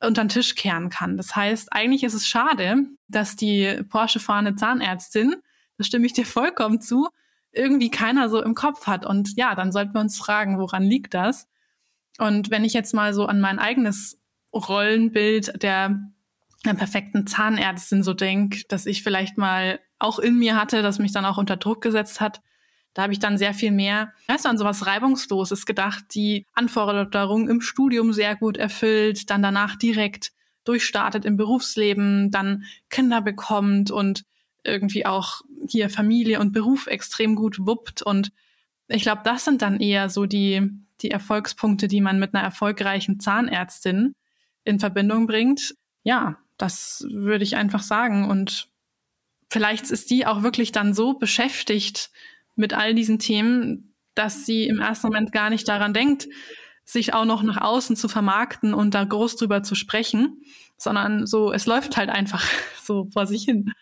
unter 0.00 0.24
den 0.24 0.28
Tisch 0.28 0.54
kehren 0.54 0.90
kann. 0.90 1.16
Das 1.16 1.34
heißt, 1.34 1.72
eigentlich 1.72 2.04
ist 2.04 2.14
es 2.14 2.26
schade, 2.26 2.86
dass 3.08 3.36
die 3.36 3.82
Porsche-fahrende 3.88 4.54
Zahnärztin, 4.54 5.36
da 5.76 5.84
stimme 5.84 6.06
ich 6.06 6.12
dir 6.12 6.24
vollkommen 6.24 6.80
zu, 6.80 7.08
irgendwie 7.52 7.90
keiner 7.90 8.28
so 8.28 8.42
im 8.42 8.54
Kopf 8.54 8.86
hat. 8.86 9.06
Und 9.06 9.36
ja, 9.36 9.54
dann 9.54 9.72
sollten 9.72 9.94
wir 9.94 10.00
uns 10.00 10.18
fragen, 10.18 10.58
woran 10.58 10.84
liegt 10.84 11.14
das? 11.14 11.48
Und 12.18 12.50
wenn 12.50 12.64
ich 12.64 12.72
jetzt 12.72 12.94
mal 12.94 13.14
so 13.14 13.26
an 13.26 13.40
mein 13.40 13.58
eigenes 13.58 14.20
Rollenbild 14.52 15.62
der, 15.62 16.00
der 16.64 16.74
perfekten 16.74 17.26
Zahnärztin 17.26 18.02
so 18.02 18.14
denke, 18.14 18.64
dass 18.68 18.86
ich 18.86 19.02
vielleicht 19.02 19.38
mal 19.38 19.80
auch 19.98 20.18
in 20.18 20.38
mir 20.38 20.56
hatte, 20.56 20.82
das 20.82 20.98
mich 20.98 21.12
dann 21.12 21.24
auch 21.24 21.38
unter 21.38 21.56
Druck 21.56 21.80
gesetzt 21.80 22.20
hat, 22.20 22.40
da 22.94 23.02
habe 23.02 23.12
ich 23.12 23.20
dann 23.20 23.38
sehr 23.38 23.54
viel 23.54 23.70
mehr, 23.70 24.12
weißt 24.26 24.44
du, 24.44 24.48
an 24.48 24.58
sowas 24.58 24.86
Reibungsloses 24.86 25.66
gedacht, 25.66 26.06
die 26.14 26.46
Anforderungen 26.54 27.48
im 27.48 27.60
Studium 27.60 28.12
sehr 28.12 28.34
gut 28.34 28.56
erfüllt, 28.56 29.30
dann 29.30 29.42
danach 29.42 29.76
direkt 29.76 30.32
durchstartet 30.64 31.24
im 31.24 31.36
Berufsleben, 31.36 32.30
dann 32.30 32.64
Kinder 32.90 33.20
bekommt 33.20 33.90
und 33.90 34.24
irgendwie 34.64 35.06
auch 35.06 35.42
hier 35.70 35.90
Familie 35.90 36.40
und 36.40 36.52
Beruf 36.52 36.86
extrem 36.86 37.34
gut 37.34 37.58
wuppt. 37.66 38.02
Und 38.02 38.32
ich 38.88 39.02
glaube, 39.02 39.22
das 39.24 39.44
sind 39.44 39.62
dann 39.62 39.80
eher 39.80 40.08
so 40.08 40.26
die, 40.26 40.68
die 41.00 41.10
Erfolgspunkte, 41.10 41.88
die 41.88 42.00
man 42.00 42.18
mit 42.18 42.34
einer 42.34 42.44
erfolgreichen 42.44 43.20
Zahnärztin 43.20 44.14
in 44.64 44.80
Verbindung 44.80 45.26
bringt. 45.26 45.74
Ja, 46.02 46.38
das 46.56 47.06
würde 47.10 47.44
ich 47.44 47.56
einfach 47.56 47.82
sagen. 47.82 48.28
Und 48.28 48.68
vielleicht 49.50 49.90
ist 49.90 50.10
die 50.10 50.26
auch 50.26 50.42
wirklich 50.42 50.72
dann 50.72 50.94
so 50.94 51.14
beschäftigt 51.14 52.10
mit 52.54 52.74
all 52.74 52.94
diesen 52.94 53.18
Themen, 53.18 53.94
dass 54.14 54.44
sie 54.44 54.66
im 54.66 54.80
ersten 54.80 55.06
Moment 55.06 55.32
gar 55.32 55.48
nicht 55.48 55.68
daran 55.68 55.94
denkt, 55.94 56.28
sich 56.84 57.14
auch 57.14 57.24
noch 57.24 57.42
nach 57.42 57.60
außen 57.60 57.96
zu 57.96 58.08
vermarkten 58.08 58.74
und 58.74 58.94
da 58.94 59.04
groß 59.04 59.36
drüber 59.36 59.62
zu 59.62 59.74
sprechen, 59.74 60.42
sondern 60.78 61.26
so, 61.26 61.52
es 61.52 61.66
läuft 61.66 61.96
halt 61.96 62.08
einfach 62.08 62.44
so 62.82 63.08
vor 63.12 63.26
sich 63.26 63.44
hin. 63.44 63.72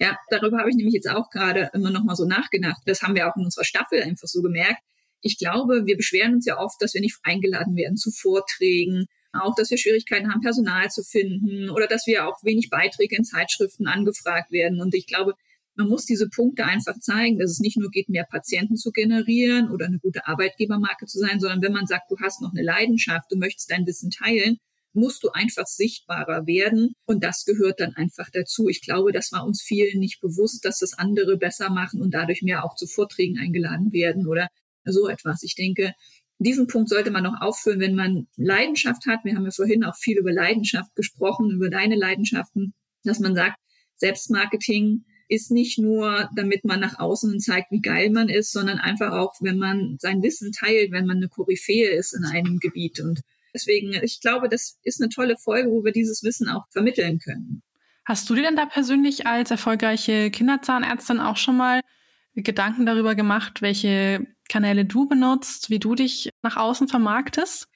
Ja, 0.00 0.18
darüber 0.28 0.58
habe 0.58 0.70
ich 0.70 0.76
nämlich 0.76 0.94
jetzt 0.94 1.08
auch 1.08 1.30
gerade 1.30 1.70
immer 1.72 1.90
noch 1.90 2.04
mal 2.04 2.16
so 2.16 2.24
nachgedacht. 2.24 2.82
Das 2.86 3.02
haben 3.02 3.14
wir 3.14 3.28
auch 3.28 3.36
in 3.36 3.44
unserer 3.44 3.64
Staffel 3.64 4.02
einfach 4.02 4.28
so 4.28 4.42
gemerkt. 4.42 4.82
Ich 5.20 5.38
glaube, 5.38 5.86
wir 5.86 5.96
beschweren 5.96 6.34
uns 6.34 6.46
ja 6.46 6.58
oft, 6.58 6.80
dass 6.82 6.94
wir 6.94 7.00
nicht 7.00 7.18
eingeladen 7.22 7.76
werden 7.76 7.96
zu 7.96 8.10
Vorträgen, 8.10 9.06
auch, 9.32 9.54
dass 9.54 9.70
wir 9.70 9.78
Schwierigkeiten 9.78 10.30
haben, 10.30 10.40
Personal 10.40 10.90
zu 10.90 11.02
finden 11.02 11.70
oder 11.70 11.86
dass 11.86 12.06
wir 12.06 12.28
auch 12.28 12.42
wenig 12.42 12.70
Beiträge 12.70 13.16
in 13.16 13.24
Zeitschriften 13.24 13.86
angefragt 13.86 14.50
werden. 14.52 14.80
Und 14.80 14.94
ich 14.94 15.06
glaube, 15.06 15.34
man 15.76 15.88
muss 15.88 16.04
diese 16.06 16.28
Punkte 16.28 16.64
einfach 16.64 16.98
zeigen, 17.00 17.38
dass 17.38 17.50
es 17.50 17.58
nicht 17.58 17.76
nur 17.76 17.90
geht, 17.90 18.08
mehr 18.08 18.24
Patienten 18.24 18.76
zu 18.76 18.92
generieren 18.92 19.70
oder 19.70 19.86
eine 19.86 19.98
gute 19.98 20.26
Arbeitgebermarke 20.26 21.06
zu 21.06 21.18
sein, 21.18 21.40
sondern 21.40 21.62
wenn 21.62 21.72
man 21.72 21.86
sagt, 21.86 22.10
du 22.10 22.16
hast 22.20 22.42
noch 22.42 22.52
eine 22.52 22.62
Leidenschaft, 22.62 23.30
du 23.30 23.36
möchtest 23.36 23.70
dein 23.70 23.86
Wissen 23.86 24.10
teilen, 24.10 24.58
musst 24.94 25.22
du 25.22 25.30
einfach 25.30 25.66
sichtbarer 25.66 26.46
werden. 26.46 26.94
Und 27.04 27.22
das 27.22 27.44
gehört 27.44 27.80
dann 27.80 27.94
einfach 27.94 28.30
dazu. 28.32 28.68
Ich 28.68 28.80
glaube, 28.80 29.12
das 29.12 29.32
war 29.32 29.44
uns 29.44 29.62
vielen 29.62 29.98
nicht 29.98 30.20
bewusst, 30.20 30.64
dass 30.64 30.78
das 30.78 30.94
andere 30.94 31.36
besser 31.36 31.70
machen 31.70 32.00
und 32.00 32.14
dadurch 32.14 32.42
mehr 32.42 32.64
auch 32.64 32.76
zu 32.76 32.86
Vorträgen 32.86 33.38
eingeladen 33.38 33.92
werden 33.92 34.26
oder 34.26 34.48
so 34.84 35.08
etwas. 35.08 35.42
Ich 35.42 35.54
denke, 35.54 35.92
diesen 36.38 36.66
Punkt 36.66 36.88
sollte 36.88 37.10
man 37.10 37.24
noch 37.24 37.40
aufführen, 37.40 37.80
wenn 37.80 37.94
man 37.94 38.26
Leidenschaft 38.36 39.06
hat. 39.06 39.24
Wir 39.24 39.34
haben 39.34 39.44
ja 39.44 39.50
vorhin 39.50 39.84
auch 39.84 39.96
viel 39.96 40.18
über 40.18 40.32
Leidenschaft 40.32 40.94
gesprochen, 40.94 41.50
über 41.50 41.70
deine 41.70 41.96
Leidenschaften, 41.96 42.74
dass 43.04 43.20
man 43.20 43.34
sagt, 43.34 43.56
Selbstmarketing 43.96 45.04
ist 45.28 45.50
nicht 45.50 45.78
nur, 45.78 46.28
damit 46.36 46.64
man 46.64 46.80
nach 46.80 46.98
außen 46.98 47.40
zeigt, 47.40 47.70
wie 47.70 47.80
geil 47.80 48.10
man 48.10 48.28
ist, 48.28 48.52
sondern 48.52 48.78
einfach 48.78 49.12
auch, 49.12 49.34
wenn 49.40 49.58
man 49.58 49.96
sein 49.98 50.22
Wissen 50.22 50.52
teilt, 50.52 50.92
wenn 50.92 51.06
man 51.06 51.16
eine 51.16 51.28
Koryphäe 51.28 51.90
ist 51.90 52.12
in 52.12 52.24
einem 52.24 52.58
Gebiet. 52.58 53.00
Und 53.00 53.20
deswegen, 53.54 53.94
ich 54.02 54.20
glaube, 54.20 54.48
das 54.48 54.78
ist 54.82 55.00
eine 55.00 55.08
tolle 55.08 55.36
Folge, 55.36 55.70
wo 55.70 55.84
wir 55.84 55.92
dieses 55.92 56.22
Wissen 56.22 56.48
auch 56.48 56.64
vermitteln 56.70 57.18
können. 57.18 57.62
Hast 58.04 58.28
du 58.28 58.34
dir 58.34 58.42
denn 58.42 58.56
da 58.56 58.66
persönlich 58.66 59.26
als 59.26 59.50
erfolgreiche 59.50 60.30
Kinderzahnärztin 60.30 61.20
auch 61.20 61.38
schon 61.38 61.56
mal 61.56 61.80
Gedanken 62.34 62.84
darüber 62.84 63.14
gemacht, 63.14 63.62
welche 63.62 64.26
Kanäle 64.48 64.84
du 64.84 65.08
benutzt, 65.08 65.70
wie 65.70 65.78
du 65.78 65.94
dich 65.94 66.30
nach 66.42 66.56
außen 66.56 66.88
vermarktest? 66.88 67.68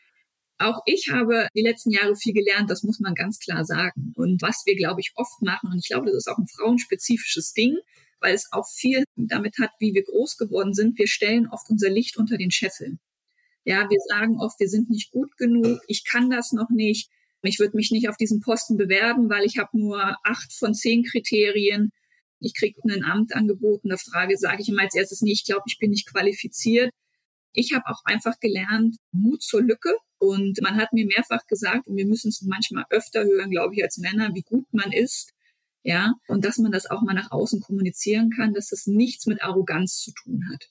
Auch 0.58 0.82
ich 0.86 1.10
habe 1.12 1.46
die 1.54 1.62
letzten 1.62 1.92
Jahre 1.92 2.16
viel 2.16 2.34
gelernt, 2.34 2.68
das 2.68 2.82
muss 2.82 2.98
man 2.98 3.14
ganz 3.14 3.38
klar 3.38 3.64
sagen. 3.64 4.12
Und 4.16 4.42
was 4.42 4.64
wir, 4.66 4.76
glaube 4.76 5.00
ich, 5.00 5.12
oft 5.14 5.40
machen, 5.40 5.70
und 5.70 5.78
ich 5.78 5.88
glaube, 5.88 6.06
das 6.06 6.16
ist 6.16 6.28
auch 6.28 6.38
ein 6.38 6.48
frauenspezifisches 6.48 7.52
Ding, 7.52 7.78
weil 8.20 8.34
es 8.34 8.48
auch 8.50 8.66
viel 8.68 9.04
damit 9.14 9.58
hat, 9.60 9.70
wie 9.78 9.94
wir 9.94 10.02
groß 10.02 10.36
geworden 10.36 10.74
sind. 10.74 10.98
Wir 10.98 11.06
stellen 11.06 11.48
oft 11.48 11.70
unser 11.70 11.88
Licht 11.88 12.16
unter 12.16 12.36
den 12.36 12.50
Scheffel. 12.50 12.98
Ja, 13.68 13.86
wir 13.90 13.98
sagen 14.08 14.40
oft, 14.40 14.58
wir 14.60 14.68
sind 14.70 14.88
nicht 14.88 15.10
gut 15.10 15.36
genug, 15.36 15.78
ich 15.88 16.02
kann 16.02 16.30
das 16.30 16.52
noch 16.52 16.70
nicht, 16.70 17.10
ich 17.42 17.58
würde 17.58 17.76
mich 17.76 17.90
nicht 17.90 18.08
auf 18.08 18.16
diesen 18.16 18.40
Posten 18.40 18.78
bewerben, 18.78 19.28
weil 19.28 19.44
ich 19.44 19.58
habe 19.58 19.78
nur 19.78 20.16
acht 20.24 20.54
von 20.54 20.72
zehn 20.72 21.04
Kriterien. 21.04 21.92
Ich 22.40 22.54
kriege 22.54 22.80
ein 22.88 23.04
Amt 23.04 23.36
angeboten, 23.36 23.90
eine 23.90 23.98
Frage 23.98 24.38
sage 24.38 24.62
ich 24.62 24.70
immer 24.70 24.84
als 24.84 24.94
erstes, 24.94 25.20
nee, 25.20 25.32
ich 25.32 25.44
glaube, 25.44 25.64
ich 25.66 25.76
bin 25.78 25.90
nicht 25.90 26.10
qualifiziert. 26.10 26.94
Ich 27.52 27.74
habe 27.74 27.84
auch 27.88 28.00
einfach 28.06 28.40
gelernt, 28.40 28.96
Mut 29.12 29.42
zur 29.42 29.60
Lücke. 29.60 29.94
Und 30.16 30.58
man 30.62 30.76
hat 30.76 30.94
mir 30.94 31.04
mehrfach 31.04 31.46
gesagt, 31.46 31.88
und 31.88 31.96
wir 31.98 32.06
müssen 32.06 32.28
es 32.30 32.40
manchmal 32.40 32.86
öfter 32.88 33.22
hören, 33.22 33.50
glaube 33.50 33.74
ich, 33.74 33.84
als 33.84 33.98
Männer, 33.98 34.34
wie 34.34 34.44
gut 34.44 34.72
man 34.72 34.92
ist. 34.92 35.34
Ja, 35.82 36.14
und 36.26 36.46
dass 36.46 36.56
man 36.56 36.72
das 36.72 36.86
auch 36.90 37.02
mal 37.02 37.12
nach 37.12 37.32
außen 37.32 37.60
kommunizieren 37.60 38.30
kann, 38.30 38.54
dass 38.54 38.68
das 38.68 38.86
nichts 38.86 39.26
mit 39.26 39.42
Arroganz 39.42 39.98
zu 39.98 40.12
tun 40.12 40.48
hat. 40.50 40.70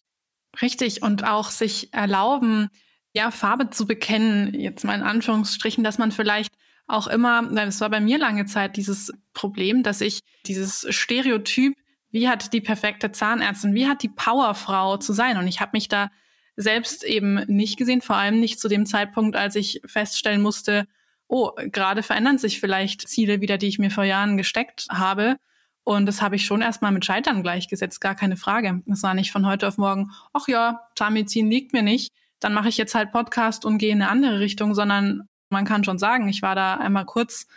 Richtig. 0.63 1.03
Und 1.03 1.25
auch 1.25 1.51
sich 1.51 1.93
erlauben, 1.93 2.69
ja, 3.14 3.32
Farbe 3.32 3.70
zu 3.70 3.86
bekennen, 3.86 4.53
jetzt 4.53 4.84
mal 4.84 4.95
in 4.95 5.03
Anführungsstrichen, 5.03 5.84
dass 5.84 5.97
man 5.97 6.12
vielleicht 6.12 6.53
auch 6.88 7.08
immer, 7.08 7.43
das 7.43 7.82
war 7.82 7.89
bei 7.89 7.99
mir 7.99 8.18
lange 8.18 8.45
Zeit 8.45 8.78
dieses 8.78 9.12
Problem, 9.34 9.84
dass 9.84 10.01
ich 10.01 10.22
dieses 10.45 10.86
Stereotyp, 10.89 11.76
wie 12.12 12.30
hat 12.30 12.53
die 12.53 12.62
perfekte 12.62 13.12
Zahnärztin, 13.12 13.74
wie 13.74 13.88
hat 13.88 14.03
die 14.03 14.10
Powerfrau 14.10 14.97
zu 14.97 15.14
sein? 15.14 15.38
Und 15.38 15.47
ich 15.47 15.60
habe 15.60 15.72
mich 15.74 15.89
da 15.89 16.10
selbst 16.55 17.03
eben 17.03 17.36
nicht 17.47 17.78
gesehen, 17.78 18.01
vor 18.01 18.16
allem 18.16 18.39
nicht 18.39 18.60
zu 18.60 18.68
dem 18.68 18.86
Zeitpunkt, 18.86 19.36
als 19.36 19.55
ich 19.55 19.82
feststellen 19.86 20.41
musste, 20.41 20.88
oh, 21.28 21.51
gerade 21.72 22.03
verändern 22.03 22.38
sich 22.38 22.60
vielleicht 22.60 23.08
Ziele 23.08 23.41
wieder, 23.41 23.58
die 23.58 23.68
ich 23.68 23.80
mir 23.80 23.91
vor 23.91 24.05
Jahren 24.05 24.38
gesteckt 24.38 24.88
habe. 24.89 25.38
Und 25.84 26.05
das 26.05 26.22
habe 26.22 26.36
ich 26.36 26.45
schon 26.45 26.62
erstmal 26.62 26.91
mit 26.91 27.05
Scheitern 27.05 27.43
gleichgesetzt, 27.43 28.01
gar 28.01 28.16
keine 28.16 28.38
Frage. 28.38 28.82
Es 28.91 29.03
war 29.03 29.14
nicht 29.14 29.32
von 29.32 29.45
heute 29.45 29.68
auf 29.68 29.78
morgen, 29.78 30.12
ach 30.34 30.47
ja, 30.47 30.82
Zahnmedizin 30.95 31.49
liegt 31.49 31.74
mir 31.74 31.84
nicht, 31.84 32.14
dann 32.39 32.53
mache 32.53 32.69
ich 32.69 32.77
jetzt 32.77 32.95
halt 32.95 33.11
Podcast 33.11 33.65
und 33.65 33.77
gehe 33.77 33.91
in 33.91 34.01
eine 34.01 34.11
andere 34.11 34.39
Richtung, 34.39 34.75
sondern 34.75 35.27
man 35.49 35.65
kann 35.65 35.83
schon 35.83 35.97
sagen, 35.97 36.27
ich 36.27 36.41
war 36.41 36.55
da 36.55 36.75
einmal 36.75 37.05
kurz 37.05 37.47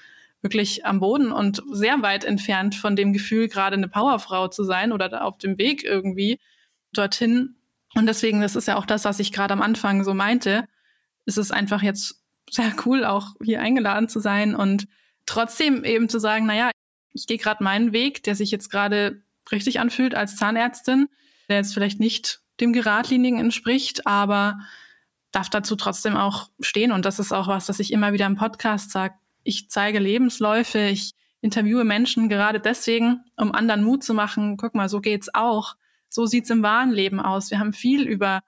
wirklich 0.42 0.86
am 0.86 1.00
Boden 1.00 1.32
und 1.32 1.62
sehr 1.70 2.00
weit 2.02 2.24
entfernt 2.24 2.74
von 2.74 2.96
dem 2.96 3.12
Gefühl, 3.12 3.48
gerade 3.48 3.76
eine 3.76 3.88
Powerfrau 3.88 4.48
zu 4.48 4.64
sein 4.64 4.92
oder 4.92 5.24
auf 5.24 5.38
dem 5.38 5.58
Weg 5.58 5.84
irgendwie 5.84 6.38
dorthin. 6.92 7.56
Und 7.94 8.06
deswegen, 8.06 8.40
das 8.40 8.56
ist 8.56 8.68
ja 8.68 8.76
auch 8.76 8.86
das, 8.86 9.04
was 9.04 9.18
ich 9.18 9.32
gerade 9.32 9.52
am 9.52 9.62
Anfang 9.62 10.02
so 10.04 10.14
meinte, 10.14 10.66
ist 11.26 11.36
es 11.36 11.50
einfach 11.50 11.82
jetzt 11.82 12.22
sehr 12.48 12.72
cool, 12.86 13.04
auch 13.04 13.34
hier 13.42 13.60
eingeladen 13.60 14.08
zu 14.08 14.20
sein 14.20 14.54
und 14.54 14.86
trotzdem 15.26 15.84
eben 15.84 16.08
zu 16.08 16.18
sagen, 16.18 16.46
naja, 16.46 16.70
ich 17.12 17.26
gehe 17.26 17.38
gerade 17.38 17.62
meinen 17.62 17.92
Weg, 17.92 18.22
der 18.22 18.34
sich 18.34 18.50
jetzt 18.50 18.70
gerade 18.70 19.22
richtig 19.52 19.80
anfühlt 19.80 20.14
als 20.14 20.36
Zahnärztin, 20.36 21.08
der 21.48 21.58
jetzt 21.58 21.74
vielleicht 21.74 22.00
nicht 22.00 22.39
dem 22.60 22.72
Geradlinigen 22.72 23.38
entspricht, 23.38 24.06
aber 24.06 24.58
darf 25.32 25.50
dazu 25.50 25.76
trotzdem 25.76 26.16
auch 26.16 26.50
stehen. 26.60 26.92
Und 26.92 27.04
das 27.04 27.18
ist 27.18 27.32
auch 27.32 27.48
was, 27.48 27.66
das 27.66 27.80
ich 27.80 27.92
immer 27.92 28.12
wieder 28.12 28.26
im 28.26 28.36
Podcast 28.36 28.90
sage. 28.90 29.14
Ich 29.42 29.70
zeige 29.70 29.98
Lebensläufe, 29.98 30.78
ich 30.78 31.12
interviewe 31.40 31.84
Menschen 31.84 32.28
gerade 32.28 32.60
deswegen, 32.60 33.24
um 33.36 33.52
anderen 33.52 33.84
Mut 33.84 34.04
zu 34.04 34.12
machen. 34.12 34.56
Guck 34.56 34.74
mal, 34.74 34.88
so 34.88 35.00
geht's 35.00 35.32
auch. 35.32 35.76
So 36.08 36.26
sieht's 36.26 36.50
im 36.50 36.62
wahren 36.62 36.90
Leben 36.90 37.20
aus. 37.20 37.50
Wir 37.50 37.58
haben 37.58 37.72
viel 37.72 38.02
über 38.02 38.42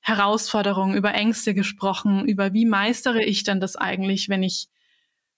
Herausforderungen, 0.00 0.96
über 0.96 1.14
Ängste 1.14 1.54
gesprochen, 1.54 2.26
über 2.26 2.52
wie 2.52 2.66
meistere 2.66 3.24
ich 3.24 3.44
denn 3.44 3.60
das 3.60 3.76
eigentlich, 3.76 4.28
wenn 4.28 4.42
ich 4.42 4.68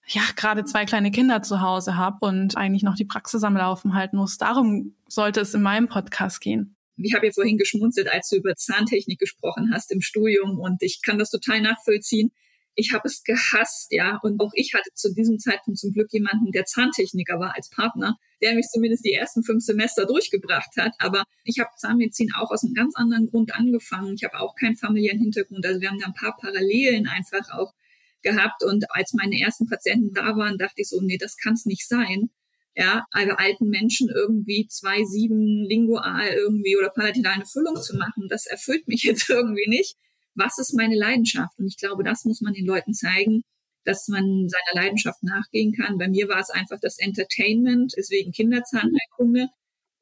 ja 0.06 0.22
gerade 0.36 0.64
zwei 0.64 0.86
kleine 0.86 1.10
Kinder 1.10 1.42
zu 1.42 1.60
Hause 1.60 1.96
habe 1.96 2.26
und 2.26 2.56
eigentlich 2.56 2.82
noch 2.82 2.94
die 2.94 3.04
Praxis 3.04 3.44
am 3.44 3.56
Laufen 3.56 3.94
halten 3.94 4.16
muss. 4.16 4.38
Darum 4.38 4.94
sollte 5.06 5.40
es 5.40 5.54
in 5.54 5.62
meinem 5.62 5.88
Podcast 5.88 6.40
gehen 6.40 6.77
ich 7.04 7.14
habe 7.14 7.26
ja 7.26 7.32
vorhin 7.32 7.58
geschmunzelt, 7.58 8.08
als 8.08 8.28
du 8.28 8.36
über 8.36 8.54
Zahntechnik 8.54 9.18
gesprochen 9.18 9.70
hast 9.72 9.92
im 9.92 10.00
Studium 10.00 10.58
und 10.58 10.82
ich 10.82 11.00
kann 11.02 11.18
das 11.18 11.30
total 11.30 11.60
nachvollziehen. 11.60 12.32
Ich 12.74 12.92
habe 12.92 13.08
es 13.08 13.24
gehasst, 13.24 13.90
ja. 13.90 14.18
Und 14.22 14.40
auch 14.40 14.52
ich 14.54 14.74
hatte 14.74 14.90
zu 14.94 15.12
diesem 15.12 15.38
Zeitpunkt 15.38 15.80
zum 15.80 15.92
Glück 15.92 16.12
jemanden, 16.12 16.52
der 16.52 16.64
Zahntechniker 16.64 17.40
war 17.40 17.56
als 17.56 17.70
Partner, 17.70 18.16
der 18.40 18.54
mich 18.54 18.68
zumindest 18.68 19.04
die 19.04 19.12
ersten 19.12 19.42
fünf 19.42 19.64
Semester 19.64 20.06
durchgebracht 20.06 20.76
hat. 20.76 20.92
Aber 20.98 21.24
ich 21.42 21.58
habe 21.58 21.70
Zahnmedizin 21.76 22.32
auch 22.36 22.50
aus 22.52 22.62
einem 22.62 22.74
ganz 22.74 22.94
anderen 22.94 23.26
Grund 23.26 23.54
angefangen. 23.54 24.14
Ich 24.14 24.22
habe 24.22 24.38
auch 24.38 24.54
keinen 24.54 24.76
familiären 24.76 25.18
Hintergrund. 25.18 25.66
Also 25.66 25.80
wir 25.80 25.90
haben 25.90 25.98
da 25.98 26.06
ein 26.06 26.14
paar 26.14 26.36
Parallelen 26.36 27.08
einfach 27.08 27.50
auch 27.50 27.74
gehabt. 28.22 28.62
Und 28.62 28.84
als 28.90 29.12
meine 29.12 29.40
ersten 29.40 29.66
Patienten 29.66 30.14
da 30.14 30.36
waren, 30.36 30.56
dachte 30.56 30.80
ich 30.80 30.88
so, 30.88 31.00
nee, 31.00 31.18
das 31.18 31.36
kann 31.36 31.54
es 31.54 31.66
nicht 31.66 31.88
sein 31.88 32.30
ja, 32.78 33.04
also 33.10 33.32
alten 33.32 33.68
Menschen 33.70 34.08
irgendwie 34.08 34.68
zwei, 34.68 35.02
sieben 35.02 35.64
lingual 35.64 36.28
irgendwie 36.28 36.76
oder 36.76 36.90
palatinal 36.90 37.34
eine 37.34 37.44
Füllung 37.44 37.74
zu 37.74 37.96
machen, 37.96 38.28
das 38.28 38.46
erfüllt 38.46 38.86
mich 38.86 39.02
jetzt 39.10 39.28
irgendwie 39.28 39.68
nicht. 39.68 39.96
Was 40.36 40.58
ist 40.58 40.74
meine 40.74 40.96
Leidenschaft? 40.96 41.58
Und 41.58 41.66
ich 41.66 41.76
glaube, 41.76 42.04
das 42.04 42.24
muss 42.24 42.40
man 42.40 42.54
den 42.54 42.66
Leuten 42.66 42.94
zeigen, 42.94 43.42
dass 43.84 44.06
man 44.06 44.46
seiner 44.48 44.84
Leidenschaft 44.84 45.24
nachgehen 45.24 45.72
kann. 45.72 45.98
Bei 45.98 46.08
mir 46.08 46.28
war 46.28 46.38
es 46.38 46.50
einfach 46.50 46.78
das 46.80 46.98
Entertainment, 47.00 47.94
deswegen 47.96 48.30
Kinderzahnheilkunde. 48.30 49.48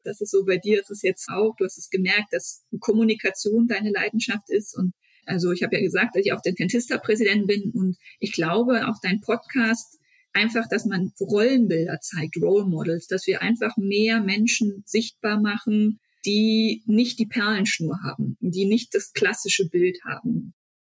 Das 0.04 0.20
ist 0.20 0.30
so 0.30 0.44
bei 0.44 0.58
dir, 0.58 0.80
ist 0.80 0.90
es 0.90 1.00
jetzt 1.02 1.30
auch. 1.30 1.56
Du 1.56 1.64
hast 1.64 1.78
es 1.78 1.88
gemerkt, 1.88 2.32
dass 2.32 2.62
Kommunikation 2.80 3.68
deine 3.68 3.90
Leidenschaft 3.90 4.50
ist. 4.50 4.76
Und 4.76 4.92
also 5.24 5.50
ich 5.50 5.62
habe 5.62 5.76
ja 5.76 5.82
gesagt, 5.82 6.14
dass 6.14 6.26
ich 6.26 6.34
auch 6.34 6.42
Dentista-Präsident 6.42 7.46
bin. 7.46 7.70
Und 7.70 7.96
ich 8.20 8.32
glaube, 8.32 8.86
auch 8.86 9.00
dein 9.02 9.22
Podcast 9.22 9.98
einfach, 10.36 10.68
dass 10.68 10.84
man 10.84 11.12
Rollenbilder 11.18 11.98
zeigt, 12.00 12.36
Role 12.36 12.66
Models, 12.66 13.06
dass 13.06 13.26
wir 13.26 13.42
einfach 13.42 13.76
mehr 13.76 14.20
Menschen 14.20 14.82
sichtbar 14.86 15.40
machen, 15.40 15.98
die 16.24 16.82
nicht 16.86 17.18
die 17.18 17.26
Perlenschnur 17.26 18.02
haben, 18.02 18.36
die 18.40 18.66
nicht 18.66 18.94
das 18.94 19.12
klassische 19.12 19.68
Bild 19.68 19.98
haben. 20.04 20.54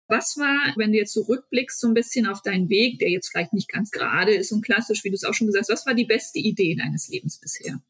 Was 0.07 0.37
war, 0.37 0.73
wenn 0.77 0.93
du 0.93 0.97
jetzt 0.97 1.13
zurückblickst, 1.13 1.79
so 1.79 1.87
ein 1.87 1.93
bisschen 1.93 2.27
auf 2.27 2.41
deinen 2.41 2.69
Weg, 2.69 2.99
der 2.99 3.09
jetzt 3.09 3.29
vielleicht 3.29 3.53
nicht 3.53 3.69
ganz 3.69 3.91
gerade 3.91 4.33
ist 4.33 4.51
und 4.53 4.63
klassisch, 4.63 5.03
wie 5.03 5.09
du 5.09 5.15
es 5.15 5.25
auch 5.25 5.33
schon 5.33 5.47
gesagt 5.47 5.63
hast, 5.63 5.81
was 5.81 5.85
war 5.85 5.93
die 5.93 6.05
beste 6.05 6.39
Idee 6.39 6.75
deines 6.75 7.09
Lebens 7.09 7.39
bisher? 7.39 7.81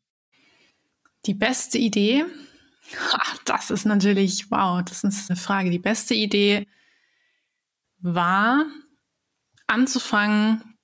Die 1.27 1.35
beste 1.35 1.77
Idee, 1.77 2.25
das 3.45 3.69
ist 3.69 3.85
natürlich, 3.85 4.49
wow, 4.49 4.81
das 4.83 5.03
ist 5.03 5.29
eine 5.29 5.37
Frage. 5.37 5.69
Die 5.69 5.79
beste 5.79 6.15
Idee 6.15 6.65
war, 7.99 8.65
anzufangen, 9.67 10.76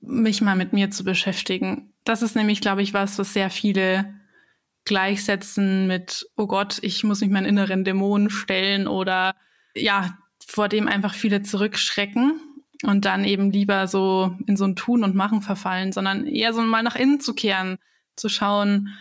mich 0.00 0.40
mal 0.40 0.56
mit 0.56 0.72
mir 0.72 0.90
zu 0.90 1.04
beschäftigen. 1.04 1.92
Das 2.04 2.22
ist 2.22 2.36
nämlich, 2.36 2.60
glaube 2.60 2.82
ich, 2.82 2.94
was, 2.94 3.18
was 3.18 3.32
sehr 3.32 3.50
viele 3.50 4.14
gleichsetzen 4.84 5.86
mit, 5.86 6.26
oh 6.36 6.46
Gott, 6.46 6.78
ich 6.82 7.04
muss 7.04 7.20
mich 7.20 7.30
meinen 7.30 7.46
inneren 7.46 7.84
Dämonen 7.84 8.30
stellen 8.30 8.88
oder 8.88 9.34
ja, 9.74 10.18
vor 10.46 10.68
dem 10.68 10.88
einfach 10.88 11.14
viele 11.14 11.42
zurückschrecken 11.42 12.40
und 12.82 13.04
dann 13.04 13.24
eben 13.24 13.50
lieber 13.50 13.86
so 13.86 14.36
in 14.46 14.56
so 14.56 14.64
ein 14.64 14.76
Tun 14.76 15.04
und 15.04 15.14
Machen 15.14 15.42
verfallen, 15.42 15.92
sondern 15.92 16.26
eher 16.26 16.54
so 16.54 16.62
mal 16.62 16.82
nach 16.82 16.96
innen 16.96 17.20
zu 17.20 17.34
kehren, 17.34 17.76
zu 18.16 18.28
schauen, 18.28 18.94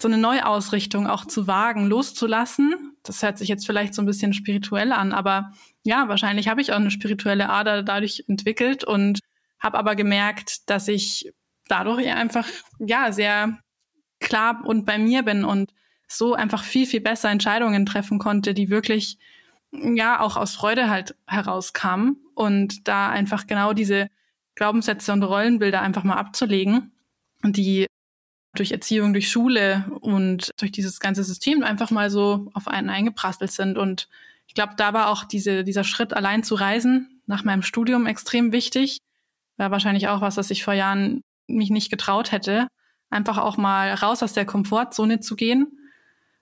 so 0.00 0.08
eine 0.08 0.18
Neuausrichtung 0.18 1.06
auch 1.06 1.24
zu 1.24 1.46
wagen, 1.46 1.86
loszulassen. 1.86 2.96
Das 3.02 3.22
hört 3.22 3.38
sich 3.38 3.48
jetzt 3.48 3.64
vielleicht 3.64 3.94
so 3.94 4.02
ein 4.02 4.06
bisschen 4.06 4.34
spirituell 4.34 4.92
an, 4.92 5.12
aber 5.12 5.52
ja, 5.84 6.08
wahrscheinlich 6.08 6.48
habe 6.48 6.60
ich 6.60 6.72
auch 6.72 6.76
eine 6.76 6.90
spirituelle 6.90 7.48
Ader 7.48 7.82
dadurch 7.82 8.24
entwickelt 8.28 8.84
und 8.84 9.20
habe 9.58 9.78
aber 9.78 9.96
gemerkt, 9.96 10.68
dass 10.70 10.88
ich 10.88 11.32
dadurch 11.68 12.08
einfach 12.08 12.46
ja 12.78 13.12
sehr 13.12 13.58
klar 14.20 14.62
und 14.64 14.84
bei 14.84 14.98
mir 14.98 15.22
bin 15.22 15.44
und 15.44 15.72
so 16.08 16.34
einfach 16.34 16.62
viel 16.62 16.86
viel 16.86 17.00
besser 17.00 17.30
Entscheidungen 17.30 17.86
treffen 17.86 18.18
konnte, 18.18 18.54
die 18.54 18.70
wirklich 18.70 19.18
ja 19.72 20.20
auch 20.20 20.36
aus 20.36 20.54
Freude 20.54 20.88
halt 20.88 21.16
herauskamen 21.26 22.16
und 22.34 22.86
da 22.88 23.10
einfach 23.10 23.46
genau 23.46 23.72
diese 23.72 24.08
Glaubenssätze 24.54 25.12
und 25.12 25.22
Rollenbilder 25.22 25.82
einfach 25.82 26.04
mal 26.04 26.16
abzulegen 26.16 26.92
und 27.42 27.56
die 27.56 27.86
durch 28.54 28.72
Erziehung, 28.72 29.12
durch 29.12 29.30
Schule 29.30 29.84
und 30.00 30.50
durch 30.56 30.72
dieses 30.72 30.98
ganze 30.98 31.24
System 31.24 31.62
einfach 31.62 31.90
mal 31.90 32.10
so 32.10 32.50
auf 32.54 32.68
einen 32.68 32.90
eingeprasselt 32.90 33.52
sind. 33.52 33.76
Und 33.76 34.08
ich 34.46 34.54
glaube, 34.54 34.74
da 34.76 34.92
war 34.94 35.10
auch 35.10 35.24
diese, 35.24 35.62
dieser 35.62 35.84
Schritt, 35.84 36.14
allein 36.14 36.42
zu 36.42 36.54
reisen, 36.54 37.20
nach 37.26 37.44
meinem 37.44 37.62
Studium 37.62 38.06
extrem 38.06 38.52
wichtig. 38.52 38.98
War 39.56 39.70
wahrscheinlich 39.70 40.08
auch 40.08 40.20
was, 40.20 40.36
was 40.36 40.50
ich 40.50 40.64
vor 40.64 40.74
Jahren 40.74 41.22
mich 41.46 41.70
nicht 41.70 41.90
getraut 41.90 42.32
hätte. 42.32 42.68
Einfach 43.10 43.38
auch 43.38 43.56
mal 43.56 43.94
raus 43.94 44.22
aus 44.22 44.32
der 44.32 44.44
Komfortzone 44.44 45.20
zu 45.20 45.36
gehen. 45.36 45.78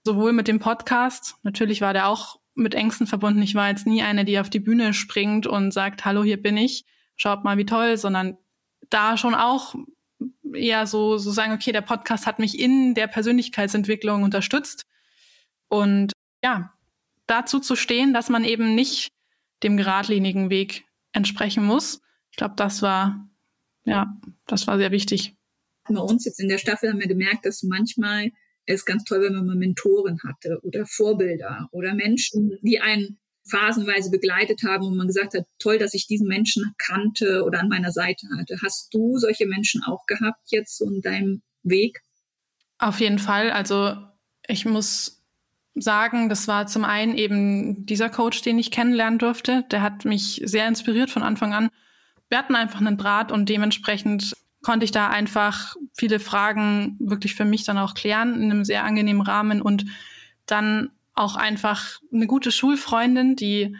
Sowohl 0.04 0.32
mit 0.32 0.48
dem 0.48 0.58
Podcast, 0.58 1.36
natürlich 1.42 1.80
war 1.80 1.92
der 1.92 2.08
auch 2.08 2.40
mit 2.54 2.74
Ängsten 2.74 3.06
verbunden. 3.06 3.42
Ich 3.42 3.54
war 3.54 3.68
jetzt 3.68 3.86
nie 3.86 4.02
eine, 4.02 4.24
die 4.24 4.38
auf 4.38 4.50
die 4.50 4.60
Bühne 4.60 4.94
springt 4.94 5.46
und 5.46 5.72
sagt, 5.72 6.04
hallo, 6.04 6.22
hier 6.22 6.40
bin 6.40 6.56
ich, 6.56 6.84
schaut 7.16 7.44
mal, 7.44 7.56
wie 7.56 7.66
toll, 7.66 7.96
sondern 7.96 8.36
da 8.90 9.16
schon 9.16 9.34
auch 9.34 9.74
eher 10.54 10.86
so, 10.86 11.18
so 11.18 11.30
sagen, 11.30 11.52
okay, 11.52 11.72
der 11.72 11.80
Podcast 11.80 12.26
hat 12.26 12.38
mich 12.38 12.58
in 12.58 12.94
der 12.94 13.06
Persönlichkeitsentwicklung 13.06 14.22
unterstützt. 14.22 14.86
Und 15.68 16.12
ja, 16.42 16.72
dazu 17.26 17.58
zu 17.58 17.76
stehen, 17.76 18.14
dass 18.14 18.28
man 18.28 18.44
eben 18.44 18.74
nicht 18.74 19.08
dem 19.62 19.76
geradlinigen 19.76 20.50
Weg 20.50 20.84
entsprechen 21.12 21.64
muss. 21.64 22.00
Ich 22.34 22.36
glaube, 22.36 22.54
das 22.56 22.82
war, 22.82 23.28
ja, 23.84 24.12
das 24.48 24.66
war 24.66 24.76
sehr 24.76 24.90
wichtig. 24.90 25.36
Bei 25.88 26.00
uns 26.00 26.24
jetzt 26.24 26.40
in 26.40 26.48
der 26.48 26.58
Staffel 26.58 26.90
haben 26.90 26.98
wir 26.98 27.06
gemerkt, 27.06 27.46
dass 27.46 27.62
manchmal 27.62 28.32
es 28.66 28.84
ganz 28.84 29.04
toll, 29.04 29.20
wenn 29.20 29.34
man 29.34 29.46
mal 29.46 29.54
Mentoren 29.54 30.18
hatte 30.24 30.58
oder 30.64 30.84
Vorbilder 30.84 31.68
oder 31.70 31.94
Menschen, 31.94 32.58
die 32.60 32.80
einen 32.80 33.20
phasenweise 33.48 34.10
begleitet 34.10 34.64
haben 34.64 34.84
und 34.84 34.96
man 34.96 35.06
gesagt 35.06 35.34
hat, 35.34 35.46
toll, 35.60 35.78
dass 35.78 35.94
ich 35.94 36.08
diesen 36.08 36.26
Menschen 36.26 36.74
kannte 36.76 37.44
oder 37.44 37.60
an 37.60 37.68
meiner 37.68 37.92
Seite 37.92 38.26
hatte. 38.36 38.58
Hast 38.64 38.92
du 38.92 39.16
solche 39.16 39.46
Menschen 39.46 39.84
auch 39.84 40.04
gehabt 40.06 40.40
jetzt 40.46 40.76
so 40.76 40.86
in 40.86 41.02
deinem 41.02 41.40
Weg? 41.62 42.00
Auf 42.78 42.98
jeden 42.98 43.20
Fall. 43.20 43.52
Also 43.52 43.94
ich 44.48 44.64
muss 44.64 45.22
sagen, 45.76 46.28
das 46.28 46.48
war 46.48 46.66
zum 46.66 46.84
einen 46.84 47.16
eben 47.16 47.86
dieser 47.86 48.10
Coach, 48.10 48.42
den 48.42 48.58
ich 48.58 48.72
kennenlernen 48.72 49.20
durfte. 49.20 49.64
Der 49.70 49.82
hat 49.82 50.04
mich 50.04 50.42
sehr 50.44 50.66
inspiriert 50.66 51.10
von 51.10 51.22
Anfang 51.22 51.54
an. 51.54 51.70
Wir 52.34 52.40
hatten 52.40 52.56
einfach 52.56 52.80
einen 52.80 52.98
Draht 52.98 53.30
und 53.30 53.48
dementsprechend 53.48 54.36
konnte 54.60 54.84
ich 54.84 54.90
da 54.90 55.08
einfach 55.08 55.76
viele 55.96 56.18
Fragen 56.18 56.96
wirklich 56.98 57.36
für 57.36 57.44
mich 57.44 57.62
dann 57.62 57.78
auch 57.78 57.94
klären 57.94 58.34
in 58.34 58.50
einem 58.50 58.64
sehr 58.64 58.82
angenehmen 58.82 59.22
Rahmen 59.22 59.62
und 59.62 59.84
dann 60.44 60.90
auch 61.14 61.36
einfach 61.36 62.00
eine 62.12 62.26
gute 62.26 62.50
Schulfreundin, 62.50 63.36
die 63.36 63.76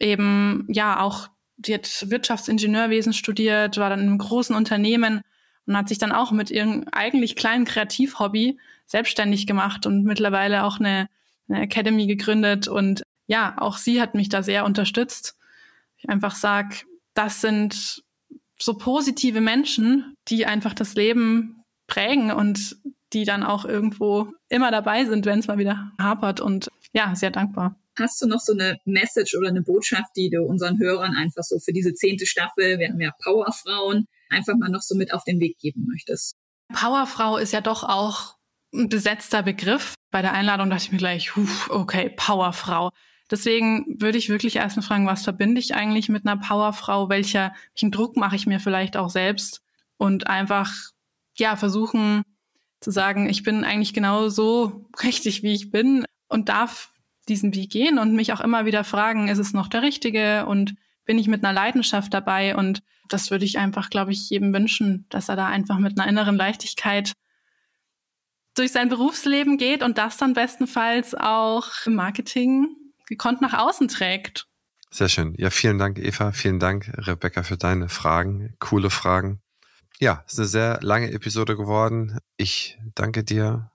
eben 0.00 0.64
ja 0.70 1.00
auch, 1.00 1.28
die 1.58 1.74
hat 1.74 2.06
Wirtschaftsingenieurwesen 2.08 3.12
studiert, 3.12 3.76
war 3.76 3.90
dann 3.90 4.00
in 4.00 4.06
einem 4.06 4.16
großen 4.16 4.56
Unternehmen 4.56 5.20
und 5.66 5.76
hat 5.76 5.90
sich 5.90 5.98
dann 5.98 6.12
auch 6.12 6.32
mit 6.32 6.50
ihrem 6.50 6.86
eigentlich 6.90 7.36
kleinen 7.36 7.66
Kreativhobby 7.66 8.58
selbstständig 8.86 9.46
gemacht 9.46 9.84
und 9.84 10.04
mittlerweile 10.04 10.64
auch 10.64 10.80
eine, 10.80 11.10
eine 11.46 11.60
Academy 11.60 12.06
gegründet. 12.06 12.68
Und 12.68 13.02
ja, 13.26 13.56
auch 13.58 13.76
sie 13.76 14.00
hat 14.00 14.14
mich 14.14 14.30
da 14.30 14.42
sehr 14.42 14.64
unterstützt. 14.64 15.36
Ich 15.98 16.08
einfach 16.08 16.34
sag, 16.34 16.86
das 17.18 17.40
sind 17.40 18.04
so 18.60 18.74
positive 18.74 19.40
Menschen, 19.40 20.14
die 20.28 20.46
einfach 20.46 20.72
das 20.72 20.94
Leben 20.94 21.64
prägen 21.88 22.30
und 22.30 22.76
die 23.12 23.24
dann 23.24 23.42
auch 23.42 23.64
irgendwo 23.64 24.32
immer 24.48 24.70
dabei 24.70 25.04
sind, 25.04 25.26
wenn 25.26 25.40
es 25.40 25.48
mal 25.48 25.58
wieder 25.58 25.90
hapert 25.98 26.40
und 26.40 26.68
ja, 26.92 27.16
sehr 27.16 27.32
dankbar. 27.32 27.74
Hast 27.98 28.22
du 28.22 28.28
noch 28.28 28.38
so 28.38 28.52
eine 28.52 28.78
Message 28.84 29.34
oder 29.36 29.48
eine 29.48 29.62
Botschaft, 29.62 30.10
die 30.14 30.30
du 30.30 30.42
unseren 30.42 30.78
Hörern 30.78 31.16
einfach 31.16 31.42
so 31.42 31.58
für 31.58 31.72
diese 31.72 31.92
zehnte 31.92 32.24
Staffel, 32.24 32.78
wir 32.78 32.88
haben 32.88 33.00
ja 33.00 33.10
Powerfrauen, 33.24 34.06
einfach 34.30 34.54
mal 34.56 34.68
noch 34.68 34.82
so 34.82 34.94
mit 34.94 35.12
auf 35.12 35.24
den 35.24 35.40
Weg 35.40 35.58
geben 35.58 35.86
möchtest? 35.88 36.36
Powerfrau 36.72 37.38
ist 37.38 37.52
ja 37.52 37.60
doch 37.60 37.82
auch 37.82 38.36
ein 38.72 38.88
besetzter 38.88 39.42
Begriff. 39.42 39.94
Bei 40.12 40.22
der 40.22 40.34
Einladung 40.34 40.70
dachte 40.70 40.84
ich 40.84 40.92
mir 40.92 40.98
gleich, 40.98 41.32
okay, 41.68 42.10
Powerfrau. 42.10 42.90
Deswegen 43.30 44.00
würde 44.00 44.18
ich 44.18 44.30
wirklich 44.30 44.56
erstmal 44.56 44.84
fragen, 44.84 45.06
was 45.06 45.24
verbinde 45.24 45.60
ich 45.60 45.74
eigentlich 45.74 46.08
mit 46.08 46.26
einer 46.26 46.40
Powerfrau? 46.40 47.08
Welcher, 47.08 47.54
welchen 47.74 47.90
Druck 47.90 48.16
mache 48.16 48.36
ich 48.36 48.46
mir 48.46 48.58
vielleicht 48.58 48.96
auch 48.96 49.10
selbst? 49.10 49.62
Und 49.98 50.28
einfach, 50.28 50.72
ja, 51.36 51.56
versuchen, 51.56 52.22
zu 52.80 52.90
sagen, 52.90 53.28
ich 53.28 53.42
bin 53.42 53.64
eigentlich 53.64 53.92
genau 53.92 54.28
so 54.28 54.86
richtig, 55.02 55.42
wie 55.42 55.54
ich 55.54 55.70
bin 55.70 56.04
und 56.28 56.48
darf 56.48 56.90
diesen 57.28 57.54
Weg 57.54 57.70
gehen 57.70 57.98
und 57.98 58.14
mich 58.14 58.32
auch 58.32 58.40
immer 58.40 58.64
wieder 58.64 58.84
fragen, 58.84 59.28
ist 59.28 59.38
es 59.38 59.52
noch 59.52 59.68
der 59.68 59.82
richtige 59.82 60.46
und 60.46 60.74
bin 61.04 61.18
ich 61.18 61.28
mit 61.28 61.44
einer 61.44 61.52
Leidenschaft 61.52 62.12
dabei 62.14 62.56
und 62.56 62.82
das 63.08 63.30
würde 63.30 63.44
ich 63.44 63.58
einfach, 63.58 63.90
glaube 63.90 64.12
ich, 64.12 64.30
jedem 64.30 64.52
wünschen, 64.52 65.06
dass 65.08 65.28
er 65.28 65.36
da 65.36 65.46
einfach 65.46 65.78
mit 65.78 65.98
einer 65.98 66.08
inneren 66.08 66.36
Leichtigkeit 66.36 67.12
durch 68.54 68.72
sein 68.72 68.88
Berufsleben 68.88 69.56
geht 69.56 69.82
und 69.82 69.98
das 69.98 70.16
dann 70.16 70.34
bestenfalls 70.34 71.14
auch 71.14 71.68
im 71.86 71.94
Marketing 71.94 72.68
gekonnt 73.08 73.40
nach 73.40 73.54
außen 73.54 73.88
trägt. 73.88 74.46
Sehr 74.90 75.08
schön. 75.08 75.34
Ja, 75.36 75.50
vielen 75.50 75.78
Dank, 75.78 75.98
Eva. 75.98 76.32
Vielen 76.32 76.58
Dank, 76.58 76.90
Rebecca, 76.96 77.42
für 77.42 77.58
deine 77.58 77.88
Fragen. 77.88 78.54
Coole 78.58 78.90
Fragen. 78.90 79.42
Ja, 80.00 80.24
es 80.26 80.34
ist 80.34 80.38
eine 80.38 80.48
sehr 80.48 80.78
lange 80.80 81.10
Episode 81.10 81.56
geworden. 81.56 82.18
Ich 82.36 82.78
danke 82.94 83.24
dir, 83.24 83.70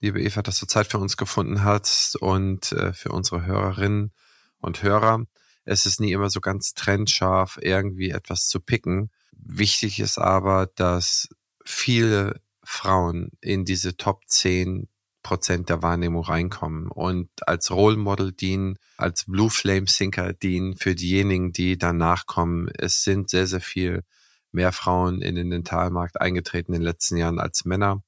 liebe 0.00 0.22
Eva, 0.22 0.40
dass 0.40 0.58
du 0.58 0.66
Zeit 0.66 0.86
für 0.86 0.98
uns 0.98 1.16
gefunden 1.16 1.64
hast 1.64 2.16
und 2.16 2.72
äh, 2.72 2.92
für 2.92 3.10
unsere 3.10 3.44
Hörerinnen 3.44 4.12
und 4.58 4.82
Hörer. 4.82 5.26
Es 5.64 5.84
ist 5.86 6.00
nie 6.00 6.12
immer 6.12 6.30
so 6.30 6.40
ganz 6.40 6.74
trennscharf, 6.74 7.58
irgendwie 7.60 8.10
etwas 8.10 8.48
zu 8.48 8.60
picken. 8.60 9.10
Wichtig 9.32 10.00
ist 10.00 10.18
aber, 10.18 10.66
dass 10.66 11.28
viele 11.64 12.40
Frauen 12.62 13.30
in 13.40 13.64
diese 13.64 13.96
Top 13.96 14.22
10 14.26 14.88
Prozent 15.24 15.68
der 15.70 15.82
Wahrnehmung 15.82 16.22
reinkommen 16.22 16.86
und 16.88 17.28
als 17.48 17.72
Role 17.72 17.96
Model 17.96 18.30
dienen, 18.30 18.76
als 18.96 19.24
Blue 19.24 19.50
Flame 19.50 19.88
Sinker 19.88 20.32
dienen 20.34 20.76
für 20.76 20.94
diejenigen, 20.94 21.52
die 21.52 21.76
danach 21.76 22.26
kommen. 22.26 22.68
Es 22.78 23.02
sind 23.02 23.30
sehr, 23.30 23.48
sehr 23.48 23.60
viel 23.60 24.04
mehr 24.52 24.70
Frauen 24.70 25.20
in 25.22 25.34
den 25.34 25.50
Dentalmarkt 25.50 26.20
eingetreten 26.20 26.74
in 26.74 26.80
den 26.80 26.86
letzten 26.86 27.16
Jahren 27.16 27.40
als 27.40 27.64
Männer. 27.64 28.04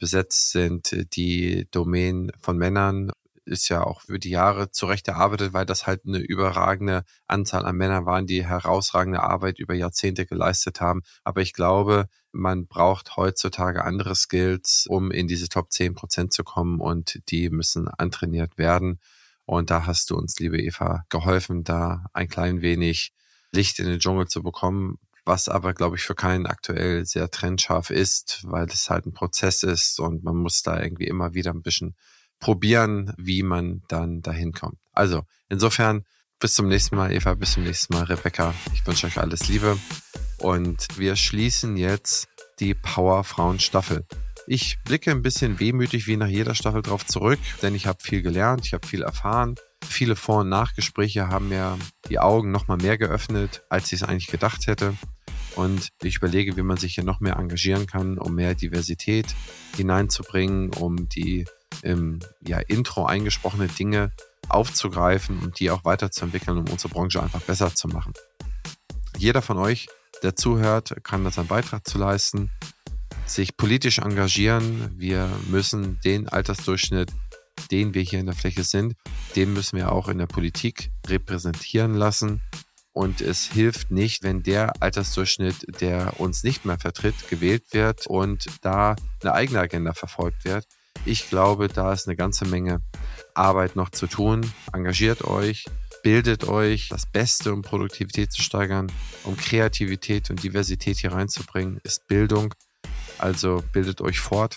Besetzt 0.00 0.50
sind 0.50 1.14
die 1.14 1.68
Domänen 1.70 2.32
von 2.40 2.58
Männern, 2.58 3.12
ist 3.44 3.68
ja 3.68 3.84
auch 3.84 4.02
für 4.02 4.18
die 4.18 4.30
Jahre 4.30 4.70
zurecht 4.70 5.08
erarbeitet, 5.08 5.52
weil 5.52 5.66
das 5.66 5.86
halt 5.86 6.02
eine 6.06 6.18
überragende 6.18 7.04
Anzahl 7.26 7.64
an 7.66 7.76
Männern 7.76 8.06
waren, 8.06 8.26
die 8.26 8.44
herausragende 8.44 9.22
Arbeit 9.22 9.58
über 9.58 9.74
Jahrzehnte 9.74 10.26
geleistet 10.26 10.80
haben. 10.80 11.02
Aber 11.24 11.42
ich 11.42 11.52
glaube, 11.52 12.08
man 12.32 12.66
braucht 12.66 13.16
heutzutage 13.16 13.84
andere 13.84 14.14
Skills, 14.14 14.86
um 14.88 15.10
in 15.10 15.28
diese 15.28 15.48
Top 15.48 15.72
10 15.72 15.94
Prozent 15.94 16.32
zu 16.32 16.44
kommen 16.44 16.80
und 16.80 17.20
die 17.28 17.50
müssen 17.50 17.88
antrainiert 17.88 18.58
werden. 18.58 18.98
Und 19.46 19.70
da 19.70 19.86
hast 19.86 20.10
du 20.10 20.16
uns, 20.16 20.38
liebe 20.38 20.58
Eva, 20.58 21.04
geholfen, 21.08 21.64
da 21.64 22.06
ein 22.12 22.28
klein 22.28 22.62
wenig 22.62 23.12
Licht 23.52 23.78
in 23.78 23.86
den 23.86 24.00
Dschungel 24.00 24.26
zu 24.26 24.42
bekommen, 24.42 24.98
was 25.24 25.48
aber, 25.48 25.72
glaube 25.72 25.96
ich, 25.96 26.02
für 26.02 26.14
keinen 26.14 26.46
aktuell 26.46 27.06
sehr 27.06 27.30
trennscharf 27.30 27.90
ist, 27.90 28.40
weil 28.44 28.66
es 28.66 28.90
halt 28.90 29.06
ein 29.06 29.14
Prozess 29.14 29.62
ist 29.62 30.00
und 30.00 30.22
man 30.24 30.36
muss 30.36 30.62
da 30.62 30.80
irgendwie 30.80 31.06
immer 31.06 31.34
wieder 31.34 31.52
ein 31.52 31.62
bisschen 31.62 31.94
probieren, 32.40 33.14
wie 33.16 33.42
man 33.42 33.82
dann 33.88 34.22
dahin 34.22 34.52
kommt. 34.52 34.78
Also, 34.92 35.22
insofern, 35.48 36.04
bis 36.40 36.54
zum 36.54 36.68
nächsten 36.68 36.96
Mal, 36.96 37.12
Eva, 37.12 37.34
bis 37.34 37.52
zum 37.52 37.64
nächsten 37.64 37.94
Mal, 37.94 38.04
Rebecca. 38.04 38.54
Ich 38.74 38.86
wünsche 38.86 39.06
euch 39.06 39.18
alles 39.18 39.48
Liebe 39.48 39.78
und 40.38 40.86
wir 40.98 41.16
schließen 41.16 41.76
jetzt 41.76 42.28
die 42.60 42.74
Power 42.74 43.24
Frauen 43.24 43.58
Staffel. 43.60 44.06
Ich 44.46 44.76
blicke 44.84 45.10
ein 45.10 45.22
bisschen 45.22 45.58
wehmütig 45.58 46.06
wie 46.06 46.18
nach 46.18 46.28
jeder 46.28 46.54
Staffel 46.54 46.82
drauf 46.82 47.06
zurück, 47.06 47.38
denn 47.62 47.74
ich 47.74 47.86
habe 47.86 47.98
viel 48.02 48.20
gelernt, 48.20 48.66
ich 48.66 48.74
habe 48.74 48.86
viel 48.86 49.02
erfahren. 49.02 49.54
Viele 49.82 50.16
Vor- 50.16 50.40
und 50.40 50.50
Nachgespräche 50.50 51.28
haben 51.28 51.48
mir 51.48 51.78
die 52.10 52.18
Augen 52.18 52.50
noch 52.50 52.68
mal 52.68 52.76
mehr 52.76 52.98
geöffnet, 52.98 53.62
als 53.70 53.86
ich 53.86 54.00
es 54.00 54.02
eigentlich 54.02 54.26
gedacht 54.26 54.66
hätte. 54.66 54.94
Und 55.56 55.88
ich 56.02 56.16
überlege, 56.16 56.56
wie 56.56 56.62
man 56.62 56.76
sich 56.76 56.94
hier 56.94 57.04
noch 57.04 57.20
mehr 57.20 57.36
engagieren 57.36 57.86
kann, 57.86 58.18
um 58.18 58.34
mehr 58.34 58.54
Diversität 58.54 59.26
hineinzubringen, 59.76 60.70
um 60.74 61.08
die 61.08 61.46
im 61.82 62.20
ja, 62.46 62.58
Intro 62.58 63.06
eingesprochene 63.06 63.68
Dinge 63.68 64.12
aufzugreifen 64.48 65.38
und 65.40 65.60
die 65.60 65.70
auch 65.70 65.84
weiterzuentwickeln, 65.84 66.58
um 66.58 66.68
unsere 66.68 66.92
Branche 66.92 67.22
einfach 67.22 67.40
besser 67.40 67.74
zu 67.74 67.88
machen. 67.88 68.12
Jeder 69.16 69.42
von 69.42 69.58
euch, 69.58 69.88
der 70.22 70.36
zuhört, 70.36 70.94
kann 71.02 71.24
das 71.24 71.38
einen 71.38 71.48
Beitrag 71.48 71.86
zu 71.86 71.98
leisten, 71.98 72.50
sich 73.26 73.56
politisch 73.56 73.98
engagieren. 73.98 74.90
Wir 74.96 75.30
müssen 75.48 75.98
den 76.04 76.28
Altersdurchschnitt, 76.28 77.12
den 77.70 77.94
wir 77.94 78.02
hier 78.02 78.20
in 78.20 78.26
der 78.26 78.34
Fläche 78.34 78.64
sind, 78.64 78.94
den 79.36 79.52
müssen 79.52 79.76
wir 79.76 79.92
auch 79.92 80.08
in 80.08 80.18
der 80.18 80.26
Politik 80.26 80.90
repräsentieren 81.06 81.94
lassen. 81.94 82.42
Und 82.92 83.20
es 83.20 83.46
hilft 83.46 83.90
nicht, 83.90 84.22
wenn 84.22 84.44
der 84.44 84.80
Altersdurchschnitt, 84.80 85.80
der 85.80 86.20
uns 86.20 86.44
nicht 86.44 86.64
mehr 86.64 86.78
vertritt, 86.78 87.28
gewählt 87.28 87.64
wird 87.72 88.06
und 88.06 88.46
da 88.62 88.94
eine 89.20 89.32
eigene 89.32 89.58
Agenda 89.58 89.94
verfolgt 89.94 90.44
wird. 90.44 90.66
Ich 91.04 91.28
glaube, 91.28 91.68
da 91.68 91.92
ist 91.92 92.06
eine 92.06 92.16
ganze 92.16 92.46
Menge 92.46 92.80
Arbeit 93.34 93.76
noch 93.76 93.90
zu 93.90 94.06
tun. 94.06 94.50
Engagiert 94.72 95.24
euch, 95.24 95.66
bildet 96.02 96.44
euch. 96.44 96.88
Das 96.88 97.06
Beste, 97.06 97.52
um 97.52 97.62
Produktivität 97.62 98.32
zu 98.32 98.42
steigern, 98.42 98.90
um 99.24 99.36
Kreativität 99.36 100.30
und 100.30 100.42
Diversität 100.42 100.98
hier 100.98 101.12
reinzubringen, 101.12 101.80
ist 101.84 102.06
Bildung. 102.06 102.54
Also 103.18 103.62
bildet 103.72 104.00
euch 104.00 104.20
fort. 104.20 104.56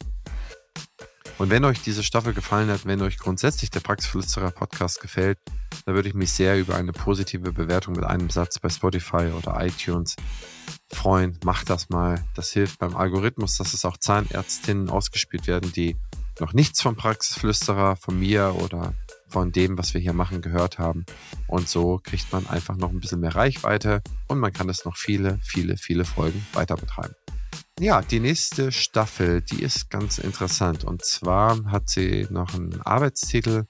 Und 1.37 1.51
wenn 1.51 1.65
euch 1.65 1.81
diese 1.81 2.03
Staffel 2.03 2.33
gefallen 2.33 2.69
hat, 2.69 2.85
wenn 2.85 3.01
euch 3.01 3.19
grundsätzlich 3.19 3.69
der 3.69 3.81
Praxisflüsterer 3.81 4.49
Podcast 4.49 5.01
gefällt, 5.01 5.37
dann 5.85 5.93
würde 5.93 6.09
ich 6.09 6.15
mich 6.15 6.31
sehr 6.31 6.59
über 6.59 6.75
eine 6.75 6.93
positive 6.93 7.53
Bewertung 7.53 7.93
mit 7.93 8.05
einem 8.05 8.29
Satz 8.31 8.57
bei 8.59 8.69
Spotify 8.69 9.31
oder 9.37 9.63
iTunes 9.63 10.15
freuen. 10.91 11.37
Macht 11.43 11.69
das 11.69 11.89
mal. 11.89 12.23
Das 12.33 12.51
hilft 12.51 12.79
beim 12.79 12.95
Algorithmus, 12.95 13.57
dass 13.57 13.73
es 13.73 13.85
auch 13.85 13.97
Zahnärztinnen 13.97 14.89
ausgespielt 14.89 15.45
werden, 15.45 15.71
die 15.71 15.95
noch 16.39 16.53
nichts 16.53 16.81
vom 16.81 16.95
Praxisflüsterer, 16.95 17.95
von 17.95 18.19
mir 18.19 18.55
oder 18.59 18.93
von 19.29 19.51
dem, 19.51 19.77
was 19.77 19.93
wir 19.93 20.01
hier 20.01 20.13
machen, 20.13 20.41
gehört 20.41 20.79
haben. 20.79 21.05
Und 21.47 21.67
so 21.67 21.99
kriegt 22.01 22.31
man 22.31 22.47
einfach 22.47 22.75
noch 22.77 22.89
ein 22.89 22.99
bisschen 22.99 23.19
mehr 23.19 23.35
Reichweite 23.35 24.01
und 24.27 24.39
man 24.39 24.53
kann 24.53 24.69
es 24.69 24.85
noch 24.85 24.95
viele, 24.95 25.39
viele, 25.43 25.77
viele 25.77 26.05
Folgen 26.05 26.45
weiter 26.53 26.75
betreiben. 26.75 27.15
Ja, 27.79 28.01
die 28.01 28.19
nächste 28.19 28.71
Staffel, 28.71 29.41
die 29.41 29.61
ist 29.61 29.89
ganz 29.89 30.17
interessant. 30.17 30.83
Und 30.83 31.05
zwar 31.05 31.63
hat 31.65 31.89
sie 31.89 32.25
noch 32.31 32.55
einen 32.55 32.81
Arbeitstitel, 32.81 33.65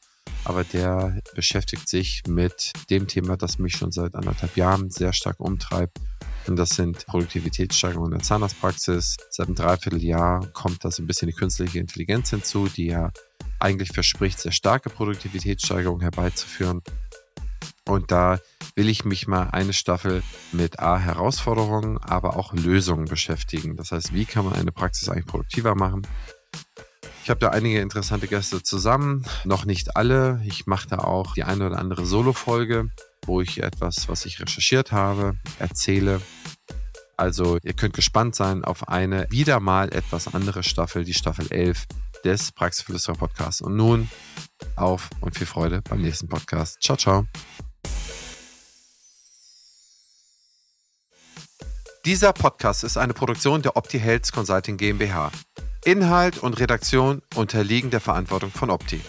aber 0.45 0.63
der 0.63 1.21
beschäftigt 1.35 1.89
sich 1.89 2.23
mit 2.27 2.71
dem 2.89 3.07
Thema, 3.07 3.35
das 3.35 3.59
mich 3.59 3.75
schon 3.75 3.91
seit 3.91 4.15
anderthalb 4.15 4.55
Jahren 4.55 4.89
sehr 4.91 5.11
stark 5.11 5.39
umtreibt. 5.39 5.97
Und 6.47 6.55
das 6.55 6.69
sind 6.69 7.05
Produktivitätssteigerungen 7.05 8.13
in 8.13 8.19
der 8.19 8.25
Zahnarztpraxis. 8.25 9.17
Seit 9.29 9.47
einem 9.47 9.55
Dreivierteljahr 9.55 10.47
kommt 10.53 10.85
da 10.85 10.91
so 10.91 11.03
ein 11.03 11.07
bisschen 11.07 11.27
die 11.27 11.33
künstliche 11.33 11.79
Intelligenz 11.79 12.29
hinzu, 12.29 12.67
die 12.67 12.87
ja 12.87 13.11
eigentlich 13.59 13.89
verspricht, 13.89 14.39
sehr 14.39 14.51
starke 14.51 14.89
Produktivitätssteigerungen 14.89 16.01
herbeizuführen. 16.01 16.81
Und 17.85 18.11
da 18.11 18.39
will 18.75 18.89
ich 18.89 19.05
mich 19.05 19.27
mal 19.27 19.49
eine 19.51 19.73
Staffel 19.73 20.21
mit 20.51 20.79
A 20.79 20.99
Herausforderungen, 20.99 21.97
aber 21.97 22.35
auch 22.35 22.53
Lösungen 22.53 23.05
beschäftigen. 23.05 23.75
Das 23.77 23.91
heißt, 23.91 24.13
wie 24.13 24.25
kann 24.25 24.45
man 24.45 24.53
eine 24.53 24.71
Praxis 24.71 25.09
eigentlich 25.09 25.25
produktiver 25.25 25.73
machen? 25.75 26.05
Ich 27.23 27.29
habe 27.29 27.39
da 27.39 27.49
einige 27.49 27.81
interessante 27.81 28.27
Gäste 28.27 28.63
zusammen, 28.63 29.25
noch 29.43 29.65
nicht 29.65 29.97
alle. 29.97 30.41
Ich 30.45 30.65
mache 30.65 30.87
da 30.87 30.99
auch 30.99 31.33
die 31.33 31.43
eine 31.43 31.67
oder 31.67 31.77
andere 31.77 32.05
Solo-Folge, 32.05 32.89
wo 33.25 33.41
ich 33.41 33.61
etwas, 33.61 34.07
was 34.07 34.25
ich 34.25 34.39
recherchiert 34.39 34.91
habe, 34.91 35.37
erzähle. 35.59 36.21
Also 37.17 37.57
ihr 37.63 37.73
könnt 37.73 37.95
gespannt 37.95 38.35
sein 38.35 38.63
auf 38.63 38.87
eine 38.87 39.29
wieder 39.31 39.59
mal 39.59 39.91
etwas 39.93 40.33
andere 40.33 40.63
Staffel, 40.63 41.03
die 41.03 41.13
Staffel 41.13 41.51
11 41.51 41.85
des 42.23 42.51
Praxisphilosopher 42.51 43.19
Podcasts. 43.19 43.61
Und 43.61 43.75
nun 43.75 44.09
auf 44.75 45.09
und 45.21 45.35
viel 45.35 45.47
Freude 45.47 45.81
beim 45.81 46.01
nächsten 46.01 46.27
Podcast. 46.27 46.81
Ciao, 46.81 46.97
ciao. 46.97 47.25
Dieser 52.05 52.31
Podcast 52.31 52.83
ist 52.83 52.97
eine 52.97 53.13
Produktion 53.13 53.61
der 53.61 53.75
Opti 53.75 53.99
Health 53.99 54.31
Consulting 54.31 54.77
GmbH. 54.77 55.31
Inhalt 55.83 56.37
und 56.37 56.59
Redaktion 56.59 57.21
unterliegen 57.35 57.89
der 57.89 57.99
Verantwortung 57.99 58.51
von 58.51 58.69
Opti. 58.69 59.01